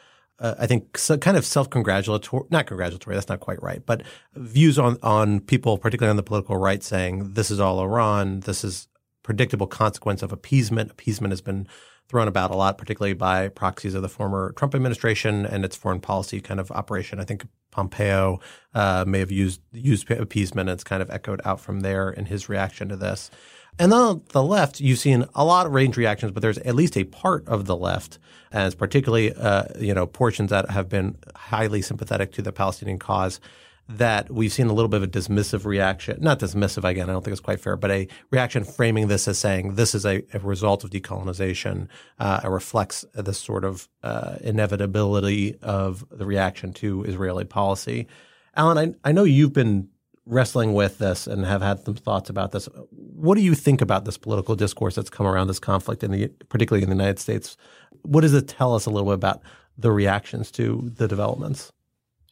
uh, 0.41 0.55
I 0.59 0.67
think 0.67 0.97
so 0.99 1.19
kind 1.19 1.37
of 1.37 1.45
self-congratulatory, 1.45 2.45
not 2.51 2.67
congratulatory, 2.67 3.17
that's 3.17 3.29
not 3.29 3.41
quite 3.41 3.63
right, 3.63 3.85
but 3.85 4.03
views 4.35 4.79
on, 4.79 4.99
on 5.03 5.41
people, 5.41 5.79
particularly 5.79 6.11
on 6.11 6.17
the 6.17 6.23
political 6.23 6.57
right, 6.57 6.83
saying 6.83 7.35
this 7.35 7.51
is 7.51 7.61
all 7.61 7.81
Iran, 7.81 8.41
this 8.41 8.65
is 8.65 8.89
predictable 9.23 9.67
consequence 9.67 10.23
of 10.23 10.33
appeasement. 10.33 10.91
Appeasement 10.91 11.33
has 11.33 11.41
been 11.41 11.67
thrown 12.09 12.29
about 12.29 12.51
a 12.51 12.57
lot, 12.57 12.79
particularly 12.79 13.13
by 13.13 13.49
proxies 13.49 13.95
of 13.95 14.03
the 14.03 14.09
former 14.09 14.53
Trump 14.53 14.75
administration 14.75 15.45
and 15.45 15.65
its 15.65 15.77
foreign 15.77 16.01
policy 16.01 16.41
kind 16.41 16.59
of 16.59 16.71
operation. 16.71 17.21
I 17.21 17.25
think 17.25 17.47
Pompeo 17.71 18.41
uh, 18.75 19.05
may 19.07 19.19
have 19.19 19.31
used 19.31 19.61
used 19.73 20.11
appeasement, 20.11 20.71
and 20.71 20.77
it's 20.77 20.85
kind 20.85 21.03
of 21.03 21.11
echoed 21.11 21.43
out 21.45 21.61
from 21.61 21.81
there 21.81 22.11
in 22.11 22.27
his 22.27 22.49
reaction 22.49 22.89
to 22.89 22.97
this. 22.97 23.31
And 23.79 23.93
then 23.93 23.99
on 23.99 24.23
the 24.31 24.43
left, 24.43 24.81
you've 24.81 24.99
seen 24.99 25.25
a 25.35 25.45
lot 25.45 25.67
of 25.67 25.73
range 25.73 25.97
reactions, 25.97 26.33
but 26.33 26.43
there's 26.43 26.59
at 26.59 26.75
least 26.75 26.97
a 26.97 27.05
part 27.05 27.47
of 27.47 27.67
the 27.67 27.77
left, 27.77 28.19
as 28.51 28.75
particularly 28.75 29.33
uh, 29.33 29.65
you 29.79 29.95
know 29.95 30.07
portions 30.07 30.51
that 30.51 30.71
have 30.71 30.89
been 30.89 31.17
highly 31.37 31.81
sympathetic 31.83 32.33
to 32.33 32.43
the 32.43 32.53
Palestinian 32.53 32.99
cause, 32.99 33.41
that 33.89 34.31
we've 34.31 34.53
seen 34.53 34.67
a 34.67 34.73
little 34.73 34.89
bit 34.89 34.99
of 34.99 35.03
a 35.05 35.09
dismissive 35.09 35.65
reaction. 35.65 36.19
Not 36.21 36.41
dismissive 36.41 36.85
again, 36.85 37.09
I 37.09 37.13
don't 37.13 37.25
think 37.25 37.33
it's 37.33 37.41
quite 37.41 37.61
fair, 37.61 37.77
but 37.77 37.91
a 37.91 38.09
reaction 38.31 38.65
framing 38.65 39.09
this 39.09 39.29
as 39.29 39.39
saying 39.39 39.77
this 39.77 39.95
is 39.95 40.05
a, 40.05 40.23
a 40.35 40.41
result 40.41 40.85
of 40.85 40.91
decolonization. 40.91 41.89
Uh, 42.19 42.41
it 42.45 42.49
reflects 42.49 43.05
the 43.15 43.33
sort 43.33 43.65
of 43.65 43.89
uh, 44.03 44.37
inevitability 44.41 45.57
of 45.63 46.05
the 46.11 46.27
reaction 46.27 46.73
to 46.75 47.05
Israeli 47.05 47.45
policy. 47.45 48.09
Alan, 48.57 48.97
I, 49.05 49.09
I 49.09 49.13
know 49.13 49.25
you've 49.25 49.53
been 49.53 49.89
wrestling 50.29 50.75
with 50.75 50.99
this 50.99 51.27
and 51.27 51.45
have 51.45 51.63
had 51.63 51.85
some 51.85 51.95
thoughts 51.95 52.31
about 52.31 52.53
this. 52.53 52.67
What 52.91 53.37
do 53.37 53.41
you 53.41 53.55
think 53.55 53.81
about 53.81 54.05
this 54.05 54.19
political 54.19 54.55
discourse 54.55 54.95
that's 54.95 55.11
come 55.11 55.27
around 55.27 55.49
this 55.49 55.59
conflict, 55.59 56.05
in 56.05 56.13
the 56.13 56.29
particularly 56.49 56.83
in 56.83 56.91
the 56.91 56.97
United 56.97 57.19
States? 57.19 57.57
What 58.03 58.21
does 58.21 58.35
it 58.35 58.47
tell 58.47 58.75
us 58.75 58.87
a 58.87 58.91
little 58.91 59.09
bit 59.09 59.15
about 59.15 59.43
the 59.77 59.91
reactions 59.91 60.51
to 60.53 60.91
the 60.95 61.09
developments? 61.09 61.73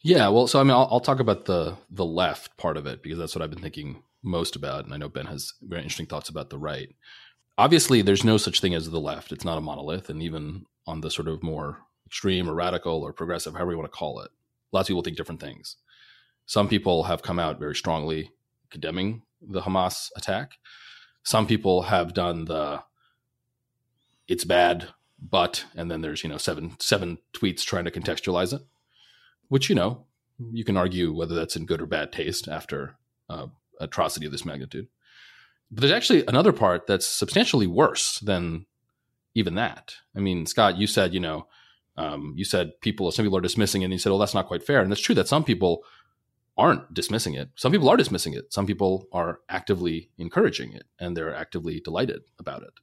Yeah, 0.03 0.29
well, 0.29 0.47
so 0.47 0.59
I 0.59 0.63
mean, 0.63 0.71
I'll, 0.71 0.87
I'll 0.91 0.99
talk 0.99 1.19
about 1.19 1.45
the 1.45 1.75
the 1.89 2.05
left 2.05 2.55
part 2.57 2.77
of 2.77 2.85
it 2.85 3.01
because 3.01 3.17
that's 3.17 3.35
what 3.35 3.41
I've 3.41 3.49
been 3.49 3.61
thinking 3.61 4.03
most 4.23 4.55
about, 4.55 4.85
and 4.85 4.93
I 4.93 4.97
know 4.97 5.09
Ben 5.09 5.25
has 5.25 5.53
very 5.61 5.81
interesting 5.81 6.05
thoughts 6.05 6.29
about 6.29 6.49
the 6.49 6.57
right. 6.57 6.95
Obviously, 7.57 8.01
there's 8.01 8.23
no 8.23 8.37
such 8.37 8.61
thing 8.61 8.75
as 8.75 8.89
the 8.89 8.99
left; 8.99 9.31
it's 9.31 9.45
not 9.45 9.57
a 9.57 9.61
monolith, 9.61 10.09
and 10.09 10.21
even 10.21 10.65
on 10.85 11.01
the 11.01 11.11
sort 11.11 11.27
of 11.27 11.43
more 11.43 11.79
extreme 12.05 12.49
or 12.49 12.53
radical 12.53 13.01
or 13.01 13.11
progressive, 13.11 13.53
however 13.53 13.71
you 13.71 13.77
want 13.77 13.91
to 13.91 13.97
call 13.97 14.21
it, 14.21 14.31
lots 14.71 14.87
of 14.87 14.93
people 14.93 15.03
think 15.03 15.17
different 15.17 15.41
things. 15.41 15.75
Some 16.47 16.69
people 16.69 17.03
have 17.03 17.21
come 17.21 17.39
out 17.39 17.59
very 17.59 17.75
strongly 17.75 18.31
condemning 18.71 19.21
the 19.41 19.61
Hamas 19.61 20.09
attack. 20.15 20.53
Some 21.23 21.45
people 21.45 21.83
have 21.83 22.13
done 22.13 22.45
the 22.45 22.83
it's 24.27 24.45
bad, 24.45 24.89
but 25.21 25.65
and 25.75 25.91
then 25.91 26.01
there's, 26.01 26.23
you 26.23 26.29
know, 26.29 26.37
seven 26.37 26.77
seven 26.79 27.19
tweets 27.33 27.63
trying 27.63 27.85
to 27.85 27.91
contextualize 27.91 28.53
it. 28.53 28.61
Which, 29.49 29.69
you 29.69 29.75
know, 29.75 30.05
you 30.51 30.63
can 30.63 30.77
argue 30.77 31.13
whether 31.13 31.35
that's 31.35 31.55
in 31.55 31.65
good 31.65 31.81
or 31.81 31.85
bad 31.85 32.11
taste 32.11 32.47
after 32.47 32.95
uh, 33.29 33.47
atrocity 33.79 34.25
of 34.25 34.31
this 34.31 34.45
magnitude. 34.45 34.87
But 35.69 35.81
there's 35.81 35.93
actually 35.93 36.25
another 36.27 36.53
part 36.53 36.87
that's 36.87 37.05
substantially 37.05 37.67
worse 37.67 38.19
than 38.19 38.65
even 39.35 39.55
that. 39.55 39.95
I 40.15 40.19
mean, 40.19 40.45
Scott, 40.45 40.77
you 40.77 40.87
said, 40.87 41.13
you 41.13 41.19
know, 41.19 41.47
um, 41.97 42.33
you 42.37 42.45
said 42.45 42.79
people, 42.81 43.11
some 43.11 43.25
people 43.25 43.37
are 43.37 43.41
dismissing 43.41 43.81
it, 43.81 43.85
and 43.85 43.93
you 43.93 43.99
said, 43.99 44.11
"Well, 44.11 44.19
that's 44.19 44.33
not 44.33 44.47
quite 44.47 44.63
fair." 44.63 44.81
And 44.81 44.91
it's 44.91 45.01
true 45.01 45.15
that 45.15 45.27
some 45.27 45.43
people 45.43 45.83
aren't 46.57 46.93
dismissing 46.93 47.35
it. 47.35 47.49
Some 47.55 47.71
people 47.71 47.89
are 47.89 47.97
dismissing 47.97 48.33
it. 48.33 48.51
Some 48.51 48.65
people 48.65 49.07
are 49.11 49.39
actively 49.49 50.09
encouraging 50.17 50.73
it 50.73 50.83
and 50.99 51.15
they're 51.15 51.35
actively 51.35 51.79
delighted 51.79 52.21
about 52.39 52.63
it. 52.63 52.73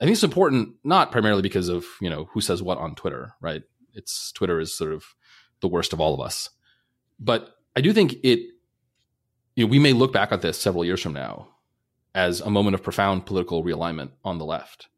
I 0.00 0.04
think 0.04 0.14
it's 0.14 0.24
important 0.24 0.76
not 0.84 1.12
primarily 1.12 1.42
because 1.42 1.68
of, 1.68 1.84
you 2.00 2.10
know, 2.10 2.28
who 2.32 2.40
says 2.40 2.62
what 2.62 2.78
on 2.78 2.94
Twitter, 2.94 3.34
right? 3.40 3.62
It's 3.92 4.32
Twitter 4.32 4.58
is 4.58 4.76
sort 4.76 4.92
of 4.92 5.04
the 5.60 5.68
worst 5.68 5.92
of 5.92 6.00
all 6.00 6.14
of 6.14 6.20
us. 6.20 6.50
But 7.20 7.54
I 7.76 7.80
do 7.80 7.92
think 7.92 8.14
it 8.22 8.40
you 9.56 9.64
know, 9.64 9.70
we 9.70 9.78
may 9.78 9.92
look 9.92 10.12
back 10.12 10.32
at 10.32 10.42
this 10.42 10.58
several 10.58 10.84
years 10.84 11.00
from 11.00 11.12
now 11.12 11.48
as 12.14 12.40
a 12.40 12.50
moment 12.50 12.74
of 12.74 12.82
profound 12.82 13.26
political 13.26 13.62
realignment 13.62 14.10
on 14.24 14.38
the 14.38 14.44
left. 14.44 14.88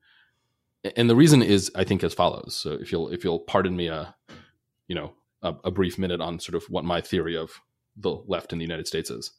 And 0.96 1.10
the 1.10 1.16
reason 1.16 1.42
is 1.42 1.70
I 1.74 1.84
think 1.84 2.02
as 2.04 2.14
follows. 2.14 2.56
So 2.56 2.72
if 2.72 2.92
you'll 2.92 3.08
if 3.08 3.24
you'll 3.24 3.40
pardon 3.40 3.76
me 3.76 3.88
a 3.88 4.14
you 4.88 4.94
know, 4.94 5.12
a, 5.42 5.54
a 5.64 5.70
brief 5.70 5.98
minute 5.98 6.20
on 6.20 6.38
sort 6.38 6.54
of 6.54 6.64
what 6.70 6.84
my 6.84 7.00
theory 7.00 7.36
of 7.36 7.60
the 7.96 8.10
left 8.26 8.52
in 8.52 8.58
the 8.58 8.64
United 8.64 8.86
States 8.86 9.10
is, 9.10 9.32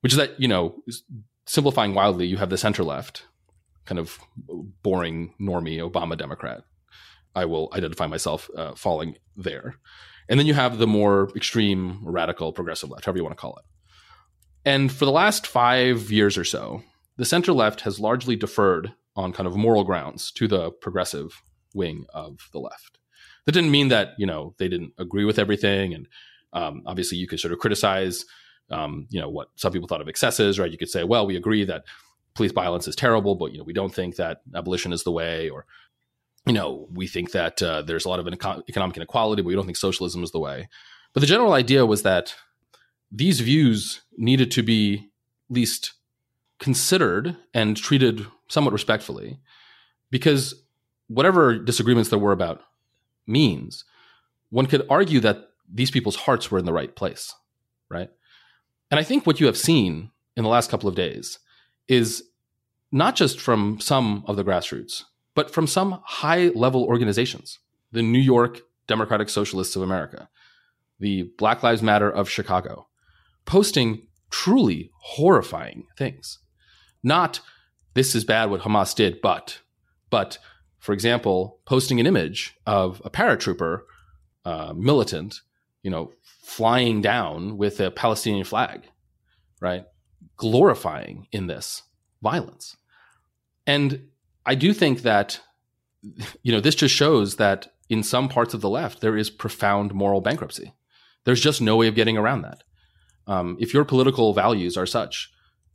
which 0.00 0.12
is 0.12 0.18
that, 0.18 0.40
you 0.40 0.48
know, 0.48 0.82
simplifying 1.46 1.94
wildly, 1.94 2.26
you 2.26 2.36
have 2.36 2.50
the 2.50 2.58
center 2.58 2.82
left, 2.82 3.26
kind 3.84 3.98
of 3.98 4.18
boring, 4.82 5.34
normie 5.40 5.78
Obama 5.78 6.16
Democrat. 6.16 6.62
I 7.34 7.44
will 7.44 7.70
identify 7.74 8.06
myself 8.06 8.48
uh, 8.56 8.74
falling 8.74 9.16
there. 9.36 9.76
And 10.28 10.38
then 10.38 10.46
you 10.46 10.54
have 10.54 10.78
the 10.78 10.86
more 10.86 11.30
extreme, 11.36 11.98
radical, 12.02 12.52
progressive 12.52 12.90
left, 12.90 13.04
however 13.04 13.18
you 13.18 13.24
want 13.24 13.36
to 13.36 13.40
call 13.40 13.56
it. 13.56 13.64
And 14.64 14.90
for 14.90 15.04
the 15.04 15.10
last 15.10 15.46
five 15.46 16.10
years 16.10 16.38
or 16.38 16.44
so, 16.44 16.82
the 17.16 17.24
center 17.24 17.52
left 17.52 17.82
has 17.82 18.00
largely 18.00 18.36
deferred 18.36 18.94
on 19.14 19.32
kind 19.32 19.46
of 19.46 19.56
moral 19.56 19.84
grounds 19.84 20.32
to 20.32 20.48
the 20.48 20.70
progressive 20.70 21.42
wing 21.74 22.06
of 22.14 22.48
the 22.52 22.58
left. 22.58 22.98
That 23.44 23.52
didn't 23.52 23.70
mean 23.70 23.88
that, 23.88 24.14
you 24.16 24.26
know, 24.26 24.54
they 24.58 24.68
didn't 24.68 24.94
agree 24.98 25.24
with 25.24 25.38
everything 25.38 25.92
and 25.92 26.08
um, 26.54 26.82
obviously, 26.86 27.18
you 27.18 27.26
could 27.26 27.40
sort 27.40 27.52
of 27.52 27.58
criticize, 27.58 28.24
um, 28.70 29.06
you 29.10 29.20
know, 29.20 29.28
what 29.28 29.48
some 29.56 29.72
people 29.72 29.88
thought 29.88 30.00
of 30.00 30.08
excesses, 30.08 30.58
right? 30.58 30.70
You 30.70 30.78
could 30.78 30.88
say, 30.88 31.04
well, 31.04 31.26
we 31.26 31.36
agree 31.36 31.64
that 31.64 31.84
police 32.34 32.52
violence 32.52 32.88
is 32.88 32.96
terrible, 32.96 33.34
but 33.34 33.52
you 33.52 33.58
know, 33.58 33.64
we 33.64 33.72
don't 33.72 33.94
think 33.94 34.16
that 34.16 34.40
abolition 34.54 34.92
is 34.92 35.04
the 35.04 35.12
way, 35.12 35.50
or 35.50 35.66
you 36.46 36.52
know, 36.52 36.88
we 36.92 37.06
think 37.06 37.32
that 37.32 37.62
uh, 37.62 37.82
there's 37.82 38.04
a 38.04 38.08
lot 38.08 38.20
of 38.20 38.28
economic 38.68 38.96
inequality, 38.96 39.42
but 39.42 39.48
we 39.48 39.54
don't 39.54 39.64
think 39.64 39.76
socialism 39.76 40.22
is 40.22 40.30
the 40.30 40.40
way. 40.40 40.68
But 41.12 41.20
the 41.20 41.26
general 41.26 41.54
idea 41.54 41.86
was 41.86 42.02
that 42.02 42.34
these 43.10 43.40
views 43.40 44.02
needed 44.16 44.50
to 44.52 44.62
be 44.62 45.08
least 45.48 45.94
considered 46.58 47.36
and 47.52 47.76
treated 47.76 48.26
somewhat 48.48 48.72
respectfully, 48.72 49.38
because 50.10 50.54
whatever 51.08 51.58
disagreements 51.58 52.10
there 52.10 52.18
were 52.18 52.32
about 52.32 52.62
means, 53.26 53.84
one 54.50 54.66
could 54.66 54.86
argue 54.90 55.20
that 55.20 55.48
these 55.72 55.90
people's 55.90 56.16
hearts 56.16 56.50
were 56.50 56.58
in 56.58 56.64
the 56.64 56.72
right 56.72 56.94
place, 56.94 57.34
right? 57.90 58.10
And 58.90 59.00
I 59.00 59.02
think 59.02 59.26
what 59.26 59.40
you 59.40 59.46
have 59.46 59.56
seen 59.56 60.10
in 60.36 60.42
the 60.42 60.50
last 60.50 60.70
couple 60.70 60.88
of 60.88 60.94
days 60.94 61.38
is 61.88 62.24
not 62.92 63.16
just 63.16 63.40
from 63.40 63.80
some 63.80 64.24
of 64.26 64.36
the 64.36 64.44
grassroots, 64.44 65.02
but 65.34 65.50
from 65.50 65.66
some 65.66 66.00
high 66.04 66.48
level 66.48 66.84
organizations, 66.84 67.58
the 67.92 68.02
New 68.02 68.20
York 68.20 68.60
Democratic 68.86 69.28
Socialists 69.28 69.76
of 69.76 69.82
America, 69.82 70.28
the 71.00 71.30
Black 71.38 71.62
Lives 71.62 71.82
Matter 71.82 72.10
of 72.10 72.30
Chicago, 72.30 72.86
posting 73.44 74.06
truly 74.30 74.90
horrifying 75.00 75.86
things. 75.96 76.38
Not 77.02 77.40
this 77.94 78.14
is 78.14 78.24
bad 78.24 78.50
what 78.50 78.62
Hamas 78.62 78.94
did, 78.94 79.20
but, 79.20 79.60
but 80.10 80.38
for 80.78 80.92
example, 80.92 81.60
posting 81.64 82.00
an 82.00 82.06
image 82.06 82.54
of 82.66 83.00
a 83.04 83.10
paratrooper 83.10 83.82
uh, 84.44 84.72
militant 84.76 85.40
you 85.84 85.90
know, 85.90 86.12
flying 86.42 87.00
down 87.00 87.56
with 87.56 87.78
a 87.78 87.92
Palestinian 87.92 88.44
flag, 88.44 88.88
right? 89.60 89.84
Glorifying 90.36 91.28
in 91.30 91.46
this 91.46 91.82
violence. 92.22 92.76
And 93.66 94.08
I 94.44 94.56
do 94.56 94.72
think 94.72 95.02
that, 95.02 95.40
you 96.42 96.50
know, 96.50 96.60
this 96.60 96.74
just 96.74 96.94
shows 96.94 97.36
that 97.36 97.72
in 97.88 98.02
some 98.02 98.28
parts 98.28 98.54
of 98.54 98.62
the 98.62 98.68
left, 98.68 99.00
there 99.00 99.16
is 99.16 99.30
profound 99.30 99.94
moral 99.94 100.20
bankruptcy. 100.20 100.74
There's 101.24 101.40
just 101.40 101.60
no 101.60 101.76
way 101.76 101.86
of 101.86 101.94
getting 101.94 102.16
around 102.16 102.42
that. 102.42 102.64
Um, 103.26 103.56
if 103.60 103.72
your 103.72 103.84
political 103.84 104.32
values 104.32 104.76
are 104.76 104.86
such 104.86 105.30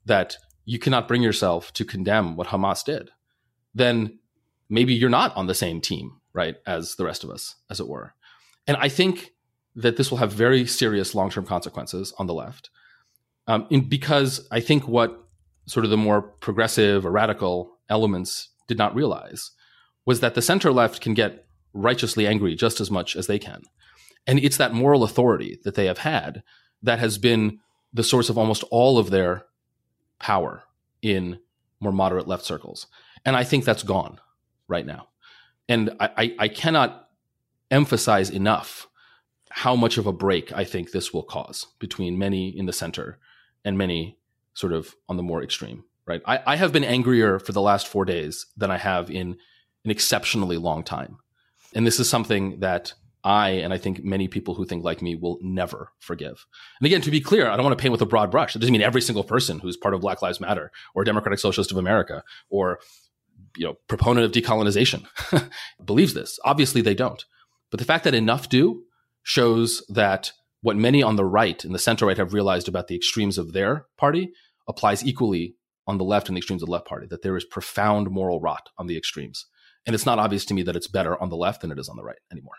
that 0.06 0.38
you 0.66 0.80
cannot 0.80 1.08
bring 1.08 1.24
yourself 1.24 1.72
to 1.74 1.86
condemn 1.86 2.36
what 2.36 2.48
Hamas 2.48 2.84
did, 2.84 3.12
then 3.74 4.20
maybe 4.70 4.94
you're 4.94 5.10
not 5.10 5.36
on 5.36 5.48
the 5.48 5.56
same 5.56 5.82
team, 5.82 6.20
right, 6.34 6.56
as 6.66 6.96
the 6.96 7.06
rest 7.06 7.24
of 7.24 7.30
us, 7.30 7.56
as 7.70 7.80
it 7.80 7.88
were. 7.88 8.14
And 8.68 8.78
I 8.78 8.90
think 8.90 9.32
that 9.76 9.98
this 9.98 10.10
will 10.10 10.18
have 10.18 10.32
very 10.32 10.66
serious 10.66 11.16
long 11.16 11.30
term 11.30 11.46
consequences 11.46 12.14
on 12.18 12.28
the 12.28 12.34
left. 12.34 12.70
Um, 13.48 13.68
because 13.88 14.48
I 14.52 14.60
think 14.60 14.88
what 14.88 15.28
sort 15.66 15.84
of 15.84 15.90
the 15.90 15.98
more 15.98 16.22
progressive 16.22 17.06
or 17.06 17.12
radical 17.12 17.78
elements 17.90 18.50
did 18.68 18.78
not 18.78 18.96
realize 18.96 19.52
was 20.06 20.20
that 20.20 20.36
the 20.36 20.42
center 20.42 20.72
left 20.72 21.02
can 21.02 21.14
get 21.14 21.46
righteously 21.74 22.26
angry 22.26 22.56
just 22.56 22.80
as 22.82 22.90
much 22.90 23.16
as 23.16 23.28
they 23.28 23.40
can. 23.40 23.62
And 24.28 24.40
it's 24.40 24.58
that 24.58 24.74
moral 24.74 25.04
authority 25.04 25.60
that 25.64 25.76
they 25.76 25.86
have 25.86 26.00
had 26.00 26.44
that 26.84 27.00
has 27.00 27.18
been 27.18 27.60
the 27.94 28.04
source 28.04 28.30
of 28.30 28.38
almost 28.38 28.64
all 28.72 28.98
of 28.98 29.10
their 29.10 29.46
power 30.20 30.64
in 31.02 31.40
more 31.80 31.92
moderate 31.92 32.28
left 32.28 32.46
circles. 32.46 32.88
And 33.26 33.36
I 33.36 33.44
think 33.44 33.66
that's 33.66 33.84
gone 33.84 34.20
right 34.68 34.86
now. 34.86 35.08
And 35.68 35.92
I, 36.00 36.10
I, 36.18 36.36
I 36.40 36.48
cannot 36.48 37.10
emphasize 37.72 38.30
enough 38.30 38.88
how 39.50 39.76
much 39.76 39.98
of 39.98 40.08
a 40.08 40.14
break 40.14 40.52
I 40.52 40.64
think 40.64 40.92
this 40.92 41.14
will 41.14 41.24
cause 41.24 41.68
between 41.80 42.18
many 42.18 42.50
in 42.50 42.66
the 42.66 42.74
center 42.74 43.20
and 43.66 43.78
many 43.78 44.18
sort 44.54 44.74
of 44.74 44.96
on 45.08 45.18
the 45.18 45.24
more 45.24 45.44
extreme, 45.44 45.84
right? 46.06 46.22
I, 46.26 46.40
I 46.46 46.56
have 46.56 46.72
been 46.72 46.84
angrier 46.84 47.40
for 47.40 47.52
the 47.52 47.62
last 47.62 47.88
four 47.88 48.06
days 48.06 48.46
than 48.58 48.72
I 48.72 48.78
have 48.78 49.10
in 49.10 49.38
an 49.86 49.92
exceptionally 49.92 50.58
long 50.58 50.84
time. 50.84 51.18
And 51.74 51.86
this 51.86 52.00
is 52.00 52.10
something 52.10 52.60
that 52.60 52.94
I 53.24 53.50
and 53.50 53.74
I 53.74 53.78
think 53.78 54.04
many 54.04 54.28
people 54.28 54.56
who 54.56 54.66
think 54.66 54.84
like 54.84 55.02
me 55.02 55.16
will 55.16 55.40
never 55.42 55.92
forgive. 56.00 56.46
And 56.80 56.86
again, 56.86 57.02
to 57.02 57.12
be 57.12 57.20
clear, 57.20 57.50
I 57.50 57.56
don't 57.56 57.66
want 57.66 57.78
to 57.78 57.82
paint 57.82 57.92
with 57.92 58.02
a 58.02 58.06
broad 58.06 58.32
brush. 58.32 58.56
It 58.56 58.60
doesn't 58.60 58.72
mean 58.72 58.82
every 58.82 59.02
single 59.02 59.24
person 59.24 59.60
who's 59.60 59.76
part 59.76 59.94
of 59.94 60.02
Black 60.02 60.22
Lives 60.22 60.40
Matter 60.40 60.72
or 60.96 61.04
Democratic 61.04 61.40
Socialist 61.40 61.72
of 61.72 61.78
America 61.78 62.24
or 62.50 62.80
you 63.58 63.66
know 63.66 63.76
proponent 63.88 64.26
of 64.26 64.32
decolonization 64.32 65.06
believes 65.86 66.14
this. 66.14 66.40
Obviously, 66.46 66.82
they 66.82 66.96
don't. 66.96 67.26
But 67.72 67.80
the 67.80 67.86
fact 67.86 68.06
that 68.06 68.14
enough 68.14 68.48
do 68.50 68.84
shows 69.30 69.84
that 69.90 70.32
what 70.62 70.76
many 70.76 71.04
on 71.04 71.16
the 71.16 71.24
right 71.24 71.64
and 71.64 71.74
the 71.74 71.78
center 71.78 72.08
right 72.08 72.18
have 72.18 72.34
realized 72.34 72.68
about 72.68 72.88
the 72.88 72.96
extremes 72.96 73.38
of 73.38 73.54
their 73.54 73.86
party 73.96 74.32
applies 74.68 75.06
equally 75.06 75.56
on 75.86 76.00
the 76.00 76.04
left 76.04 76.28
and 76.28 76.36
the 76.36 76.40
extremes 76.40 76.64
of 76.64 76.66
the 76.66 76.72
left 76.72 76.88
party. 76.88 77.06
That 77.08 77.22
there 77.22 77.38
is 77.38 77.46
profound 77.46 78.10
moral 78.10 78.42
rot 78.42 78.70
on 78.80 78.88
the 78.88 78.98
extremes, 78.98 79.46
and 79.86 79.94
it's 79.94 80.06
not 80.06 80.18
obvious 80.18 80.46
to 80.46 80.56
me 80.56 80.64
that 80.64 80.76
it's 80.76 80.88
better 80.88 81.16
on 81.22 81.30
the 81.30 81.38
left 81.38 81.62
than 81.62 81.72
it 81.72 81.78
is 81.78 81.90
on 81.90 81.96
the 81.96 82.04
right 82.04 82.18
anymore. 82.32 82.56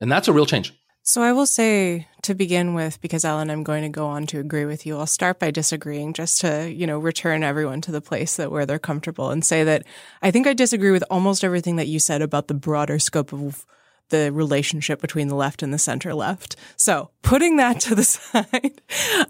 And 0.00 0.10
that's 0.10 0.28
a 0.28 0.32
real 0.32 0.46
change. 0.46 0.72
So 1.02 1.22
I 1.22 1.32
will 1.32 1.46
say 1.46 2.06
to 2.22 2.34
begin 2.34 2.74
with, 2.74 3.00
because 3.00 3.24
Alan, 3.24 3.50
I'm 3.50 3.64
going 3.64 3.82
to 3.82 3.88
go 3.88 4.06
on 4.06 4.26
to 4.28 4.38
agree 4.38 4.66
with 4.66 4.86
you. 4.86 4.96
I'll 4.96 5.06
start 5.06 5.40
by 5.40 5.50
disagreeing 5.50 6.12
just 6.12 6.40
to, 6.42 6.70
you 6.70 6.86
know, 6.86 7.00
return 7.00 7.42
everyone 7.42 7.80
to 7.80 7.90
the 7.90 8.00
place 8.00 8.36
that 8.36 8.52
where 8.52 8.64
they're 8.64 8.78
comfortable 8.78 9.30
and 9.30 9.44
say 9.44 9.64
that 9.64 9.84
I 10.22 10.30
think 10.30 10.46
I 10.46 10.54
disagree 10.54 10.92
with 10.92 11.02
almost 11.10 11.42
everything 11.42 11.76
that 11.76 11.88
you 11.88 11.98
said 11.98 12.22
about 12.22 12.46
the 12.46 12.54
broader 12.54 13.00
scope 13.00 13.32
of 13.32 13.66
the 14.10 14.30
relationship 14.32 15.00
between 15.00 15.28
the 15.28 15.34
left 15.34 15.62
and 15.62 15.72
the 15.72 15.78
center 15.78 16.14
left. 16.14 16.56
So 16.76 17.10
putting 17.22 17.56
that 17.56 17.80
to 17.80 17.94
the 17.94 18.04
side, 18.04 18.80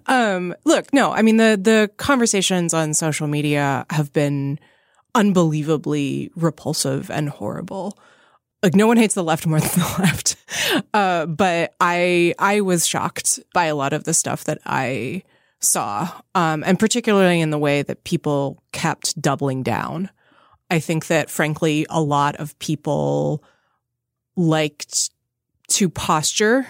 um, 0.07 0.55
look, 0.65 0.93
no, 0.93 1.13
I 1.13 1.23
mean, 1.23 1.37
the, 1.37 1.59
the 1.61 1.91
conversations 1.97 2.75
on 2.75 2.95
social 2.95 3.27
media 3.27 3.87
have 3.91 4.13
been 4.13 4.59
unbelievably 5.15 6.31
repulsive 6.37 7.11
and 7.11 7.29
horrible 7.29 7.99
like 8.63 8.75
no 8.75 8.87
one 8.87 8.97
hates 8.97 9.15
the 9.15 9.25
left 9.25 9.47
more 9.47 9.61
than 9.61 9.71
the 9.71 9.97
left. 9.99 10.37
Uh, 10.93 11.27
but 11.27 11.75
I 11.81 12.35
I 12.39 12.61
was 12.61 12.87
shocked 12.87 13.41
by 13.55 13.67
a 13.67 13.75
lot 13.75 13.93
of 13.93 14.05
the 14.05 14.15
stuff 14.15 14.45
that 14.45 14.59
I 14.67 15.23
saw, 15.61 16.11
um, 16.35 16.63
and 16.67 16.79
particularly 16.79 17.41
in 17.41 17.51
the 17.51 17.59
way 17.59 17.83
that 17.83 18.05
people 18.05 18.63
kept 18.73 19.21
doubling 19.21 19.63
down. 19.63 20.11
I 20.71 20.79
think 20.79 21.07
that 21.09 21.31
frankly, 21.31 21.87
a 21.91 22.01
lot 22.01 22.37
of 22.37 22.59
people 22.59 23.43
liked 24.41 25.11
to 25.69 25.89
posture 25.89 26.67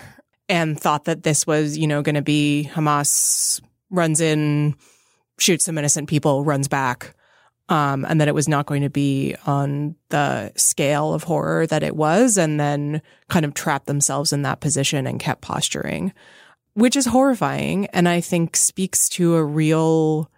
and 0.49 0.79
thought 0.79 1.05
that 1.05 1.23
this 1.23 1.47
was, 1.47 1.79
you 1.79 1.87
know, 1.87 2.03
going 2.03 2.17
to 2.17 2.23
be 2.23 2.69
Hamas 2.73 3.61
runs 3.91 4.21
in, 4.21 4.75
shoots 5.39 5.65
some 5.65 5.79
innocent 5.79 6.09
people, 6.09 6.45
runs 6.45 6.69
back 6.69 7.15
um, 7.71 8.05
and 8.09 8.21
that 8.21 8.29
it 8.29 8.35
was 8.35 8.49
not 8.49 8.67
going 8.67 8.83
to 8.83 8.91
be 8.91 9.37
on 9.47 9.95
the 10.09 10.53
scale 10.57 11.15
of 11.15 11.23
horror 11.23 11.67
that 11.69 11.85
it 11.85 11.95
was, 11.95 12.37
and 12.37 12.59
then 12.59 13.01
kind 13.29 13.47
of 13.47 13.55
trapped 13.55 13.87
themselves 13.87 14.33
in 14.33 14.43
that 14.43 14.61
position 14.61 15.07
and 15.07 15.21
kept 15.21 15.41
posturing, 15.41 16.13
which 16.75 16.97
is 16.97 17.07
horrifying, 17.07 17.87
and 17.87 18.09
I 18.09 18.21
think 18.21 18.57
speaks 18.57 19.09
to 19.11 19.37
a 19.37 19.45
real 19.45 20.31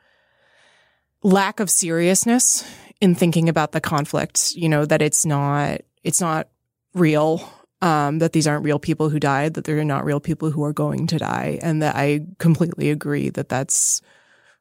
lack 1.22 1.58
of 1.58 1.70
seriousness 1.70 2.64
in 3.00 3.14
thinking 3.14 3.48
about 3.48 3.72
the 3.72 3.80
conflict. 3.80 4.54
You 4.54 4.68
know 4.68 4.84
that 4.84 5.00
it's 5.00 5.24
not 5.24 5.80
it's 6.04 6.20
not 6.20 6.48
real. 6.94 7.48
Um, 7.80 8.20
that 8.20 8.32
these 8.32 8.46
aren't 8.46 8.64
real 8.64 8.78
people 8.78 9.08
who 9.08 9.18
died, 9.18 9.54
that 9.54 9.64
they're 9.64 9.82
not 9.82 10.04
real 10.04 10.20
people 10.20 10.52
who 10.52 10.62
are 10.62 10.72
going 10.72 11.08
to 11.08 11.18
die, 11.18 11.58
and 11.62 11.82
that 11.82 11.96
I 11.96 12.20
completely 12.38 12.90
agree 12.90 13.28
that 13.30 13.48
that's 13.48 14.00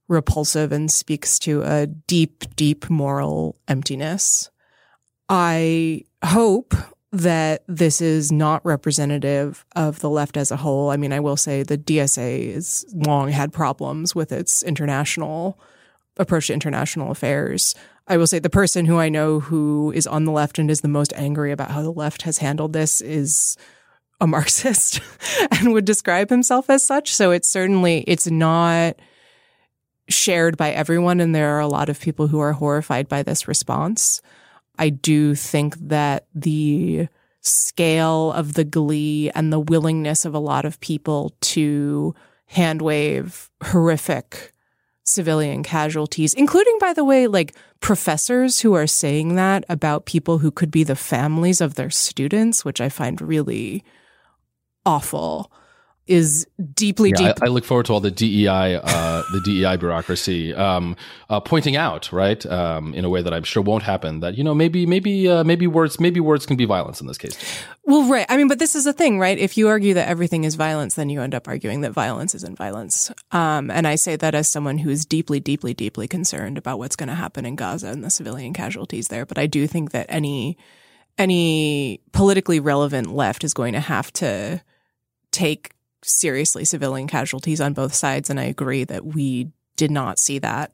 repulsive 0.07 0.71
and 0.71 0.91
speaks 0.91 1.37
to 1.39 1.61
a 1.61 1.85
deep, 1.85 2.43
deep 2.55 2.89
moral 2.89 3.57
emptiness. 3.67 4.49
I 5.29 6.05
hope 6.23 6.73
that 7.13 7.63
this 7.67 8.01
is 8.01 8.31
not 8.31 8.65
representative 8.65 9.65
of 9.75 9.99
the 9.99 10.09
left 10.09 10.37
as 10.37 10.51
a 10.51 10.57
whole. 10.57 10.89
I 10.89 10.97
mean, 10.97 11.11
I 11.11 11.19
will 11.19 11.37
say 11.37 11.63
the 11.63 11.77
DSA 11.77 12.53
has 12.53 12.85
long 12.93 13.29
had 13.29 13.51
problems 13.51 14.15
with 14.15 14.31
its 14.31 14.63
international 14.63 15.59
approach 16.17 16.47
to 16.47 16.53
international 16.53 17.11
affairs. 17.11 17.75
I 18.07 18.17
will 18.17 18.27
say 18.27 18.39
the 18.39 18.49
person 18.49 18.85
who 18.85 18.97
I 18.97 19.09
know 19.09 19.39
who 19.39 19.91
is 19.95 20.07
on 20.07 20.25
the 20.25 20.31
left 20.31 20.59
and 20.59 20.69
is 20.69 20.81
the 20.81 20.87
most 20.87 21.13
angry 21.15 21.51
about 21.51 21.71
how 21.71 21.81
the 21.81 21.91
left 21.91 22.23
has 22.23 22.39
handled 22.39 22.73
this 22.73 23.01
is 23.01 23.57
a 24.19 24.27
Marxist 24.27 25.01
and 25.51 25.73
would 25.73 25.85
describe 25.85 26.29
himself 26.29 26.69
as 26.69 26.85
such. 26.85 27.13
So 27.13 27.31
it's 27.31 27.49
certainly, 27.49 28.03
it's 28.07 28.29
not 28.29 28.97
shared 30.09 30.57
by 30.57 30.71
everyone, 30.71 31.19
and 31.19 31.33
there 31.33 31.55
are 31.55 31.59
a 31.59 31.67
lot 31.67 31.89
of 31.89 31.99
people 31.99 32.27
who 32.27 32.39
are 32.39 32.53
horrified 32.53 33.07
by 33.07 33.23
this 33.23 33.47
response. 33.47 34.21
I 34.77 34.89
do 34.89 35.35
think 35.35 35.75
that 35.79 36.27
the 36.33 37.07
scale 37.41 38.31
of 38.33 38.53
the 38.53 38.63
glee 38.63 39.31
and 39.33 39.51
the 39.51 39.59
willingness 39.59 40.25
of 40.25 40.33
a 40.35 40.39
lot 40.39 40.65
of 40.65 40.79
people 40.79 41.33
to 41.41 42.13
handwave 42.53 43.49
horrific 43.63 44.50
civilian 45.11 45.63
casualties, 45.63 46.33
including, 46.33 46.77
by 46.79 46.93
the 46.93 47.03
way, 47.03 47.27
like 47.27 47.55
professors 47.79 48.61
who 48.61 48.73
are 48.73 48.87
saying 48.87 49.35
that 49.35 49.63
about 49.69 50.05
people 50.05 50.37
who 50.39 50.51
could 50.51 50.71
be 50.71 50.83
the 50.83 50.95
families 50.95 51.61
of 51.61 51.75
their 51.75 51.89
students, 51.89 52.63
which 52.63 52.79
I 52.81 52.89
find 52.89 53.21
really 53.21 53.83
awful 54.85 55.51
is 56.11 56.45
deeply 56.75 57.11
yeah, 57.11 57.29
deep. 57.33 57.37
I, 57.41 57.45
I, 57.45 57.49
look 57.49 57.63
forward 57.63 57.85
to 57.85 57.93
all 57.93 58.01
the 58.01 58.11
DEI, 58.11 58.75
uh, 58.83 59.23
the 59.31 59.41
DEI 59.45 59.77
bureaucracy, 59.77 60.53
um, 60.53 60.97
uh, 61.29 61.39
pointing 61.39 61.77
out, 61.77 62.11
right, 62.11 62.45
um, 62.45 62.93
in 62.93 63.05
a 63.05 63.09
way 63.09 63.21
that 63.21 63.33
I'm 63.33 63.43
sure 63.43 63.63
won't 63.63 63.83
happen. 63.83 64.19
That 64.19 64.37
you 64.37 64.43
know, 64.43 64.53
maybe, 64.53 64.85
maybe, 64.85 65.29
uh, 65.29 65.45
maybe 65.45 65.67
words, 65.67 65.99
maybe 65.99 66.19
words 66.19 66.45
can 66.45 66.57
be 66.57 66.65
violence 66.65 66.99
in 66.99 67.07
this 67.07 67.17
case. 67.17 67.37
Well, 67.85 68.09
right. 68.09 68.25
I 68.27 68.35
mean, 68.35 68.49
but 68.49 68.59
this 68.59 68.75
is 68.75 68.83
the 68.83 68.93
thing, 68.93 69.19
right? 69.19 69.37
If 69.37 69.57
you 69.57 69.69
argue 69.69 69.93
that 69.93 70.09
everything 70.09 70.43
is 70.43 70.55
violence, 70.55 70.95
then 70.95 71.09
you 71.09 71.21
end 71.21 71.33
up 71.33 71.47
arguing 71.47 71.81
that 71.81 71.91
violence 71.91 72.35
isn't 72.35 72.57
violence. 72.57 73.09
Um, 73.31 73.71
and 73.71 73.87
I 73.87 73.95
say 73.95 74.17
that 74.17 74.35
as 74.35 74.49
someone 74.49 74.79
who 74.79 74.89
is 74.89 75.05
deeply, 75.05 75.39
deeply, 75.39 75.73
deeply 75.73 76.07
concerned 76.07 76.57
about 76.57 76.77
what's 76.77 76.97
going 76.97 77.09
to 77.09 77.15
happen 77.15 77.45
in 77.45 77.55
Gaza 77.55 77.87
and 77.87 78.03
the 78.03 78.09
civilian 78.09 78.53
casualties 78.53 79.07
there. 79.07 79.25
But 79.25 79.37
I 79.37 79.47
do 79.47 79.65
think 79.65 79.91
that 79.91 80.07
any 80.09 80.57
any 81.17 82.01
politically 82.11 82.59
relevant 82.59 83.13
left 83.13 83.43
is 83.43 83.53
going 83.53 83.73
to 83.73 83.79
have 83.79 84.11
to 84.13 84.61
take 85.31 85.71
seriously 86.03 86.65
civilian 86.65 87.07
casualties 87.07 87.61
on 87.61 87.73
both 87.73 87.93
sides. 87.93 88.29
And 88.29 88.39
I 88.39 88.45
agree 88.45 88.83
that 88.83 89.05
we 89.05 89.51
did 89.75 89.91
not 89.91 90.19
see 90.19 90.39
that 90.39 90.71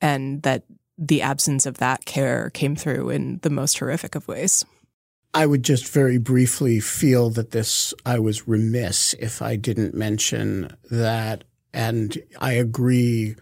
and 0.00 0.42
that 0.42 0.64
the 0.98 1.22
absence 1.22 1.66
of 1.66 1.78
that 1.78 2.04
care 2.04 2.50
came 2.50 2.76
through 2.76 3.10
in 3.10 3.38
the 3.42 3.50
most 3.50 3.78
horrific 3.78 4.14
of 4.14 4.28
ways. 4.28 4.64
I 5.32 5.46
would 5.46 5.62
just 5.62 5.88
very 5.88 6.18
briefly 6.18 6.80
feel 6.80 7.30
that 7.30 7.52
this, 7.52 7.94
I 8.04 8.18
was 8.18 8.48
remiss 8.48 9.14
if 9.14 9.40
I 9.42 9.56
didn't 9.56 9.94
mention 9.94 10.76
that. 10.90 11.44
And 11.72 12.18
I 12.40 12.54
agree 12.54 13.36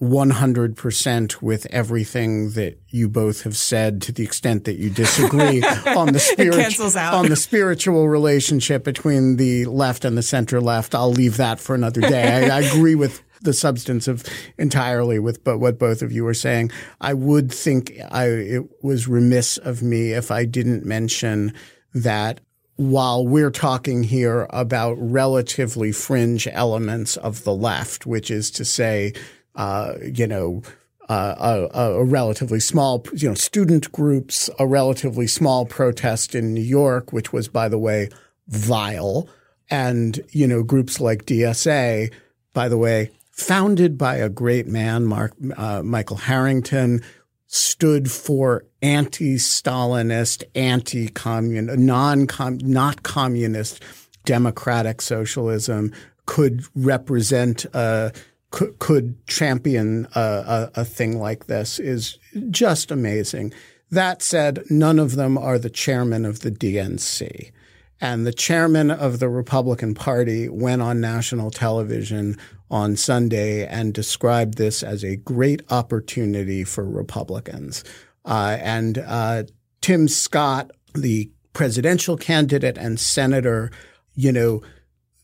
100% 0.00 1.42
with 1.42 1.66
everything 1.70 2.50
that 2.50 2.78
you 2.88 3.08
both 3.08 3.42
have 3.42 3.56
said 3.56 4.00
to 4.02 4.12
the 4.12 4.22
extent 4.22 4.64
that 4.64 4.76
you 4.76 4.90
disagree 4.90 5.62
on 5.86 6.12
the 6.12 6.20
spirit- 6.20 6.80
on 7.14 7.28
the 7.28 7.36
spiritual 7.36 8.08
relationship 8.08 8.84
between 8.84 9.36
the 9.36 9.64
left 9.64 10.04
and 10.04 10.16
the 10.16 10.22
center 10.22 10.60
left. 10.60 10.94
I'll 10.94 11.10
leave 11.10 11.36
that 11.38 11.58
for 11.58 11.74
another 11.74 12.00
day. 12.00 12.48
I, 12.48 12.58
I 12.58 12.60
agree 12.60 12.94
with 12.94 13.22
the 13.40 13.52
substance 13.52 14.08
of 14.08 14.24
entirely 14.56 15.18
with 15.18 15.44
but 15.44 15.58
what 15.58 15.78
both 15.78 16.02
of 16.02 16.12
you 16.12 16.24
were 16.24 16.34
saying. 16.34 16.70
I 17.00 17.14
would 17.14 17.52
think 17.52 17.92
I 18.10 18.26
it 18.26 18.62
was 18.82 19.08
remiss 19.08 19.58
of 19.58 19.82
me 19.82 20.12
if 20.12 20.30
I 20.30 20.44
didn't 20.44 20.84
mention 20.84 21.52
that 21.94 22.40
while 22.76 23.26
we're 23.26 23.50
talking 23.50 24.04
here 24.04 24.46
about 24.50 24.94
relatively 24.94 25.90
fringe 25.90 26.46
elements 26.52 27.16
of 27.16 27.42
the 27.42 27.52
left, 27.52 28.06
which 28.06 28.30
is 28.30 28.52
to 28.52 28.64
say, 28.64 29.12
uh, 29.58 29.94
you 30.14 30.26
know, 30.26 30.62
uh, 31.08 31.66
a, 31.74 31.80
a, 31.80 32.04
relatively 32.04 32.60
small, 32.60 33.04
you 33.12 33.28
know, 33.28 33.34
student 33.34 33.90
groups, 33.92 34.48
a 34.58 34.66
relatively 34.66 35.26
small 35.26 35.66
protest 35.66 36.34
in 36.34 36.54
New 36.54 36.62
York, 36.62 37.12
which 37.12 37.32
was, 37.32 37.48
by 37.48 37.68
the 37.68 37.78
way, 37.78 38.08
vile, 38.46 39.28
and 39.68 40.20
you 40.30 40.46
know, 40.46 40.62
groups 40.62 41.00
like 41.00 41.26
DSA, 41.26 42.12
by 42.54 42.68
the 42.68 42.78
way, 42.78 43.10
founded 43.32 43.98
by 43.98 44.16
a 44.16 44.28
great 44.28 44.68
man, 44.68 45.04
Mark 45.04 45.32
uh, 45.56 45.82
Michael 45.82 46.18
Harrington, 46.18 47.02
stood 47.48 48.10
for 48.10 48.64
anti-Stalinist, 48.80 50.44
anti-communist, 50.54 51.78
non-com, 51.78 52.58
not 52.58 53.02
communist 53.02 53.82
democratic 54.24 55.00
socialism, 55.00 55.92
could 56.26 56.62
represent 56.74 57.64
uh, 57.74 58.10
could, 58.50 58.78
could 58.78 59.26
champion 59.26 60.08
a, 60.14 60.20
a, 60.20 60.70
a 60.80 60.84
thing 60.84 61.18
like 61.18 61.46
this 61.46 61.78
is 61.78 62.18
just 62.50 62.90
amazing. 62.90 63.52
That 63.90 64.22
said, 64.22 64.64
none 64.70 64.98
of 64.98 65.16
them 65.16 65.38
are 65.38 65.58
the 65.58 65.70
chairman 65.70 66.24
of 66.24 66.40
the 66.40 66.50
DNC. 66.50 67.52
And 68.00 68.26
the 68.26 68.32
chairman 68.32 68.90
of 68.90 69.18
the 69.18 69.28
Republican 69.28 69.94
Party 69.94 70.48
went 70.48 70.82
on 70.82 71.00
national 71.00 71.50
television 71.50 72.36
on 72.70 72.96
Sunday 72.96 73.66
and 73.66 73.92
described 73.92 74.56
this 74.56 74.82
as 74.82 75.02
a 75.02 75.16
great 75.16 75.62
opportunity 75.70 76.64
for 76.64 76.84
Republicans. 76.84 77.82
Uh, 78.24 78.56
and 78.60 78.98
uh, 78.98 79.44
Tim 79.80 80.06
Scott, 80.06 80.70
the 80.94 81.30
presidential 81.54 82.16
candidate 82.16 82.78
and 82.78 83.00
senator, 83.00 83.70
you 84.14 84.30
know, 84.30 84.62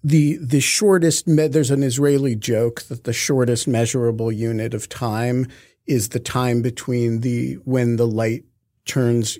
the 0.04 0.36
the 0.36 0.60
shortest 0.60 1.26
me- 1.26 1.48
there's 1.48 1.70
an 1.70 1.82
Israeli 1.82 2.36
joke 2.36 2.82
that 2.82 3.04
the 3.04 3.12
shortest 3.12 3.66
measurable 3.66 4.30
unit 4.30 4.74
of 4.74 4.88
time 4.88 5.46
is 5.86 6.10
the 6.10 6.20
time 6.20 6.60
between 6.60 7.20
the 7.20 7.54
when 7.64 7.96
the 7.96 8.06
light 8.06 8.44
turns 8.84 9.38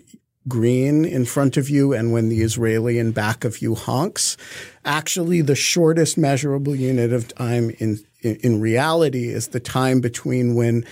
green 0.49 1.05
in 1.05 1.25
front 1.25 1.57
of 1.57 1.71
you 1.71 1.93
and 1.93 2.13
when 2.13 2.29
the 2.29 2.43
Israeli 2.43 2.99
in 2.99 3.13
back 3.13 3.45
of 3.45 3.63
you 3.63 3.75
honks. 3.75 4.37
Actually, 4.85 5.41
the 5.41 5.55
shortest 5.55 6.19
measurable 6.19 6.75
unit 6.75 7.13
of 7.13 7.29
time 7.29 7.71
in 7.79 7.99
in 8.23 8.61
reality 8.61 9.29
is 9.29 9.49
the 9.49 9.61
time 9.61 10.01
between 10.01 10.55
when 10.55 10.85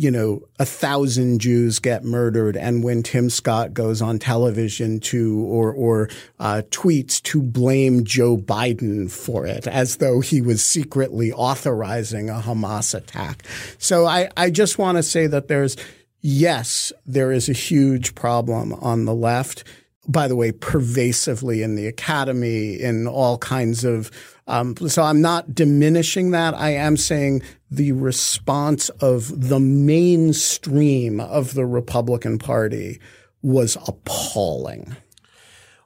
you 0.00 0.10
know, 0.10 0.40
a 0.58 0.64
thousand 0.64 1.40
Jews 1.40 1.78
get 1.78 2.04
murdered, 2.04 2.56
and 2.56 2.82
when 2.82 3.02
Tim 3.02 3.28
Scott 3.28 3.74
goes 3.74 4.00
on 4.00 4.18
television 4.18 4.98
to 5.00 5.44
or 5.44 5.74
or 5.74 6.08
uh, 6.38 6.62
tweets 6.70 7.20
to 7.24 7.42
blame 7.42 8.04
Joe 8.04 8.38
Biden 8.38 9.10
for 9.10 9.44
it, 9.44 9.66
as 9.66 9.98
though 9.98 10.20
he 10.20 10.40
was 10.40 10.64
secretly 10.64 11.30
authorizing 11.32 12.30
a 12.30 12.40
Hamas 12.40 12.94
attack. 12.94 13.42
So 13.76 14.06
I, 14.06 14.30
I 14.38 14.48
just 14.48 14.78
want 14.78 14.96
to 14.96 15.02
say 15.02 15.26
that 15.26 15.48
there's 15.48 15.76
yes, 16.22 16.94
there 17.04 17.30
is 17.30 17.50
a 17.50 17.52
huge 17.52 18.14
problem 18.14 18.72
on 18.72 19.04
the 19.04 19.14
left. 19.14 19.64
By 20.08 20.28
the 20.28 20.34
way, 20.34 20.50
pervasively 20.50 21.62
in 21.62 21.76
the 21.76 21.86
academy, 21.86 22.80
in 22.80 23.06
all 23.06 23.36
kinds 23.36 23.84
of 23.84 24.10
um, 24.46 24.76
so 24.88 25.02
I'm 25.02 25.20
not 25.20 25.54
diminishing 25.54 26.32
that. 26.32 26.54
I 26.54 26.70
am 26.70 26.96
saying 26.96 27.42
the 27.70 27.92
response 27.92 28.88
of 29.00 29.48
the 29.48 29.60
mainstream 29.60 31.20
of 31.20 31.54
the 31.54 31.66
Republican 31.66 32.38
Party 32.38 33.00
was 33.42 33.76
appalling. 33.86 34.96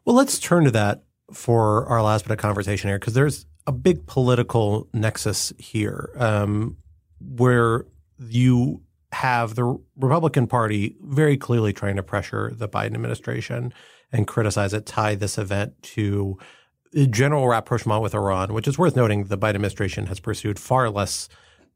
Well, 0.05 0.16
let's 0.16 0.39
turn 0.39 0.65
to 0.65 0.70
that 0.73 1.05
for 1.32 1.86
our 1.86 2.02
last 2.02 2.24
bit 2.24 2.32
of 2.32 2.39
conversation 2.39 2.89
here, 2.89 2.98
because 2.98 3.15
there's 3.15 3.47
a 3.66 3.73
big 3.73 4.06
political 4.06 4.89
nexus 4.93 5.52
here 5.59 6.11
um, 6.16 6.77
where 7.20 7.86
you 8.19 8.82
have 9.12 9.55
the 9.55 9.78
Republican 9.97 10.47
Party 10.47 10.97
very 11.02 11.36
clearly 11.36 11.73
trying 11.73 11.97
to 11.97 12.02
pressure 12.02 12.52
the 12.55 12.69
Biden 12.69 12.94
administration 12.94 13.73
and 14.12 14.27
criticize 14.27 14.74
it, 14.74 14.86
tie 14.86 15.15
this 15.15 15.39
event 15.39 15.81
to 15.82 16.39
general 17.11 17.48
rapprochement 17.48 18.02
with 18.02 18.15
Iran, 18.15 18.52
which 18.52 18.69
is 18.69 18.78
worth 18.78 18.97
noting 18.97 19.24
the 19.24 19.39
Biden 19.39 19.56
administration 19.56 20.06
has 20.06 20.20
pursued 20.20 20.59
far 20.59 20.90
less 20.90 21.28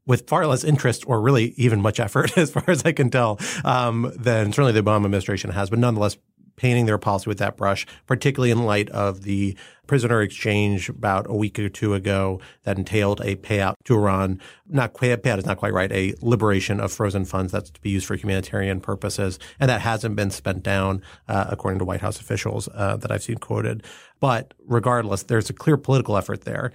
with 0.05 0.27
far 0.27 0.45
less 0.47 0.63
interest 0.63 1.03
or 1.07 1.21
really 1.21 1.53
even 1.57 1.81
much 1.81 1.99
effort, 1.99 2.37
as 2.37 2.51
far 2.51 2.63
as 2.67 2.83
I 2.83 2.91
can 2.91 3.09
tell, 3.09 3.39
um, 3.63 4.11
than 4.15 4.51
certainly 4.51 4.71
the 4.71 4.83
Obama 4.83 5.05
administration 5.05 5.51
has, 5.51 5.69
but 5.69 5.79
nonetheless 5.79 6.17
painting 6.59 6.85
their 6.85 6.97
policy 6.97 7.29
with 7.29 7.37
that 7.39 7.55
brush, 7.55 7.87
particularly 8.05 8.51
in 8.51 8.65
light 8.65 8.89
of 8.89 9.21
the 9.21 9.57
prisoner 9.87 10.21
exchange 10.21 10.89
about 10.89 11.25
a 11.29 11.33
week 11.33 11.57
or 11.57 11.69
two 11.69 11.93
ago 11.93 12.39
that 12.63 12.77
entailed 12.77 13.21
a 13.21 13.37
payout 13.37 13.75
to 13.85 13.95
Iran. 13.95 14.41
Not 14.67 14.91
quite, 14.91 15.23
payout 15.23 15.37
is 15.37 15.45
not 15.45 15.57
quite 15.57 15.71
right. 15.71 15.91
A 15.91 16.13
liberation 16.21 16.81
of 16.81 16.91
frozen 16.91 17.23
funds 17.23 17.53
that's 17.53 17.71
to 17.71 17.79
be 17.79 17.91
used 17.91 18.05
for 18.05 18.15
humanitarian 18.15 18.81
purposes, 18.81 19.39
and 19.57 19.69
that 19.69 19.79
hasn't 19.81 20.17
been 20.17 20.31
spent 20.31 20.61
down, 20.61 21.01
uh, 21.29 21.45
according 21.49 21.79
to 21.79 21.85
White 21.85 22.01
House 22.01 22.19
officials 22.19 22.67
uh, 22.75 22.97
that 22.97 23.09
I've 23.09 23.23
seen 23.23 23.37
quoted. 23.37 23.83
But 24.19 24.53
regardless, 24.67 25.23
there's 25.23 25.49
a 25.49 25.53
clear 25.53 25.77
political 25.77 26.17
effort 26.17 26.41
there. 26.41 26.73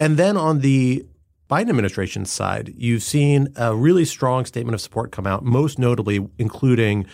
And 0.00 0.16
then 0.16 0.38
on 0.38 0.60
the 0.60 1.04
Biden 1.50 1.68
administration's 1.68 2.30
side, 2.30 2.74
you've 2.76 3.02
seen 3.02 3.48
a 3.56 3.74
really 3.74 4.04
strong 4.04 4.44
statement 4.44 4.74
of 4.74 4.80
support 4.80 5.12
come 5.12 5.26
out, 5.26 5.44
most 5.44 5.78
notably 5.78 6.26
including 6.38 7.06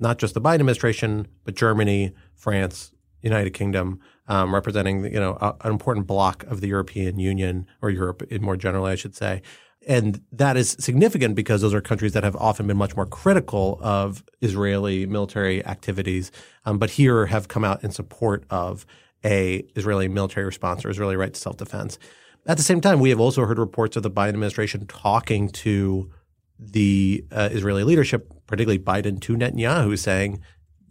not 0.00 0.18
just 0.18 0.34
the 0.34 0.40
Biden 0.40 0.60
administration, 0.60 1.26
but 1.44 1.54
Germany, 1.54 2.12
France, 2.34 2.92
United 3.20 3.50
Kingdom, 3.50 4.00
um, 4.28 4.54
representing 4.54 5.04
you 5.04 5.20
know 5.20 5.36
a, 5.40 5.54
an 5.62 5.72
important 5.72 6.06
block 6.06 6.44
of 6.44 6.60
the 6.60 6.68
European 6.68 7.18
Union 7.18 7.66
or 7.82 7.90
Europe 7.90 8.22
more 8.40 8.56
generally, 8.56 8.92
I 8.92 8.94
should 8.94 9.14
say. 9.14 9.42
And 9.86 10.22
that 10.32 10.56
is 10.56 10.76
significant 10.78 11.34
because 11.34 11.62
those 11.62 11.72
are 11.72 11.80
countries 11.80 12.12
that 12.12 12.24
have 12.24 12.36
often 12.36 12.66
been 12.66 12.76
much 12.76 12.96
more 12.96 13.06
critical 13.06 13.78
of 13.80 14.22
Israeli 14.40 15.06
military 15.06 15.64
activities, 15.64 16.30
um, 16.66 16.78
but 16.78 16.90
here 16.90 17.26
have 17.26 17.48
come 17.48 17.64
out 17.64 17.82
in 17.84 17.90
support 17.90 18.44
of 18.50 18.84
a 19.24 19.64
Israeli 19.76 20.08
military 20.08 20.46
response 20.46 20.84
or 20.84 20.90
Israeli 20.90 21.16
right 21.16 21.32
to 21.32 21.40
self 21.40 21.56
defense. 21.56 21.98
At 22.48 22.56
the 22.56 22.62
same 22.62 22.80
time, 22.80 22.98
we 22.98 23.10
have 23.10 23.20
also 23.20 23.44
heard 23.44 23.58
reports 23.58 23.94
of 23.96 24.02
the 24.02 24.10
Biden 24.10 24.30
administration 24.30 24.86
talking 24.86 25.50
to 25.50 26.10
the 26.58 27.22
uh, 27.30 27.50
Israeli 27.52 27.84
leadership, 27.84 28.32
particularly 28.46 28.78
Biden 28.78 29.20
to 29.20 29.36
Netanyahu, 29.36 29.98
saying 29.98 30.40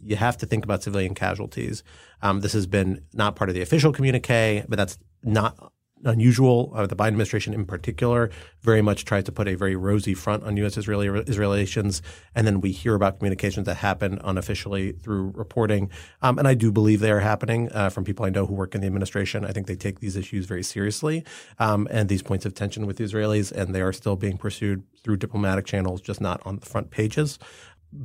you 0.00 0.14
have 0.14 0.36
to 0.36 0.46
think 0.46 0.64
about 0.64 0.84
civilian 0.84 1.14
casualties. 1.14 1.82
Um, 2.22 2.40
this 2.40 2.52
has 2.52 2.68
been 2.68 3.02
not 3.12 3.34
part 3.34 3.50
of 3.50 3.54
the 3.54 3.60
official 3.60 3.92
communique, 3.92 4.64
but 4.68 4.76
that's 4.76 4.98
not 5.24 5.72
unusual. 6.04 6.72
Uh, 6.74 6.86
the 6.86 6.96
Biden 6.96 7.08
administration, 7.08 7.54
in 7.54 7.64
particular, 7.64 8.30
very 8.60 8.82
much 8.82 9.04
tries 9.04 9.24
to 9.24 9.32
put 9.32 9.48
a 9.48 9.54
very 9.54 9.76
rosy 9.76 10.14
front 10.14 10.44
on 10.44 10.56
U.S.-Israeli 10.56 11.38
relations, 11.38 12.02
and 12.34 12.46
then 12.46 12.60
we 12.60 12.72
hear 12.72 12.94
about 12.94 13.18
communications 13.18 13.66
that 13.66 13.76
happen 13.76 14.18
unofficially 14.24 14.92
through 14.92 15.32
reporting. 15.34 15.90
Um, 16.22 16.38
and 16.38 16.46
I 16.46 16.54
do 16.54 16.70
believe 16.72 17.00
they 17.00 17.10
are 17.10 17.20
happening 17.20 17.70
uh, 17.72 17.90
from 17.90 18.04
people 18.04 18.24
I 18.24 18.30
know 18.30 18.46
who 18.46 18.54
work 18.54 18.74
in 18.74 18.80
the 18.80 18.86
administration. 18.86 19.44
I 19.44 19.52
think 19.52 19.66
they 19.66 19.76
take 19.76 20.00
these 20.00 20.16
issues 20.16 20.46
very 20.46 20.62
seriously, 20.62 21.24
um, 21.58 21.88
and 21.90 22.08
these 22.08 22.22
points 22.22 22.46
of 22.46 22.54
tension 22.54 22.86
with 22.86 22.96
the 22.96 23.04
Israelis, 23.04 23.52
and 23.52 23.74
they 23.74 23.82
are 23.82 23.92
still 23.92 24.16
being 24.16 24.38
pursued 24.38 24.82
through 25.02 25.16
diplomatic 25.16 25.66
channels, 25.66 26.00
just 26.00 26.20
not 26.20 26.40
on 26.44 26.58
the 26.58 26.66
front 26.66 26.90
pages, 26.90 27.38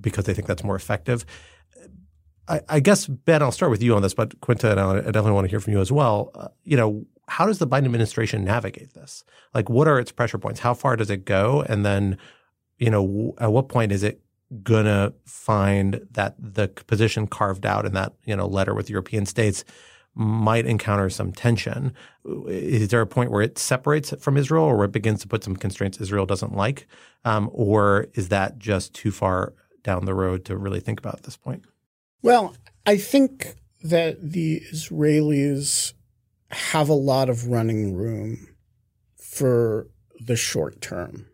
because 0.02 0.26
they 0.26 0.34
think 0.34 0.48
that's 0.48 0.64
more 0.64 0.76
effective. 0.76 1.26
I, 2.48 2.62
I, 2.68 2.80
guess 2.82 3.08
Ben, 3.08 3.42
I'll 3.42 3.52
start 3.52 3.72
with 3.72 3.82
you 3.82 3.96
on 3.96 4.02
this, 4.02 4.14
but 4.14 4.40
Quinta, 4.42 4.72
I 4.72 5.00
definitely 5.00 5.32
want 5.32 5.46
to 5.46 5.50
hear 5.50 5.62
from 5.62 5.74
you 5.74 5.80
as 5.80 5.92
well. 5.92 6.30
Uh, 6.36 6.50
you 6.64 6.76
know, 6.76 7.06
how 7.28 7.46
does 7.46 7.60
the 7.60 7.68
Biden 7.68 7.86
administration 7.86 8.44
navigate 8.44 8.94
this? 8.94 9.24
Like, 9.54 9.70
what 9.70 9.88
are 9.88 10.00
its 10.00 10.12
pressure 10.12 10.38
points? 10.38 10.60
How 10.60 10.74
far 10.74 10.96
does 10.96 11.10
it 11.10 11.26
go? 11.26 11.64
And 11.68 11.86
then, 11.86 12.18
you 12.78 12.90
know, 12.90 13.34
at 13.40 13.52
what 13.52 13.70
point 13.70 13.92
is 13.92 14.04
it 14.04 14.22
gonna 14.62 15.14
find 15.26 16.06
that 16.12 16.36
the 16.38 16.68
position 16.68 17.26
carved 17.28 17.66
out 17.66 17.86
in 17.86 17.94
that 17.94 18.14
you 18.26 18.36
know 18.36 18.46
letter 18.46 18.76
with 18.76 18.90
European 18.90 19.26
states 19.26 19.64
might 20.16 20.68
encounter 20.68 21.10
some 21.10 21.32
tension. 21.32 21.92
Is 22.48 22.90
there 22.90 23.02
a 23.02 23.08
point 23.08 23.32
where 23.32 23.42
it 23.42 23.58
separates 23.58 24.14
it 24.14 24.22
from 24.22 24.38
Israel, 24.38 24.66
or 24.66 24.78
where 24.78 24.86
it 24.86 24.92
begins 24.92 25.22
to 25.22 25.28
put 25.28 25.44
some 25.44 25.56
constraints 25.56 26.00
Israel 26.00 26.28
doesn't 26.28 26.56
like, 26.56 26.88
um, 27.26 27.50
or 27.52 28.08
is 28.14 28.30
that 28.30 28.60
just 28.60 28.94
too 28.94 29.10
far 29.12 29.54
down 29.82 30.06
the 30.06 30.14
road 30.14 30.46
to 30.46 30.56
really 30.56 30.80
think 30.80 31.00
about 31.00 31.16
at 31.16 31.24
this 31.24 31.38
point? 31.38 31.66
Well, 32.22 32.56
I 32.86 32.98
think 32.98 33.56
that 33.82 34.18
the 34.22 34.62
Israelis 34.72 35.94
have 36.54 36.90
a 36.90 36.94
lot 36.94 37.30
of 37.30 37.48
running 37.48 37.96
room 37.96 38.48
for 39.18 39.88
the 40.20 40.36
short 40.36 40.82
term. 40.82 41.28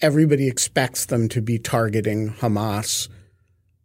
Everybody 0.00 0.48
expects 0.48 1.06
them 1.06 1.28
to 1.30 1.42
be 1.42 1.58
targeting 1.58 2.30
Hamas. 2.30 3.08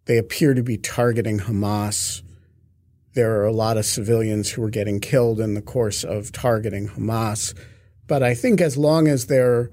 They 0.05 0.17
appear 0.17 0.53
to 0.53 0.63
be 0.63 0.77
targeting 0.77 1.39
Hamas. 1.39 2.21
There 3.13 3.39
are 3.39 3.45
a 3.45 3.53
lot 3.53 3.77
of 3.77 3.85
civilians 3.85 4.51
who 4.51 4.63
are 4.63 4.69
getting 4.69 4.99
killed 4.99 5.39
in 5.39 5.53
the 5.53 5.61
course 5.61 6.03
of 6.03 6.31
targeting 6.31 6.89
Hamas. 6.89 7.53
But 8.07 8.23
I 8.23 8.33
think 8.33 8.61
as 8.61 8.77
long 8.77 9.07
as 9.07 9.27
they're 9.27 9.69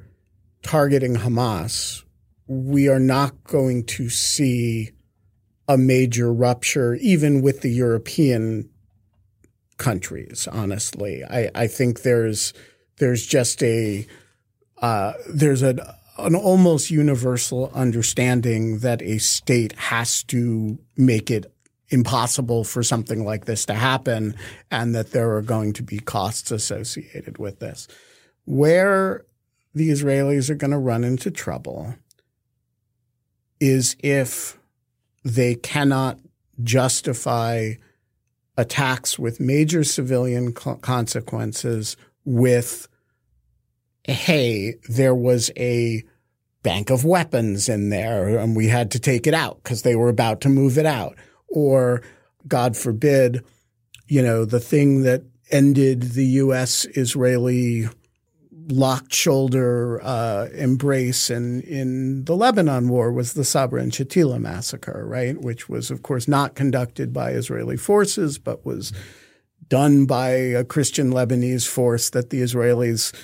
targeting 0.62 1.16
Hamas, 1.16 2.04
we 2.46 2.88
are 2.88 3.00
not 3.00 3.44
going 3.44 3.84
to 3.84 4.08
see 4.08 4.90
a 5.68 5.78
major 5.78 6.32
rupture, 6.32 6.94
even 6.96 7.42
with 7.42 7.60
the 7.60 7.70
European 7.70 8.68
countries. 9.80 10.46
Honestly, 10.52 11.24
I, 11.24 11.50
I 11.54 11.66
think 11.66 12.02
there's 12.02 12.52
there's 12.98 13.26
just 13.26 13.62
a 13.64 14.06
uh, 14.80 15.14
there's 15.28 15.62
an 15.62 15.80
an 16.18 16.34
almost 16.34 16.90
universal 16.90 17.72
understanding 17.74 18.80
that 18.80 19.00
a 19.02 19.18
state 19.18 19.72
has 19.72 20.22
to 20.24 20.78
make 20.96 21.30
it 21.30 21.52
impossible 21.88 22.62
for 22.62 22.82
something 22.82 23.24
like 23.24 23.46
this 23.46 23.64
to 23.66 23.74
happen 23.74 24.36
and 24.70 24.94
that 24.94 25.10
there 25.12 25.34
are 25.34 25.42
going 25.42 25.72
to 25.72 25.82
be 25.82 25.98
costs 25.98 26.50
associated 26.50 27.38
with 27.38 27.58
this. 27.58 27.88
Where 28.44 29.24
the 29.74 29.88
Israelis 29.88 30.50
are 30.50 30.54
going 30.54 30.72
to 30.72 30.78
run 30.78 31.04
into 31.04 31.30
trouble 31.30 31.94
is 33.60 33.96
if 34.00 34.58
they 35.24 35.54
cannot 35.54 36.18
justify 36.62 37.74
attacks 38.56 39.18
with 39.18 39.40
major 39.40 39.84
civilian 39.84 40.52
co- 40.52 40.76
consequences 40.76 41.96
with 42.24 42.88
hey, 44.04 44.74
there 44.88 45.14
was 45.14 45.50
a 45.56 46.02
bank 46.62 46.90
of 46.90 47.04
weapons 47.04 47.68
in 47.68 47.90
there 47.90 48.38
and 48.38 48.56
we 48.56 48.66
had 48.66 48.90
to 48.90 48.98
take 48.98 49.26
it 49.26 49.34
out 49.34 49.62
because 49.62 49.82
they 49.82 49.94
were 49.94 50.08
about 50.08 50.40
to 50.40 50.48
move 50.48 50.78
it 50.78 50.86
out. 50.86 51.16
Or, 51.48 52.02
God 52.46 52.76
forbid, 52.76 53.44
you 54.06 54.22
know, 54.22 54.44
the 54.44 54.60
thing 54.60 55.02
that 55.02 55.22
ended 55.50 56.02
the 56.02 56.26
U.S. 56.26 56.86
Israeli 56.96 57.88
locked 58.70 59.14
shoulder 59.14 60.00
uh, 60.02 60.48
embrace 60.54 61.30
in, 61.30 61.60
in 61.62 62.24
the 62.24 62.36
Lebanon 62.36 62.88
war 62.88 63.12
was 63.12 63.32
the 63.32 63.44
Sabra 63.44 63.82
and 63.82 63.92
Shatila 63.92 64.40
massacre, 64.40 65.04
right? 65.06 65.40
Which 65.40 65.68
was, 65.68 65.90
of 65.90 66.02
course, 66.02 66.28
not 66.28 66.54
conducted 66.54 67.12
by 67.12 67.32
Israeli 67.32 67.76
forces, 67.76 68.38
but 68.38 68.64
was 68.64 68.92
done 69.68 70.04
by 70.06 70.30
a 70.30 70.64
Christian 70.64 71.12
Lebanese 71.12 71.66
force 71.66 72.10
that 72.10 72.30
the 72.30 72.42
Israelis 72.42 73.14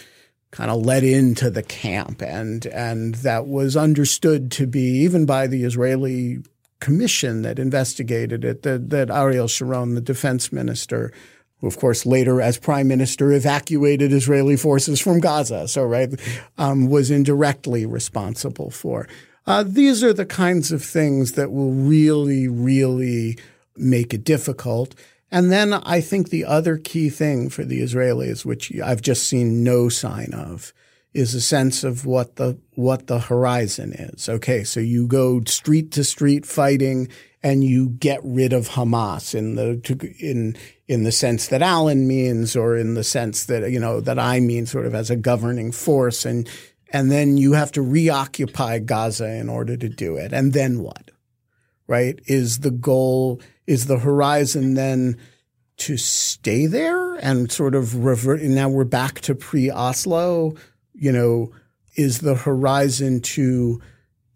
kind 0.50 0.70
of 0.70 0.86
let 0.86 1.04
into 1.04 1.50
the 1.50 1.62
camp, 1.62 2.22
and 2.22 2.66
and 2.66 3.16
that 3.16 3.46
was 3.46 3.76
understood 3.76 4.50
to 4.52 4.66
be 4.66 4.80
even 4.80 5.26
by 5.26 5.46
the 5.46 5.64
Israeli 5.64 6.38
commission 6.80 7.42
that 7.42 7.58
investigated 7.58 8.44
it 8.44 8.62
that 8.62 8.90
that 8.90 9.10
Ariel 9.10 9.48
Sharon, 9.48 9.94
the 9.94 10.00
defense 10.00 10.52
minister, 10.52 11.12
of 11.66 11.78
course 11.78 12.06
later 12.06 12.40
as 12.40 12.58
prime 12.58 12.88
minister 12.88 13.32
evacuated 13.32 14.12
Israeli 14.12 14.56
forces 14.56 15.00
from 15.00 15.20
Gaza, 15.20 15.68
so 15.68 15.84
right 15.84 16.10
um, 16.58 16.88
was 16.88 17.10
indirectly 17.10 17.86
responsible 17.86 18.70
for. 18.70 19.08
Uh, 19.46 19.62
these 19.66 20.02
are 20.02 20.12
the 20.12 20.26
kinds 20.26 20.72
of 20.72 20.82
things 20.82 21.32
that 21.32 21.52
will 21.52 21.72
really, 21.72 22.48
really 22.48 23.38
make 23.76 24.12
it 24.12 24.24
difficult. 24.24 24.94
And 25.30 25.52
then 25.52 25.72
I 25.72 26.00
think 26.00 26.30
the 26.30 26.44
other 26.44 26.78
key 26.78 27.10
thing 27.10 27.48
for 27.48 27.64
the 27.64 27.80
Israelis, 27.80 28.44
which 28.44 28.72
I've 28.80 29.02
just 29.02 29.24
seen 29.24 29.62
no 29.62 29.88
sign 29.88 30.32
of, 30.34 30.72
is 31.16 31.34
a 31.34 31.40
sense 31.40 31.82
of 31.82 32.04
what 32.04 32.36
the 32.36 32.58
what 32.74 33.06
the 33.06 33.18
horizon 33.18 33.92
is. 33.94 34.28
Okay, 34.28 34.64
so 34.64 34.80
you 34.80 35.06
go 35.06 35.42
street 35.44 35.90
to 35.92 36.04
street 36.04 36.44
fighting 36.44 37.08
and 37.42 37.64
you 37.64 37.88
get 37.88 38.20
rid 38.22 38.52
of 38.52 38.68
Hamas 38.68 39.34
in 39.34 39.54
the 39.54 39.80
in 40.20 40.56
in 40.86 41.04
the 41.04 41.12
sense 41.12 41.48
that 41.48 41.62
Alan 41.62 42.06
means 42.06 42.54
or 42.54 42.76
in 42.76 42.94
the 42.94 43.04
sense 43.04 43.46
that 43.46 43.70
you 43.70 43.80
know 43.80 44.00
that 44.00 44.18
I 44.18 44.40
mean 44.40 44.66
sort 44.66 44.84
of 44.84 44.94
as 44.94 45.10
a 45.10 45.16
governing 45.16 45.72
force 45.72 46.26
and 46.26 46.48
and 46.90 47.10
then 47.10 47.36
you 47.36 47.54
have 47.54 47.72
to 47.72 47.82
reoccupy 47.82 48.80
Gaza 48.80 49.28
in 49.28 49.48
order 49.48 49.76
to 49.76 49.88
do 49.88 50.16
it. 50.16 50.32
And 50.32 50.52
then 50.52 50.80
what? 50.80 51.10
Right? 51.86 52.20
Is 52.26 52.60
the 52.60 52.70
goal 52.70 53.40
is 53.66 53.86
the 53.86 53.98
horizon 53.98 54.74
then 54.74 55.16
to 55.78 55.96
stay 55.96 56.66
there 56.66 57.14
and 57.14 57.50
sort 57.50 57.74
of 57.74 58.04
revert? 58.04 58.40
And 58.40 58.54
Now 58.54 58.68
we're 58.68 58.84
back 58.84 59.20
to 59.22 59.34
pre 59.34 59.70
Oslo. 59.70 60.54
You 60.98 61.12
know, 61.12 61.52
is 61.94 62.20
the 62.20 62.34
horizon 62.34 63.20
to 63.20 63.80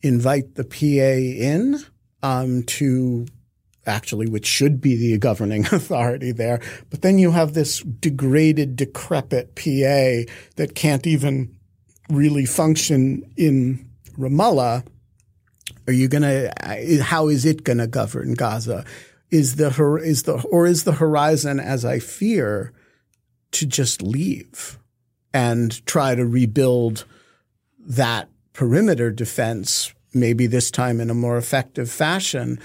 invite 0.02 0.54
the 0.54 0.64
PA 0.64 0.76
in 0.86 1.78
um, 2.22 2.62
to 2.64 3.26
actually, 3.86 4.28
which 4.28 4.46
should 4.46 4.80
be 4.80 4.94
the 4.96 5.18
governing 5.18 5.66
authority 5.72 6.32
there. 6.32 6.60
But 6.90 7.02
then 7.02 7.18
you 7.18 7.30
have 7.32 7.54
this 7.54 7.80
degraded, 7.80 8.76
decrepit 8.76 9.54
PA 9.56 10.30
that 10.56 10.74
can't 10.74 11.06
even 11.06 11.56
really 12.08 12.44
function 12.44 13.30
in 13.36 13.88
Ramallah. 14.18 14.86
Are 15.86 15.92
you 15.92 16.08
going 16.08 16.22
to, 16.22 17.02
how 17.02 17.28
is 17.28 17.44
it 17.44 17.64
going 17.64 17.78
to 17.78 17.86
govern 17.86 18.34
Gaza? 18.34 18.84
is 19.30 19.56
the 19.56 19.68
is 20.02 20.24
the 20.24 20.40
or 20.50 20.66
is 20.66 20.84
the 20.84 20.92
horizon 20.92 21.60
as 21.60 21.84
I 21.84 21.98
fear 21.98 22.72
to 23.52 23.66
just 23.66 24.02
leave 24.02 24.78
and 25.32 25.84
try 25.86 26.14
to 26.14 26.26
rebuild 26.26 27.04
that 27.78 28.28
perimeter 28.52 29.10
defense 29.10 29.94
maybe 30.12 30.46
this 30.46 30.70
time 30.70 31.00
in 31.00 31.10
a 31.10 31.14
more 31.14 31.38
effective 31.38 31.90
fashion 31.90 32.58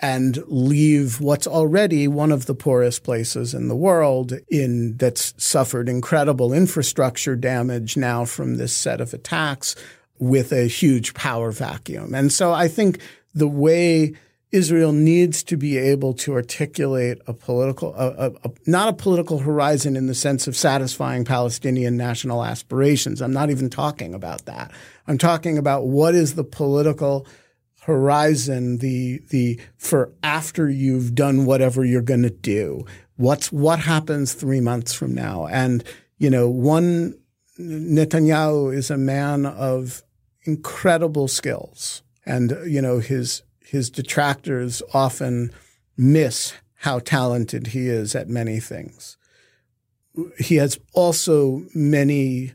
and 0.00 0.42
leave 0.48 1.20
what's 1.20 1.46
already 1.46 2.08
one 2.08 2.32
of 2.32 2.46
the 2.46 2.54
poorest 2.54 3.04
places 3.04 3.54
in 3.54 3.68
the 3.68 3.76
world 3.76 4.32
in 4.48 4.96
that's 4.96 5.32
suffered 5.42 5.88
incredible 5.88 6.52
infrastructure 6.52 7.36
damage 7.36 7.96
now 7.96 8.24
from 8.24 8.56
this 8.56 8.74
set 8.74 9.00
of 9.00 9.14
attacks 9.14 9.76
with 10.18 10.52
a 10.52 10.66
huge 10.66 11.14
power 11.14 11.52
vacuum. 11.52 12.14
And 12.14 12.32
so 12.32 12.52
I 12.52 12.66
think 12.66 13.00
the 13.34 13.48
way 13.48 14.14
Israel 14.52 14.92
needs 14.92 15.42
to 15.44 15.56
be 15.56 15.78
able 15.78 16.12
to 16.12 16.34
articulate 16.34 17.18
a 17.26 17.32
political, 17.32 17.94
a, 17.94 18.08
a, 18.08 18.32
a, 18.44 18.50
not 18.66 18.90
a 18.90 18.92
political 18.92 19.38
horizon 19.38 19.96
in 19.96 20.06
the 20.06 20.14
sense 20.14 20.46
of 20.46 20.54
satisfying 20.54 21.24
Palestinian 21.24 21.96
national 21.96 22.44
aspirations. 22.44 23.22
I'm 23.22 23.32
not 23.32 23.50
even 23.50 23.70
talking 23.70 24.14
about 24.14 24.44
that. 24.44 24.70
I'm 25.08 25.16
talking 25.16 25.56
about 25.56 25.86
what 25.86 26.14
is 26.14 26.34
the 26.34 26.44
political 26.44 27.26
horizon, 27.80 28.78
the 28.78 29.22
the 29.30 29.58
for 29.78 30.12
after 30.22 30.68
you've 30.68 31.14
done 31.14 31.46
whatever 31.46 31.82
you're 31.82 32.02
going 32.02 32.22
to 32.22 32.30
do. 32.30 32.84
What's 33.16 33.50
what 33.50 33.78
happens 33.80 34.34
three 34.34 34.60
months 34.60 34.92
from 34.92 35.14
now? 35.14 35.46
And 35.46 35.82
you 36.18 36.28
know, 36.28 36.48
one 36.48 37.18
Netanyahu 37.58 38.74
is 38.74 38.90
a 38.90 38.98
man 38.98 39.46
of 39.46 40.02
incredible 40.42 41.26
skills, 41.26 42.02
and 42.26 42.56
you 42.66 42.82
know 42.82 42.98
his 42.98 43.42
his 43.72 43.88
detractors 43.88 44.82
often 44.92 45.50
miss 45.96 46.52
how 46.74 46.98
talented 46.98 47.68
he 47.68 47.88
is 47.88 48.14
at 48.14 48.28
many 48.28 48.60
things. 48.60 49.16
He 50.38 50.56
has 50.56 50.78
also 50.92 51.64
many 51.74 52.52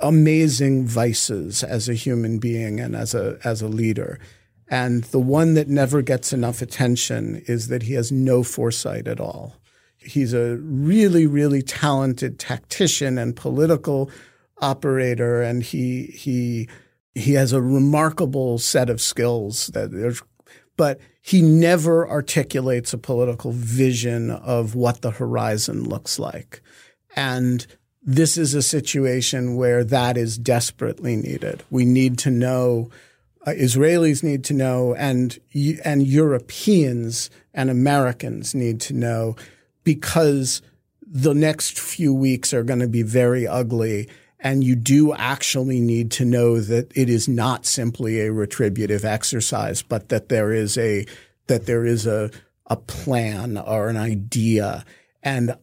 amazing 0.00 0.86
vices 0.86 1.64
as 1.64 1.88
a 1.88 1.94
human 1.94 2.38
being 2.38 2.78
and 2.78 2.94
as 2.94 3.16
a 3.16 3.40
as 3.42 3.62
a 3.62 3.66
leader. 3.66 4.20
And 4.68 5.02
the 5.04 5.18
one 5.18 5.54
that 5.54 5.66
never 5.66 6.02
gets 6.02 6.32
enough 6.32 6.62
attention 6.62 7.42
is 7.48 7.66
that 7.66 7.82
he 7.82 7.94
has 7.94 8.12
no 8.12 8.44
foresight 8.44 9.08
at 9.08 9.18
all. 9.18 9.56
He's 9.96 10.32
a 10.32 10.58
really, 10.58 11.26
really 11.26 11.62
talented 11.62 12.38
tactician 12.38 13.18
and 13.18 13.34
political 13.34 14.08
operator, 14.58 15.42
and 15.42 15.64
he 15.64 16.04
he 16.14 16.68
he 17.16 17.32
has 17.32 17.52
a 17.52 17.62
remarkable 17.62 18.58
set 18.58 18.90
of 18.90 19.00
skills 19.00 19.68
that 19.68 19.90
there's, 19.90 20.22
but 20.76 21.00
he 21.22 21.40
never 21.40 22.08
articulates 22.08 22.92
a 22.92 22.98
political 22.98 23.52
vision 23.52 24.30
of 24.30 24.74
what 24.74 25.00
the 25.00 25.12
horizon 25.12 25.82
looks 25.82 26.18
like. 26.18 26.60
And 27.16 27.66
this 28.02 28.36
is 28.36 28.52
a 28.54 28.62
situation 28.62 29.56
where 29.56 29.82
that 29.82 30.18
is 30.18 30.36
desperately 30.36 31.16
needed. 31.16 31.64
We 31.70 31.86
need 31.86 32.18
to 32.18 32.30
know, 32.30 32.90
uh, 33.46 33.52
Israelis 33.52 34.22
need 34.22 34.44
to 34.44 34.54
know, 34.54 34.94
and 34.94 35.38
and 35.84 36.06
Europeans 36.06 37.30
and 37.54 37.70
Americans 37.70 38.54
need 38.54 38.80
to 38.82 38.92
know, 38.92 39.36
because 39.84 40.60
the 41.00 41.34
next 41.34 41.80
few 41.80 42.12
weeks 42.12 42.52
are 42.52 42.62
going 42.62 42.80
to 42.80 42.88
be 42.88 43.02
very 43.02 43.48
ugly, 43.48 44.08
and 44.46 44.62
you 44.62 44.76
do 44.76 45.12
actually 45.12 45.80
need 45.80 46.12
to 46.12 46.24
know 46.24 46.60
that 46.60 46.96
it 46.96 47.10
is 47.10 47.26
not 47.26 47.66
simply 47.66 48.20
a 48.20 48.30
retributive 48.30 49.04
exercise, 49.04 49.82
but 49.82 50.08
that 50.08 50.28
there 50.28 50.52
is 50.52 50.78
a 50.78 51.04
that 51.48 51.66
there 51.66 51.84
is 51.84 52.06
a 52.06 52.30
a 52.66 52.76
plan 52.76 53.58
or 53.58 53.88
an 53.88 53.96
idea. 53.96 54.84
And 55.20 55.56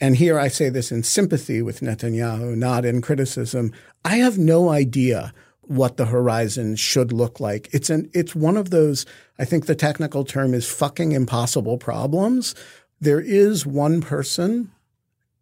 and 0.00 0.14
here 0.14 0.38
I 0.38 0.46
say 0.46 0.68
this 0.68 0.92
in 0.92 1.02
sympathy 1.02 1.62
with 1.62 1.80
Netanyahu, 1.80 2.54
not 2.54 2.84
in 2.84 3.02
criticism. 3.02 3.72
I 4.04 4.18
have 4.18 4.38
no 4.38 4.68
idea 4.68 5.34
what 5.62 5.96
the 5.96 6.06
horizon 6.06 6.76
should 6.76 7.12
look 7.12 7.40
like. 7.40 7.68
It's 7.72 7.90
an 7.90 8.08
it's 8.14 8.36
one 8.36 8.56
of 8.56 8.70
those 8.70 9.04
I 9.36 9.44
think 9.44 9.66
the 9.66 9.74
technical 9.74 10.24
term 10.24 10.54
is 10.54 10.70
fucking 10.70 11.10
impossible 11.10 11.76
problems. 11.76 12.54
There 13.00 13.20
is 13.20 13.66
one 13.66 14.00
person 14.00 14.70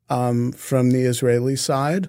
um, 0.08 0.50
from 0.52 0.92
the 0.92 1.02
Israeli 1.02 1.56
side 1.56 2.08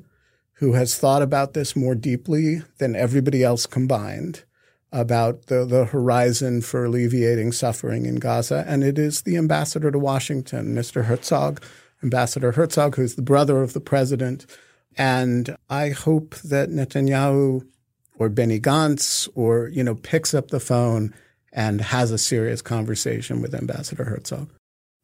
who 0.56 0.73
has 0.73 0.98
thought 0.98 1.22
about 1.22 1.53
this 1.53 1.76
more 1.76 1.95
deeply 1.95 2.61
than 2.77 2.95
everybody 2.95 3.44
else 3.44 3.65
combined. 3.65 4.44
about 4.91 5.48
the, 5.48 5.65
the 5.65 5.86
horizon 5.86 6.61
for 6.61 6.86
alleviating 6.86 7.52
suffering 7.52 8.06
in 8.06 8.15
Gaza, 8.15 8.64
and 8.65 8.82
it 8.82 8.98
is 8.98 9.23
the 9.23 9.36
ambassador 9.36 9.91
to 9.91 9.99
Washington, 9.99 10.73
Mr. 10.73 11.06
Herzog, 11.06 11.61
Ambassador 12.02 12.53
Herzog, 12.53 12.95
who's 12.95 13.15
the 13.15 13.22
brother 13.22 13.61
of 13.61 13.73
the 13.73 13.82
president. 13.82 14.45
And 14.98 15.57
I 15.69 15.90
hope 15.90 16.36
that 16.38 16.69
Netanyahu 16.69 17.68
or 18.18 18.30
Benny 18.30 18.60
Gantz 18.60 19.27
or, 19.36 19.68
you 19.68 19.84
know, 19.84 19.95
picks 19.95 20.34
up 20.34 20.48
the 20.48 20.61
phone 20.61 21.14
and 21.52 21.82
has 21.82 22.11
a 22.11 22.18
serious 22.18 22.61
conversation 22.61 23.41
with 23.41 23.53
Ambassador 23.53 24.06
Herzog. 24.06 24.49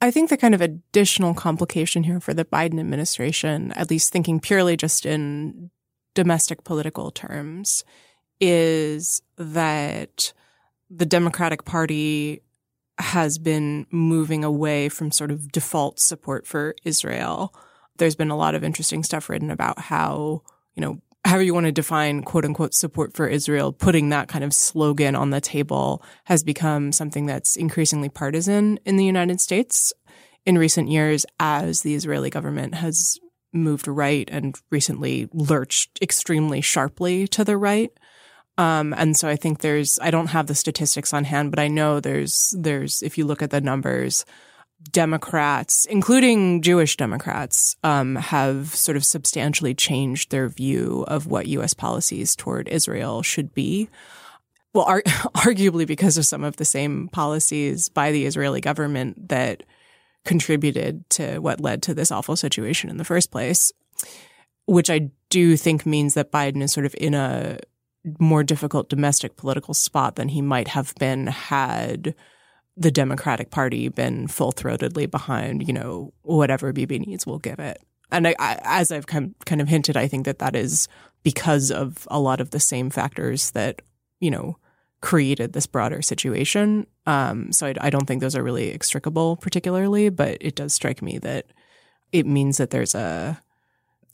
I 0.02 0.10
think 0.10 0.30
the 0.30 0.38
kind 0.38 0.56
of 0.56 0.62
additional 0.62 1.36
complication 1.36 2.04
here 2.04 2.20
for 2.20 2.34
the 2.34 2.44
Biden 2.44 2.80
administration, 2.80 3.72
at 3.74 3.92
least 3.92 4.12
thinking 4.12 4.40
purely 4.40 4.76
just 4.76 5.06
in 5.06 5.70
domestic 6.16 6.64
political 6.64 7.12
terms, 7.12 7.86
is 8.40 9.22
that 9.38 10.34
the 10.90 11.06
Democratic 11.06 11.64
Party 11.66 12.42
has 12.98 13.38
been 13.38 13.86
moving 13.92 14.44
away 14.44 14.90
from 14.90 15.12
sort 15.12 15.32
of 15.32 15.52
default 15.52 16.00
support 16.00 16.48
for 16.48 16.76
Israel. 16.84 17.54
There's 17.98 18.16
been 18.16 18.32
a 18.32 18.38
lot 18.38 18.56
of 18.56 18.64
interesting 18.64 19.04
stuff 19.04 19.30
written 19.30 19.52
about 19.52 19.80
how, 19.80 20.42
you 20.74 20.82
know, 20.82 21.00
however 21.26 21.44
you 21.44 21.54
want 21.54 21.66
to 21.66 21.72
define 21.72 22.24
quote 22.24 22.46
unquote 22.46 22.74
support 22.74 23.14
for 23.14 23.28
Israel, 23.28 23.72
putting 23.72 24.10
that 24.10 24.28
kind 24.28 24.44
of 24.44 24.54
slogan 24.54 25.16
on 25.16 25.30
the 25.30 25.42
table 25.42 26.04
has 26.26 26.44
become 26.44 26.92
something 26.92 27.26
that's 27.26 27.56
increasingly 27.56 28.10
partisan 28.10 28.80
in 28.86 28.98
the 28.98 29.06
United 29.06 29.40
States 29.40 29.94
in 30.46 30.58
recent 30.58 30.90
years 30.90 31.26
as 31.40 31.82
the 31.82 31.96
Israeli 31.96 32.30
government 32.30 32.76
has 32.76 33.20
moved 33.54 33.88
right 33.88 34.30
and 34.32 34.56
recently 34.70 35.28
lurched 35.34 36.00
extremely 36.02 36.62
sharply 36.62 37.28
to 37.28 37.44
the 37.44 37.58
right. 37.58 37.92
Um, 38.58 38.94
and 38.98 39.16
so 39.16 39.28
I 39.28 39.36
think 39.36 39.60
there's, 39.60 40.00
I 40.02 40.12
don't 40.12 40.28
have 40.28 40.48
the 40.48 40.56
statistics 40.56 41.14
on 41.14 41.24
hand, 41.24 41.52
but 41.52 41.60
I 41.60 41.68
know 41.68 42.00
there's, 42.00 42.54
there's, 42.58 43.02
if 43.02 43.18
you 43.18 43.26
look 43.26 43.42
at 43.42 43.50
the 43.50 43.62
numbers, 43.62 44.26
Democrats, 44.92 45.86
including 45.86 46.62
Jewish 46.62 46.98
Democrats, 46.98 47.76
um, 47.84 48.16
have 48.16 48.74
sort 48.76 48.98
of 48.98 49.06
substantially 49.06 49.74
changed 49.74 50.32
their 50.32 50.50
view 50.50 51.06
of 51.08 51.28
what 51.28 51.48
U.S. 51.48 51.74
policies 51.74 52.36
toward 52.36 52.68
Israel 52.68 53.22
should 53.22 53.54
be. 53.54 53.90
Well, 54.74 54.86
ar- 54.86 55.02
arguably 55.36 55.86
because 55.86 56.18
of 56.18 56.26
some 56.26 56.44
of 56.44 56.58
the 56.58 56.66
same 56.66 57.10
policies 57.10 57.90
by 57.90 58.12
the 58.12 58.26
Israeli 58.26 58.62
government 58.62 59.30
that 59.30 59.64
contributed 60.26 61.10
to 61.12 61.40
what 61.40 61.62
led 61.62 61.82
to 61.84 61.94
this 61.94 62.12
awful 62.12 62.36
situation 62.36 62.90
in 62.90 62.98
the 62.98 63.04
first 63.06 63.32
place, 63.32 63.72
which 64.66 64.90
I 64.90 65.10
do 65.30 65.58
think 65.58 65.86
means 65.86 66.14
that 66.14 66.32
Biden 66.32 66.62
is 66.62 66.72
sort 66.72 66.86
of 66.86 66.96
in 66.98 67.14
a 67.14 67.60
more 68.20 68.44
difficult 68.44 68.90
domestic 68.90 69.36
political 69.36 69.74
spot 69.74 70.16
than 70.16 70.30
he 70.30 70.42
might 70.42 70.70
have 70.70 70.94
been 70.96 71.28
had 71.28 72.16
the 72.82 72.92
Democratic 72.92 73.52
Party 73.52 73.90
been 73.90 74.28
full 74.28 74.52
throatedly 74.52 75.10
behind, 75.10 75.68
you 75.68 75.74
know, 75.74 76.14
whatever 76.24 76.74
Bibi 76.74 77.00
needs, 77.00 77.28
we'll 77.28 77.40
give 77.40 77.60
it. 77.60 77.82
And 78.12 78.28
I, 78.28 78.36
I, 78.40 78.60
as 78.64 78.92
I've 78.92 79.06
kind 79.06 79.36
of 79.50 79.68
hinted, 79.68 79.96
I 79.96 80.08
think 80.08 80.26
that 80.26 80.40
that 80.40 80.56
is 80.56 80.88
because 81.24 81.72
of 81.72 82.08
a 82.10 82.20
lot 82.20 82.42
of 82.42 82.50
the 82.50 82.60
same 82.60 82.90
factors 82.90 83.52
that, 83.52 83.82
you 84.20 84.32
know, 84.32 84.58
created 85.02 85.54
this 85.54 85.68
broader 85.68 86.02
situation. 86.02 86.88
Um, 87.06 87.52
so 87.52 87.68
I, 87.68 87.76
I 87.80 87.90
don't 87.90 88.06
think 88.06 88.22
those 88.22 88.36
are 88.36 88.44
really 88.44 88.72
extricable 88.74 89.40
particularly, 89.40 90.10
but 90.10 90.38
it 90.42 90.56
does 90.56 90.74
strike 90.74 91.02
me 91.02 91.20
that 91.20 91.46
it 92.12 92.26
means 92.26 92.58
that 92.58 92.72
there's 92.72 92.96
a 92.96 93.42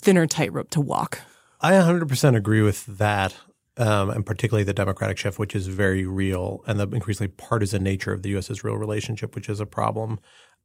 thinner 0.01 0.27
tightrope 0.27 0.69
to 0.71 0.81
walk. 0.81 1.21
I 1.59 1.71
100% 1.71 2.35
agree 2.35 2.61
with 2.61 2.85
that 2.85 3.33
um, 3.77 4.09
and 4.09 4.25
particularly 4.25 4.63
the 4.63 4.73
democratic 4.73 5.17
shift, 5.17 5.39
which 5.39 5.55
is 5.55 5.67
very 5.67 6.05
real, 6.05 6.63
and 6.67 6.79
the 6.79 6.87
increasingly 6.89 7.31
partisan 7.37 7.83
nature 7.83 8.13
of 8.13 8.23
the 8.23 8.29
U.S. 8.29 8.49
Israel 8.49 8.77
relationship, 8.77 9.35
which 9.35 9.49
is 9.49 9.59
a 9.59 9.65
problem. 9.65 10.19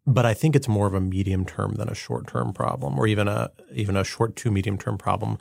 But 0.06 0.26
I 0.26 0.34
think 0.34 0.56
it's 0.56 0.68
more 0.68 0.86
of 0.86 0.94
a 0.94 1.01
medium 1.01 1.44
term 1.44 1.74
than 1.74 1.89
a 1.89 1.94
short 1.94 2.26
term 2.26 2.52
problem, 2.52 2.98
or 2.98 3.06
even 3.06 3.28
a 3.28 3.51
even 3.72 3.97
a 3.97 4.05
short 4.05 4.34
to 4.36 4.51
medium 4.51 4.78
term 4.78 4.98
problem, 4.98 5.39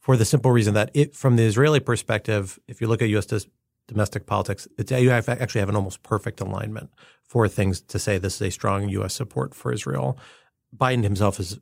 for 0.00 0.16
the 0.16 0.24
simple 0.24 0.50
reason 0.50 0.74
that 0.74 0.90
it, 0.94 1.14
from 1.14 1.36
the 1.36 1.44
Israeli 1.44 1.80
perspective, 1.80 2.58
if 2.66 2.80
you 2.80 2.88
look 2.88 3.02
at 3.02 3.08
U.S. 3.10 3.46
domestic 3.86 4.26
politics, 4.26 4.66
you 4.88 5.10
have 5.10 5.28
actually 5.28 5.60
have 5.60 5.68
an 5.68 5.76
almost 5.76 6.02
perfect 6.02 6.40
alignment 6.40 6.90
for 7.22 7.46
things 7.46 7.80
to 7.82 7.98
say 7.98 8.18
this 8.18 8.36
is 8.36 8.42
a 8.42 8.50
strong 8.50 8.88
U.S. 8.88 9.14
support 9.14 9.54
for 9.54 9.72
Israel. 9.72 10.18
Biden 10.76 11.04
himself 11.04 11.38
is 11.38 11.58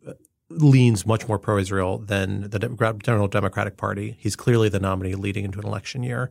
leans 0.50 1.06
much 1.06 1.28
more 1.28 1.38
pro-Israel 1.38 1.98
than 1.98 2.48
the 2.50 2.58
general 3.02 3.28
Democratic 3.28 3.76
Party. 3.76 4.16
He's 4.18 4.36
clearly 4.36 4.68
the 4.68 4.80
nominee 4.80 5.14
leading 5.14 5.44
into 5.44 5.58
an 5.58 5.66
election 5.66 6.02
year. 6.02 6.30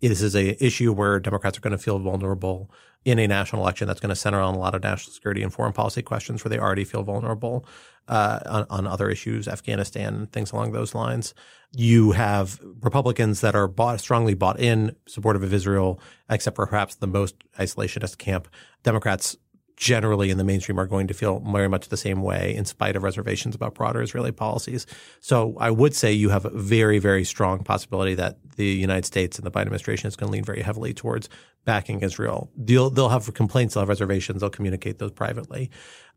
This 0.00 0.22
is 0.22 0.36
a 0.36 0.62
issue 0.64 0.92
where 0.92 1.18
Democrats 1.20 1.58
are 1.58 1.60
going 1.60 1.72
to 1.72 1.78
feel 1.78 1.98
vulnerable 1.98 2.70
in 3.04 3.18
a 3.18 3.26
national 3.26 3.62
election 3.62 3.86
that's 3.86 4.00
going 4.00 4.10
to 4.10 4.16
center 4.16 4.40
on 4.40 4.54
a 4.54 4.58
lot 4.58 4.74
of 4.74 4.82
national 4.82 5.12
security 5.12 5.42
and 5.42 5.52
foreign 5.52 5.72
policy 5.72 6.02
questions 6.02 6.44
where 6.44 6.50
they 6.50 6.58
already 6.58 6.84
feel 6.84 7.02
vulnerable 7.02 7.64
uh, 8.08 8.40
on, 8.46 8.66
on, 8.70 8.86
other 8.86 9.10
issues, 9.10 9.46
Afghanistan, 9.46 10.26
things 10.32 10.52
along 10.52 10.72
those 10.72 10.94
lines. 10.94 11.34
You 11.72 12.12
have 12.12 12.58
Republicans 12.80 13.40
that 13.42 13.54
are 13.54 13.68
bought, 13.68 14.00
strongly 14.00 14.34
bought 14.34 14.58
in, 14.58 14.96
supportive 15.06 15.42
of 15.42 15.52
Israel, 15.52 16.00
except 16.30 16.56
for 16.56 16.66
perhaps 16.66 16.96
the 16.96 17.06
most 17.06 17.36
isolationist 17.58 18.18
camp. 18.18 18.48
Democrats 18.82 19.36
generally 19.78 20.28
in 20.28 20.38
the 20.38 20.44
mainstream 20.44 20.78
are 20.78 20.86
going 20.86 21.06
to 21.06 21.14
feel 21.14 21.38
very 21.38 21.68
much 21.68 21.88
the 21.88 21.96
same 21.96 22.20
way 22.20 22.54
in 22.54 22.64
spite 22.64 22.96
of 22.96 23.04
reservations 23.04 23.54
about 23.54 23.74
broader 23.74 24.02
Israeli 24.02 24.32
policies. 24.32 24.86
So 25.20 25.56
I 25.58 25.70
would 25.70 25.94
say 25.94 26.12
you 26.12 26.30
have 26.30 26.44
a 26.44 26.50
very, 26.50 26.98
very 26.98 27.24
strong 27.24 27.62
possibility 27.62 28.14
that 28.16 28.38
the 28.56 28.66
United 28.66 29.04
States 29.04 29.38
and 29.38 29.46
the 29.46 29.52
Biden 29.52 29.62
administration 29.62 30.08
is 30.08 30.16
going 30.16 30.30
to 30.30 30.32
lean 30.32 30.44
very 30.44 30.62
heavily 30.62 30.92
towards 30.92 31.28
backing 31.64 32.00
Israel. 32.00 32.50
They'll, 32.56 32.90
they'll 32.90 33.08
have 33.08 33.32
complaints, 33.34 33.74
they'll 33.74 33.82
have 33.82 33.88
reservations, 33.88 34.40
they'll 34.40 34.50
communicate 34.50 34.98
those 34.98 35.12
privately. 35.12 35.70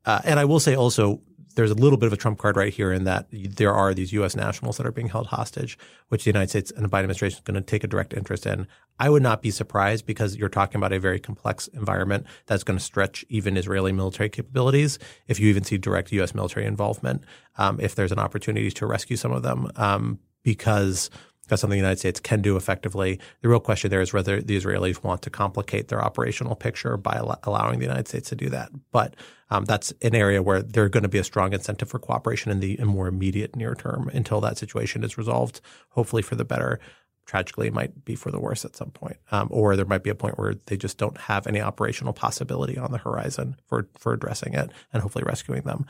Uh, 0.05 0.21
and 0.23 0.39
I 0.39 0.45
will 0.45 0.59
say 0.59 0.75
also 0.75 1.21
there's 1.56 1.72
a 1.72 1.76
little 1.76 1.98
bit 1.98 2.07
of 2.07 2.14
a 2.14 2.18
trump 2.18 2.40
card 2.40 2.56
right 2.56 2.73
here 2.73 2.91
in 2.91 3.03
that 3.06 3.28
there 3.32 3.73
are 3.73 3.94
these 3.94 4.14
U.S. 4.14 4.36
nationals 4.36 4.78
that 4.78 4.86
are 4.86 4.91
being 4.91 5.10
held 5.10 5.28
hostage, 5.28 5.78
which 6.10 6.23
the 6.23 6.30
United 6.30 6.49
States 6.49 6.72
and 6.72 6.84
the 6.84 6.90
Biden 6.90 7.02
administration 7.02 7.38
is 7.38 7.44
going 7.44 7.56
to 7.56 7.61
take 7.61 7.84
a 7.84 7.88
direct 7.88 8.14
interest 8.14 8.45
in. 8.45 8.68
I 8.99 9.10
would 9.10 9.23
not 9.23 9.41
be 9.41 9.52
surprised 9.52 10.06
because 10.06 10.38
you're 10.38 10.49
talking 10.49 10.78
about 10.78 10.94
a 10.94 10.99
very 10.99 11.19
complex 11.19 11.68
environment 11.69 12.26
that's 12.45 12.64
going 12.64 12.78
to 12.78 12.84
stretch 12.84 13.26
even 13.30 13.57
Israeli 13.57 13.91
military 13.91 14.30
capabilities. 14.30 14.99
If 15.28 15.40
you 15.40 15.49
even 15.49 15.64
see 15.64 15.78
direct 15.78 16.11
U.S. 16.11 16.36
military 16.36 16.65
involvement, 16.65 17.23
um, 17.57 17.80
if 17.80 17.95
there's 17.95 18.11
an 18.11 18.19
opportunity 18.19 18.69
to 18.72 18.86
rescue 18.86 19.18
some 19.18 19.32
of 19.32 19.44
them, 19.44 19.72
um, 19.76 20.19
because 20.44 21.10
that's 21.52 21.61
something 21.61 21.78
the 21.78 21.84
United 21.84 21.99
States 21.99 22.19
can 22.19 22.41
do 22.41 22.56
effectively. 22.56 23.19
The 23.41 23.49
real 23.49 23.60
question 23.60 23.90
there 23.90 23.99
is 23.99 24.14
whether 24.14 24.41
the 24.41 24.57
Israelis 24.57 25.03
want 25.03 25.22
to 25.23 25.30
complicate 25.30 25.90
their 25.90 26.02
operational 26.02 26.56
picture 26.56 26.95
by 26.95 27.15
al- 27.18 27.40
allowing 27.44 27.80
the 27.80 27.86
United 27.86 28.07
States 28.07 28.30
to 28.30 28.36
do 28.36 28.49
that. 28.49 28.72
But 28.91 29.15
um, 29.49 29.65
that's 29.65 29.94
an 30.02 30.15
area 30.15 30.41
where 30.41 30.61
there's 30.61 30.91
going 30.91 31.03
to 31.03 31.10
be 31.10 31.18
a 31.18 31.26
strong 31.26 31.52
incentive 31.52 31.90
for 31.90 31.99
cooperation 31.99 32.53
in 32.53 32.61
the 32.61 32.80
in 32.80 32.88
more 32.88 33.07
immediate 33.07 33.53
near 33.57 33.76
term 33.76 34.10
until 34.14 34.40
that 34.41 34.57
situation 34.57 35.03
is 35.03 35.18
resolved, 35.18 35.60
hopefully 35.90 36.22
for 36.22 36.36
the 36.36 36.45
better. 36.45 36.80
Tragically, 37.26 37.68
it 37.68 37.73
might 37.73 38.06
be 38.06 38.15
for 38.15 38.32
the 38.32 38.40
worse 38.40 38.64
at 38.64 38.78
some 38.78 38.91
point. 38.91 39.18
Um, 39.32 39.49
or 39.52 39.76
there 39.76 39.86
might 39.86 40.03
be 40.03 40.10
a 40.10 40.15
point 40.15 40.40
where 40.40 40.56
they 40.68 40.78
just 40.78 40.98
don't 40.98 41.18
have 41.18 41.48
any 41.48 41.60
operational 41.60 42.14
possibility 42.14 42.78
on 42.78 42.94
the 42.94 42.98
horizon 42.98 43.57
for, 43.68 43.90
for 43.98 44.14
addressing 44.14 44.53
it 44.53 44.72
and 44.94 45.02
hopefully 45.02 45.26
rescuing 45.26 45.64
them. 45.64 45.86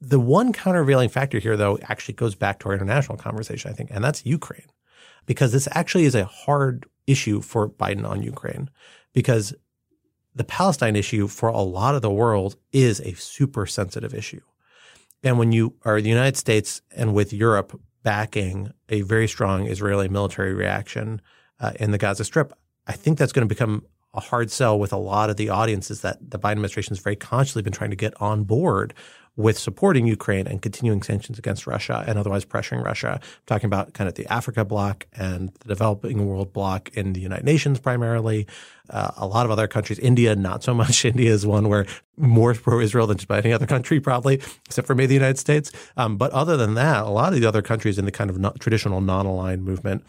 The 0.00 0.20
one 0.20 0.52
countervailing 0.52 1.10
factor 1.10 1.40
here, 1.40 1.56
though, 1.56 1.78
actually 1.82 2.14
goes 2.14 2.34
back 2.36 2.60
to 2.60 2.68
our 2.68 2.74
international 2.74 3.18
conversation, 3.18 3.70
I 3.70 3.74
think, 3.74 3.90
and 3.92 4.02
that's 4.02 4.24
Ukraine 4.24 4.66
because 5.26 5.52
this 5.52 5.68
actually 5.72 6.04
is 6.04 6.14
a 6.14 6.24
hard 6.24 6.86
issue 7.06 7.40
for 7.40 7.68
Biden 7.68 8.08
on 8.08 8.22
Ukraine 8.22 8.70
because 9.12 9.54
the 10.34 10.44
Palestine 10.44 10.96
issue 10.96 11.28
for 11.28 11.48
a 11.48 11.60
lot 11.60 11.94
of 11.94 12.02
the 12.02 12.10
world 12.10 12.56
is 12.72 13.00
a 13.00 13.14
super 13.14 13.66
sensitive 13.66 14.14
issue. 14.14 14.40
And 15.22 15.38
when 15.38 15.52
you 15.52 15.74
are 15.84 16.00
the 16.00 16.08
United 16.08 16.36
States 16.36 16.82
and 16.90 17.14
with 17.14 17.32
Europe 17.32 17.78
backing 18.02 18.72
a 18.88 19.02
very 19.02 19.28
strong 19.28 19.66
Israeli 19.66 20.08
military 20.08 20.54
reaction 20.54 21.20
uh, 21.60 21.72
in 21.78 21.92
the 21.92 21.98
Gaza 21.98 22.24
Strip, 22.24 22.52
I 22.86 22.92
think 22.92 23.18
that's 23.18 23.32
going 23.32 23.46
to 23.46 23.54
become 23.54 23.84
a 24.14 24.20
hard 24.20 24.50
sell 24.50 24.78
with 24.78 24.92
a 24.92 24.98
lot 24.98 25.30
of 25.30 25.36
the 25.36 25.48
audiences 25.48 26.00
that 26.02 26.18
the 26.30 26.38
Biden 26.38 26.52
administration 26.52 26.90
has 26.90 27.02
very 27.02 27.16
consciously 27.16 27.62
been 27.62 27.72
trying 27.72 27.90
to 27.90 27.96
get 27.96 28.20
on 28.20 28.44
board 28.44 28.94
with 29.36 29.58
supporting 29.58 30.06
Ukraine 30.06 30.46
and 30.46 30.60
continuing 30.60 31.02
sanctions 31.02 31.38
against 31.38 31.66
Russia 31.66 32.04
and 32.06 32.18
otherwise 32.18 32.44
pressuring 32.44 32.84
Russia. 32.84 33.18
I'm 33.22 33.28
talking 33.46 33.66
about 33.66 33.94
kind 33.94 34.08
of 34.08 34.14
the 34.14 34.26
Africa 34.26 34.64
bloc 34.64 35.06
and 35.14 35.52
the 35.60 35.68
developing 35.68 36.26
world 36.26 36.52
bloc 36.52 36.90
in 36.90 37.14
the 37.14 37.20
United 37.20 37.44
Nations 37.44 37.80
primarily. 37.80 38.46
Uh, 38.90 39.10
a 39.16 39.26
lot 39.26 39.46
of 39.46 39.52
other 39.52 39.66
countries, 39.66 39.98
India, 39.98 40.36
not 40.36 40.62
so 40.62 40.74
much. 40.74 41.04
India 41.12 41.30
is 41.30 41.46
one 41.46 41.68
where 41.68 41.86
more 42.18 42.52
pro-Israel 42.52 43.06
than 43.06 43.16
just 43.16 43.24
about 43.24 43.44
any 43.44 43.54
other 43.54 43.66
country, 43.66 44.00
probably, 44.00 44.34
except 44.66 44.86
for 44.86 44.94
maybe 44.94 45.08
the 45.08 45.14
United 45.14 45.38
States. 45.38 45.72
Um, 45.96 46.16
but 46.18 46.30
other 46.32 46.56
than 46.58 46.74
that, 46.74 47.04
a 47.04 47.08
lot 47.08 47.32
of 47.32 47.40
the 47.40 47.46
other 47.46 47.62
countries 47.62 47.98
in 47.98 48.04
the 48.04 48.12
kind 48.12 48.28
of 48.28 48.58
traditional 48.58 49.00
non-aligned 49.00 49.64
movement 49.64 50.04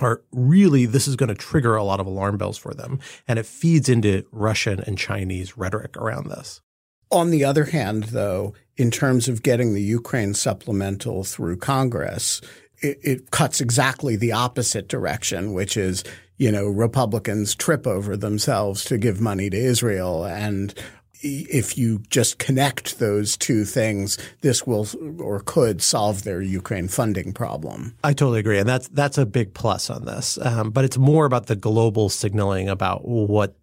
are 0.00 0.22
really 0.30 0.86
this 0.86 1.08
is 1.08 1.16
going 1.16 1.28
to 1.28 1.34
trigger 1.34 1.74
a 1.74 1.82
lot 1.82 2.00
of 2.00 2.06
alarm 2.06 2.36
bells 2.36 2.58
for 2.58 2.74
them 2.74 2.98
and 3.26 3.38
it 3.38 3.46
feeds 3.46 3.88
into 3.88 4.26
russian 4.30 4.80
and 4.80 4.98
chinese 4.98 5.56
rhetoric 5.56 5.96
around 5.96 6.28
this 6.28 6.60
on 7.10 7.30
the 7.30 7.44
other 7.44 7.64
hand, 7.64 8.04
though, 8.04 8.54
in 8.76 8.90
terms 8.90 9.28
of 9.28 9.42
getting 9.42 9.74
the 9.74 9.82
Ukraine 9.82 10.34
supplemental 10.34 11.24
through 11.24 11.56
Congress, 11.58 12.40
it, 12.80 12.98
it, 13.02 13.30
cuts 13.30 13.60
exactly 13.60 14.16
the 14.16 14.32
opposite 14.32 14.86
direction, 14.86 15.54
which 15.54 15.76
is 15.76 16.04
you 16.38 16.52
know, 16.52 16.66
Republicans 16.66 17.54
trip 17.54 17.86
over 17.86 18.16
themselves 18.16 18.84
to 18.84 18.98
give 18.98 19.20
money 19.20 19.48
to 19.50 19.56
Israel. 19.56 20.24
And 20.24 20.74
if 21.22 21.78
you 21.78 22.02
just 22.10 22.38
connect 22.38 22.98
those 22.98 23.36
two 23.36 23.64
things, 23.64 24.18
this 24.42 24.66
will 24.66 24.86
or 25.18 25.40
could 25.40 25.82
solve 25.82 26.24
their 26.24 26.42
Ukraine 26.42 26.88
funding 26.88 27.32
problem. 27.32 27.96
I 28.04 28.12
totally 28.12 28.40
agree, 28.40 28.58
and 28.58 28.68
that's 28.68 28.88
that's 28.88 29.16
a 29.16 29.24
big 29.24 29.54
plus 29.54 29.88
on 29.88 30.04
this. 30.04 30.38
Um, 30.40 30.70
but 30.70 30.84
it's 30.84 30.98
more 30.98 31.24
about 31.24 31.46
the 31.46 31.56
global 31.56 32.10
signaling 32.10 32.68
about 32.68 33.06
what 33.06 33.56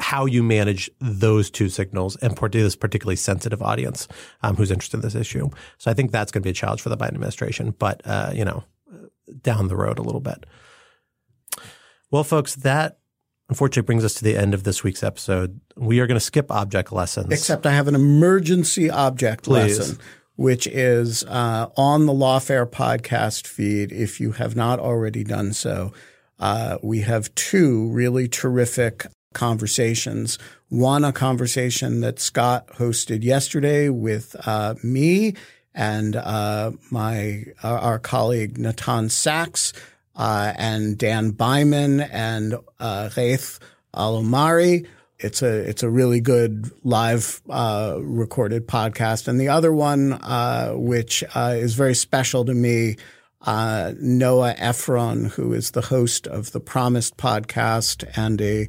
how 0.00 0.26
you 0.26 0.42
manage 0.42 0.90
those 1.00 1.50
two 1.50 1.68
signals 1.68 2.16
and 2.16 2.36
for 2.36 2.48
this 2.48 2.76
particularly 2.76 3.16
sensitive 3.16 3.62
audience 3.62 4.08
um, 4.42 4.56
who's 4.56 4.70
interested 4.70 4.98
in 4.98 5.02
this 5.02 5.14
issue. 5.14 5.48
So 5.78 5.90
I 5.90 5.94
think 5.94 6.10
that's 6.10 6.30
going 6.32 6.42
to 6.42 6.46
be 6.46 6.50
a 6.50 6.54
challenge 6.54 6.80
for 6.80 6.88
the 6.88 6.96
Biden 6.96 7.14
administration, 7.14 7.74
but 7.78 8.02
uh, 8.04 8.32
you 8.34 8.44
know, 8.44 8.64
down 9.40 9.68
the 9.68 9.76
road 9.76 9.98
a 9.98 10.02
little 10.02 10.20
bit. 10.20 10.44
Well, 12.10 12.24
folks, 12.24 12.54
that 12.56 12.98
unfortunately 13.48 13.86
brings 13.86 14.04
us 14.04 14.14
to 14.14 14.24
the 14.24 14.36
end 14.36 14.54
of 14.54 14.64
this 14.64 14.82
week's 14.84 15.02
episode. 15.02 15.60
We 15.76 16.00
are 16.00 16.06
going 16.06 16.16
to 16.16 16.24
skip 16.24 16.50
object 16.50 16.92
lessons. 16.92 17.32
Except 17.32 17.66
I 17.66 17.72
have 17.72 17.88
an 17.88 17.94
emergency 17.94 18.90
object 18.90 19.44
Please. 19.44 19.78
lesson, 19.78 19.98
which 20.36 20.66
is 20.66 21.24
uh, 21.24 21.68
on 21.76 22.06
the 22.06 22.12
Lawfare 22.12 22.70
podcast 22.70 23.46
feed. 23.46 23.92
If 23.92 24.20
you 24.20 24.32
have 24.32 24.56
not 24.56 24.78
already 24.78 25.24
done 25.24 25.52
so, 25.52 25.92
uh, 26.38 26.78
we 26.82 27.00
have 27.00 27.34
two 27.34 27.88
really 27.90 28.28
terrific 28.28 29.06
conversations. 29.32 30.38
One, 30.68 31.04
a 31.04 31.12
conversation 31.12 32.00
that 32.00 32.18
Scott 32.18 32.68
hosted 32.68 33.22
yesterday 33.22 33.88
with 33.88 34.36
uh, 34.46 34.74
me 34.82 35.34
and 35.74 36.16
uh, 36.16 36.72
my 36.90 37.44
our 37.62 37.98
colleague 37.98 38.58
Natan 38.58 39.08
Sachs 39.08 39.72
uh, 40.16 40.52
and 40.56 40.98
Dan 40.98 41.32
Byman 41.32 42.08
and 42.10 42.54
uh, 42.78 43.08
Ghaith 43.12 43.58
al-Omari. 43.94 44.86
It's 45.18 45.42
a 45.42 45.68
it's 45.68 45.82
a 45.82 45.90
really 45.90 46.20
good 46.20 46.70
live 46.82 47.40
uh, 47.48 47.98
recorded 48.00 48.66
podcast, 48.66 49.28
and 49.28 49.40
the 49.40 49.48
other 49.48 49.72
one, 49.72 50.14
uh, 50.14 50.72
which 50.72 51.22
uh, 51.34 51.54
is 51.56 51.74
very 51.74 51.94
special 51.94 52.44
to 52.44 52.54
me, 52.54 52.96
uh, 53.42 53.92
Noah 54.00 54.54
Efron, 54.54 55.30
who 55.30 55.52
is 55.52 55.70
the 55.70 55.82
host 55.82 56.26
of 56.26 56.50
the 56.50 56.58
Promised 56.58 57.16
podcast 57.18 58.04
and 58.16 58.40
a 58.40 58.66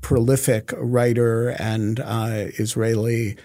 prolific 0.00 0.72
writer 0.76 1.50
and 1.50 2.00
uh, 2.00 2.46
Israeli 2.58 3.36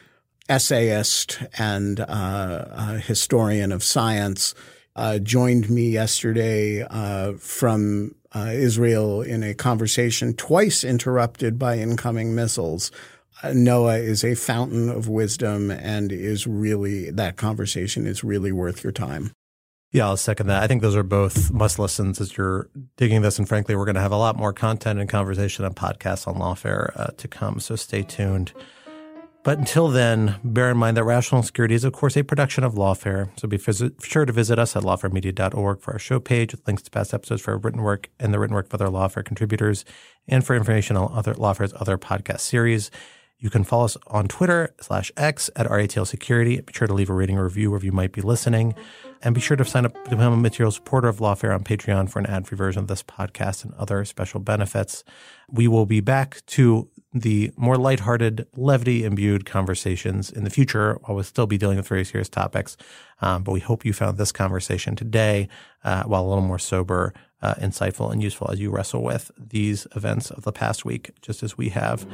essayist 0.47 1.39
and 1.57 1.99
uh, 1.99 2.93
historian 2.95 3.71
of 3.71 3.83
science 3.83 4.53
uh, 4.95 5.19
joined 5.19 5.69
me 5.69 5.89
yesterday 5.89 6.81
uh, 6.89 7.33
from 7.33 8.15
uh, 8.33 8.49
Israel 8.51 9.21
in 9.21 9.43
a 9.43 9.53
conversation 9.53 10.33
twice 10.33 10.83
interrupted 10.83 11.57
by 11.57 11.77
incoming 11.77 12.35
missiles. 12.35 12.91
Uh, 13.43 13.51
Noah 13.53 13.97
is 13.97 14.23
a 14.23 14.35
fountain 14.35 14.89
of 14.89 15.09
wisdom 15.09 15.71
and 15.71 16.11
is 16.11 16.47
really, 16.47 17.11
that 17.11 17.37
conversation 17.37 18.05
is 18.05 18.23
really 18.23 18.51
worth 18.51 18.83
your 18.83 18.93
time. 18.93 19.31
Yeah, 19.95 20.07
I'll 20.07 20.17
second 20.17 20.47
that. 20.47 20.61
I 20.61 20.67
think 20.67 20.81
those 20.81 20.97
are 20.97 21.03
both 21.03 21.53
must 21.53 21.79
listens 21.79 22.19
as 22.19 22.35
you're 22.35 22.69
digging 22.97 23.21
this. 23.21 23.39
And 23.39 23.47
frankly, 23.47 23.77
we're 23.77 23.85
going 23.85 23.95
to 23.95 24.01
have 24.01 24.11
a 24.11 24.17
lot 24.17 24.35
more 24.35 24.51
content 24.51 24.99
and 24.99 25.07
conversation 25.07 25.63
and 25.63 25.73
podcasts 25.73 26.27
on 26.27 26.35
lawfare 26.35 26.91
uh, 26.99 27.11
to 27.15 27.29
come. 27.29 27.61
So 27.61 27.77
stay 27.77 28.03
tuned. 28.03 28.51
But 29.43 29.57
until 29.57 29.87
then, 29.87 30.35
bear 30.43 30.69
in 30.69 30.75
mind 30.75 30.97
that 30.97 31.05
Rational 31.05 31.43
Security 31.43 31.75
is, 31.75 31.85
of 31.85 31.93
course, 31.93 32.17
a 32.17 32.25
production 32.25 32.65
of 32.65 32.73
Lawfare. 32.73 33.29
So 33.39 33.47
be 33.47 33.55
visit, 33.55 33.93
sure 34.03 34.25
to 34.25 34.33
visit 34.33 34.59
us 34.59 34.75
at 34.75 34.83
lawfaremedia.org 34.83 35.79
for 35.79 35.93
our 35.93 35.99
show 35.99 36.19
page 36.19 36.51
with 36.51 36.67
links 36.67 36.81
to 36.81 36.91
past 36.91 37.13
episodes 37.13 37.41
for 37.41 37.51
our 37.51 37.57
written 37.57 37.81
work 37.81 38.09
and 38.19 38.33
the 38.33 38.39
written 38.39 38.55
work 38.55 38.65
of 38.65 38.73
other 38.73 38.91
Lawfare 38.91 39.23
contributors 39.23 39.85
and 40.27 40.45
for 40.45 40.57
information 40.57 40.97
on 40.97 41.09
other 41.17 41.35
Lawfare's 41.35 41.73
other 41.79 41.97
podcast 41.97 42.41
series. 42.41 42.91
You 43.37 43.49
can 43.49 43.63
follow 43.63 43.85
us 43.85 43.95
on 44.07 44.27
Twitter 44.27 44.73
slash 44.81 45.11
X 45.15 45.49
at 45.55 45.67
RATL 45.67 46.05
Security. 46.05 46.59
Be 46.59 46.73
sure 46.73 46.87
to 46.87 46.93
leave 46.93 47.09
a 47.09 47.13
rating 47.13 47.37
or 47.37 47.45
review 47.45 47.69
wherever 47.69 47.85
you 47.85 47.93
might 47.93 48.11
be 48.11 48.21
listening. 48.21 48.75
And 49.21 49.33
be 49.33 49.41
sure 49.41 49.57
to 49.57 49.65
sign 49.65 49.85
up 49.85 49.93
to 50.03 50.09
become 50.11 50.33
a 50.33 50.37
material 50.37 50.71
supporter 50.71 51.07
of 51.07 51.17
Lawfare 51.17 51.53
on 51.53 51.63
Patreon 51.63 52.09
for 52.09 52.19
an 52.19 52.27
ad-free 52.27 52.57
version 52.57 52.81
of 52.81 52.87
this 52.87 53.01
podcast 53.03 53.63
and 53.63 53.73
other 53.73 54.05
special 54.05 54.39
benefits. 54.39 55.03
We 55.49 55.67
will 55.67 55.85
be 55.85 55.99
back 55.99 56.45
to 56.47 56.89
the 57.11 57.51
more 57.55 57.77
lighthearted, 57.77 58.45
levity 58.55 59.05
imbued 59.05 59.45
conversations 59.45 60.29
in 60.29 60.43
the 60.43 60.49
future. 60.49 60.99
I 61.07 61.13
will 61.13 61.23
still 61.23 61.47
be 61.47 61.57
dealing 61.57 61.77
with 61.77 61.87
very 61.87 62.03
serious 62.03 62.29
topics. 62.29 62.75
Um, 63.21 63.43
but 63.43 63.53
we 63.53 63.61
hope 63.61 63.85
you 63.85 63.93
found 63.93 64.17
this 64.17 64.33
conversation 64.33 64.95
today, 64.95 65.47
uh, 65.83 66.03
while 66.03 66.25
a 66.25 66.27
little 66.27 66.43
more 66.43 66.59
sober, 66.59 67.13
uh, 67.41 67.55
insightful, 67.55 68.11
and 68.11 68.21
useful 68.21 68.51
as 68.51 68.59
you 68.59 68.69
wrestle 68.69 69.01
with 69.01 69.31
these 69.37 69.87
events 69.95 70.29
of 70.29 70.43
the 70.43 70.51
past 70.51 70.83
week, 70.83 71.11
just 71.21 71.41
as 71.41 71.57
we 71.57 71.69
have. 71.69 72.05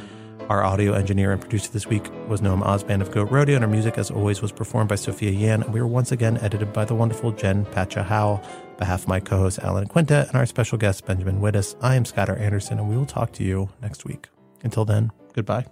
Our 0.50 0.64
audio 0.64 0.94
engineer 0.94 1.32
and 1.32 1.40
producer 1.40 1.72
this 1.72 1.88
week 1.88 2.10
was 2.28 2.42
Noam 2.42 2.62
Osband 2.62 3.02
of 3.02 3.12
Goat 3.12 3.32
Rodeo, 3.32 3.56
and 3.56 3.64
our 3.64 3.72
music, 3.72 3.98
as 3.98 4.12
always, 4.12 4.42
was 4.42 4.52
performed 4.52 4.90
by 4.90 4.96
Sophia 4.96 5.32
Yan. 5.32 5.64
And 5.64 5.74
we 5.74 5.80
were 5.80 5.88
once 5.88 6.12
again 6.12 6.38
edited 6.40 6.74
by 6.74 6.84
the 6.84 6.96
wonderful 6.96 7.32
Jen 7.32 7.66
Patja 7.66 8.04
Howell. 8.04 8.42
On 8.44 8.78
behalf 8.78 9.04
of 9.04 9.08
my 9.08 9.20
co-host 9.20 9.60
Alan 9.60 9.88
Quinta 9.88 10.26
and 10.28 10.36
our 10.36 10.46
special 10.46 10.78
guest 10.78 11.06
Benjamin 11.06 11.40
Wittes, 11.40 11.76
I 11.82 11.96
am 11.96 12.04
Scott 12.04 12.30
R. 12.30 12.38
Anderson, 12.38 12.80
and 12.80 12.90
we 12.90 12.98
will 12.98 13.06
talk 13.06 13.32
to 13.34 13.44
you 13.44 13.70
next 13.82 14.04
week. 14.04 14.28
Until 14.64 14.84
then, 14.84 15.12
goodbye. 15.34 15.66